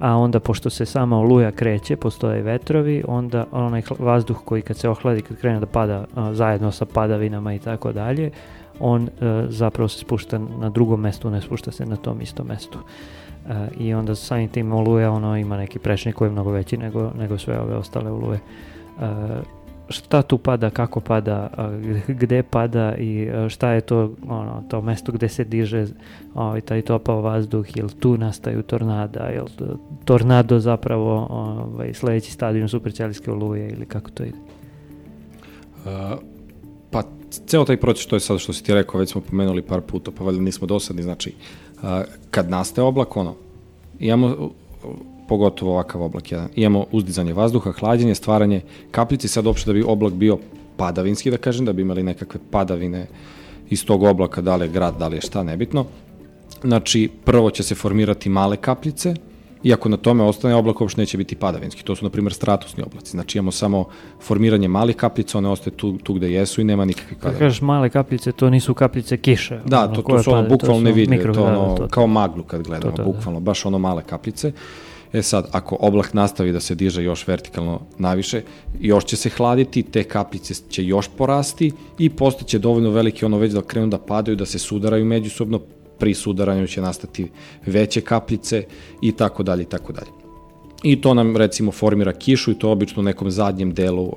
a 0.00 0.16
onda 0.16 0.40
pošto 0.40 0.70
se 0.70 0.86
sama 0.86 1.18
oluja 1.18 1.50
kreće, 1.50 1.96
postoje 1.96 2.42
vetrovi, 2.42 3.04
onda 3.08 3.46
onaj 3.52 3.82
vazduh 3.98 4.40
koji 4.44 4.62
kad 4.62 4.76
se 4.76 4.88
ohladi, 4.88 5.22
kad 5.22 5.36
krene 5.36 5.60
da 5.60 5.66
pada 5.66 6.04
a, 6.14 6.34
zajedno 6.34 6.72
sa 6.72 6.84
padavinama 6.84 7.54
i 7.54 7.58
tako 7.58 7.92
dalje, 7.92 8.30
on 8.80 9.08
a, 9.20 9.26
e, 9.26 9.46
zapravo 9.48 9.88
se 9.88 9.98
spušta 9.98 10.38
na 10.38 10.70
drugom 10.70 11.00
mestu, 11.00 11.30
ne 11.30 11.40
spušta 11.40 11.72
se 11.72 11.86
na 11.86 11.96
tom 11.96 12.20
istom 12.20 12.46
mestu. 12.46 12.78
A, 13.48 13.52
e, 13.52 13.68
I 13.78 13.94
onda 13.94 14.14
samim 14.14 14.48
tim 14.48 14.72
oluja 14.72 15.12
ono 15.12 15.36
ima 15.36 15.56
neki 15.56 15.78
prečnik 15.78 16.14
koji 16.14 16.28
je 16.28 16.32
mnogo 16.32 16.50
veći 16.50 16.76
nego, 16.76 17.10
nego 17.18 17.38
sve 17.38 17.60
ove 17.60 17.74
ostale 17.76 18.10
oluje. 18.10 18.40
Uh, 18.98 19.04
šta 19.90 20.22
tu 20.22 20.38
pada, 20.38 20.70
kako 20.70 21.00
pada, 21.00 21.50
gde 22.08 22.42
pada 22.42 22.94
i 22.98 23.28
šta 23.48 23.70
je 23.70 23.80
to 23.80 24.14
ono, 24.28 24.64
to 24.68 24.82
mesto 24.82 25.12
gde 25.12 25.28
se 25.28 25.44
diže 25.44 25.86
ovaj, 26.34 26.60
taj 26.60 26.82
topao 26.82 27.20
vazduh, 27.20 27.76
jel 27.76 27.88
tu 28.00 28.16
nastaju 28.16 28.62
tornada, 28.62 29.20
jel 29.20 29.46
tornado 30.04 30.58
zapravo 30.58 31.26
ovaj, 31.30 31.94
sledeći 31.94 32.32
stadion 32.32 32.68
superćelijske 32.68 33.30
oluje 33.30 33.70
ili 33.70 33.86
kako 33.86 34.10
to 34.10 34.24
ide? 34.24 34.38
Uh, 35.84 36.18
pa 36.90 37.02
ceo 37.46 37.64
taj 37.64 37.76
proces 37.76 38.02
što 38.02 38.16
je 38.16 38.20
sad 38.20 38.38
što 38.38 38.52
si 38.52 38.64
ti 38.64 38.74
rekao, 38.74 39.00
već 39.00 39.12
smo 39.12 39.20
pomenuli 39.20 39.62
par 39.62 39.80
puta, 39.80 40.10
pa 40.18 40.24
valjda 40.24 40.40
nismo 40.40 40.66
dosadni, 40.66 41.02
znači 41.02 41.34
uh, 41.74 41.82
kad 42.30 42.50
nastaje 42.50 42.84
oblak, 42.84 43.16
ono, 43.16 43.34
imamo 43.98 44.50
pogotovo 45.30 45.72
ovakav 45.72 46.02
oblak 46.02 46.32
jedan. 46.32 46.48
Imamo 46.56 46.86
uzdizanje 46.90 47.32
vazduha, 47.32 47.72
hlađenje, 47.72 48.14
stvaranje 48.14 48.60
kapljice, 48.90 49.28
sad 49.28 49.46
uopšte 49.46 49.70
da 49.70 49.74
bi 49.74 49.84
oblak 49.86 50.12
bio 50.12 50.38
padavinski, 50.76 51.30
da 51.30 51.38
kažem, 51.38 51.66
da 51.66 51.72
bi 51.72 51.82
imali 51.82 52.02
nekakve 52.02 52.40
padavine 52.50 53.06
iz 53.70 53.84
tog 53.86 54.02
oblaka, 54.02 54.42
da 54.42 54.56
li 54.56 54.66
je 54.66 54.72
grad, 54.74 54.98
da 54.98 55.08
li 55.08 55.16
je 55.16 55.28
šta, 55.28 55.42
nebitno. 55.42 55.84
Znači, 56.64 57.08
prvo 57.24 57.50
će 57.50 57.62
se 57.62 57.74
formirati 57.74 58.28
male 58.28 58.56
kapljice, 58.56 59.14
iako 59.62 59.88
na 59.88 59.96
tome 59.96 60.24
ostane 60.24 60.54
oblak 60.54 60.80
uopšte 60.80 61.00
neće 61.00 61.18
biti 61.18 61.36
padavinski. 61.36 61.84
To 61.84 61.96
su, 61.96 62.04
na 62.04 62.10
primjer, 62.10 62.32
stratusni 62.34 62.82
oblaci. 62.82 63.10
Znači, 63.10 63.38
imamo 63.38 63.52
samo 63.52 63.84
formiranje 64.20 64.68
malih 64.68 64.96
kapljica, 64.96 65.38
one 65.38 65.48
ostaje 65.48 65.76
tu, 65.76 65.96
tu 65.98 66.14
gde 66.14 66.32
jesu 66.32 66.60
i 66.60 66.64
nema 66.64 66.84
nikakvih 66.84 67.18
padavina. 67.18 67.38
Kada 67.38 67.46
kažeš 67.46 67.62
male 67.62 67.90
kapljice, 67.90 68.32
to 68.32 68.50
nisu 68.50 68.74
kapljice 68.74 69.16
kiše. 69.16 69.60
Da, 69.64 69.86
to, 69.88 70.02
to 70.02 70.22
su 70.22 70.32
ono, 70.32 70.48
bukvalno 70.48 70.80
nevidljive, 70.80 71.32
to 71.32 71.44
ono, 71.44 71.76
to, 71.76 71.82
to, 71.86 71.88
kao 71.88 72.06
maglu 72.06 72.42
kad 72.42 72.62
gledamo, 72.62 72.90
to, 72.90 72.96
to, 72.96 73.02
da. 73.02 73.12
bukvalno, 73.12 73.40
baš 73.40 73.66
ono 73.66 73.78
male 73.78 74.02
kapljice. 74.02 74.48
Uh, 74.48 74.89
E 75.12 75.22
sad, 75.22 75.48
ako 75.52 75.76
oblak 75.80 76.14
nastavi 76.14 76.52
da 76.52 76.60
se 76.60 76.74
diže 76.74 77.02
još 77.02 77.26
vertikalno 77.26 77.80
naviše, 77.98 78.42
još 78.80 79.04
će 79.04 79.16
se 79.16 79.30
hladiti, 79.30 79.82
te 79.82 80.04
kapljice 80.04 80.54
će 80.70 80.84
još 80.84 81.08
porasti 81.16 81.72
i 81.98 82.10
postaće 82.10 82.58
dovoljno 82.58 82.90
velike 82.90 83.26
ono 83.26 83.38
već 83.38 83.52
da 83.52 83.62
krenu 83.62 83.86
da 83.86 83.98
padaju, 83.98 84.36
da 84.36 84.46
se 84.46 84.58
sudaraju 84.58 85.04
međusobno, 85.04 85.60
pri 85.98 86.14
sudaranju 86.14 86.66
će 86.66 86.80
nastati 86.80 87.30
veće 87.66 88.00
kapljice 88.00 88.64
i 89.02 89.12
tako 89.12 89.42
dalje 89.42 89.62
i 89.62 89.66
tako 89.66 89.92
dalje. 89.92 90.10
I 90.82 91.00
to 91.00 91.14
nam 91.14 91.36
recimo 91.36 91.72
formira 91.72 92.12
kišu 92.12 92.50
i 92.50 92.58
to 92.58 92.70
obično 92.70 93.00
u 93.00 93.04
nekom 93.04 93.30
zadnjem 93.30 93.74
delu 93.74 94.06
uh, 94.06 94.14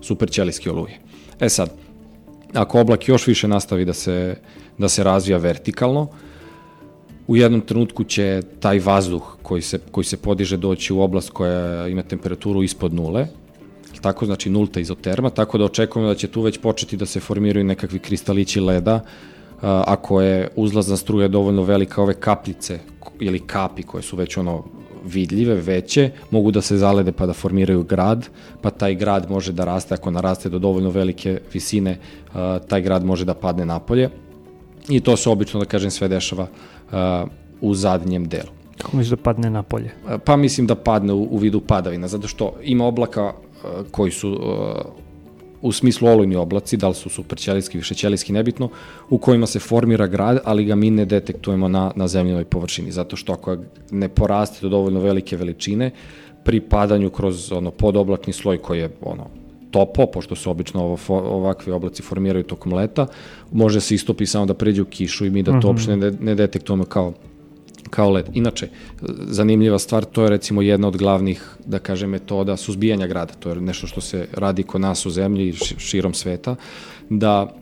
superćelijske 0.00 0.70
oluje. 0.70 1.00
E 1.40 1.48
sad, 1.48 1.70
ako 2.54 2.80
oblak 2.80 3.08
još 3.08 3.26
više 3.26 3.48
nastavi 3.48 3.84
da 3.84 3.92
se, 3.92 4.36
da 4.78 4.88
se 4.88 5.04
razvija 5.04 5.38
vertikalno, 5.38 6.02
uh, 6.02 6.08
u 7.28 7.36
jednom 7.36 7.60
trenutku 7.60 8.04
će 8.04 8.42
taj 8.60 8.78
vazduh 8.78 9.36
koji 9.42 9.62
se, 9.62 9.78
koji 9.90 10.04
se 10.04 10.16
podiže 10.16 10.56
doći 10.56 10.92
u 10.92 11.00
oblast 11.00 11.30
koja 11.30 11.88
ima 11.88 12.02
temperaturu 12.02 12.62
ispod 12.62 12.94
nule, 12.94 13.26
tako 14.00 14.26
znači 14.26 14.50
nulta 14.50 14.80
izoterma, 14.80 15.30
tako 15.30 15.58
da 15.58 15.64
očekujemo 15.64 16.08
da 16.08 16.14
će 16.14 16.28
tu 16.28 16.42
već 16.42 16.58
početi 16.58 16.96
da 16.96 17.06
se 17.06 17.20
formiraju 17.20 17.64
nekakvi 17.64 17.98
kristalići 17.98 18.60
leda, 18.60 19.00
ako 19.62 20.20
je 20.20 20.48
uzlazna 20.56 20.96
struja 20.96 21.28
dovoljno 21.28 21.62
velika, 21.62 22.02
ove 22.02 22.14
kapljice 22.14 22.78
ili 23.20 23.38
kapi 23.38 23.82
koje 23.82 24.02
su 24.02 24.16
već 24.16 24.36
ono 24.36 24.64
vidljive, 25.04 25.54
veće, 25.54 26.10
mogu 26.30 26.50
da 26.50 26.60
se 26.60 26.76
zalede 26.76 27.12
pa 27.12 27.26
da 27.26 27.32
formiraju 27.32 27.82
grad, 27.82 28.28
pa 28.62 28.70
taj 28.70 28.94
grad 28.94 29.30
može 29.30 29.52
da 29.52 29.64
raste, 29.64 29.94
ako 29.94 30.10
naraste 30.10 30.48
do 30.48 30.58
dovoljno 30.58 30.90
velike 30.90 31.40
visine, 31.52 31.98
taj 32.68 32.82
grad 32.82 33.04
može 33.04 33.24
da 33.24 33.34
padne 33.34 33.66
napolje. 33.66 34.10
I 34.88 35.00
to 35.00 35.16
se 35.16 35.30
obično, 35.30 35.60
da 35.60 35.66
kažem, 35.66 35.90
sve 35.90 36.08
dešava 36.08 36.42
uh, 36.42 36.77
u 37.60 37.74
zadnjem 37.74 38.28
delu. 38.28 38.48
Kako 38.78 38.96
misliš 38.96 39.10
da 39.10 39.22
padne 39.22 39.50
na 39.50 39.62
polje? 39.62 39.90
Uh, 40.04 40.20
pa 40.24 40.36
mislim 40.36 40.66
da 40.66 40.74
padne 40.74 41.12
u, 41.12 41.22
u 41.30 41.38
vidu 41.38 41.60
padavina, 41.60 42.08
zato 42.08 42.28
što 42.28 42.52
ima 42.62 42.86
oblaka 42.86 43.24
uh, 43.24 43.86
koji 43.90 44.10
su 44.10 44.30
uh, 44.30 44.38
u 45.62 45.72
smislu 45.72 46.08
olujni 46.08 46.36
oblaci, 46.36 46.76
da 46.76 46.88
li 46.88 46.94
su 46.94 47.08
superćelijski, 47.08 47.78
višećelijski, 47.78 48.32
nebitno, 48.32 48.68
u 49.10 49.18
kojima 49.18 49.46
se 49.46 49.58
formira 49.58 50.06
grad, 50.06 50.38
ali 50.44 50.64
ga 50.64 50.74
mi 50.74 50.90
ne 50.90 51.04
detektujemo 51.04 51.68
na, 51.68 51.92
na 51.96 52.08
zemljenoj 52.08 52.44
površini, 52.44 52.92
zato 52.92 53.16
što 53.16 53.32
ako 53.32 53.56
ne 53.90 54.08
poraste 54.08 54.58
do 54.62 54.68
dovoljno 54.68 55.00
velike 55.00 55.36
veličine, 55.36 55.90
pri 56.44 56.60
padanju 56.60 57.10
kroz 57.10 57.52
ono 57.52 57.70
podoblakni 57.70 58.32
sloj 58.32 58.58
koji 58.58 58.78
je 58.78 58.90
ono 59.02 59.26
topo, 59.70 60.06
pošto 60.06 60.36
se 60.36 60.50
obično 60.50 60.80
ovo, 60.82 60.98
ovakvi 61.08 61.72
oblaci 61.72 62.02
formiraju 62.02 62.44
tokom 62.44 62.72
leta, 62.72 63.06
može 63.52 63.80
se 63.80 63.94
istopi 63.94 64.26
samo 64.26 64.46
da 64.46 64.54
pređe 64.54 64.82
u 64.82 64.84
kišu 64.84 65.26
i 65.26 65.30
mi 65.30 65.42
da 65.42 65.50
to 65.50 65.56
mm 65.56 65.60
-hmm. 65.60 65.66
uopšte 65.66 65.96
ne, 65.96 66.10
ne 66.10 66.34
detektujemo 66.34 66.84
kao 66.84 67.12
kao 67.90 68.10
led. 68.10 68.26
Inače, 68.34 68.68
zanimljiva 69.26 69.78
stvar, 69.78 70.04
to 70.04 70.22
je 70.22 70.30
recimo 70.30 70.62
jedna 70.62 70.88
od 70.88 70.96
glavnih, 70.96 71.56
da 71.66 71.78
kažem, 71.78 72.10
metoda 72.10 72.56
suzbijanja 72.56 73.06
grada. 73.06 73.34
To 73.34 73.48
je 73.50 73.60
nešto 73.60 73.86
što 73.86 74.00
se 74.00 74.28
radi 74.32 74.62
kod 74.62 74.80
nas 74.80 75.06
u 75.06 75.10
zemlji 75.10 75.48
i 75.48 75.52
širom 75.78 76.14
sveta, 76.14 76.56
da 77.08 77.54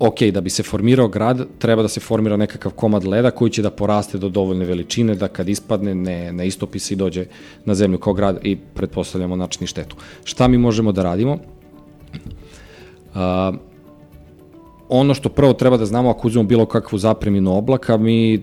ok, 0.00 0.22
da 0.32 0.40
bi 0.40 0.50
se 0.50 0.62
formirao 0.62 1.08
grad, 1.08 1.46
treba 1.58 1.82
da 1.82 1.88
se 1.88 2.00
formira 2.00 2.36
nekakav 2.36 2.72
komad 2.72 3.04
leda 3.04 3.30
koji 3.30 3.50
će 3.50 3.62
da 3.62 3.70
poraste 3.70 4.18
do 4.18 4.28
dovoljne 4.28 4.64
veličine, 4.64 5.14
da 5.14 5.28
kad 5.28 5.48
ispadne 5.48 5.94
ne, 5.94 6.32
ne 6.32 6.46
istopi 6.46 6.78
se 6.78 6.94
i 6.94 6.96
dođe 6.96 7.26
na 7.64 7.74
zemlju 7.74 7.98
kao 7.98 8.12
grad 8.12 8.38
i 8.42 8.56
pretpostavljamo 8.56 9.36
načini 9.36 9.66
štetu. 9.66 9.96
Šta 10.24 10.48
mi 10.48 10.58
možemo 10.58 10.92
da 10.92 11.02
radimo? 11.02 11.38
Uh, 13.14 13.20
ono 14.88 15.14
što 15.14 15.28
prvo 15.28 15.52
treba 15.52 15.76
da 15.76 15.86
znamo 15.86 16.10
ako 16.10 16.28
uzmemo 16.28 16.48
bilo 16.48 16.66
kakvu 16.66 16.98
zapreminu 16.98 17.56
oblaka, 17.56 17.96
mi 17.96 18.42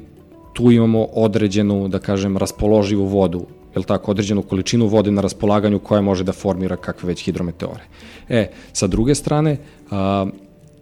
tu 0.54 0.72
imamo 0.72 1.04
određenu, 1.04 1.88
da 1.88 2.00
kažem, 2.00 2.38
raspoloživu 2.38 3.06
vodu, 3.06 3.46
je 3.76 3.84
tako, 3.84 4.12
određenu 4.12 4.42
količinu 4.42 4.88
vode 4.88 5.12
na 5.12 5.22
raspolaganju 5.22 5.80
koja 5.80 6.02
može 6.02 6.24
da 6.24 6.32
formira 6.34 6.76
kakve 6.76 7.08
već 7.08 7.26
hidrometeore. 7.26 7.84
E, 8.30 8.50
sa 8.74 8.88
druge 8.88 9.16
strane, 9.16 9.58
uh, 9.92 10.30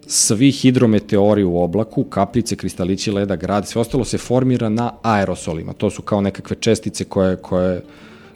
svi 0.07 0.51
hidrometeori 0.51 1.43
u 1.43 1.57
oblaku, 1.57 2.03
kapljice, 2.03 2.55
kristalići 2.55 3.11
leda, 3.11 3.35
grad, 3.35 3.67
sve 3.67 3.81
ostalo 3.81 4.05
se 4.05 4.17
formira 4.17 4.69
na 4.69 4.91
aerosolima. 5.01 5.73
To 5.73 5.89
su 5.89 6.01
kao 6.01 6.21
nekakve 6.21 6.55
čestice 6.59 7.05
koje, 7.05 7.35
koje 7.35 7.81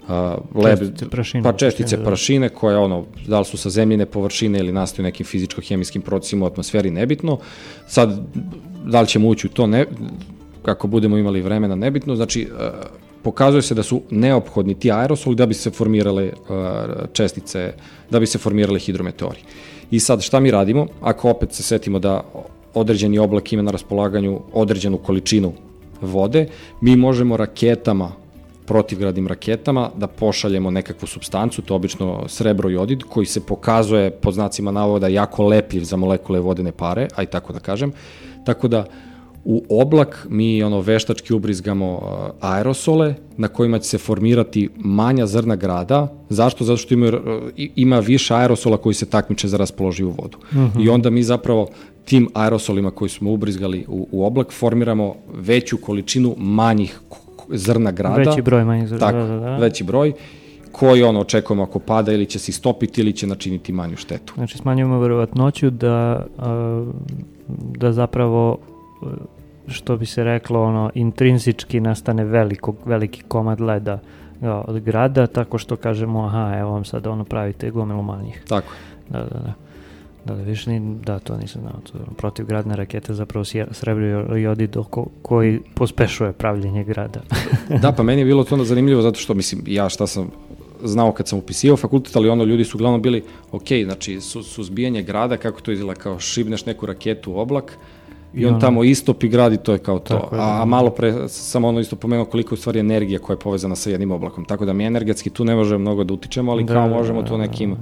uh, 0.07 0.63
leb, 0.63 0.79
Čestice 0.79 1.09
prašine. 1.09 1.43
pa 1.43 1.53
čestice 1.53 1.97
Da. 1.97 2.03
prašine 2.03 2.49
koje 2.49 2.77
ono, 2.77 3.05
da 3.27 3.39
li 3.39 3.45
su 3.45 3.57
sa 3.57 3.69
zemljine 3.69 4.05
površine 4.05 4.59
ili 4.59 4.71
nastaju 4.71 5.03
nekim 5.03 5.25
fizičko-hemijskim 5.25 6.01
procesima 6.01 6.45
u 6.45 6.47
atmosferi, 6.47 6.91
nebitno. 6.91 7.39
Sad, 7.87 8.19
da 8.85 9.01
li 9.01 9.07
ćemo 9.07 9.27
ući 9.27 9.47
u 9.47 9.49
to, 9.49 9.67
ne, 9.67 9.85
kako 10.61 10.87
budemo 10.87 11.17
imali 11.17 11.41
vremena, 11.41 11.75
nebitno. 11.75 12.15
Znači, 12.15 12.47
uh, 12.51 12.59
pokazuje 13.23 13.61
se 13.61 13.75
da 13.75 13.83
su 13.83 14.01
neophodni 14.09 14.79
ti 14.79 14.91
aerosoli 14.91 15.35
da 15.35 15.45
bi 15.45 15.53
se 15.53 15.71
formirale 15.71 16.31
uh, 16.33 16.55
čestice, 17.13 17.73
da 18.09 18.19
bi 18.19 18.25
se 18.25 18.37
formirale 18.37 18.79
hidrometeori. 18.79 19.39
I 19.91 19.99
sad 19.99 20.21
šta 20.21 20.39
mi 20.39 20.51
radimo? 20.51 20.87
Ako 21.01 21.29
opet 21.29 21.53
se 21.53 21.63
setimo 21.63 21.99
da 21.99 22.21
određeni 22.73 23.19
oblak 23.19 23.53
ima 23.53 23.61
na 23.61 23.71
raspolaganju 23.71 24.39
određenu 24.53 24.97
količinu 24.97 25.53
vode, 26.01 26.47
mi 26.81 26.95
možemo 26.95 27.37
raketama 27.37 28.11
protivgradnim 28.69 29.27
raketama 29.27 29.89
da 29.97 30.07
pošaljemo 30.07 30.71
nekakvu 30.71 31.07
substancu, 31.07 31.61
to 31.61 31.75
obično 31.75 32.27
srebro 32.27 32.69
jodid, 32.69 33.03
koji 33.03 33.25
se 33.25 33.41
pokazuje 33.45 34.11
pod 34.11 34.33
znacima 34.33 34.71
navoda 34.71 35.07
jako 35.07 35.47
lepljiv 35.47 35.83
za 35.83 35.97
molekule 35.97 36.39
vodene 36.39 36.71
pare, 36.71 37.07
aj 37.15 37.25
tako 37.25 37.53
da 37.53 37.59
kažem. 37.59 37.91
Tako 38.45 38.67
da 38.67 38.85
u 39.51 39.63
oblak 39.69 40.27
mi 40.29 40.63
ono 40.63 40.81
veštački 40.81 41.33
ubrizgamo 41.33 41.93
uh, 41.93 42.49
aerosole 42.49 43.15
na 43.37 43.47
kojima 43.47 43.79
će 43.79 43.89
se 43.89 43.97
formirati 43.97 44.69
manja 44.77 45.25
zrna 45.25 45.55
grada. 45.55 46.07
Zašto? 46.29 46.63
Zato 46.63 46.77
što 46.77 46.93
ima, 46.93 47.07
uh, 47.07 47.13
ima 47.55 47.99
više 47.99 48.35
aerosola 48.35 48.77
koji 48.77 48.93
se 48.93 49.05
takmiče 49.05 49.47
za 49.47 49.57
raspoloživu 49.57 50.11
vodu. 50.11 50.37
I 50.79 50.89
onda 50.89 51.09
mi 51.09 51.23
zapravo 51.23 51.67
tim 52.05 52.29
aerosolima 52.33 52.91
koji 52.91 53.09
smo 53.09 53.31
ubrizgali 53.31 53.85
u, 53.87 54.07
u 54.11 54.25
oblak 54.25 54.51
formiramo 54.51 55.15
veću 55.33 55.77
količinu 55.77 56.35
manjih 56.37 56.99
zrna 57.49 57.91
grada. 57.91 58.29
Veći 58.29 58.41
broj 58.41 58.63
manjih 58.63 58.87
zrna, 58.87 58.99
Tako, 58.99 59.17
da, 59.17 59.39
da, 59.39 59.57
veći 59.57 59.83
broj 59.83 60.13
koji 60.71 61.03
ono 61.03 61.19
očekujemo 61.19 61.63
ako 61.63 61.79
pada 61.79 62.13
ili 62.13 62.25
će 62.25 62.39
se 62.39 62.49
istopiti 62.49 63.01
ili 63.01 63.13
će 63.13 63.27
načiniti 63.27 63.71
manju 63.71 63.97
štetu. 63.97 64.33
Znači 64.35 64.57
smanjujemo 64.57 64.99
verovatnoću 64.99 65.69
da, 65.69 66.25
da 67.77 67.91
zapravo 67.91 68.57
što 69.69 69.97
bi 69.97 70.05
se 70.05 70.23
reklo 70.23 70.63
ono 70.63 70.89
intrinzički 70.93 71.79
nastane 71.79 72.25
veliko, 72.25 72.75
veliki 72.85 73.23
komad 73.27 73.61
leda 73.61 73.99
ja, 74.41 74.63
od 74.67 74.79
grada 74.79 75.27
tako 75.27 75.57
što 75.57 75.75
kažemo 75.75 76.25
aha 76.25 76.55
evo 76.59 76.71
vam 76.71 76.85
sad 76.85 77.07
ono 77.07 77.23
pravite 77.23 77.71
gomilu 77.71 78.01
manjih. 78.03 78.43
Tako. 78.47 78.73
Da, 79.09 79.19
da, 79.19 79.39
da. 79.39 79.53
Da, 80.25 80.35
da, 80.35 80.41
više 80.41 80.69
ni, 80.69 80.95
da, 81.05 81.19
to 81.19 81.37
nisam 81.37 81.61
znao. 81.61 81.73
To, 81.91 82.13
protivgradne 82.17 82.75
rakete 82.75 83.13
zapravo 83.13 83.45
srebrni 83.71 84.41
jodid 84.41 84.77
oko, 84.77 85.07
koji 85.21 85.59
pospešuje 85.73 86.31
pravljenje 86.31 86.83
grada. 86.83 87.21
Da, 87.81 87.91
pa 87.91 88.03
meni 88.03 88.21
je 88.21 88.25
bilo 88.25 88.43
to 88.43 88.55
onda 88.55 88.65
zanimljivo 88.65 89.01
zato 89.01 89.19
što, 89.19 89.33
mislim, 89.33 89.61
ja 89.67 89.89
šta 89.89 90.07
sam 90.07 90.29
znao 90.83 91.11
kad 91.11 91.27
sam 91.27 91.39
upisivao 91.39 91.77
fakultet, 91.77 92.15
ali 92.15 92.29
ono 92.29 92.43
ljudi 92.43 92.63
su 92.63 92.77
uglavnom 92.77 93.01
bili, 93.01 93.23
ok, 93.51 93.67
znači 93.83 94.21
su, 94.21 94.43
suzbijanje 94.43 95.03
grada, 95.03 95.37
kako 95.37 95.61
to 95.61 95.71
izgleda, 95.71 95.99
kao 95.99 96.19
šibneš 96.19 96.65
neku 96.65 96.85
raketu 96.85 97.31
u 97.31 97.37
oblak 97.37 97.77
i, 98.33 98.41
I 98.41 98.45
on 98.45 98.59
tamo 98.59 98.83
istopi 98.83 99.27
grad 99.27 99.53
i 99.53 99.57
to 99.57 99.73
je 99.73 99.79
kao 99.79 99.99
to. 99.99 100.13
Tako 100.13 100.35
je, 100.35 100.39
da. 100.39 100.61
a, 100.61 100.65
malo 100.65 100.89
pre 100.89 101.13
sam 101.27 101.65
ono 101.65 101.79
isto 101.79 101.95
pomenuo 101.95 102.25
koliko 102.25 102.49
je 102.49 102.53
u 102.53 102.57
stvari 102.57 102.79
energija 102.79 103.19
koja 103.19 103.33
je 103.33 103.39
povezana 103.39 103.75
sa 103.75 103.89
jednim 103.89 104.11
oblakom. 104.11 104.45
Tako 104.45 104.65
da 104.65 104.73
mi 104.73 104.85
energetski 104.85 105.29
tu 105.29 105.45
ne 105.45 105.55
možemo 105.55 105.79
mnogo 105.79 106.03
da 106.03 106.13
utičemo, 106.13 106.51
ali 106.51 106.63
Da, 106.63 106.73
kao 106.73 106.87
da, 106.89 106.95
možemo 106.95 107.21
da, 107.21 107.27
to 107.27 107.33
da, 107.33 107.41
nekim 107.41 107.75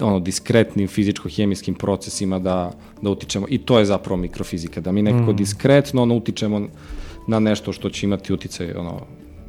ono, 0.00 0.20
diskretnim 0.20 0.88
fizičko-hemijskim 0.88 1.74
procesima 1.74 2.38
da, 2.38 2.70
da 3.02 3.10
utičemo. 3.10 3.46
I 3.48 3.58
to 3.58 3.78
je 3.78 3.84
zapravo 3.84 4.16
mikrofizika, 4.16 4.80
da 4.80 4.92
mi 4.92 5.02
nekako 5.02 5.32
Mm. 5.32 5.36
diskretno 5.36 6.02
ono, 6.02 6.14
utičemo 6.14 6.60
na 7.26 7.40
nešto 7.40 7.72
što 7.72 7.90
će 7.90 8.06
imati 8.06 8.32
uticaj 8.32 8.72
ono, 8.72 9.00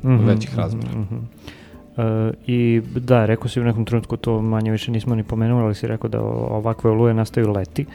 Mhm, 0.03 0.25
većih 0.25 0.55
razmera. 0.57 0.89
mhm. 0.91 1.15
E, 1.97 2.31
I 2.47 2.81
da, 2.95 3.25
rekao 3.25 3.47
si 3.47 3.61
u 3.61 3.63
nekom 3.63 3.85
trenutku, 3.85 4.17
to 4.17 4.41
manje 4.41 4.71
više 4.71 4.91
nismo 4.91 5.15
ni 5.15 5.23
pomenuli, 5.23 5.63
ali 5.63 5.75
si 5.75 5.87
rekao 5.87 6.09
da 6.09 6.21
ovakve 6.21 6.91
oluje 6.91 7.13
nastaju 7.13 7.51
leti, 7.51 7.85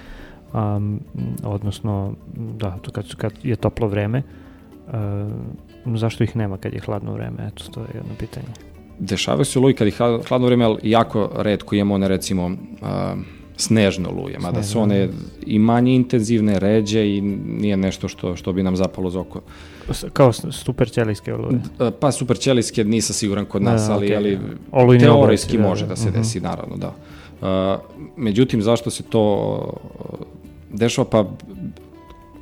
um, 0.55 1.01
odnosno, 1.44 2.14
da, 2.35 2.70
to 2.78 2.90
kad, 2.90 3.14
kad 3.14 3.32
je 3.43 3.56
toplo 3.56 3.89
vreme, 3.89 4.18
e, 4.18 4.22
zašto 5.97 6.24
ih 6.24 6.36
nema 6.36 6.56
kad 6.59 6.72
je 6.74 6.81
hladno 6.81 7.12
vreme? 7.12 7.47
Eto, 7.47 7.64
to 7.70 7.81
je 7.81 7.86
jedno 7.94 8.14
pitanje. 8.18 8.47
Dešavaju 8.98 9.44
se 9.44 9.59
oluje 9.59 9.74
kad 9.74 9.86
je 9.86 9.93
hla- 9.93 10.22
hladno 10.28 10.47
vreme, 10.47 10.64
ali 10.64 10.78
jako 10.82 11.31
redko 11.36 11.74
imamo 11.74 11.94
one 11.94 12.09
recimo 12.09 12.47
uh, 12.47 12.55
snežne 13.56 14.09
oluje, 14.09 14.39
mada 14.39 14.62
su 14.62 14.81
one 14.81 15.09
i 15.47 15.59
manje 15.59 15.94
intenzivne, 15.94 16.59
ređe 16.59 17.09
i 17.09 17.20
nije 17.47 17.77
nešto 17.77 18.09
što, 18.09 18.36
što 18.36 18.52
bi 18.52 18.62
nam 18.62 18.77
zapalo 18.77 19.10
za 19.10 19.20
oko. 19.20 19.40
Kao 20.12 20.32
s- 20.32 20.44
super 20.51 20.90
ćelijske 20.90 21.35
oluje. 21.35 21.56
Uh, 21.78 21.89
Pa 22.01 22.12
superćelijske 22.12 22.85
nisam 22.85 23.14
siguran 23.14 23.44
kod 23.44 23.62
nas, 23.62 23.86
Da, 23.86 23.93
ali, 23.94 24.06
okej. 24.06 24.16
ali 24.16 24.39
Olujni 24.72 25.01
teorijski 25.01 25.48
oblaci, 25.48 25.59
da, 25.59 25.68
može 25.68 25.85
da, 25.85 25.89
da 25.89 25.97
se 25.97 26.09
mhm. 26.09 26.18
desi, 26.18 26.40
naravno, 26.40 26.77
da. 26.77 26.93
Uh, 27.40 27.81
međutim, 28.16 28.62
zašto 28.62 28.90
se 28.90 29.02
to 29.02 29.56
uh, 30.10 30.27
dešava? 30.73 31.09
Pa 31.11 31.25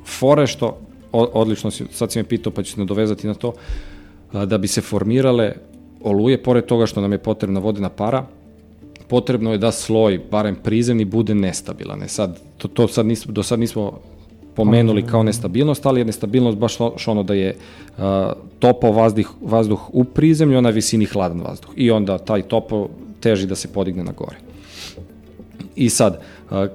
fore 0.05 0.47
što, 0.47 0.77
odlično 1.11 1.71
si, 1.71 1.85
sad 1.91 2.11
si 2.11 2.19
me 2.19 2.23
pitao 2.23 2.53
pa 2.53 2.63
ću 2.63 2.71
se 2.71 2.79
nadovezati 2.79 3.27
na 3.27 3.33
to, 3.33 3.53
da 4.45 4.57
bi 4.57 4.67
se 4.67 4.81
formirale 4.81 5.53
oluje, 6.01 6.43
pored 6.43 6.65
toga 6.65 6.85
što 6.85 7.01
nam 7.01 7.11
je 7.11 7.17
potrebna 7.17 7.59
vodena 7.59 7.89
para, 7.89 8.25
potrebno 9.07 9.51
je 9.51 9.57
da 9.57 9.71
sloj, 9.71 10.21
barem 10.31 10.55
prizemni, 10.63 11.05
bude 11.05 11.35
nestabilan. 11.35 12.03
E 12.03 12.07
sad, 12.07 12.39
to, 12.57 12.67
to 12.67 12.87
sad 12.87 13.05
nismo, 13.05 13.33
do 13.33 13.43
sad 13.43 13.59
nismo 13.59 13.99
pomenuli 14.55 15.05
kao 15.05 15.23
nestabilnost, 15.23 15.85
ali 15.85 16.01
je 16.01 16.05
nestabilnost 16.05 16.57
baš 16.57 16.77
to- 16.77 16.93
što 16.97 17.11
ono 17.11 17.23
da 17.23 17.33
je 17.33 17.55
uh, 17.55 18.03
topao 18.59 18.91
vazduh, 18.91 19.31
vazduh 19.41 19.89
u 19.93 20.03
prizemlju, 20.03 20.57
a 20.57 20.61
na 20.61 20.69
visini 20.69 21.05
hladan 21.05 21.41
vazduh. 21.41 21.69
I 21.75 21.91
onda 21.91 22.17
taj 22.17 22.41
topo 22.41 22.89
teži 23.19 23.47
da 23.47 23.55
se 23.55 23.67
podigne 23.67 24.03
na 24.03 24.11
gore. 24.11 24.37
I 25.75 25.89
sad, 25.89 26.13
a, 26.13 26.19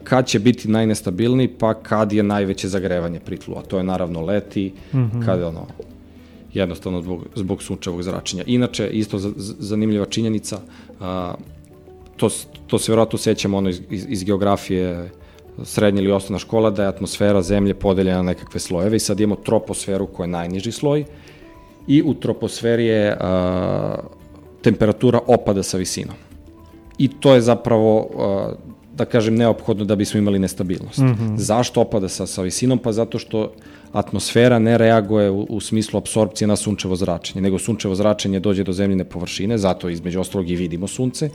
kad 0.05 0.27
će 0.27 0.39
biti 0.39 0.69
najnestabilniji? 0.69 1.49
Pa 1.49 1.75
kad 1.75 2.13
je 2.13 2.23
najveće 2.23 2.69
zagrevanje 2.69 3.21
pritlu, 3.21 3.55
a 3.59 3.63
to 3.63 3.77
je 3.77 3.85
naravno 3.85 4.21
leti, 4.21 4.73
mm 4.93 4.99
-hmm. 4.99 5.25
kada 5.25 5.41
je 5.41 5.47
ono, 5.47 5.67
jednostavno 6.53 7.03
zbog, 7.03 7.27
zbog 7.35 7.63
sunčevog 7.63 8.03
zračenja. 8.03 8.45
Inače, 8.47 8.89
isto 8.89 9.19
zanimljiva 9.59 10.07
činjenica, 10.07 10.61
a, 11.01 11.35
to, 12.17 12.29
to 12.67 12.79
se 12.79 12.93
vjerojatno 12.93 13.19
sećamo 13.19 13.57
ono 13.57 13.69
iz, 13.69 13.81
iz, 13.91 14.07
iz 14.09 14.25
geografije 14.25 15.11
srednja 15.63 16.03
ili 16.03 16.13
osnovna 16.13 16.39
škola, 16.39 16.71
da 16.71 16.83
je 16.83 16.89
atmosfera 16.89 17.43
zemlje 17.43 17.75
podeljena 17.75 18.17
na 18.17 18.23
nekakve 18.23 18.61
slojeve 18.61 18.97
i 18.97 19.01
sad 19.01 19.21
imamo 19.21 19.41
troposferu 19.43 20.07
koja 20.07 20.25
je 20.25 20.29
najniži 20.29 20.73
sloj 20.73 21.05
i 21.87 22.03
u 22.03 22.15
troposferi 22.15 22.87
je 22.87 23.17
a, 23.21 23.99
temperatura 24.63 25.21
opada 25.27 25.63
sa 25.63 25.77
visinom. 25.77 26.17
I 26.99 27.09
to 27.21 27.35
je 27.35 27.41
zapravo, 27.41 28.11
a, 28.19 28.53
da 28.97 29.05
kažem, 29.05 29.35
neophodno 29.35 29.85
da 29.85 29.97
bismo 29.97 30.19
imali 30.19 30.39
nestabilnost. 30.39 30.99
Mm 30.99 31.07
-hmm. 31.07 31.37
Zašto 31.37 31.81
opada 31.81 32.09
sa, 32.09 32.27
sa 32.27 32.43
visinom? 32.43 32.79
Pa 32.79 32.93
zato 32.93 33.19
što 33.19 33.53
atmosfera 33.93 34.59
ne 34.59 34.79
reaguje 34.79 35.31
u, 35.31 35.47
u 35.49 35.61
smislu 35.61 35.99
apsorpcije 35.99 36.49
na 36.49 36.57
sunčevo 36.57 36.97
zračenje, 36.97 37.43
nego 37.43 37.59
sunčevo 37.59 37.95
zračenje 37.95 38.41
dođe 38.41 38.65
do 38.65 38.73
zemljine 38.73 39.05
površine, 39.05 39.59
zato 39.59 39.89
između 39.89 40.21
ostalog 40.21 40.51
i 40.51 40.57
vidimo 40.57 40.87
sunce, 40.87 41.31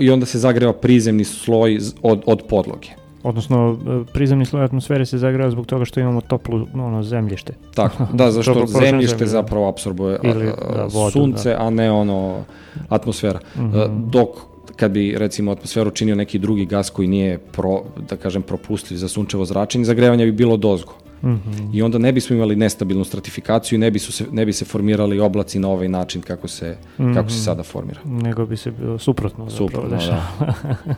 i 0.00 0.10
onda 0.10 0.26
se 0.26 0.38
zagreva 0.38 0.72
prizemni 0.72 1.24
sloj 1.24 1.78
od, 2.02 2.22
od 2.26 2.42
podloge. 2.48 2.88
Odnosno, 3.22 3.78
e, 3.86 4.12
prizemni 4.12 4.44
sloj 4.44 4.64
atmosfere 4.64 5.06
se 5.06 5.18
zagreva 5.18 5.50
zbog 5.50 5.66
toga 5.66 5.84
što 5.84 6.00
imamo 6.00 6.20
toplu 6.20 6.66
ono, 6.74 7.02
zemljište. 7.02 7.54
Tako, 7.74 8.06
da, 8.18 8.30
zašto 8.30 8.66
zemljište 8.66 9.16
zemlju, 9.16 9.24
da. 9.24 9.26
zapravo 9.26 9.68
apsorbuje 9.68 10.16
a, 10.16 10.28
Ili, 10.28 10.48
a, 10.48 10.76
da, 10.76 10.88
vodu, 10.92 11.10
sunce, 11.10 11.56
a 11.58 11.70
ne 11.70 11.90
ono 11.90 12.44
atmosfera. 12.88 13.40
Mm 13.56 13.60
-hmm. 13.60 14.10
Dok 14.10 14.28
kad 14.76 14.90
bi 14.90 15.14
recimo 15.18 15.52
atmosferu 15.52 15.90
činio 15.90 16.14
neki 16.14 16.38
drugi 16.38 16.66
gas 16.66 16.90
koji 16.90 17.08
nije 17.08 17.38
pro, 17.38 17.82
da 18.10 18.16
kažem 18.16 18.42
propustljiv 18.42 18.96
za 18.98 19.08
sunčevo 19.08 19.44
zračenje, 19.44 19.84
zagrevanje 19.84 20.24
bi 20.24 20.32
bilo 20.32 20.56
dozgo. 20.56 20.92
Mm 21.22 21.28
-hmm. 21.28 21.70
I 21.72 21.82
onda 21.82 21.98
ne 21.98 22.12
bismo 22.12 22.36
imali 22.36 22.56
nestabilnu 22.56 23.04
stratifikaciju 23.04 23.76
i 23.76 23.80
ne 23.80 23.90
bi, 23.90 23.98
su 23.98 24.12
se, 24.12 24.24
ne 24.32 24.46
bi 24.46 24.52
se 24.52 24.64
formirali 24.64 25.20
oblaci 25.20 25.58
na 25.58 25.68
ovaj 25.68 25.88
način 25.88 26.22
kako 26.22 26.48
se, 26.48 26.76
mm 26.98 27.02
-hmm. 27.02 27.14
kako 27.14 27.30
se 27.30 27.42
sada 27.42 27.62
formira. 27.62 28.00
Nego 28.04 28.46
bi 28.46 28.56
se 28.56 28.70
bilo 28.70 28.98
suprotno 28.98 29.50
zapravo 29.50 29.68
Suprotno, 29.68 29.96
dešava. 29.96 30.22
da. 30.40 30.54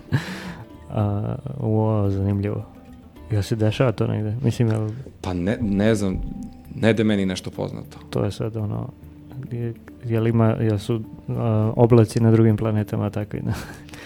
A, 0.90 1.36
o, 1.60 2.10
zanimljivo. 2.10 2.64
Jel 3.30 3.42
se 3.42 3.56
dešava 3.56 3.92
to 3.92 4.06
negde? 4.06 4.36
Mislim, 4.42 4.68
jel 4.68 4.88
Pa 5.20 5.32
ne, 5.32 5.58
ne 5.60 5.94
znam, 5.94 6.20
ne 6.74 6.92
da 6.92 7.04
meni 7.04 7.26
nešto 7.26 7.50
poznato. 7.50 7.98
to 8.10 8.24
je 8.24 8.30
sad 8.30 8.56
ono, 8.56 8.88
jel 10.04 10.26
ima, 10.26 10.46
jel 10.46 10.78
su 10.78 11.00
a, 11.28 11.72
oblaci 11.76 12.20
na 12.20 12.30
drugim 12.30 12.56
planetama 12.56 13.10
takvi? 13.10 13.40
Da? 13.40 13.52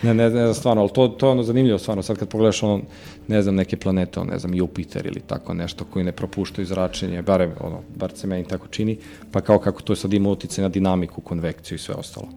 Ne, 0.02 0.14
ne, 0.14 0.24
ne 0.24 0.30
znam 0.30 0.54
stvarno, 0.54 0.82
ali 0.82 0.90
to, 0.92 1.08
to 1.08 1.26
je 1.26 1.30
ono 1.30 1.42
zanimljivo 1.42 1.78
stvarno, 1.78 2.02
sad 2.02 2.18
kad 2.18 2.28
pogledaš 2.28 2.62
ono, 2.62 2.80
ne 3.28 3.42
znam, 3.42 3.54
neke 3.54 3.76
planete, 3.76 4.20
ono, 4.20 4.30
ne 4.32 4.38
znam, 4.38 4.54
Jupiter 4.54 5.06
ili 5.06 5.20
tako 5.20 5.54
nešto 5.54 5.84
koji 5.84 6.04
ne 6.04 6.12
propuštaju 6.12 6.66
zračenje, 6.66 7.22
barem, 7.22 7.50
ono, 7.60 7.80
bar 7.96 8.10
se 8.14 8.26
meni 8.26 8.44
tako 8.44 8.66
čini, 8.66 8.98
pa 9.32 9.40
kao 9.40 9.58
kako 9.58 9.82
to 9.82 9.96
sad 9.96 10.12
ima 10.12 10.28
utjecaj 10.28 10.62
na 10.62 10.68
dinamiku, 10.68 11.20
konvekciju 11.20 11.76
i 11.76 11.78
sve 11.78 11.94
ostalo. 11.94 12.28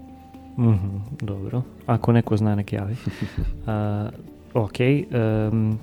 Mhm, 0.58 0.98
dobro. 1.22 1.62
Ako 1.86 2.12
neko 2.12 2.38
zna, 2.38 2.56
nek 2.56 2.74
javi. 2.74 2.96
A, 3.68 4.10
ok. 4.54 4.78
Um, 5.52 5.80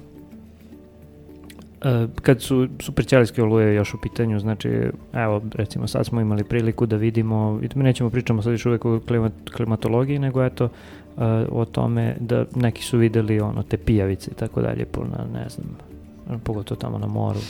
kad 2.22 2.42
su 2.42 2.68
superćelijske 2.80 3.42
oluje 3.42 3.74
još 3.74 3.94
u 3.94 4.00
pitanju, 4.02 4.38
znači, 4.38 4.68
evo, 5.12 5.42
recimo 5.54 5.86
sad 5.86 6.06
smo 6.06 6.20
imali 6.20 6.44
priliku 6.44 6.86
da 6.86 6.96
vidimo, 6.96 7.60
i 7.62 7.78
nećemo 7.78 8.10
pričamo 8.10 8.42
sad 8.42 8.52
još 8.52 8.66
uvek 8.66 8.84
o 8.84 9.00
klimat, 9.00 9.32
klimatologiji, 9.56 10.18
nego 10.18 10.44
eto, 10.44 10.64
uh, 10.64 11.22
o 11.50 11.64
tome 11.64 12.16
da 12.20 12.44
neki 12.54 12.82
su 12.82 12.98
videli 12.98 13.40
ono, 13.40 13.62
te 13.62 13.76
pijavice 13.76 14.30
i 14.30 14.34
tako 14.34 14.62
dalje, 14.62 14.84
po, 14.84 15.04
na, 15.04 15.40
ne 15.40 15.48
znam, 15.48 15.66
pogotovo 16.44 16.78
tamo 16.80 16.98
na 16.98 17.06
moru. 17.06 17.40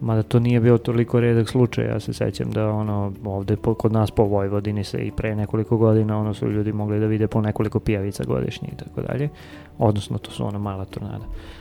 Mada 0.00 0.22
to 0.22 0.40
nije 0.40 0.60
bio 0.60 0.78
toliko 0.78 1.20
redak 1.20 1.48
slučaj, 1.48 1.86
ja 1.86 2.00
se 2.00 2.12
sećam 2.12 2.50
da 2.50 2.70
ono, 2.70 3.12
ovde 3.24 3.56
po, 3.56 3.74
kod 3.74 3.92
nas 3.92 4.10
po 4.10 4.24
Vojvodini 4.24 4.84
se 4.84 4.98
i 4.98 5.10
pre 5.10 5.36
nekoliko 5.36 5.76
godina 5.76 6.18
ono 6.18 6.34
su 6.34 6.50
ljudi 6.50 6.72
mogli 6.72 7.00
da 7.00 7.06
vide 7.06 7.26
po 7.26 7.40
nekoliko 7.40 7.80
pijavica 7.80 8.24
godišnje 8.24 8.68
i 8.72 8.76
tako 8.76 9.02
dalje. 9.02 9.28
Odnosno 9.78 10.18
to 10.18 10.30
su 10.30 10.46
ona 10.46 10.58
mala 10.58 10.84
tornada. 10.84 11.24
Um, 11.24 11.59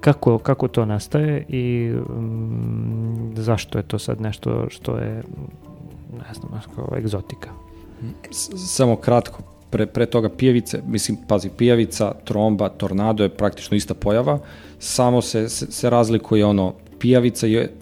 kako, 0.00 0.38
kako 0.38 0.68
to 0.68 0.84
nastaje 0.84 1.44
i 1.48 1.94
um, 2.08 3.32
zašto 3.36 3.78
je 3.78 3.82
to 3.82 3.98
sad 3.98 4.20
nešto 4.20 4.66
što 4.70 4.96
je 4.96 5.22
ne 6.12 6.34
znam, 6.34 6.60
kao 6.74 6.98
egzotika? 6.98 7.50
Samo 8.56 8.96
kratko, 8.96 9.42
pre, 9.70 9.86
pre 9.86 10.06
toga 10.06 10.28
pijavice, 10.28 10.82
mislim, 10.86 11.18
pazi, 11.28 11.50
pijavica, 11.56 12.12
tromba, 12.24 12.68
tornado 12.68 13.22
je 13.22 13.28
praktično 13.28 13.76
ista 13.76 13.94
pojava, 13.94 14.38
samo 14.78 15.22
se, 15.22 15.48
se, 15.48 15.72
se 15.72 15.90
razlikuje 15.90 16.44
ono, 16.44 16.74
pijavica 16.98 17.46
je, 17.46 17.72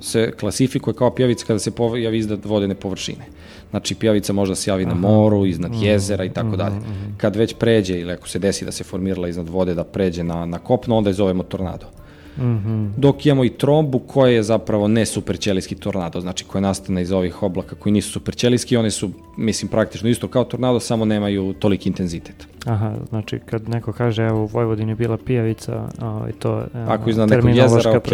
se 0.00 0.32
klasifikuje 0.40 0.94
kao 0.94 1.10
pijavica 1.10 1.46
kada 1.46 1.58
se 1.58 1.70
pojavi 1.70 2.18
iznad 2.18 2.44
vodene 2.44 2.74
površine. 2.74 3.24
Znači, 3.70 3.94
pijavica 3.94 4.32
može 4.32 4.50
da 4.50 4.56
se 4.56 4.70
javi 4.70 4.84
Aha. 4.84 4.94
na 4.94 5.00
moru, 5.00 5.46
iznad 5.46 5.70
mm, 5.70 5.82
jezera 5.82 6.24
i 6.24 6.32
tako 6.32 6.48
mm, 6.48 6.56
dalje. 6.56 6.76
Mm, 6.76 7.14
Kad 7.16 7.36
već 7.36 7.54
pređe, 7.54 8.00
ili 8.00 8.12
ako 8.12 8.28
se 8.28 8.38
desi 8.38 8.64
da 8.64 8.72
se 8.72 8.84
formirala 8.84 9.28
iznad 9.28 9.48
vode, 9.48 9.74
da 9.74 9.84
pređe 9.84 10.24
na, 10.24 10.46
na 10.46 10.58
kopno, 10.58 10.96
onda 10.96 11.10
je 11.10 11.14
zovemo 11.14 11.42
tornado. 11.42 11.86
Mm 11.86 12.07
-hmm. 12.38 12.92
Dok 12.96 13.26
imamo 13.26 13.44
i 13.44 13.50
trombu 13.50 13.98
koja 13.98 14.32
je 14.32 14.42
zapravo 14.42 14.88
ne 14.88 15.06
superćelijski 15.06 15.74
tornado, 15.74 16.20
znači 16.20 16.44
koja 16.44 16.60
nastane 16.60 17.02
iz 17.02 17.12
ovih 17.12 17.42
oblaka 17.42 17.76
koji 17.76 17.92
nisu 17.92 18.12
superćelijski, 18.12 18.76
one 18.76 18.90
su, 18.90 19.10
mislim, 19.36 19.68
praktično 19.68 20.08
isto 20.08 20.28
kao 20.28 20.44
tornado, 20.44 20.80
samo 20.80 21.04
nemaju 21.04 21.52
toliki 21.52 21.88
intenzitet. 21.88 22.46
Aha, 22.66 22.94
znači 23.08 23.38
kad 23.38 23.68
neko 23.68 23.92
kaže 23.92 24.22
evo 24.22 24.42
u 24.42 24.46
Vojvodini 24.46 24.94
bila 24.94 25.16
pijavica, 25.16 25.88
ovaj, 26.02 26.32
to 26.32 26.64
evo, 26.74 26.90
Ako 26.90 27.10
nekog 27.10 27.56
jezera, 27.56 27.96
ok. 27.96 28.08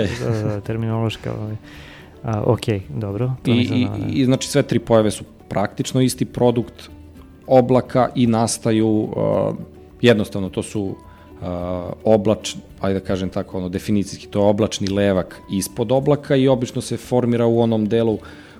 terminološka, 0.67 1.33
ovaj, 1.41 1.57
a, 2.23 2.43
ok, 2.47 2.67
dobro. 2.89 3.33
To 3.43 3.51
I, 3.51 3.55
i, 3.55 3.89
I 4.13 4.25
znači 4.25 4.49
sve 4.49 4.63
tri 4.63 4.79
pojave 4.79 5.11
su 5.11 5.25
praktično 5.49 6.01
isti 6.01 6.25
produkt 6.25 6.91
oblaka 7.47 8.09
i 8.15 8.27
nastaju 8.27 8.89
uh, 8.89 9.55
jednostavno 10.01 10.49
to 10.49 10.63
su 10.63 10.95
oblač, 12.05 12.55
ajde 12.81 13.01
da 13.01 13.07
kažem 13.07 13.29
tako, 13.29 13.59
ono, 13.59 13.69
definicijski, 13.69 14.27
to 14.27 14.39
je 14.39 14.51
oblačni 14.51 14.89
levak 14.89 15.41
ispod 15.53 15.93
oblaka 15.93 16.37
i 16.37 16.49
obično 16.49 16.83
se 16.83 16.97
formira 16.97 17.47
u 17.47 17.61
onom 17.61 17.89
delu 17.89 18.19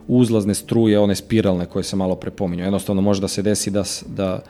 uzlazne 0.09 0.55
struje, 0.55 0.99
one 0.99 1.15
spiralne 1.15 1.67
koje 1.67 1.83
se 1.83 1.97
malo 1.97 2.15
prepominju. 2.15 2.65
Jednostavno 2.65 3.03
može 3.03 3.21
da 3.21 3.29
se 3.29 3.43
desi 3.43 3.71
da, 3.71 3.85
da, 4.07 4.43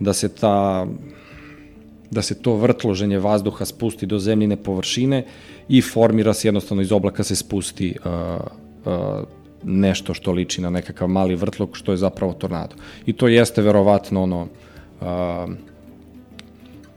da 0.00 0.12
se 0.12 0.28
ta 0.28 0.86
da 2.10 2.22
se 2.22 2.42
to 2.42 2.54
vrtloženje 2.56 3.18
vazduha 3.18 3.64
spusti 3.64 4.06
do 4.06 4.18
zemljine 4.18 4.56
površine 4.56 5.24
i 5.68 5.82
formira 5.82 6.34
se 6.34 6.48
jednostavno 6.48 6.82
iz 6.82 6.92
oblaka 6.92 7.22
se 7.22 7.36
spusti 7.36 7.96
uh, 8.04 8.40
uh, 8.84 9.24
nešto 9.62 10.14
što 10.14 10.32
liči 10.32 10.60
na 10.60 10.70
nekakav 10.70 11.08
mali 11.08 11.34
vrtlog, 11.34 11.76
što 11.76 11.92
je 11.92 11.96
zapravo 11.96 12.32
tornado. 12.32 12.76
I 13.06 13.12
to 13.12 13.28
jeste 13.28 13.62
verovatno 13.62 14.22
ono 14.22 14.42
uh, 14.42 15.06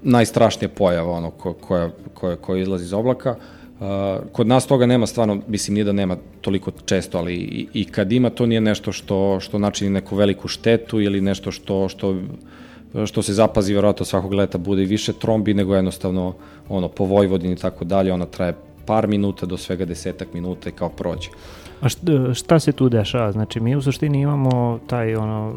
najstrašnija 0.04 0.70
pojava 0.70 1.12
ono 1.12 1.32
ko, 1.32 1.54
koja, 1.54 1.90
koja, 2.14 2.36
koja 2.36 2.62
izlazi 2.62 2.84
iz 2.84 2.94
oblaka. 2.94 3.36
Uh, 3.36 3.88
kod 4.32 4.48
nas 4.48 4.68
toga 4.68 4.86
nema 4.86 5.08
stvarno, 5.08 5.42
mislim 5.48 5.74
nije 5.74 5.84
da 5.84 5.92
nema 5.92 6.18
toliko 6.42 6.72
često, 6.86 7.18
ali 7.18 7.34
i, 7.36 7.68
i 7.74 7.86
kad 7.86 8.12
ima 8.12 8.30
to 8.30 8.46
nije 8.46 8.62
nešto 8.62 8.92
što, 8.92 9.40
što 9.40 9.60
načini 9.60 9.90
neku 9.90 10.16
veliku 10.16 10.48
štetu 10.48 11.02
ili 11.02 11.22
nešto 11.22 11.52
što, 11.52 11.90
što, 11.90 12.16
što 13.06 13.22
se 13.22 13.34
zapazi 13.34 13.74
verovatno 13.74 14.06
svakog 14.06 14.34
leta 14.34 14.58
bude 14.58 14.84
i 14.84 14.86
više 14.86 15.14
trombi, 15.14 15.54
nego 15.54 15.76
jednostavno 15.76 16.34
ono, 16.70 16.88
po 16.88 17.06
Vojvodini 17.06 17.54
i 17.54 17.58
tako 17.58 17.86
dalje, 17.86 18.14
ona 18.14 18.26
traje 18.26 18.54
par 18.86 19.08
minuta 19.08 19.46
do 19.46 19.58
svega 19.58 19.86
desetak 19.86 20.34
minuta 20.34 20.70
i 20.70 20.72
kao 20.72 20.90
prođe. 20.90 21.30
A 21.82 21.90
šta, 21.90 22.34
šta 22.34 22.60
se 22.60 22.72
tu 22.72 22.90
dešava? 22.90 23.32
Znači, 23.32 23.60
mi 23.60 23.76
u 23.76 23.82
suštini 23.82 24.22
imamo 24.22 24.80
taj, 24.88 25.16
ono, 25.16 25.54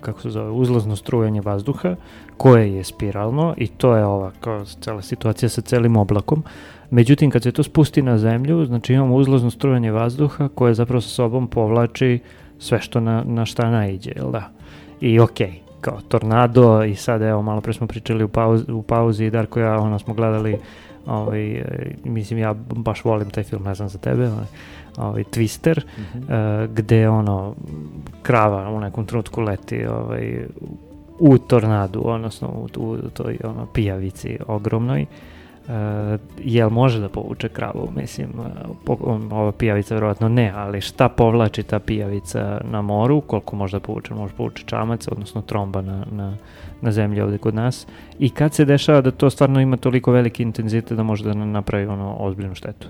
kako 0.00 0.20
se 0.20 0.30
zove, 0.30 0.50
uzlazno 0.50 0.96
strujanje 0.96 1.40
vazduha, 1.40 1.96
koje 2.36 2.74
je 2.74 2.84
spiralno 2.84 3.54
i 3.56 3.66
to 3.66 3.96
je 3.96 4.04
ova, 4.04 4.32
kao 4.40 4.64
cela 4.64 5.02
situacija 5.02 5.48
sa 5.48 5.60
celim 5.60 5.96
oblakom. 5.96 6.42
Međutim, 6.90 7.30
kad 7.30 7.42
se 7.42 7.52
to 7.52 7.62
spusti 7.62 8.02
na 8.02 8.18
zemlju, 8.18 8.64
znači 8.64 8.94
imamo 8.94 9.14
uzlazno 9.14 9.50
strujanje 9.50 9.90
vazduha 9.90 10.48
koje 10.48 10.74
zapravo 10.74 11.00
sa 11.00 11.08
sobom 11.08 11.46
povlači 11.46 12.18
sve 12.58 12.80
što 12.80 13.00
na, 13.00 13.24
na 13.26 13.46
šta 13.46 13.70
naiđe, 13.70 14.12
jel 14.16 14.30
da? 14.30 14.50
I 15.00 15.20
okej, 15.20 15.46
okay, 15.46 15.64
kao 15.80 16.00
tornado 16.08 16.84
i 16.84 16.94
sad 16.94 17.22
evo 17.22 17.42
malo 17.42 17.60
pre 17.60 17.72
smo 17.72 17.86
pričali 17.86 18.24
u 18.24 18.28
pauzi, 18.28 18.72
u 18.72 18.82
pauzi 18.82 19.30
Darko 19.30 19.60
ja 19.60 19.80
ono 19.80 19.98
smo 19.98 20.14
gledali 20.14 20.58
ovaj, 21.06 21.52
e, 21.52 21.94
mislim 22.04 22.38
ja 22.38 22.54
baš 22.76 23.04
volim 23.04 23.30
taj 23.30 23.44
film, 23.44 23.62
ne 23.62 23.74
znam 23.74 23.88
za 23.88 23.98
tebe, 23.98 24.28
ovaj, 24.28 24.46
ovaj 24.98 25.24
Twister, 25.24 25.80
mm 25.98 26.02
-hmm. 26.02 26.64
uh, 26.64 26.70
gde 26.70 27.08
ono 27.08 27.54
krava 28.22 28.70
u 28.70 28.80
nekom 28.80 29.06
trenutku 29.06 29.40
leti 29.40 29.86
ovaj, 29.86 30.46
u 31.18 31.38
tornadu, 31.38 32.02
odnosno 32.04 32.48
u, 32.48 32.68
u, 32.76 32.96
toj 32.96 33.38
ono, 33.44 33.66
pijavici 33.66 34.38
ogromnoj. 34.46 35.06
Uh, 35.66 35.70
jel 36.38 36.70
može 36.70 37.00
da 37.00 37.08
povuče 37.08 37.48
kravu, 37.48 37.88
mislim, 37.96 38.28
po, 38.84 38.96
ova 39.30 39.52
pijavica 39.52 39.94
verovatno 39.94 40.28
ne, 40.28 40.52
ali 40.54 40.80
šta 40.80 41.08
povlači 41.08 41.62
ta 41.62 41.78
pijavica 41.78 42.60
na 42.64 42.82
moru, 42.82 43.20
koliko 43.20 43.56
može 43.56 43.76
da 43.76 43.80
povuče, 43.80 44.14
može 44.14 44.34
povuče 44.34 44.64
čamac, 44.66 45.08
odnosno 45.08 45.42
tromba 45.42 45.82
na, 45.82 46.04
na, 46.12 46.36
na 46.80 46.92
zemlji 46.92 47.20
ovde 47.20 47.38
kod 47.38 47.54
nas, 47.54 47.86
i 48.18 48.30
kad 48.30 48.54
se 48.54 48.64
dešava 48.64 49.00
da 49.00 49.10
to 49.10 49.30
stvarno 49.30 49.60
ima 49.60 49.76
toliko 49.76 50.12
veliki 50.12 50.42
intenzitet 50.42 50.92
da 50.92 51.02
može 51.02 51.24
da 51.24 51.34
napravi 51.34 51.86
ono 51.86 52.16
ozbiljnu 52.18 52.54
štetu? 52.54 52.88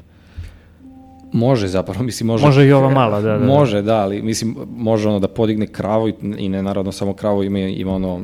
Može 1.35 1.69
zapravo, 1.69 2.05
mislim 2.09 2.27
može. 2.27 2.47
Može 2.47 2.67
i 2.67 2.73
ova 2.73 2.91
mala, 2.91 3.21
da, 3.21 3.33
da. 3.33 3.39
da. 3.39 3.47
Može, 3.47 3.83
da, 3.83 3.97
ali 3.97 4.23
mislim 4.23 4.57
može 4.77 5.09
ono 5.09 5.19
da 5.19 5.29
podigne 5.29 5.67
kravu 5.67 6.09
i 6.39 6.49
ne 6.49 6.63
naravno 6.63 6.93
samo 6.93 7.13
kravu, 7.13 7.45
ima, 7.45 7.59
ima 7.59 7.95
ono 7.95 8.21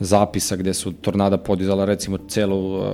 zapisa 0.00 0.56
gde 0.56 0.74
su 0.74 0.92
tornada 0.92 1.38
podizala 1.38 1.84
recimo 1.84 2.18
celu 2.28 2.76
uh, 2.76 2.84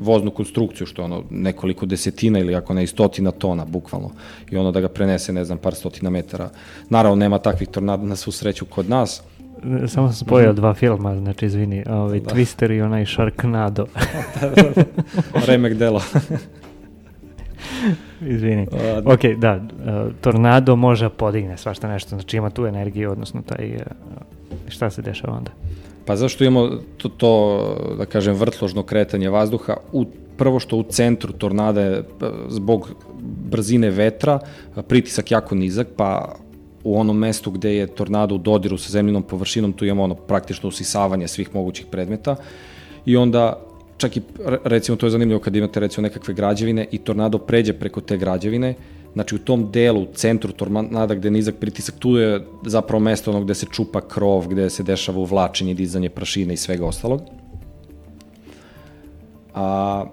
voznu 0.00 0.30
konstrukciju, 0.30 0.86
što 0.86 1.04
ono 1.04 1.22
nekoliko 1.30 1.86
desetina 1.86 2.38
ili 2.38 2.54
ako 2.54 2.74
ne 2.74 2.82
i 2.84 2.86
stotina 2.86 3.30
tona, 3.30 3.64
bukvalno. 3.64 4.10
I 4.50 4.56
ono 4.56 4.70
da 4.70 4.80
ga 4.80 4.88
prenese, 4.88 5.32
ne 5.32 5.44
znam, 5.44 5.58
par 5.58 5.74
stotina 5.74 6.10
metara. 6.10 6.50
Naravno, 6.88 7.16
nema 7.16 7.38
takvih 7.38 7.68
tornada 7.68 8.02
na 8.02 8.16
svu 8.16 8.32
sreću 8.32 8.64
kod 8.64 8.88
nas. 8.88 9.22
Samo 9.86 10.12
sam 10.12 10.12
spojio 10.12 10.52
mm. 10.52 10.56
dva 10.56 10.74
filma, 10.74 11.16
znači 11.16 11.46
izvini, 11.46 11.84
ovaj, 11.88 12.20
da. 12.20 12.30
Twister 12.30 12.76
i 12.76 12.80
onaj 12.80 13.06
Sharknado. 13.06 13.86
da, 14.40 14.48
da, 14.48 14.62
da. 14.62 14.84
Remek 15.46 15.74
delo. 15.74 16.00
Izvini. 18.34 18.66
Uh, 18.72 19.12
ok, 19.12 19.20
da, 19.36 19.56
uh, 19.56 20.12
tornado 20.20 20.76
može 20.76 21.04
da 21.04 21.10
podigne 21.10 21.56
svašta 21.56 21.88
nešto, 21.88 22.08
znači 22.08 22.36
ima 22.36 22.50
tu 22.50 22.66
energiju, 22.66 23.10
odnosno 23.10 23.42
taj, 23.42 23.74
uh, 23.74 23.82
šta 24.68 24.90
se 24.90 25.02
dešava 25.02 25.36
onda? 25.36 25.50
Pa 26.04 26.16
zašto 26.16 26.44
imamo 26.44 26.70
to, 26.96 27.08
to 27.08 27.94
da 27.98 28.06
kažem, 28.06 28.34
vrtložno 28.34 28.82
kretanje 28.82 29.30
vazduha? 29.30 29.76
U, 29.92 30.04
prvo 30.36 30.60
što 30.60 30.76
u 30.76 30.82
centru 30.82 31.32
tornada 31.32 31.80
je 31.80 32.02
zbog 32.48 32.90
brzine 33.50 33.90
vetra 33.90 34.38
pritisak 34.88 35.30
jako 35.30 35.54
nizak, 35.54 35.86
pa 35.96 36.34
u 36.84 37.00
onom 37.00 37.18
mestu 37.18 37.50
gde 37.50 37.76
je 37.76 37.86
tornado 37.86 38.34
u 38.34 38.38
dodiru 38.38 38.78
sa 38.78 38.90
zemljinom 38.90 39.22
površinom, 39.22 39.72
tu 39.72 39.84
imamo 39.84 40.02
ono 40.02 40.14
praktično 40.14 40.68
usisavanje 40.68 41.28
svih 41.28 41.54
mogućih 41.54 41.86
predmeta 41.86 42.36
i 43.06 43.16
onda 43.16 43.63
čak 43.96 44.16
i 44.16 44.22
recimo 44.64 44.96
to 44.96 45.06
je 45.06 45.10
zanimljivo 45.10 45.40
kad 45.40 45.56
imate 45.56 45.80
recimo 45.80 46.02
nekakve 46.02 46.34
građevine 46.34 46.86
i 46.90 46.98
tornado 46.98 47.38
pređe 47.38 47.72
preko 47.72 48.00
te 48.00 48.16
građevine, 48.16 48.74
znači 49.12 49.34
u 49.34 49.38
tom 49.38 49.70
delu, 49.72 50.02
u 50.02 50.12
centru 50.14 50.52
tornada 50.52 51.14
gde 51.14 51.26
je 51.26 51.32
nizak 51.32 51.54
pritisak, 51.54 51.94
tu 51.98 52.16
je 52.16 52.46
zapravo 52.66 53.00
mesto 53.00 53.30
ono 53.30 53.40
gde 53.40 53.54
se 53.54 53.66
čupa 53.70 54.00
krov, 54.00 54.48
gde 54.48 54.70
se 54.70 54.82
dešava 54.82 55.18
uvlačenje, 55.18 55.74
dizanje 55.74 56.10
prašine 56.10 56.54
i 56.54 56.56
svega 56.56 56.86
ostalog. 56.86 57.20
A 59.54 60.04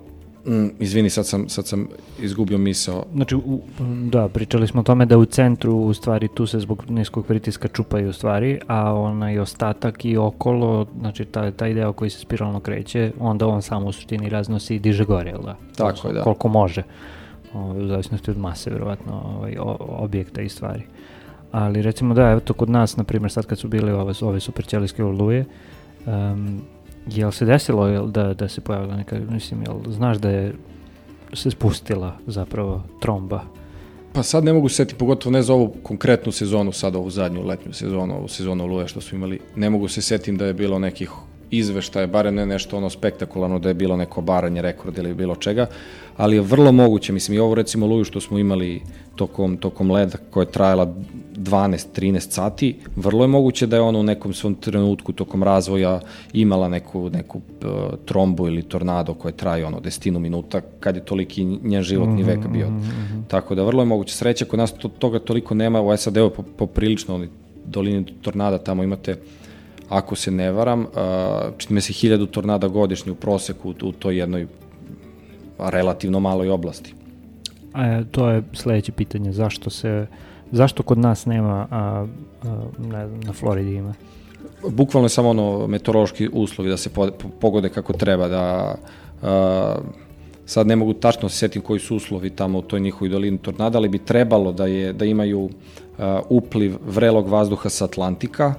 Mm, 0.45 0.67
izvini, 0.79 1.09
sad 1.09 1.27
sam, 1.27 1.49
sad 1.49 1.67
sam 1.67 1.87
izgubio 2.21 2.57
misao. 2.57 3.05
Znači, 3.13 3.35
u, 3.35 3.61
da, 4.09 4.27
pričali 4.27 4.67
smo 4.67 4.81
o 4.81 4.83
tome 4.83 5.05
da 5.05 5.17
u 5.17 5.25
centru, 5.25 5.75
u 5.75 5.93
stvari, 5.93 6.27
tu 6.27 6.45
se 6.45 6.59
zbog 6.59 6.85
niskog 6.89 7.25
pritiska 7.25 7.67
čupaju 7.67 8.13
stvari, 8.13 8.59
a 8.67 8.93
onaj 8.93 9.39
ostatak 9.39 10.05
i 10.05 10.17
okolo, 10.17 10.87
znači, 10.99 11.25
taj, 11.25 11.51
taj 11.51 11.73
deo 11.73 11.93
koji 11.93 12.09
se 12.09 12.19
spiralno 12.19 12.59
kreće, 12.59 13.11
onda 13.19 13.47
on 13.47 13.61
samo 13.61 13.87
u 13.87 13.91
suštini 13.91 14.29
raznosi 14.29 14.75
i 14.75 14.79
diže 14.79 15.05
gore, 15.05 15.29
jel 15.29 15.41
da? 15.41 15.55
Tako 15.77 16.07
je, 16.07 16.13
da. 16.13 16.23
Koliko 16.23 16.47
može, 16.47 16.83
ovaj, 17.53 17.83
u 17.83 17.87
zavisnosti 17.87 18.31
od 18.31 18.37
mase, 18.37 18.69
verovatno, 18.69 19.21
ovaj, 19.25 19.55
objekta 19.79 20.41
i 20.41 20.49
stvari. 20.49 20.83
Ali, 21.51 21.81
recimo, 21.81 22.13
da, 22.13 22.31
evo 22.31 22.39
to 22.39 22.53
kod 22.53 22.69
nas, 22.69 22.97
na 22.97 23.03
primjer, 23.03 23.31
sad 23.31 23.45
kad 23.45 23.59
su 23.59 23.67
bili 23.67 23.91
ove, 23.91 24.13
ove 24.21 24.39
superćelijske 24.39 25.03
oluje, 25.03 25.45
um, 26.05 26.61
Jel 27.07 27.31
se 27.31 27.45
desilo 27.45 27.87
jel, 27.87 28.07
da, 28.07 28.33
da 28.33 28.47
se 28.47 28.61
pojavila 28.61 28.95
neka, 28.95 29.19
mislim, 29.29 29.61
jel 29.61 29.75
znaš 29.91 30.17
da 30.17 30.29
je 30.29 30.53
se 31.33 31.51
spustila 31.51 32.17
zapravo 32.27 32.83
tromba? 32.99 33.41
Pa 34.13 34.23
sad 34.23 34.43
ne 34.43 34.53
mogu 34.53 34.69
se 34.69 34.75
setiti, 34.75 34.99
pogotovo 34.99 35.33
ne 35.33 35.41
za 35.41 35.53
ovu 35.53 35.73
konkretnu 35.83 36.31
sezonu, 36.31 36.71
sad 36.71 36.95
ovu 36.95 37.09
zadnju 37.09 37.43
letnju 37.43 37.73
sezonu, 37.73 38.17
ovu 38.17 38.27
sezonu 38.27 38.65
Luje 38.65 38.87
što 38.87 39.01
su 39.01 39.15
imali, 39.15 39.39
ne 39.55 39.69
mogu 39.69 39.87
se 39.87 40.01
setiti 40.01 40.37
da 40.37 40.45
je 40.45 40.53
bilo 40.53 40.79
nekih 40.79 41.11
izveštaje, 41.51 42.07
barem 42.07 42.35
ne 42.35 42.45
nešto 42.45 42.77
ono 42.77 42.89
spektakularno 42.89 43.59
da 43.59 43.69
je 43.69 43.73
bilo 43.73 43.97
neko 43.97 44.21
baranje 44.21 44.61
rekorda 44.61 45.01
ili 45.01 45.13
bilo 45.13 45.35
čega, 45.35 45.67
ali 46.17 46.35
je 46.35 46.41
vrlo 46.41 46.71
moguće, 46.71 47.13
mislim 47.13 47.37
i 47.37 47.39
ovo 47.39 47.55
recimo 47.55 47.85
Luju 47.85 48.03
što 48.03 48.21
smo 48.21 48.39
imali 48.39 48.81
tokom, 49.15 49.57
tokom 49.57 49.91
leda 49.91 50.17
koja 50.29 50.41
je 50.41 50.51
trajala 50.51 50.93
12-13 51.35 52.19
sati, 52.19 52.75
vrlo 52.95 53.23
je 53.23 53.27
moguće 53.27 53.67
da 53.67 53.75
je 53.75 53.81
ona 53.81 53.99
u 53.99 54.03
nekom 54.03 54.33
svom 54.33 54.55
trenutku 54.55 55.13
tokom 55.13 55.43
razvoja 55.43 55.99
imala 56.33 56.69
neku, 56.69 57.09
neku 57.09 57.37
uh, 57.37 57.71
trombu 58.05 58.47
ili 58.47 58.63
tornado 58.63 59.13
koja 59.13 59.31
traje 59.31 59.65
ono 59.65 59.79
desetinu 59.79 60.19
minuta 60.19 60.61
kad 60.79 60.95
je 60.95 61.05
toliki 61.05 61.45
njen 61.45 61.83
životni 61.83 62.23
vek 62.23 62.47
bio. 62.47 62.69
Mm 62.69 62.81
-hmm. 62.81 63.23
Tako 63.27 63.55
da 63.55 63.63
vrlo 63.63 63.81
je 63.81 63.85
moguće. 63.85 64.15
Sreća 64.15 64.45
kod 64.45 64.59
nas 64.59 64.73
to, 64.73 64.87
toga 64.87 65.19
toliko 65.19 65.55
nema, 65.55 65.81
u 65.81 65.97
SAD-u 65.97 66.29
po, 66.29 66.43
poprilično 66.57 67.15
oni 67.15 67.27
dolini 67.65 68.05
tornada 68.21 68.57
tamo 68.57 68.83
imate 68.83 69.15
ako 69.91 70.15
se 70.15 70.31
ne 70.31 70.51
varam, 70.51 70.85
čini 71.57 71.75
me 71.75 71.81
se 71.81 71.93
hiljadu 71.93 72.25
tornada 72.25 72.67
godišnje 72.67 73.11
u 73.11 73.15
proseku 73.15 73.69
u, 73.69 73.73
u 73.87 73.91
toj 73.91 74.17
jednoj 74.17 74.47
relativno 75.59 76.19
maloj 76.19 76.49
oblasti. 76.49 76.93
E, 77.75 78.03
to 78.11 78.29
je 78.29 78.43
sledeće 78.53 78.91
pitanje, 78.91 79.31
zašto 79.31 79.69
se 79.69 80.07
zašto 80.51 80.83
kod 80.83 80.97
nas 80.97 81.25
nema, 81.25 81.67
a, 81.71 82.05
a 82.43 82.63
ne 82.79 83.07
znam, 83.07 83.19
na 83.19 83.33
Floridi 83.33 83.75
ima? 83.75 83.93
Bukvalno 84.69 85.05
je 85.05 85.09
samo 85.09 85.29
ono 85.29 85.67
meteorološki 85.67 86.29
uslovi 86.33 86.69
da 86.69 86.77
se 86.77 86.89
pogode 87.39 87.69
kako 87.69 87.93
treba, 87.93 88.27
da 88.27 88.75
a, 89.21 89.75
sad 90.45 90.67
ne 90.67 90.75
mogu 90.75 90.93
tačno 90.93 91.29
se 91.29 91.37
setim 91.37 91.61
koji 91.61 91.79
su 91.79 91.95
uslovi 91.95 92.29
tamo 92.29 92.59
u 92.59 92.61
toj 92.61 92.79
njihovoj 92.79 93.09
dolini 93.09 93.37
tornada, 93.37 93.77
ali 93.77 93.89
bi 93.89 93.99
trebalo 93.99 94.51
da 94.51 94.65
je 94.65 94.93
da 94.93 95.05
imaju 95.05 95.49
a, 95.97 96.21
upliv 96.29 96.77
vrelog 96.85 97.27
vazduha 97.27 97.69
sa 97.69 97.85
Atlantika 97.85 98.53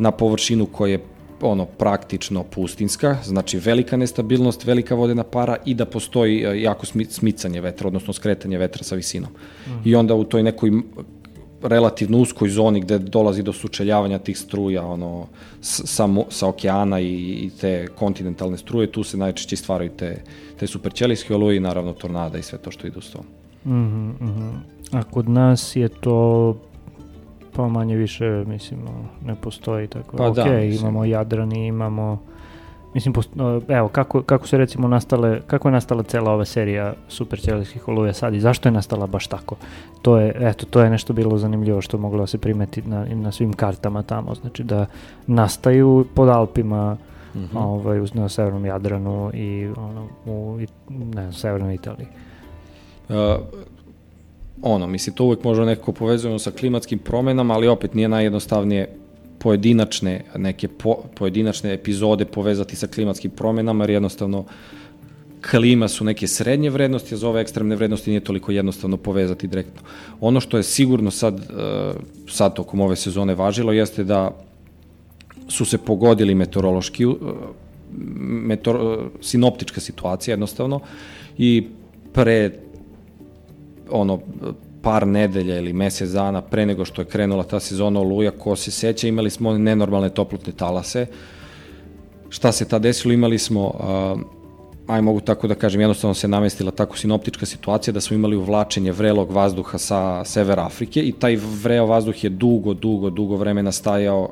na 0.00 0.10
površinu 0.10 0.66
koja 0.66 0.92
je 0.92 1.00
ono 1.42 1.64
praktično 1.64 2.44
pustinska, 2.44 3.16
znači 3.24 3.58
velika 3.58 3.96
nestabilnost, 3.96 4.64
velika 4.64 4.94
vodena 4.94 5.24
para 5.24 5.56
i 5.64 5.74
da 5.74 5.84
postoji 5.84 6.44
e, 6.44 6.62
jako 6.62 6.86
smicanje 7.08 7.60
vetra, 7.60 7.86
odnosno 7.86 8.12
skretanje 8.12 8.58
vetra 8.58 8.84
sa 8.84 8.94
visinom. 8.94 9.30
Mm. 9.66 9.70
I 9.84 9.94
onda 9.94 10.14
u 10.14 10.24
toj 10.24 10.42
nekoj 10.42 10.70
relativno 11.62 12.18
uskoj 12.18 12.48
zoni 12.48 12.80
gde 12.80 12.98
dolazi 12.98 13.42
do 13.42 13.52
sučeljavanja 13.52 14.18
tih 14.18 14.38
struja 14.38 14.84
ono, 14.84 15.26
sa, 15.60 16.08
sa 16.28 16.48
okeana 16.48 17.00
i, 17.00 17.14
i 17.14 17.50
te 17.60 17.86
kontinentalne 17.98 18.58
struje, 18.58 18.92
tu 18.92 19.04
se 19.04 19.16
najčešće 19.16 19.56
stvaraju 19.56 19.90
te, 19.96 20.22
te 20.58 20.66
superćelijske 20.66 21.34
oluje 21.34 21.56
i 21.56 21.60
naravno 21.60 21.92
tornada 21.92 22.38
i 22.38 22.42
sve 22.42 22.58
to 22.58 22.70
što 22.70 22.86
ide 22.86 22.98
uz 22.98 23.12
to. 23.12 23.20
Mm 23.64 24.16
-hmm. 24.20 24.52
A 24.92 25.02
kod 25.02 25.28
nas 25.28 25.76
je 25.76 25.88
to 25.88 26.56
pa 27.62 27.68
manje 27.68 27.96
više, 27.96 28.44
mislim, 28.46 28.80
ne 29.26 29.34
postoji 29.34 29.86
tako. 29.86 30.16
Pa 30.16 30.28
ok, 30.28 30.36
da, 30.36 30.60
imamo 30.60 31.04
Jadrani, 31.04 31.66
imamo 31.66 32.18
Mislim, 32.94 33.14
evo, 33.68 33.88
kako, 33.88 34.22
kako 34.22 34.46
se 34.46 34.58
recimo 34.58 34.88
nastale, 34.88 35.40
kako 35.46 35.68
je 35.68 35.72
nastala 35.72 36.02
cela 36.02 36.32
ova 36.32 36.44
serija 36.44 36.94
super 37.08 37.40
ćelijskih 37.40 37.88
oluja 37.88 38.12
sad 38.12 38.34
i 38.34 38.40
zašto 38.40 38.68
je 38.68 38.72
nastala 38.72 39.06
baš 39.06 39.26
tako? 39.26 39.56
To 40.02 40.18
je, 40.18 40.36
eto, 40.40 40.66
to 40.66 40.80
je 40.80 40.90
nešto 40.90 41.12
bilo 41.12 41.38
zanimljivo 41.38 41.80
što 41.80 41.98
moglo 41.98 42.20
da 42.20 42.26
se 42.26 42.38
primeti 42.38 42.82
na, 42.82 43.04
na 43.04 43.32
svim 43.32 43.52
kartama 43.52 44.02
tamo, 44.02 44.34
znači 44.34 44.64
da 44.64 44.86
nastaju 45.26 46.06
pod 46.14 46.28
Alpima, 46.28 46.96
mm 47.34 47.38
-hmm. 47.38 47.58
ovaj, 47.58 48.00
na 48.14 48.28
severnom 48.28 48.66
Jadranu 48.66 49.30
i 49.34 49.68
ono, 49.76 50.08
u, 50.26 50.58
ne 50.88 51.22
znam, 51.22 51.32
severnoj 51.32 51.74
Italiji. 51.74 52.06
Uh, 53.08 53.16
ono, 54.62 54.86
mislim, 54.86 55.16
to 55.16 55.24
uvek 55.24 55.44
možemo 55.44 55.66
nekako 55.66 55.92
povezujemo 55.92 56.38
sa 56.38 56.50
klimatskim 56.50 56.98
promenama, 56.98 57.54
ali 57.54 57.68
opet 57.68 57.94
nije 57.94 58.08
najjednostavnije 58.08 58.96
pojedinačne, 59.38 60.24
neke 60.36 60.68
po, 60.68 60.96
pojedinačne 61.14 61.74
epizode 61.74 62.24
povezati 62.24 62.76
sa 62.76 62.86
klimatskim 62.86 63.30
promenama, 63.30 63.84
jer 63.84 63.90
jednostavno 63.90 64.44
klima 65.50 65.88
su 65.88 66.04
neke 66.04 66.26
srednje 66.26 66.70
vrednosti, 66.70 67.14
a 67.14 67.18
za 67.18 67.28
ove 67.28 67.40
ekstremne 67.40 67.76
vrednosti 67.76 68.10
nije 68.10 68.20
toliko 68.20 68.52
jednostavno 68.52 68.96
povezati 68.96 69.48
direktno. 69.48 69.80
Ono 70.20 70.40
što 70.40 70.56
je 70.56 70.62
sigurno 70.62 71.10
sad, 71.10 71.40
e, 71.40 71.92
sad 72.28 72.54
tokom 72.54 72.80
ove 72.80 72.96
sezone 72.96 73.34
važilo 73.34 73.72
jeste 73.72 74.04
da 74.04 74.36
su 75.48 75.64
se 75.64 75.78
pogodili 75.78 76.34
meteorološki, 76.34 77.04
e, 77.04 77.06
meteor, 78.20 78.76
e, 78.76 79.08
sinoptička 79.20 79.80
situacija 79.80 80.32
jednostavno 80.32 80.80
i 81.38 81.66
pre 82.12 82.50
ono 83.92 84.18
par 84.82 85.06
nedelja 85.06 85.58
ili 85.58 85.72
mesec 85.72 86.10
dana 86.10 86.40
pre 86.42 86.66
nego 86.66 86.84
što 86.84 87.02
je 87.02 87.06
krenula 87.06 87.44
ta 87.44 87.60
sezona 87.60 88.00
Oluja, 88.00 88.30
ko 88.30 88.56
se 88.56 88.70
seća, 88.70 89.08
imali 89.08 89.30
smo 89.30 89.58
nenormalne 89.58 90.08
toplotne 90.08 90.52
talase. 90.52 91.06
Šta 92.28 92.52
se 92.52 92.68
ta 92.68 92.78
desilo? 92.78 93.14
Imali 93.14 93.38
smo, 93.38 93.66
uh, 93.66 94.20
aj 94.86 95.02
mogu 95.02 95.20
tako 95.20 95.48
da 95.48 95.54
kažem, 95.54 95.80
jednostavno 95.80 96.14
se 96.14 96.28
namestila 96.28 96.70
tako 96.70 96.96
sinoptička 96.96 97.46
situacija 97.46 97.92
da 97.92 98.00
smo 98.00 98.14
imali 98.14 98.36
uvlačenje 98.36 98.92
vrelog 98.92 99.30
vazduha 99.30 99.78
sa 99.78 100.24
severa 100.24 100.64
Afrike 100.66 101.02
i 101.02 101.12
taj 101.12 101.36
vreo 101.62 101.86
vazduh 101.86 102.24
je 102.24 102.30
dugo, 102.30 102.74
dugo, 102.74 103.10
dugo 103.10 103.36
vremena 103.36 103.72
stajao 103.72 104.30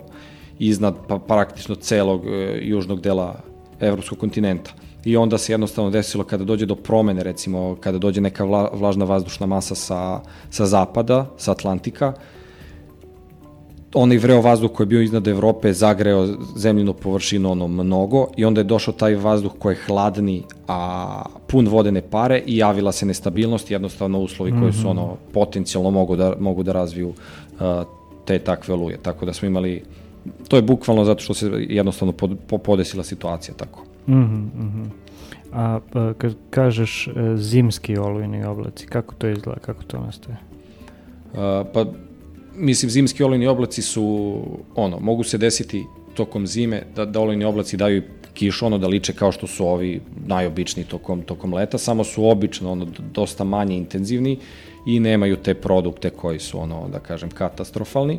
iznad 0.58 0.94
pa, 1.08 1.18
praktično 1.18 1.74
celog 1.74 2.24
uh, 2.24 2.32
južnog 2.60 3.00
dela 3.00 3.40
evropskog 3.80 4.18
kontinenta 4.18 4.72
i 5.04 5.16
onda 5.16 5.38
se 5.38 5.52
jednostavno 5.52 5.90
desilo 5.90 6.24
kada 6.24 6.44
dođe 6.44 6.66
do 6.66 6.74
promene, 6.74 7.22
recimo 7.22 7.76
kada 7.80 7.98
dođe 7.98 8.20
neka 8.20 8.44
vla, 8.44 8.70
vlažna 8.72 9.04
vazdušna 9.04 9.46
masa 9.46 9.74
sa, 9.74 10.20
sa 10.50 10.66
zapada, 10.66 11.26
sa 11.36 11.50
Atlantika, 11.52 12.12
onaj 13.94 14.18
vreo 14.18 14.40
vazduh 14.40 14.70
koji 14.72 14.84
je 14.84 14.88
bio 14.88 15.02
iznad 15.02 15.28
Evrope 15.28 15.72
zagreo 15.72 16.26
zemljinu 16.56 16.92
površinu 16.92 17.50
ono 17.50 17.68
mnogo 17.68 18.26
i 18.36 18.44
onda 18.44 18.60
je 18.60 18.64
došao 18.64 18.94
taj 18.94 19.14
vazduh 19.14 19.52
koji 19.58 19.74
je 19.74 19.80
hladni, 19.86 20.42
a 20.68 21.22
pun 21.46 21.68
vodene 21.68 22.02
pare 22.02 22.42
i 22.46 22.56
javila 22.56 22.92
se 22.92 23.06
nestabilnost, 23.06 23.70
jednostavno 23.70 24.20
uslovi 24.20 24.52
koji 24.60 24.72
su 24.72 24.78
mhm. 24.78 24.88
ono 24.88 25.16
potencijalno 25.32 25.90
mogu 25.90 26.16
da, 26.16 26.34
mogu 26.38 26.62
da 26.62 26.72
razviju 26.72 27.08
uh, 27.08 27.58
te 28.24 28.38
takve 28.38 28.74
oluje. 28.74 28.98
Tako 29.02 29.26
da 29.26 29.32
smo 29.32 29.46
imali, 29.46 29.82
to 30.48 30.56
je 30.56 30.62
bukvalno 30.62 31.04
zato 31.04 31.22
što 31.22 31.34
se 31.34 31.50
jednostavno 31.68 32.12
pod, 32.12 32.36
podesila 32.64 33.04
situacija 33.04 33.54
tako. 33.54 33.87
Mm 34.08 34.14
-hmm. 34.14 34.88
A 35.52 35.80
pa, 35.92 36.14
kad 36.18 36.34
kažeš 36.50 37.08
e, 37.08 37.12
zimski 37.36 37.98
olujni 37.98 38.44
oblaci, 38.44 38.86
kako 38.86 39.14
to 39.14 39.28
izgleda, 39.28 39.60
kako 39.60 39.82
to 39.82 40.00
nastaje? 40.00 40.36
A, 41.34 41.64
pa, 41.74 41.86
mislim, 42.56 42.90
zimski 42.90 43.22
olujni 43.22 43.46
oblaci 43.46 43.82
su, 43.82 44.42
ono, 44.74 45.00
mogu 45.00 45.24
se 45.24 45.38
desiti 45.38 45.84
tokom 46.14 46.46
zime 46.46 46.82
da, 46.96 47.04
da 47.04 47.20
olujni 47.20 47.44
oblaci 47.44 47.76
daju 47.76 48.02
kišu, 48.34 48.66
ono 48.66 48.78
da 48.78 48.86
liče 48.86 49.12
kao 49.12 49.32
što 49.32 49.46
su 49.46 49.66
ovi 49.66 50.00
najobičniji 50.26 50.86
tokom, 50.86 51.22
tokom 51.22 51.54
leta, 51.54 51.78
samo 51.78 52.04
su 52.04 52.28
obično 52.28 52.72
ono, 52.72 52.86
dosta 53.14 53.44
manje 53.44 53.76
intenzivni 53.76 54.38
i 54.86 55.00
nemaju 55.00 55.36
te 55.36 55.54
produkte 55.54 56.10
koji 56.10 56.38
su, 56.38 56.60
ono, 56.60 56.88
da 56.88 56.98
kažem, 56.98 57.30
katastrofalni. 57.30 58.18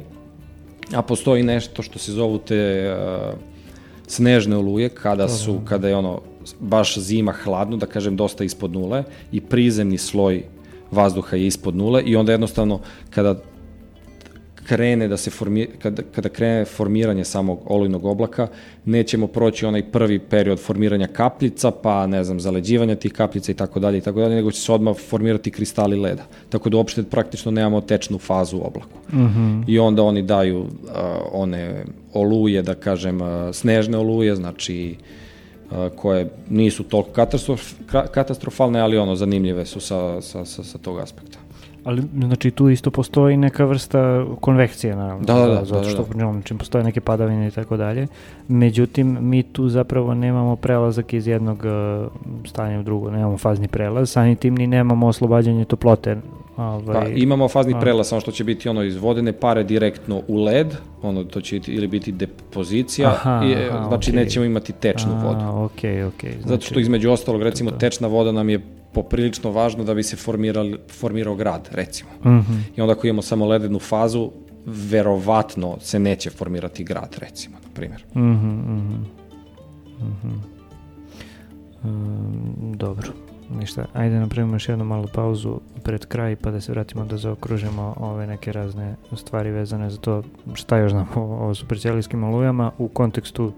A 0.95 1.01
postoji 1.01 1.43
nešto 1.43 1.83
što 1.83 1.99
se 1.99 2.11
zovu 2.11 2.37
te 2.37 2.91
uh, 2.93 3.39
snežne 4.09 4.57
oluje 4.57 4.89
kada 4.89 5.29
su, 5.29 5.59
kada 5.65 5.87
je 5.87 5.95
ono 5.95 6.21
baš 6.59 6.97
zima 6.97 7.31
hladno, 7.31 7.77
da 7.77 7.85
kažem 7.85 8.15
dosta 8.15 8.43
ispod 8.43 8.71
nule 8.71 9.03
i 9.31 9.41
prizemni 9.41 9.97
sloj 9.97 10.43
vazduha 10.91 11.37
je 11.37 11.47
ispod 11.47 11.75
nule 11.75 12.03
i 12.03 12.15
onda 12.15 12.31
jednostavno 12.31 12.79
kada 13.09 13.35
krene 14.69 15.07
da 15.07 15.17
se 15.17 15.29
formi, 15.29 15.67
kada, 15.81 16.03
kada 16.15 16.29
krene 16.29 16.65
formiranje 16.65 17.23
samog 17.25 17.59
olujnog 17.65 18.05
oblaka, 18.05 18.47
nećemo 18.85 19.27
proći 19.27 19.65
onaj 19.65 19.83
prvi 19.91 20.19
period 20.19 20.59
formiranja 20.59 21.07
kapljica, 21.07 21.71
pa 21.71 22.07
ne 22.07 22.23
znam, 22.23 22.39
zaleđivanja 22.39 22.95
tih 22.95 23.13
kapljica 23.13 23.51
i 23.51 23.55
tako 23.55 23.79
dalje 23.79 23.97
i 23.97 24.01
tako 24.01 24.19
dalje, 24.19 24.35
nego 24.35 24.51
će 24.51 24.61
se 24.61 24.71
odmah 24.71 24.95
formirati 25.09 25.51
kristali 25.51 25.97
leda. 25.99 26.23
Tako 26.49 26.69
da 26.69 26.77
uopšte 26.77 27.03
praktično 27.03 27.51
nemamo 27.51 27.81
tečnu 27.81 28.17
fazu 28.17 28.57
u 28.57 28.67
oblaku. 28.67 28.99
Mm 29.13 29.17
-hmm. 29.17 29.63
I 29.67 29.79
onda 29.79 30.03
oni 30.03 30.21
daju 30.21 30.59
uh, 30.59 30.69
one 31.31 31.85
oluje, 32.13 32.61
da 32.61 32.75
kažem, 32.75 33.21
uh, 33.21 33.27
snežne 33.53 33.97
oluje, 33.97 34.35
znači 34.35 34.95
uh, 35.71 35.77
koje 35.95 36.29
nisu 36.49 36.83
toliko 36.83 37.11
katastrof, 37.11 37.73
katastrofalne, 38.11 38.79
ali 38.79 38.97
ono 38.97 39.15
zanimljive 39.15 39.65
su 39.65 39.79
sa, 39.79 40.21
sa, 40.21 40.45
sa, 40.45 40.63
sa 40.63 40.77
tog 40.77 40.99
aspekta. 40.99 41.38
Ali, 41.89 42.03
znači, 42.17 42.51
tu 42.51 42.69
isto 42.69 42.91
postoji 42.91 43.37
neka 43.37 43.65
vrsta 43.65 44.25
konvekcije, 44.41 44.95
naravno. 44.95 45.25
Da, 45.25 45.33
da, 45.33 45.47
da. 45.47 45.65
Zato 45.65 45.89
što, 45.89 46.05
da, 46.13 46.25
da. 46.25 46.31
Znači, 46.31 46.53
postoje 46.53 46.83
neke 46.83 47.01
padavine 47.01 47.47
i 47.47 47.51
tako 47.51 47.77
dalje. 47.77 48.07
Međutim, 48.47 49.17
mi 49.21 49.43
tu 49.43 49.69
zapravo 49.69 50.13
nemamo 50.13 50.55
prelazak 50.55 51.13
iz 51.13 51.27
jednog 51.27 51.57
uh, 51.65 52.11
stanja 52.45 52.79
u 52.79 52.83
drugo, 52.83 53.11
nemamo 53.11 53.37
fazni 53.37 53.67
prelaz, 53.67 54.09
sami 54.09 54.35
tim 54.35 54.55
ni 54.55 54.67
nemamo 54.67 55.07
oslobađanje 55.07 55.65
toplote. 55.65 56.17
Ovaj, 56.57 57.01
pa, 57.01 57.07
imamo 57.07 57.47
fazni 57.47 57.73
a... 57.73 57.79
prelaz, 57.79 58.07
samo 58.07 58.21
što 58.21 58.31
će 58.31 58.43
biti 58.43 58.69
ono 58.69 58.83
iz 58.83 58.97
vodene 58.97 59.33
pare 59.33 59.63
direktno 59.63 60.21
u 60.27 60.43
led, 60.43 60.67
ono 61.01 61.23
to 61.23 61.41
će 61.41 61.59
ili 61.67 61.87
biti 61.87 62.11
depozicija, 62.11 63.09
aha, 63.09 63.41
i, 63.45 63.55
aha, 63.55 63.87
znači 63.87 64.11
okay. 64.11 64.15
nećemo 64.15 64.45
imati 64.45 64.73
tečnu 64.73 65.11
vodu. 65.23 65.45
Ok, 65.45 65.81
ok. 66.07 66.21
Znači, 66.21 66.47
Zato 66.47 66.61
što 66.61 66.79
između 66.79 67.11
ostalog, 67.11 67.41
recimo, 67.41 67.71
to... 67.71 67.77
tečna 67.77 68.07
voda 68.07 68.31
nam 68.31 68.49
je 68.49 68.59
poprilično 68.93 69.51
važno 69.51 69.83
da 69.83 69.93
bi 69.93 70.03
se 70.03 70.15
formirali, 70.15 70.79
formirao 70.99 71.35
grad, 71.35 71.69
recimo. 71.71 72.09
Mhm. 72.25 72.53
I 72.75 72.81
onda 72.81 72.93
ako 72.93 73.07
imamo 73.07 73.21
samo 73.21 73.45
ledenu 73.45 73.79
fazu, 73.79 74.31
verovatno 74.65 75.77
se 75.79 75.99
neće 75.99 76.29
formirati 76.29 76.83
grad, 76.83 77.15
recimo, 77.19 77.57
na 77.63 77.69
primjer. 77.73 78.05
Mhm, 78.15 78.47
mhm. 78.47 79.19
Mhm. 80.01 80.29
Um, 81.83 82.73
dobro, 82.75 83.07
ništa. 83.49 83.85
Ajde 83.93 84.19
napravimo 84.19 84.55
još 84.55 84.69
jednu 84.69 84.85
malu 84.85 85.07
pauzu 85.13 85.59
pred 85.83 86.05
kraj 86.05 86.35
pa 86.35 86.51
da 86.51 86.61
se 86.61 86.71
vratimo 86.71 87.05
da 87.05 87.17
zaokružimo 87.17 87.95
ove 87.97 88.27
neke 88.27 88.51
razne 88.51 88.95
stvari 89.15 89.51
vezane 89.51 89.89
za 89.89 89.97
to 89.97 90.23
šta 90.53 90.77
još 90.77 90.91
znamo 90.91 91.07
o, 91.15 91.47
o 91.49 91.55
supercijelijskim 91.55 92.23
olujama 92.23 92.71
u 92.77 92.87
kontekstu 92.87 93.53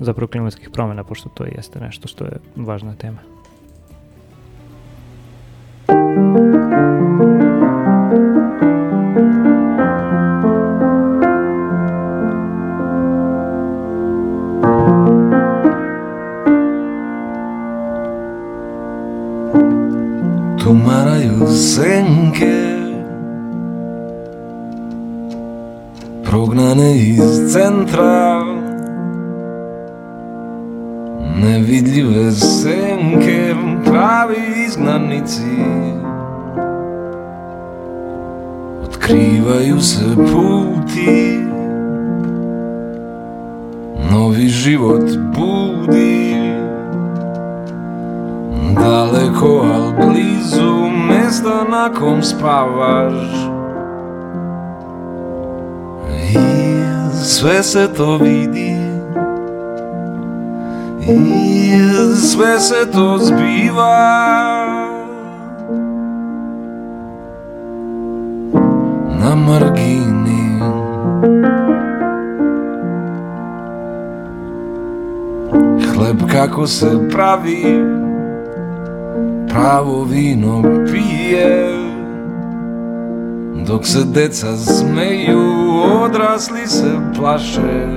zapravo 0.00 0.28
klimatskih 0.28 0.70
promjena, 0.70 1.04
pošto 1.04 1.28
to 1.28 1.44
jeste 1.44 1.80
nešto 1.80 2.08
što 2.08 2.24
je 2.24 2.32
važna 2.56 2.94
tema. 2.94 3.33
Тумарају 20.64 21.46
зенке 21.46 22.60
Прогнане 26.24 26.96
из 26.96 27.52
центра 27.52 28.44
Невидливе 31.36 32.32
сенке 32.32 33.54
Прави 33.84 34.64
изгнаници 34.66 35.93
Otkrivaju 39.44 39.80
se 39.80 40.04
puti. 40.16 41.38
Novi 44.10 44.48
život 44.48 45.02
budi. 45.34 46.34
Daleko, 48.74 49.66
al 49.74 49.92
blizu 49.92 50.90
mesta 51.08 51.64
na 51.70 51.92
kom 51.92 52.22
spavaš. 52.22 53.12
I 56.30 56.36
sve 57.24 57.62
se 57.62 57.88
to 57.96 58.18
vidi. 58.18 58.76
I 61.08 62.16
sve 62.16 62.60
se 62.60 62.90
to 62.92 63.18
zbiva 63.18 64.73
Margini 69.34 70.60
Hleb 75.86 76.30
kako 76.32 76.66
se 76.66 77.08
pravi 77.12 77.64
pravo 79.48 80.04
vino 80.04 80.62
pije. 80.92 81.68
Dok 83.66 83.86
se 83.86 84.04
deca 84.04 84.56
smeju, 84.56 85.40
odrasli 86.04 86.66
se 86.66 86.92
plaše. 87.16 87.88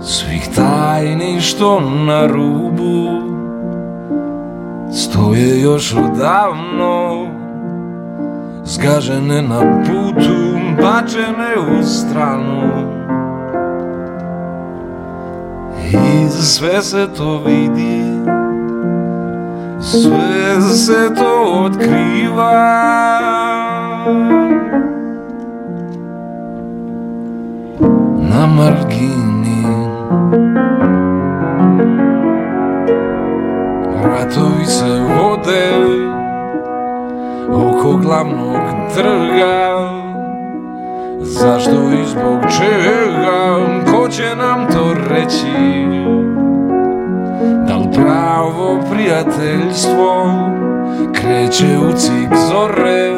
Svih 0.00 0.48
tajni 0.54 1.40
što 1.40 1.80
na 1.80 2.26
rubu 2.26 3.26
Stoje 4.92 5.60
još 5.60 5.94
odavno 5.94 7.25
Zgažene 8.66 9.42
na 9.42 9.60
putu, 9.86 10.58
bačene 10.82 11.78
u 11.78 11.82
stranu 11.82 12.62
I 15.92 16.28
sve 16.28 16.82
se 16.82 17.06
to 17.16 17.42
vidi 17.46 18.02
sve 19.80 20.60
se 20.60 21.14
to 21.14 21.62
otkriva 21.64 22.52
Na 28.30 28.46
margini 28.46 29.62
Ratovi 34.04 34.66
se 34.66 35.00
vode 35.00 35.95
glavnog 38.06 38.60
trga. 38.94 39.90
Zašto 41.20 41.70
i 41.70 42.06
zbog 42.06 42.40
čega? 42.58 43.56
Ko 43.92 44.08
će 44.08 44.36
nam 44.36 44.66
to 44.72 44.94
reći? 45.08 45.86
Da 47.68 47.76
li 47.76 47.88
pravo 47.94 48.80
prijateljstvo 48.90 50.32
kreće 51.12 51.78
u 51.88 51.92
cik 51.92 52.36
zore? 52.50 53.12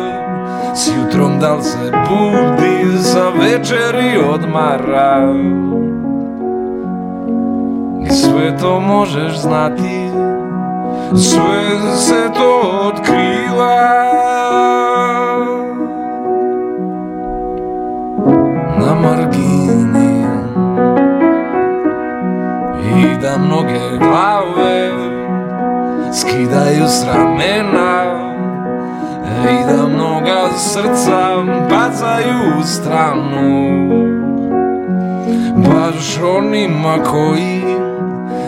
S 0.75 0.89
jutrom 0.97 1.39
da 1.41 1.55
li 1.55 1.63
se 1.63 1.93
budi 2.09 2.99
sa 3.03 3.29
večeri 3.29 4.19
odmara? 4.33 5.35
I 8.07 8.11
sve 8.11 8.59
to 8.61 8.81
možeš 8.81 9.39
znati 9.39 10.09
Sve 11.15 11.97
se 11.97 12.31
to 12.35 12.61
otkriva 12.89 14.38
i 23.19 23.23
da 23.23 23.39
mnoge 23.39 23.99
glave 23.99 24.91
skidaju 26.13 26.89
s 26.89 27.05
ramena 27.05 28.05
i 29.51 29.73
da 29.73 29.87
mnoga 29.87 30.49
srca 30.57 31.37
bacaju 31.71 32.61
u 32.61 32.63
stranu. 32.63 33.69
Baš 35.57 36.21
onima 36.39 36.99
koji 37.11 37.63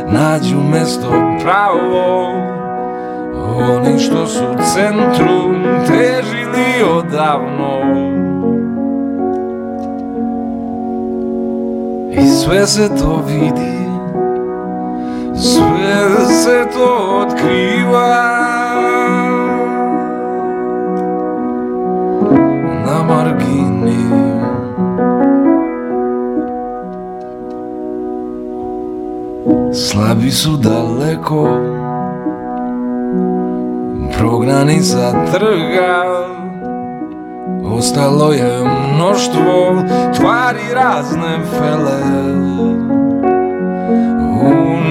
nađu 0.06 0.56
mesto 0.72 1.10
pravo 1.42 2.32
oni 3.74 3.98
što 3.98 4.26
su 4.26 4.44
u 4.44 4.56
centru 4.74 5.54
težili 5.86 6.90
odavno. 6.98 7.80
I 12.12 12.26
sve 12.26 12.66
se 12.66 12.88
to 12.88 13.22
vidi 13.26 13.89
sve 15.40 16.26
se 16.26 16.66
to 16.74 17.18
otkriva 17.20 18.30
na 22.86 23.02
margini. 23.08 24.10
Slabi 29.72 30.30
su 30.30 30.56
daleko. 30.56 31.48
Prognani 34.18 34.80
sa 34.80 35.12
trga. 35.32 36.04
Ostalo 37.76 38.32
je 38.32 38.64
mnoštvo 38.94 39.82
Tvari 40.16 40.74
razne 40.74 41.38
fele 41.50 42.00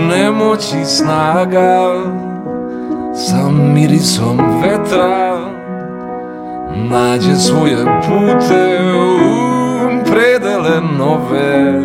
nemoći 0.10 0.86
snaga 0.86 1.94
sa 3.14 3.50
mirisom 3.52 4.40
vetra 4.62 5.40
nađe 6.76 7.36
svoje 7.36 7.78
pute 7.86 8.80
u 8.96 10.12
predele 10.12 10.82
nove. 10.98 11.82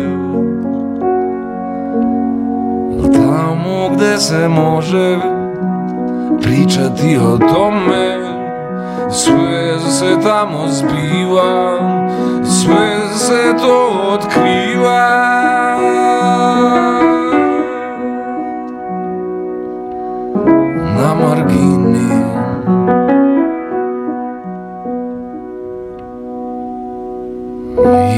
Tamo 3.13 3.89
gde 3.95 4.17
se 4.17 4.47
može 4.47 5.19
pričati 6.41 7.17
o 7.17 7.37
tome 7.37 8.17
sve 9.11 9.79
se 9.79 10.17
tamo 10.23 10.67
zbiva 10.67 11.79
sve 12.43 13.17
se 13.17 13.55
to 13.61 14.09
otkriva 14.13 15.44
margini. 21.35 22.25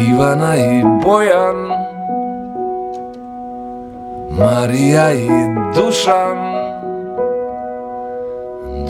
Ivana 0.10 0.56
i 0.56 0.84
Bojan 1.04 1.56
Marija 4.40 5.12
i 5.14 5.30
Dušan 5.76 6.38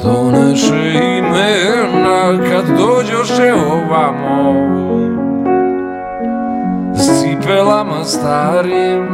Doneše 0.04 0.94
imena 1.18 2.50
kad 2.50 2.66
dođoše 2.78 3.54
ovamo. 3.54 4.54
S 6.96 7.22
cipelama 7.22 8.04
starim 8.04 9.08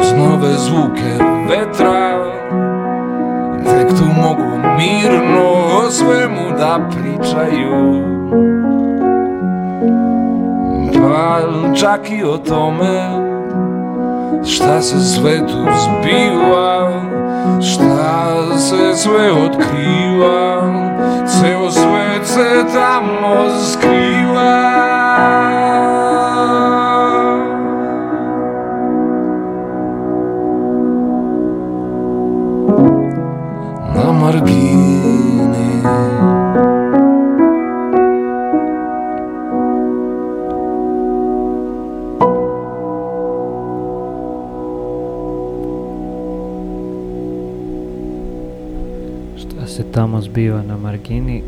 Uz 0.00 0.12
nove 0.12 0.52
zvuke 0.54 1.24
vetra 1.48 2.41
Tek 3.72 3.88
tu 3.88 4.04
mogu 4.22 4.58
mirno 4.76 5.50
o 5.78 5.90
svemu 5.90 6.58
da 6.58 6.88
pričaju. 6.90 8.02
Pa 11.02 11.38
čak 11.74 12.10
i 12.10 12.24
o 12.24 12.36
tome 12.36 13.22
Šta 14.46 14.82
se 14.82 15.00
sve 15.00 15.38
tu 15.38 15.66
zbiva 15.78 17.02
Šta 17.60 18.58
se 18.58 18.94
sve 18.94 19.32
otkriva 19.32 20.62
Ceo 21.26 21.70
svet 21.70 22.26
se 22.26 22.64
tamo 22.74 23.50
skriva 23.72 24.91
tamo 49.92 50.20
zbiva 50.20 50.62
na 50.62 50.76
margini 50.76 51.42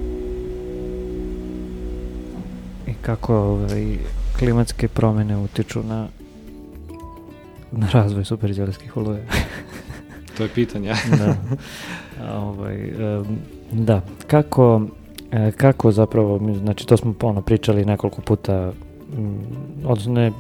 i 2.87 2.95
kako 3.03 3.37
ovaj, 3.37 3.97
klimatske 4.39 4.89
promjene 4.89 5.37
utiču 5.37 5.83
na, 5.83 6.09
na 7.73 7.89
razvoj 7.93 8.25
superđelskih 8.25 8.97
oluja. 8.97 9.23
To 10.37 10.43
je 10.43 10.49
pitanje. 10.49 10.93
da. 11.19 11.37
Ovaj, 12.35 12.89
em, 12.89 13.39
da, 13.73 14.01
kako, 14.27 14.83
e, 15.33 15.53
kako 15.53 15.93
zapravo, 15.93 16.41
znači 16.63 16.87
to 16.87 16.97
smo 16.97 17.15
ono 17.23 17.43
pričali 17.43 17.85
nekoliko 17.85 18.21
puta, 18.21 18.73
odnosno 19.85 20.13
ne, 20.13 20.33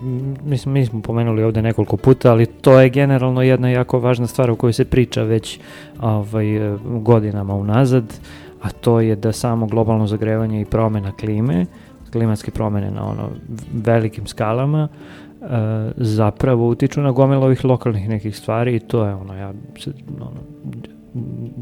mislim, 0.45 0.73
mi 0.73 0.87
smo 0.87 1.03
pomenuli 1.03 1.43
ovde 1.43 1.63
nekoliko 1.63 1.97
puta, 1.97 2.31
ali 2.31 2.47
to 2.47 2.81
je 2.81 2.91
generalno 2.91 3.43
jedna 3.43 3.71
jako 3.71 3.99
važna 3.99 4.27
stvar 4.27 4.51
o 4.51 4.57
kojoj 4.57 4.73
se 4.73 4.85
priča 4.85 5.23
već 5.23 5.61
ovaj, 6.01 6.47
godinama 6.85 7.55
unazad, 7.55 8.05
a 8.63 8.71
to 8.71 9.01
je 9.01 9.17
da 9.17 9.33
samo 9.33 9.67
globalno 9.67 10.07
zagrevanje 10.07 10.61
i 10.61 10.65
promena 10.65 11.13
klime, 11.13 11.67
klimatske 12.13 12.51
promene 12.51 12.91
na 12.91 13.09
ono 13.09 13.31
velikim 13.73 14.27
skalama, 14.27 14.89
e, 14.89 15.47
zapravo 15.97 16.69
utiču 16.69 17.03
na 17.03 17.13
gomilu 17.13 17.43
ovih 17.43 17.65
lokalnih 17.65 18.09
nekih 18.09 18.37
stvari 18.37 18.77
i 18.77 18.81
to 18.81 19.07
je 19.07 19.15
ono, 19.15 19.35
ja 19.35 19.53
se, 19.79 19.93
ono, 20.21 20.31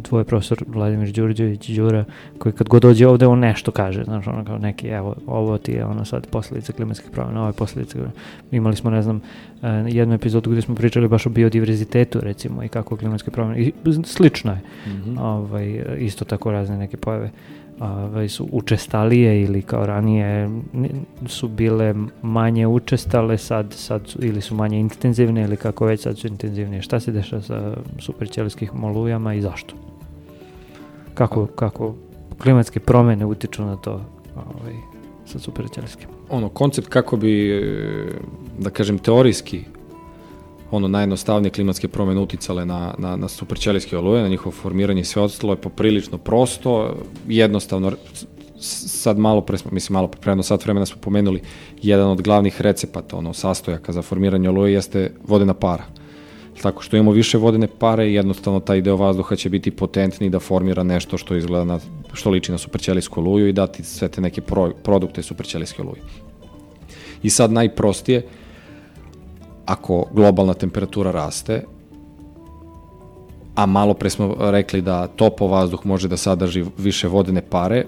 tvoj 0.02 0.24
profesor 0.24 0.64
Vladimir 0.66 1.12
Đurđević, 1.12 1.68
Đura, 1.68 2.04
koji 2.38 2.52
kad 2.52 2.68
god 2.68 2.82
dođe 2.82 3.06
ovde 3.06 3.26
on 3.26 3.38
nešto 3.38 3.70
kaže, 3.70 4.04
znaš, 4.04 4.26
ono 4.26 4.44
kao 4.44 4.58
neki, 4.58 4.88
evo, 4.88 5.14
ovo 5.26 5.58
ti 5.58 5.72
je 5.72 5.84
ono 5.84 6.04
sad 6.04 6.26
posljedica 6.26 6.72
klimatskih 6.72 7.10
promjena, 7.10 7.40
ovo 7.40 7.48
je 7.48 7.52
posljedica, 7.52 7.98
imali 8.50 8.76
smo, 8.76 8.90
ne 8.90 9.02
znam, 9.02 9.20
e, 9.62 9.68
jednu 9.88 10.14
epizodu 10.14 10.50
gdje 10.50 10.62
smo 10.62 10.74
pričali 10.74 11.08
baš 11.08 11.26
o 11.26 11.30
biodiverzitetu, 11.30 12.20
recimo, 12.20 12.62
i 12.62 12.68
kako 12.68 12.96
klimatske 12.96 13.30
promjene, 13.30 13.60
i 13.62 13.72
slično 14.04 14.52
je, 14.52 14.60
Mhm. 14.86 15.18
ovaj, 15.18 15.84
isto 15.98 16.24
tako 16.24 16.52
razne 16.52 16.76
neke 16.78 16.96
pojave 16.96 17.30
ovaj, 17.82 18.28
su 18.28 18.48
učestalije 18.52 19.42
ili 19.42 19.62
kao 19.62 19.86
ranije 19.86 20.48
ni- 20.72 20.90
su 21.26 21.48
bile 21.48 21.94
manje 22.22 22.66
učestale, 22.66 23.38
sad, 23.38 23.72
sad 23.72 24.06
su, 24.06 24.18
ili 24.24 24.40
su 24.40 24.54
manje 24.54 24.80
intenzivne 24.80 25.42
ili 25.42 25.56
kako 25.56 25.84
već 25.86 26.00
sad 26.00 26.18
su 26.18 26.26
intenzivnije. 26.26 26.82
Šta 26.82 27.00
se 27.00 27.12
dešava 27.12 27.42
sa 27.42 27.76
superćelijskim 27.98 28.84
olujama 28.84 29.34
i 29.34 29.40
zašto? 29.40 29.74
Kako, 31.14 31.46
kako 31.46 31.94
klimatske 32.42 32.80
promjene 32.80 33.26
utiču 33.26 33.64
na 33.64 33.76
to 33.76 33.92
ovaj, 34.36 34.74
sa 35.26 35.38
superćelijskim? 35.38 36.08
ono, 36.30 36.48
koncept 36.48 36.88
kako 36.88 37.16
bi, 37.16 37.62
da 38.58 38.70
kažem, 38.70 38.98
teorijski 38.98 39.64
ono 40.72 40.88
najjednostavnije 40.88 41.50
klimatske 41.50 41.88
promjene 41.88 42.20
uticale 42.20 42.66
na, 42.66 42.94
na, 42.98 43.16
na 43.16 43.28
superćelijske 43.28 43.98
oluje, 43.98 44.22
na 44.22 44.28
njihovo 44.28 44.52
formiranje 44.52 45.00
i 45.00 45.04
sve 45.04 45.22
ostalo 45.22 45.52
je 45.52 45.56
poprilično 45.56 46.18
prosto, 46.18 46.96
jednostavno, 47.28 47.92
sad 48.58 49.18
malo 49.18 49.40
pre, 49.40 49.58
mislim 49.70 49.94
malo 49.94 50.08
pre, 50.08 50.42
sat 50.42 50.64
vremena 50.64 50.86
smo 50.86 51.00
pomenuli, 51.00 51.42
jedan 51.82 52.08
od 52.08 52.22
glavnih 52.22 52.60
recepata, 52.60 53.16
ono, 53.16 53.32
sastojaka 53.32 53.92
za 53.92 54.02
formiranje 54.02 54.48
oluje 54.48 54.72
jeste 54.72 55.12
vodena 55.28 55.54
para. 55.54 55.84
Tako 56.62 56.82
što 56.82 56.96
imamo 56.96 57.10
više 57.10 57.38
vodene 57.38 57.68
pare, 57.78 58.12
jednostavno 58.12 58.60
taj 58.60 58.80
deo 58.80 58.96
vazduha 58.96 59.36
će 59.36 59.48
biti 59.48 59.70
potentniji 59.70 60.30
da 60.30 60.40
formira 60.40 60.82
nešto 60.82 61.18
što 61.18 61.36
izgleda 61.36 61.64
na, 61.64 61.78
što 62.12 62.30
liči 62.30 62.52
na 62.52 62.58
superćelijsku 62.58 63.20
oluju 63.20 63.48
i 63.48 63.52
dati 63.52 63.84
sve 63.84 64.08
te 64.08 64.20
neke 64.20 64.40
pro, 64.40 64.70
produkte 64.84 65.22
superćelijske 65.22 65.82
oluje. 65.82 66.02
I 67.22 67.30
sad 67.30 67.52
najprostije, 67.52 68.22
ako 69.66 70.04
globalna 70.12 70.54
temperatura 70.54 71.10
raste, 71.10 71.64
a 73.54 73.66
malo 73.66 73.94
pre 73.94 74.10
smo 74.10 74.34
rekli 74.38 74.80
da 74.82 75.06
topo 75.06 75.46
vazduh 75.46 75.86
može 75.86 76.08
da 76.08 76.16
sadrži 76.16 76.64
više 76.78 77.08
vodene 77.08 77.42
pare, 77.50 77.84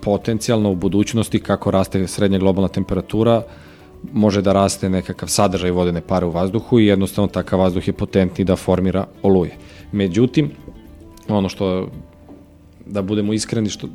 potencijalno 0.00 0.70
u 0.70 0.74
budućnosti 0.74 1.40
kako 1.40 1.70
raste 1.70 2.06
srednja 2.06 2.38
globalna 2.38 2.68
temperatura, 2.68 3.42
može 4.12 4.42
da 4.42 4.52
raste 4.52 4.88
nekakav 4.88 5.28
sadržaj 5.28 5.70
vodene 5.70 6.00
pare 6.00 6.26
u 6.26 6.30
vazduhu 6.30 6.78
i 6.78 6.86
jednostavno 6.86 7.28
takav 7.28 7.58
vazduh 7.60 7.88
je 7.88 7.92
potentni 7.92 8.44
da 8.44 8.56
formira 8.56 9.06
oluje. 9.22 9.56
Međutim, 9.92 10.50
ono 11.28 11.48
što 11.48 11.88
da 12.86 13.02
budemo 13.02 13.32
iskreni 13.32 13.68
što 13.68 13.88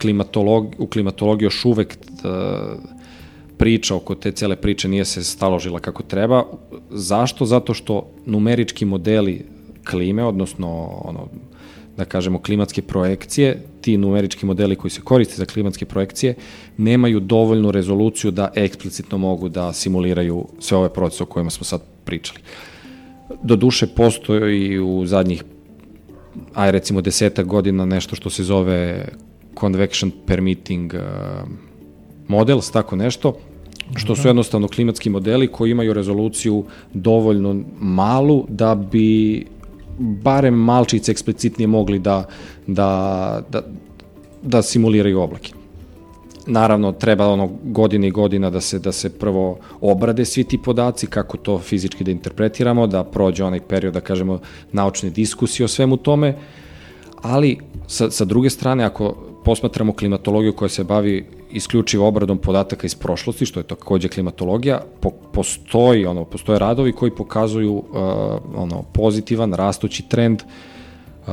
klimatolog, 0.00 0.74
u 0.78 0.86
klimatologiji 0.86 1.46
još 1.46 1.64
uvek 1.64 1.98
da, 2.22 2.76
priča 3.62 3.94
oko 3.94 4.14
te 4.14 4.32
cele 4.32 4.56
priče 4.56 4.88
nije 4.88 5.04
se 5.04 5.24
staložila 5.24 5.78
kako 5.78 6.02
treba. 6.02 6.44
Zašto? 6.90 7.46
Zato 7.46 7.74
što 7.74 8.10
numerički 8.26 8.84
modeli 8.84 9.44
klime, 9.90 10.24
odnosno 10.24 10.68
ono, 11.04 11.28
da 11.96 12.04
kažemo 12.04 12.40
klimatske 12.42 12.82
projekcije, 12.82 13.62
ti 13.80 13.96
numerički 13.96 14.46
modeli 14.46 14.76
koji 14.76 14.90
se 14.90 15.00
koriste 15.00 15.36
za 15.36 15.44
klimatske 15.44 15.86
projekcije, 15.86 16.34
nemaju 16.76 17.20
dovoljnu 17.20 17.70
rezoluciju 17.70 18.30
da 18.30 18.50
eksplicitno 18.54 19.18
mogu 19.18 19.48
da 19.48 19.72
simuliraju 19.72 20.46
sve 20.58 20.78
ove 20.78 20.88
procese 20.88 21.22
o 21.22 21.26
kojima 21.26 21.50
smo 21.50 21.64
sad 21.64 21.82
pričali. 22.04 22.40
Do 23.42 23.56
duše 23.56 23.86
postoji 23.86 24.80
u 24.80 25.06
zadnjih 25.06 25.44
aj 26.54 26.72
recimo 26.72 27.00
desetak 27.00 27.46
godina 27.46 27.84
nešto 27.84 28.16
što 28.16 28.30
se 28.30 28.44
zove 28.44 29.08
convection 29.60 30.10
permitting 30.26 30.94
uh, 30.94 32.60
tako 32.72 32.96
nešto, 32.96 33.38
što 33.96 34.16
su 34.16 34.28
jednostavno 34.28 34.68
klimatski 34.68 35.10
modeli 35.10 35.48
koji 35.48 35.70
imaju 35.70 35.92
rezoluciju 35.92 36.64
dovoljno 36.94 37.62
malu 37.80 38.44
da 38.48 38.74
bi 38.74 39.46
barem 39.98 40.54
malčice 40.54 41.12
eksplicitnije 41.12 41.66
mogli 41.66 41.98
da, 41.98 42.24
da, 42.66 43.42
da, 43.50 43.62
da 44.42 44.62
simuliraju 44.62 45.20
oblake. 45.20 45.52
Naravno, 46.46 46.92
treba 46.92 47.28
ono 47.28 47.50
godine 47.64 48.08
i 48.08 48.10
godina 48.10 48.50
da 48.50 48.60
se, 48.60 48.78
da 48.78 48.92
se 48.92 49.10
prvo 49.10 49.58
obrade 49.80 50.24
svi 50.24 50.44
ti 50.44 50.58
podaci, 50.58 51.06
kako 51.06 51.36
to 51.36 51.58
fizički 51.58 52.04
da 52.04 52.10
interpretiramo, 52.10 52.86
da 52.86 53.04
prođe 53.04 53.44
onaj 53.44 53.60
period, 53.60 53.94
da 53.94 54.00
kažemo, 54.00 54.40
naučne 54.72 55.10
diskusije 55.10 55.64
o 55.64 55.68
svemu 55.68 55.96
tome, 55.96 56.36
ali 57.22 57.58
sa, 57.86 58.10
sa 58.10 58.24
druge 58.24 58.50
strane, 58.50 58.84
ako 58.84 59.31
posmatramo 59.44 59.92
klimatologiju 59.92 60.52
koja 60.52 60.68
se 60.68 60.84
bavi 60.84 61.26
isključivo 61.50 62.08
obradom 62.08 62.38
podataka 62.38 62.86
iz 62.86 62.94
prošlosti, 62.94 63.46
što 63.46 63.60
je 63.60 63.64
takođe 63.64 64.08
klimatologija, 64.08 64.80
po, 65.00 65.10
postoji, 65.10 66.06
ono, 66.06 66.24
postoje 66.24 66.58
radovi 66.58 66.92
koji 66.92 67.10
pokazuju 67.10 67.72
uh, 67.74 67.84
ono, 68.54 68.82
pozitivan, 68.92 69.52
rastući 69.52 70.08
trend 70.08 70.42
uh, 70.42 71.32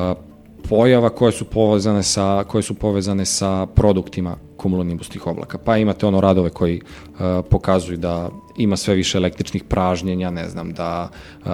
pojava 0.70 1.10
koje 1.10 1.32
su 1.32 1.46
povezane 1.46 2.04
sa 2.04 2.44
koje 2.44 2.62
su 2.62 2.74
povezane 2.74 3.26
sa 3.26 3.66
produktima 3.66 4.36
kumulonimbusnih 4.58 5.28
oblaka. 5.28 5.58
Pa 5.58 5.78
imate 5.78 6.06
ono 6.06 6.22
radove 6.22 6.50
koji 6.50 6.82
uh, 6.82 7.20
pokazuju 7.50 7.98
da 7.98 8.30
ima 8.58 8.78
sve 8.78 8.96
više 8.96 9.18
električnih 9.18 9.64
pražnjenja, 9.64 10.30
ne 10.30 10.50
znam, 10.50 10.74
da 10.74 11.10
uh, 11.10 11.50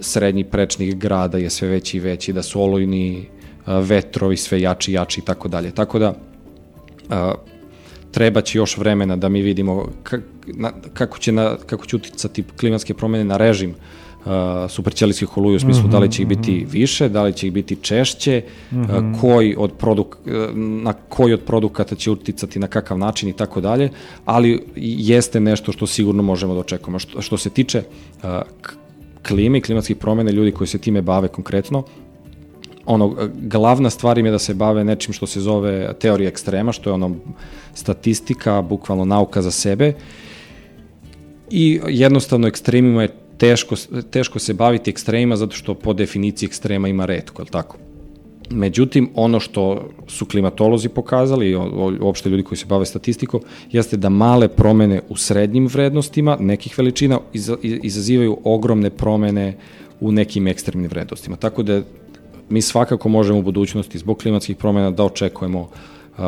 srednji 0.00 0.44
prečnik 0.44 0.94
grada 0.94 1.38
je 1.38 1.50
sve 1.50 1.68
veći 1.68 1.96
i 1.96 2.00
veći, 2.00 2.32
da 2.32 2.42
su 2.42 2.62
olujni 2.62 3.28
uh, 3.30 3.35
vetrovi 3.66 4.36
sve 4.36 4.60
jači 4.60 4.92
jači 4.92 5.20
i 5.20 5.24
tako 5.24 5.48
dalje. 5.48 5.70
Tako 5.70 5.98
da 5.98 6.10
uh, 6.10 7.16
treba 8.10 8.40
će 8.40 8.58
još 8.58 8.76
vremena 8.76 9.16
da 9.16 9.28
mi 9.28 9.42
vidimo 9.42 9.88
kako, 10.94 11.18
će 11.18 11.32
na, 11.32 11.56
kako 11.66 11.86
će 11.86 11.96
uticati 11.96 12.44
klimatske 12.60 12.94
promene 12.94 13.24
na 13.24 13.36
režim 13.36 13.70
uh, 13.70 14.32
superćelijskih 14.68 15.36
oluja 15.36 15.56
u 15.56 15.60
smislu 15.60 15.82
mm 15.82 15.86
-hmm, 15.86 15.90
da 15.90 15.98
li 15.98 16.12
će 16.12 16.22
ih 16.22 16.28
biti 16.28 16.52
mhm. 16.52 16.70
više, 16.70 17.08
da 17.08 17.22
li 17.22 17.32
će 17.32 17.46
ih 17.46 17.52
biti 17.52 17.76
češće, 17.76 18.42
mm 18.72 18.76
-hmm. 18.76 19.14
uh, 19.14 19.20
koji 19.20 19.54
od 19.58 19.72
produk, 19.72 20.16
uh, 20.16 20.56
na 20.56 20.92
koji 20.92 21.34
od 21.34 21.40
produkata 21.40 21.94
će 21.94 22.10
uticati 22.10 22.58
na 22.58 22.66
kakav 22.66 22.98
način 22.98 23.28
i 23.28 23.36
tako 23.36 23.60
dalje, 23.60 23.90
ali 24.24 24.64
jeste 24.76 25.40
nešto 25.40 25.72
što 25.72 25.86
sigurno 25.86 26.22
možemo 26.22 26.54
da 26.54 26.60
očekujemo. 26.60 26.98
Što, 26.98 27.22
što 27.22 27.36
se 27.36 27.50
tiče 27.50 27.82
uh, 28.22 28.30
klime 29.28 29.58
i 29.58 29.60
klimatskih 29.60 29.96
promene, 29.96 30.32
ljudi 30.32 30.52
koji 30.52 30.68
se 30.68 30.78
time 30.78 31.02
bave 31.02 31.28
konkretno, 31.28 31.84
ono, 32.86 33.16
glavna 33.34 33.90
stvar 33.90 34.18
im 34.18 34.26
je 34.26 34.32
da 34.32 34.38
se 34.38 34.54
bave 34.54 34.84
nečim 34.84 35.12
što 35.14 35.26
se 35.26 35.40
zove 35.40 35.94
teorija 35.98 36.28
ekstrema, 36.28 36.72
što 36.72 36.90
je 36.90 36.94
ono 36.94 37.16
statistika, 37.74 38.62
bukvalno 38.62 39.04
nauka 39.04 39.42
za 39.42 39.50
sebe. 39.50 39.92
I 41.50 41.80
jednostavno 41.88 42.48
ekstremima 42.48 43.02
je 43.02 43.14
teško, 43.38 43.74
teško 44.10 44.38
se 44.38 44.54
baviti 44.54 44.90
ekstremima 44.90 45.36
zato 45.36 45.56
što 45.56 45.74
po 45.74 45.92
definiciji 45.92 46.46
ekstrema 46.46 46.88
ima 46.88 47.06
redko, 47.06 47.42
je 47.42 47.44
li 47.44 47.50
tako? 47.50 47.76
Međutim, 48.50 49.10
ono 49.14 49.40
što 49.40 49.88
su 50.06 50.26
klimatolozi 50.26 50.88
pokazali, 50.88 51.54
uopšte 52.00 52.28
ljudi 52.28 52.42
koji 52.42 52.58
se 52.58 52.66
bave 52.66 52.86
statistikom, 52.86 53.40
jeste 53.72 53.96
da 53.96 54.08
male 54.08 54.48
promene 54.48 55.00
u 55.08 55.16
srednjim 55.16 55.66
vrednostima 55.66 56.36
nekih 56.40 56.78
veličina 56.78 57.20
izazivaju 57.62 58.38
ogromne 58.44 58.90
promene 58.90 59.56
u 60.00 60.12
nekim 60.12 60.46
ekstremnim 60.46 60.90
vrednostima. 60.90 61.36
Tako 61.36 61.62
da 61.62 61.82
mi 62.48 62.62
svakako 62.62 63.08
možemo 63.08 63.38
u 63.38 63.42
budućnosti 63.42 63.98
zbog 63.98 64.18
klimatskih 64.18 64.56
promena 64.56 64.90
da 64.90 65.04
očekujemo 65.04 65.60
uh, 65.60 66.24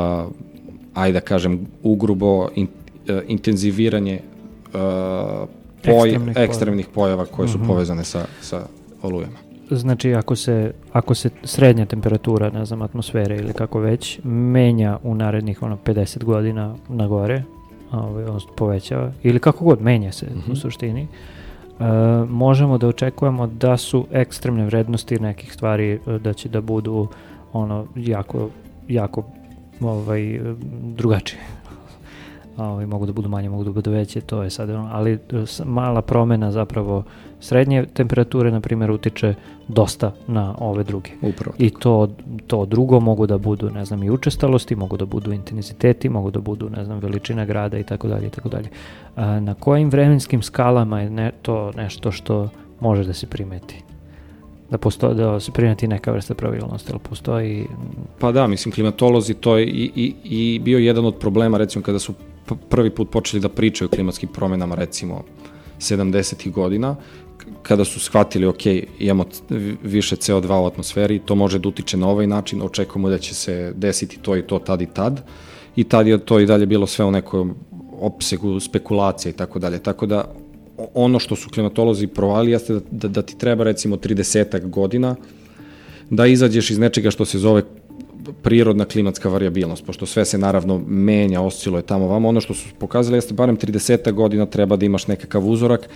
ajde 0.95 1.13
da 1.13 1.21
kažem 1.21 1.67
ugrubo 1.83 2.49
in, 2.55 2.67
uh, 3.09 3.21
intenziviranje 3.29 4.21
uh, 4.67 4.81
poj, 5.85 6.09
ekstremnih, 6.09 6.37
ekstremnih 6.37 6.87
pojava 6.95 7.27
koje 7.27 7.49
su 7.49 7.55
uh 7.55 7.61
mhm. 7.61 7.71
-huh. 7.71 7.75
povezane 7.75 8.05
sa, 8.05 8.25
sa 8.41 8.67
olujama. 9.03 9.39
Znači, 9.71 10.15
ako 10.15 10.37
se, 10.37 10.73
ako 10.93 11.15
se 11.15 11.31
srednja 11.45 11.87
temperatura, 11.87 12.51
ne 12.51 12.65
znam, 12.65 12.83
atmosfere 12.83 13.37
ili 13.37 13.53
kako 13.53 13.81
već, 13.81 14.21
menja 14.25 14.99
u 15.03 15.15
narednih 15.15 15.63
ono, 15.63 15.79
50 15.85 16.25
godina 16.25 16.75
na 16.89 17.07
gore, 17.07 17.43
ovaj, 17.93 18.25
on 18.25 18.41
povećava, 18.57 19.13
ili 19.23 19.39
kako 19.39 19.65
god, 19.65 19.83
menja 19.83 20.13
se 20.13 20.27
uh 20.27 20.33
-huh. 20.33 20.37
u 20.37 20.53
mhm. 20.53 20.55
suštini, 20.55 21.03
uh, 21.03 21.09
možemo 22.29 22.79
da 22.79 22.89
očekujemo 22.89 23.47
da 23.47 23.77
su 23.77 24.07
ekstremne 24.13 24.65
vrednosti 24.65 25.21
nekih 25.21 25.53
stvari 25.53 26.01
e, 26.07 26.19
da 26.19 26.33
će 26.33 26.49
da 26.49 26.61
budu 26.61 27.09
ono 27.53 27.87
jako 27.97 28.49
jako 28.89 29.25
ovaj 29.81 30.41
drugačije. 30.83 31.41
Ovaj 32.57 32.87
mogu 32.87 33.07
da 33.07 33.13
budu 33.13 33.29
manje, 33.29 33.49
mogu 33.49 33.65
da 33.65 33.73
budu 33.73 33.91
veće, 33.91 34.21
to 34.21 34.43
je 34.43 34.51
sad 34.51 34.71
ono, 34.71 34.89
ali 34.93 35.13
e, 35.13 35.19
mala 35.65 36.03
promena 36.03 36.53
zapravo 36.53 37.05
srednje 37.41 37.87
temperature 37.87 38.51
na 38.51 38.61
primjer 38.61 38.91
utiče 38.91 39.35
dosta 39.69 40.13
na 40.27 40.55
ove 40.59 40.85
druge. 40.85 41.11
Upravo. 41.23 41.57
I 41.59 41.71
to 41.71 42.09
to 42.49 42.67
drugo 42.67 43.01
mogu 43.01 43.27
da 43.27 43.39
budu, 43.39 43.71
ne 43.71 43.85
znam, 43.85 44.03
i 44.03 44.11
učestalosti, 44.11 44.77
mogu 44.77 44.97
da 44.97 45.07
budu 45.07 45.33
intenziteti, 45.33 46.09
mogu 46.09 46.31
da 46.31 46.41
budu, 46.41 46.71
ne 46.71 46.85
znam, 46.85 46.99
veličina 46.99 47.45
grada 47.45 47.79
i 47.79 47.85
tako 47.85 48.09
dalje 48.09 48.27
i 48.27 48.31
tako 48.31 48.49
dalje. 48.49 48.69
Na 49.41 49.55
kojim 49.55 49.91
vremenskim 49.91 50.43
skalama 50.43 51.01
je 51.01 51.11
ne, 51.11 51.33
to 51.43 51.73
nešto 51.77 52.13
što 52.13 52.49
može 52.81 53.05
da 53.05 53.13
se 53.13 53.27
primeti? 53.27 53.83
da 54.71 54.79
postoji 54.79 55.15
da 55.15 55.41
se 55.41 55.53
primeti 55.53 55.89
neka 55.89 56.13
vrsta 56.13 56.35
pravilnosti, 56.35 56.93
ali 56.93 57.01
postoji 57.09 57.67
Pa 58.19 58.33
da, 58.33 58.47
mislim 58.47 58.73
klimatolozi 58.73 59.35
to 59.35 59.57
je 59.59 59.67
i, 59.67 59.91
i, 59.97 60.15
i 60.25 60.59
bio 60.59 60.79
jedan 60.79 61.05
od 61.05 61.15
problema 61.19 61.59
recimo 61.59 61.83
kada 61.83 61.99
su 61.99 62.15
prvi 62.69 62.91
put 62.91 63.11
počeli 63.11 63.41
da 63.41 63.49
pričaju 63.49 63.89
o 63.89 63.95
klimatskim 63.95 64.29
promenama 64.29 64.75
recimo 64.75 65.23
70. 65.79 66.51
godina 66.51 66.97
kada 67.63 67.85
su 67.85 68.01
shvatili, 68.01 68.47
ok, 68.47 68.67
imamo 68.99 69.25
više 69.83 70.17
CO2 70.17 70.63
u 70.63 70.67
atmosferi, 70.67 71.19
to 71.19 71.35
može 71.35 71.59
da 71.59 71.69
utiče 71.69 71.97
na 71.97 72.09
ovaj 72.09 72.27
način, 72.27 72.63
očekujemo 72.63 73.09
da 73.09 73.19
će 73.19 73.35
se 73.35 73.73
desiti 73.77 74.19
to 74.23 74.37
i 74.37 74.43
to 74.43 74.59
tad 74.59 74.83
i 74.83 74.87
tad, 74.87 75.23
i 75.77 75.85
tad 75.85 76.07
je 76.07 76.19
to 76.19 76.41
i 76.41 76.47
dalje 76.47 76.67
bilo 76.67 76.87
sve 76.87 77.05
u 77.05 77.11
nekom 77.11 77.55
opsegu 78.01 78.61
spekulacije 78.61 79.31
i 79.31 79.37
tako 79.37 79.59
dalje. 79.59 79.79
Tako 79.79 80.07
da 80.07 80.35
ono 80.95 81.19
što 81.19 81.37
su 81.37 81.51
klimatolozi 81.51 82.07
provali 82.07 82.51
jeste 82.51 82.73
da, 82.73 82.81
da, 82.91 83.09
da 83.09 83.23
ti 83.23 83.39
treba 83.39 83.65
recimo 83.65 83.97
30 83.97 84.69
godina 84.69 85.17
da 86.11 86.27
izađeš 86.27 86.71
iz 86.71 86.79
nečega 86.79 87.11
što 87.11 87.25
se 87.25 87.39
zove 87.39 87.63
prirodna 88.43 88.85
klimatska 88.85 89.29
variabilnost, 89.29 89.85
pošto 89.85 90.07
sve 90.07 90.25
se 90.25 90.39
naravno 90.39 90.83
menja, 90.87 91.41
osciluje 91.41 91.83
tamo 91.83 92.07
vamo, 92.07 92.29
ono 92.29 92.41
što 92.41 92.55
su 92.55 92.69
pokazali 92.79 93.17
jeste 93.17 93.35
barem 93.35 93.57
30 93.57 94.13
godina 94.13 94.47
treba 94.47 94.77
da 94.77 94.87
imaš 94.87 95.07
nekakav 95.07 95.49
uzorak 95.49 95.89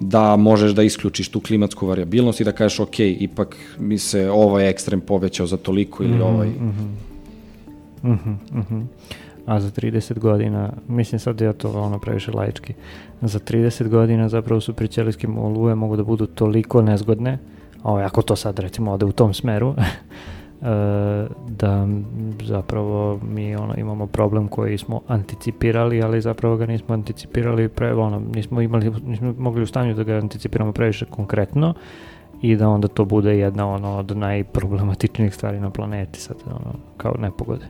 da 0.00 0.36
možeš 0.36 0.72
da 0.72 0.82
isključiš 0.82 1.28
tu 1.28 1.40
klimatsku 1.40 1.86
variabilnost 1.86 2.40
i 2.40 2.44
da 2.44 2.52
kažeš 2.52 2.80
ok, 2.80 3.00
ipak 3.00 3.56
mi 3.78 3.98
se 3.98 4.30
ovaj 4.30 4.68
ekstrem 4.70 5.00
povećao 5.00 5.46
za 5.46 5.56
toliko 5.56 6.02
ili 6.02 6.14
mm 6.14 6.18
-hmm, 6.18 6.34
ovaj... 6.34 6.48
Mm 6.48 6.74
-hmm. 6.74 7.06
Mm 8.02 8.62
-hmm, 8.70 8.84
A 9.46 9.60
za 9.60 9.70
30 9.70 10.18
godina, 10.18 10.72
mislim 10.88 11.18
sad 11.18 11.40
ja 11.40 11.52
to 11.52 11.70
ono 11.70 11.98
previše 11.98 12.32
laički, 12.32 12.74
za 13.22 13.38
30 13.38 13.88
godina 13.88 14.28
zapravo 14.28 14.60
su 14.60 14.74
pričelijske 14.74 15.28
oluje 15.28 15.74
mogu 15.74 15.96
da 15.96 16.04
budu 16.04 16.26
toliko 16.26 16.82
nezgodne, 16.82 17.38
ovaj, 17.82 18.04
ako 18.04 18.22
to 18.22 18.36
sad 18.36 18.58
recimo 18.58 18.92
ode 18.92 19.04
u 19.04 19.12
tom 19.12 19.34
smeru, 19.34 19.74
da 21.48 21.88
zapravo 22.44 23.20
mi 23.22 23.56
ono, 23.56 23.74
imamo 23.76 24.06
problem 24.06 24.48
koji 24.48 24.78
smo 24.78 25.00
anticipirali, 25.08 26.02
ali 26.02 26.20
zapravo 26.20 26.56
ga 26.56 26.66
nismo 26.66 26.94
anticipirali 26.94 27.68
pre, 27.68 27.94
ono, 27.94 28.22
nismo 28.34 28.60
imali, 28.60 28.92
nismo 29.06 29.34
mogli 29.38 29.62
u 29.62 29.66
stanju 29.66 29.94
da 29.94 30.02
ga 30.02 30.14
anticipiramo 30.14 30.72
previše 30.72 31.04
konkretno 31.04 31.74
i 32.42 32.56
da 32.56 32.68
onda 32.68 32.88
to 32.88 33.04
bude 33.04 33.38
jedna 33.38 33.68
ono, 33.68 33.96
od 33.96 34.16
najproblematičnijih 34.16 35.34
stvari 35.34 35.60
na 35.60 35.70
planeti 35.70 36.20
sad, 36.20 36.36
ono, 36.46 36.74
kao 36.96 37.14
nepogode. 37.18 37.66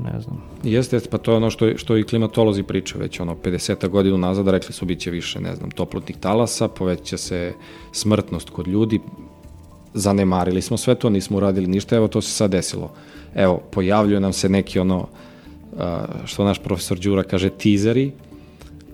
Ne 0.00 0.20
znam. 0.20 0.42
Jeste, 0.62 0.96
jeste, 0.96 1.10
pa 1.10 1.18
to 1.18 1.30
je 1.30 1.36
ono 1.36 1.50
što, 1.50 1.76
što 1.76 1.96
i 1.96 2.02
klimatolozi 2.02 2.62
pričaju 2.62 3.02
već 3.02 3.20
ono 3.20 3.34
50 3.34 3.88
godina 3.88 4.16
nazad, 4.16 4.48
rekli 4.48 4.72
su 4.72 4.86
biće 4.86 5.10
više, 5.10 5.40
ne 5.40 5.54
znam, 5.54 5.70
toplotnih 5.70 6.16
talasa, 6.16 6.68
poveća 6.68 7.16
se 7.16 7.52
smrtnost 7.92 8.50
kod 8.50 8.68
ljudi, 8.68 9.00
zanemarili 9.94 10.62
smo 10.62 10.76
sve 10.76 10.94
to, 10.94 11.10
nismo 11.10 11.36
uradili 11.36 11.66
ništa, 11.66 11.96
evo 11.96 12.08
to 12.08 12.20
se 12.20 12.30
sad 12.30 12.50
desilo. 12.50 12.92
Evo, 13.34 13.62
pojavljuje 13.70 14.20
nam 14.20 14.32
se 14.32 14.48
neki 14.48 14.78
ono, 14.78 15.08
što 16.24 16.44
naš 16.44 16.58
profesor 16.58 16.98
Đura 16.98 17.22
kaže, 17.22 17.50
tizeri, 17.50 18.12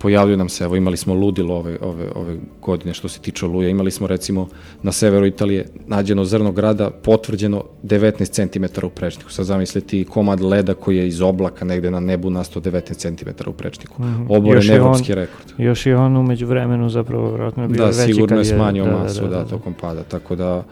pojavljuju 0.01 0.37
nam 0.37 0.49
se, 0.49 0.63
evo 0.63 0.75
imali 0.75 0.97
smo 0.97 1.13
ludilo 1.13 1.55
ove, 1.55 1.77
ove, 1.81 2.05
ove 2.15 2.37
godine 2.61 2.93
što 2.93 3.07
se 3.07 3.19
tiče 3.19 3.45
oluja, 3.45 3.69
imali 3.69 3.91
smo 3.91 4.07
recimo 4.07 4.47
na 4.83 4.91
severu 4.91 5.25
Italije 5.25 5.65
nađeno 5.87 6.25
zrno 6.25 6.51
grada 6.51 6.89
potvrđeno 6.89 7.63
19 7.83 8.29
cm 8.29 8.85
u 8.85 8.89
prečniku. 8.89 9.31
Sad 9.31 9.45
zamisliti 9.45 10.05
komad 10.05 10.41
leda 10.41 10.73
koji 10.73 10.97
je 10.97 11.07
iz 11.07 11.21
oblaka 11.21 11.65
negde 11.65 11.91
na 11.91 11.99
nebu 11.99 12.29
nastao 12.29 12.61
19 12.61 12.93
cm 12.93 13.49
u 13.49 13.53
prečniku. 13.53 14.01
Mm 14.03 14.27
je 14.69 14.75
evropski 14.75 15.15
rekord. 15.15 15.53
Još 15.57 15.85
i 15.85 15.93
on 15.93 16.17
umeđu 16.17 16.47
vremenu 16.47 16.89
zapravo 16.89 17.29
vjerojatno 17.29 17.67
bio 17.67 17.77
da, 17.77 17.85
veći. 17.85 17.97
Da, 17.97 18.05
sigurno 18.05 18.37
je 18.37 18.45
smanjio 18.45 18.85
da, 18.85 18.91
masu, 18.91 19.21
da, 19.21 19.27
da, 19.27 19.35
da, 19.35 19.43
da, 19.43 19.49
tokom 19.49 19.73
pada, 19.73 20.03
tako 20.03 20.35
da 20.35 20.63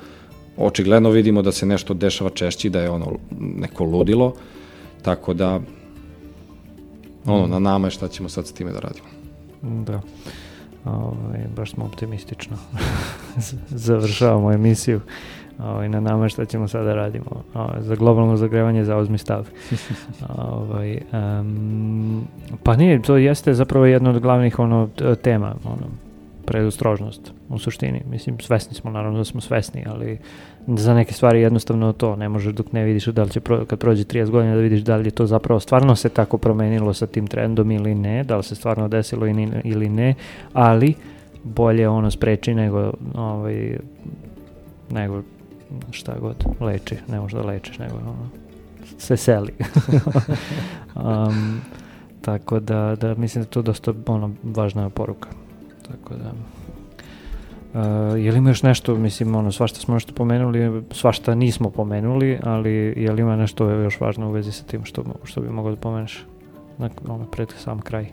očigledno 0.60 1.10
vidimo 1.10 1.42
da 1.42 1.52
se 1.52 1.66
nešto 1.66 1.94
dešava 1.94 2.30
češći, 2.30 2.70
da 2.70 2.82
je 2.82 2.90
ono 2.90 3.12
neko 3.40 3.84
ludilo, 3.84 4.34
tako 5.02 5.34
da 5.34 5.60
ono, 7.26 7.48
na 7.48 7.60
nama 7.60 7.88
je 7.88 7.92
šta 7.92 8.08
ćemo 8.08 8.30
sad 8.30 8.48
s 8.48 8.54
time 8.54 8.72
da 8.72 8.80
radimo. 8.80 9.08
Da. 9.62 10.02
Ove, 10.86 10.98
ovaj, 10.98 11.40
baš 11.56 11.72
smo 11.72 11.86
optimistično 11.86 12.58
završavamo 13.70 14.52
emisiju. 14.52 15.02
Ove, 15.60 15.70
ovaj, 15.70 15.90
na 15.90 16.00
nama 16.00 16.30
šta 16.30 16.46
ćemo 16.46 16.68
sada 16.68 16.96
radimo. 16.96 17.26
Ove, 17.54 17.66
ovaj, 17.66 17.82
za 17.82 17.96
globalno 17.96 18.38
zagrevanje 18.38 18.86
zauzmi 18.86 19.18
stav. 19.18 19.48
Ove, 20.38 21.02
um, 21.14 22.28
pa 22.64 22.76
nije, 22.76 23.02
to 23.02 23.18
jeste 23.18 23.54
zapravo 23.54 23.86
jedna 23.86 24.10
od 24.10 24.20
glavnih 24.20 24.60
ono, 24.60 24.90
tema. 25.22 25.56
Ono, 25.64 25.88
predostrožnost 26.46 27.39
u 27.50 27.60
suštini. 27.60 28.02
Mislim, 28.10 28.40
svesni 28.40 28.76
smo, 28.76 28.92
naravno 28.92 29.18
da 29.18 29.26
smo 29.26 29.42
svesni, 29.42 29.84
ali 29.88 30.20
za 30.68 30.94
neke 30.94 31.14
stvari 31.14 31.42
jednostavno 31.42 31.94
to 31.94 32.16
ne 32.16 32.30
možeš 32.30 32.54
dok 32.54 32.72
ne 32.72 32.84
vidiš 32.84 33.06
da 33.06 33.24
li 33.24 33.30
će 33.30 33.40
pro, 33.40 33.66
kad 33.66 33.80
prođe 33.80 34.04
30 34.04 34.30
godina 34.30 34.56
da 34.56 34.62
vidiš 34.62 34.82
da 34.82 34.96
li 34.96 35.08
je 35.08 35.12
to 35.12 35.26
zapravo 35.26 35.60
stvarno 35.60 35.96
se 35.96 36.10
tako 36.10 36.38
promenilo 36.38 36.94
sa 36.94 37.08
tim 37.08 37.28
trendom 37.28 37.72
ili 37.72 37.96
ne, 37.96 38.24
da 38.24 38.38
li 38.38 38.44
se 38.44 38.56
stvarno 38.56 38.88
desilo 38.88 39.28
ili 39.64 39.90
ne, 39.90 40.16
ali 40.54 40.94
bolje 41.44 41.90
ono 41.90 42.12
spreči 42.12 42.54
nego 42.54 42.94
ovaj, 43.16 43.78
nego 44.92 45.22
šta 45.92 46.16
god 46.20 46.36
leči, 46.60 46.96
ne 47.08 47.20
možeš 47.20 47.40
da 47.40 47.48
lečiš, 47.48 47.78
nego 47.78 47.98
ono, 47.98 48.30
se 48.98 49.18
seli. 49.18 49.54
um, 50.96 51.62
tako 52.22 52.60
da, 52.60 52.96
da 53.02 53.16
mislim 53.16 53.44
da 53.44 53.50
to 53.50 53.62
dosta 53.62 53.94
ono, 54.08 54.32
važna 54.44 54.90
poruka. 54.90 55.30
Tako 55.88 56.14
da... 56.14 56.59
Uh, 57.74 57.80
je 58.20 58.32
li 58.32 58.38
ima 58.38 58.50
još 58.50 58.64
nešto, 58.64 58.96
mislim, 58.96 59.36
ono, 59.36 59.52
svašta 59.52 59.80
smo 59.80 59.94
nešto 59.94 60.14
pomenuli, 60.14 60.84
svašta 60.92 61.36
nismo 61.36 61.70
pomenuli, 61.70 62.40
ali 62.44 62.72
je 62.98 63.12
li 63.12 63.22
ima 63.22 63.36
nešto 63.36 63.70
još 63.70 64.00
važno 64.00 64.28
u 64.28 64.32
vezi 64.32 64.52
sa 64.52 64.64
tim 64.64 64.86
što, 64.86 65.04
što 65.24 65.42
bi 65.42 65.50
mogao 65.50 65.72
da 65.72 65.78
pomeneš? 65.78 66.26
na, 66.80 66.90
ono, 67.08 67.26
pred 67.26 67.54
sam 67.58 67.82
kraj? 67.82 68.06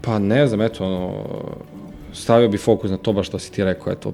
Pa 0.00 0.18
ne 0.18 0.46
znam, 0.46 0.60
eto, 0.60 0.86
ono, 0.86 1.12
stavio 2.12 2.48
bi 2.48 2.58
fokus 2.58 2.90
na 2.90 2.96
to 2.96 3.12
baš 3.12 3.26
što 3.26 3.38
si 3.38 3.52
ti 3.52 3.64
rekao, 3.64 3.92
eto, 3.92 4.12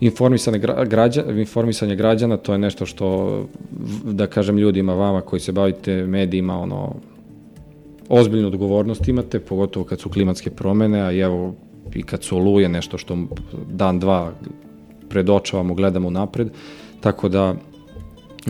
informisanje, 0.00 0.58
građana, 0.86 1.40
informisanje 1.40 1.96
građana, 1.96 2.36
to 2.36 2.52
je 2.52 2.58
nešto 2.58 2.86
što, 2.86 3.38
da 4.04 4.26
kažem 4.26 4.58
ljudima, 4.58 4.94
vama 4.94 5.20
koji 5.20 5.40
se 5.40 5.52
bavite 5.52 6.06
medijima, 6.06 6.58
ono, 6.58 6.94
ozbiljnu 8.10 8.46
odgovornost 8.46 9.08
imate, 9.08 9.40
pogotovo 9.40 9.84
kad 9.84 10.00
su 10.00 10.08
klimatske 10.10 10.50
promene, 10.50 11.00
a 11.00 11.12
evo 11.12 11.54
i 11.94 12.02
kad 12.02 12.22
su 12.24 12.36
oluje, 12.36 12.68
nešto 12.68 12.98
što 12.98 13.16
dan, 13.72 13.98
dva 13.98 14.32
predočavamo, 15.08 15.74
gledamo 15.74 16.10
napred, 16.10 16.50
tako 17.00 17.28
da 17.28 17.54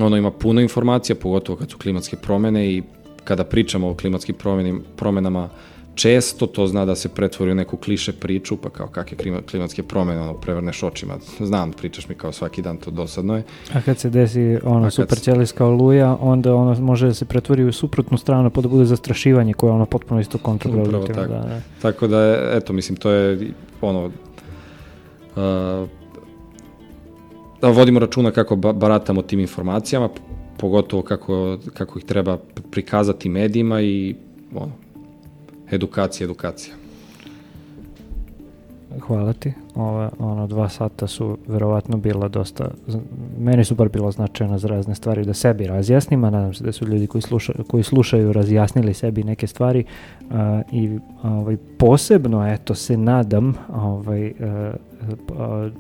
ono 0.01 0.17
ima 0.17 0.31
puno 0.31 0.61
informacija, 0.61 1.17
pogotovo 1.17 1.59
kad 1.59 1.71
su 1.71 1.79
klimatske 1.79 2.17
promene 2.17 2.73
i 2.73 2.83
kada 3.25 3.45
pričamo 3.45 3.91
o 3.91 3.95
klimatskim 3.95 4.35
promenama, 4.97 5.49
često 6.01 6.47
to 6.47 6.67
zna 6.67 6.85
da 6.85 6.95
se 6.95 7.09
pretvori 7.09 7.53
u 7.53 7.55
neku 7.55 7.77
kliše 7.77 8.13
priču, 8.13 8.57
pa 8.57 8.71
kao 8.71 8.87
kakve 8.87 9.17
klimatske 9.51 9.83
promene, 9.83 10.21
ono, 10.21 10.35
prevrneš 10.35 10.83
očima. 10.83 11.15
Znam, 11.39 11.73
pričaš 11.73 12.09
mi 12.09 12.15
kao 12.15 12.33
svaki 12.33 12.63
dan, 12.63 12.77
to 12.77 12.91
dosadno 12.91 13.37
je. 13.37 13.43
A 13.75 13.81
kad 13.81 13.99
se 13.99 14.11
desi 14.11 14.59
ono 14.63 14.91
super 14.91 15.19
ćelijska 15.19 15.67
oluja, 15.67 16.17
onda 16.21 16.55
ono 16.55 16.81
može 16.81 17.07
da 17.07 17.15
se 17.15 17.25
pretvori 17.25 17.65
u 17.65 17.73
suprotnu 17.73 18.19
stranu, 18.19 18.51
pa 18.51 18.61
da 18.61 18.69
bude 18.69 18.85
zastrašivanje 18.85 19.53
koje 19.53 19.73
ono 19.73 19.87
potpuno 19.87 20.21
isto 20.21 20.39
kontroluje. 20.39 21.07
tako. 21.07 21.21
Da, 21.21 21.39
da. 21.39 21.61
tako 21.83 22.07
da, 22.07 22.51
eto, 22.53 22.73
mislim, 22.73 22.97
to 22.97 23.11
je 23.11 23.53
ono, 23.81 24.05
uh, 24.07 24.13
da 27.61 27.69
vodimo 27.69 28.01
računa 28.01 28.31
kako 28.31 28.57
baratamo 28.57 29.23
tim 29.23 29.41
informacijama, 29.41 30.09
pogotovo 30.59 31.03
kako, 31.03 31.59
kako 31.75 31.99
ih 31.99 32.05
treba 32.05 32.39
prikazati 32.71 33.29
medijima 33.29 33.81
i 33.81 34.15
ono, 34.55 34.73
edukacija, 35.71 36.25
edukacija. 36.25 36.75
Hvala 38.99 39.33
ti. 39.33 39.53
Ove, 39.75 40.09
ono, 40.19 40.47
dva 40.47 40.69
sata 40.69 41.07
su 41.07 41.39
verovatno 41.47 41.97
bila 41.97 42.29
dosta, 42.29 42.71
meni 43.39 43.65
su 43.65 43.75
bar 43.75 43.89
bilo 43.89 44.11
značajno 44.11 44.59
za 44.59 44.69
razne 44.69 44.95
stvari 44.95 45.25
da 45.25 45.35
sebi 45.35 45.67
razjasnim, 45.67 46.25
a 46.25 46.31
nadam 46.31 46.55
se 46.55 46.65
da 46.65 46.73
su 46.73 46.87
ljudi 46.87 47.07
koji, 47.07 47.23
sluša, 47.23 47.53
koji 47.69 47.83
slušaju 47.83 48.33
razjasnili 48.33 48.95
sebi 48.95 49.25
neke 49.25 49.47
stvari 49.47 49.85
uh, 50.21 50.35
i 50.73 50.99
ovaj, 51.23 51.57
posebno, 51.79 52.53
eto, 52.53 52.75
se 52.75 52.97
nadam 52.97 53.55
ovaj, 53.73 54.27
uh, 54.27 54.35
uh, 55.29 55.73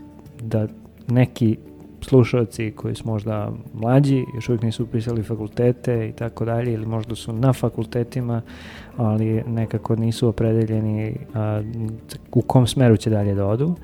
da 0.43 0.67
neki 1.09 1.57
slušalci 2.01 2.73
koji 2.77 2.95
su 2.95 3.07
možda 3.07 3.53
mlađi, 3.75 4.25
još 4.35 4.49
uvijek 4.49 4.63
nisu 4.63 4.83
upisali 4.83 5.23
fakultete 5.23 6.09
i 6.09 6.13
tako 6.13 6.45
dalje, 6.45 6.73
ili 6.73 6.87
možda 6.87 7.15
su 7.15 7.33
na 7.33 7.53
fakultetima, 7.53 8.43
ali 8.97 9.43
nekako 9.47 9.97
nisu 9.97 10.29
opredeljeni 10.29 11.17
a, 11.35 11.63
u 12.33 12.43
kom 12.43 12.67
smeru 12.67 12.97
će 12.97 13.11
dalje 13.11 13.35
da 13.35 13.47
odu. 13.47 13.75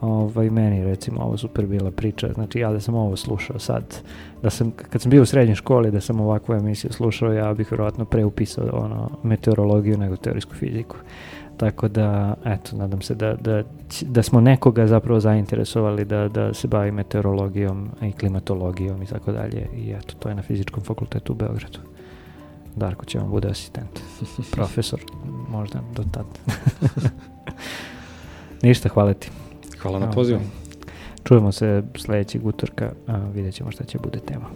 Ovaj, 0.00 0.50
meni 0.50 0.84
recimo 0.84 1.20
ovo 1.20 1.36
super 1.36 1.66
bila 1.66 1.90
priča, 1.90 2.32
znači 2.32 2.58
ja 2.58 2.72
da 2.72 2.80
sam 2.80 2.94
ovo 2.94 3.16
slušao 3.16 3.58
sad, 3.58 4.02
da 4.42 4.50
sam, 4.50 4.70
kad 4.70 5.02
sam 5.02 5.10
bio 5.10 5.22
u 5.22 5.26
srednjoj 5.26 5.54
školi, 5.54 5.90
da 5.90 6.00
sam 6.00 6.20
ovakvu 6.20 6.54
emisiju 6.54 6.92
slušao, 6.92 7.32
ja 7.32 7.54
bih 7.54 7.70
vjerojatno 7.70 8.04
preupisao 8.04 8.64
ono, 8.72 9.10
meteorologiju 9.22 9.98
nego 9.98 10.16
teorijsku 10.16 10.54
fiziku. 10.54 10.96
Tako 11.56 11.88
da, 11.88 12.34
eto, 12.44 12.76
nadam 12.76 13.02
se 13.02 13.14
da, 13.14 13.34
da, 13.34 13.62
da 14.02 14.22
smo 14.22 14.40
nekoga 14.40 14.86
zapravo 14.86 15.20
zainteresovali 15.20 16.04
da, 16.04 16.28
da 16.28 16.54
se 16.54 16.68
bavi 16.68 16.92
meteorologijom 16.92 17.88
i 18.02 18.12
klimatologijom 18.12 19.02
i 19.02 19.06
tako 19.06 19.32
dalje. 19.32 19.66
I 19.76 19.90
eto, 19.90 20.14
to 20.18 20.28
je 20.28 20.34
na 20.34 20.42
fizičkom 20.42 20.82
fakultetu 20.82 21.32
u 21.32 21.36
Beogradu. 21.36 21.78
Darko 22.76 23.04
će 23.04 23.18
vam 23.18 23.30
bude 23.30 23.48
asistent. 23.48 24.00
Profesor, 24.52 25.00
možda 25.48 25.80
do 25.94 26.04
tad. 26.12 26.26
Ništa, 28.62 28.88
hvala 28.88 29.14
ti. 29.14 29.30
Hvala 29.78 29.98
na 29.98 30.10
pozivu. 30.10 30.38
Da. 30.38 30.92
Čujemo 31.24 31.52
se 31.52 31.82
sledećeg 31.96 32.46
utorka, 32.46 32.92
a, 33.06 33.16
vidjet 33.16 33.54
ćemo 33.54 33.70
šta 33.70 33.84
će 33.84 33.98
bude 33.98 34.18
tema. 34.18 34.46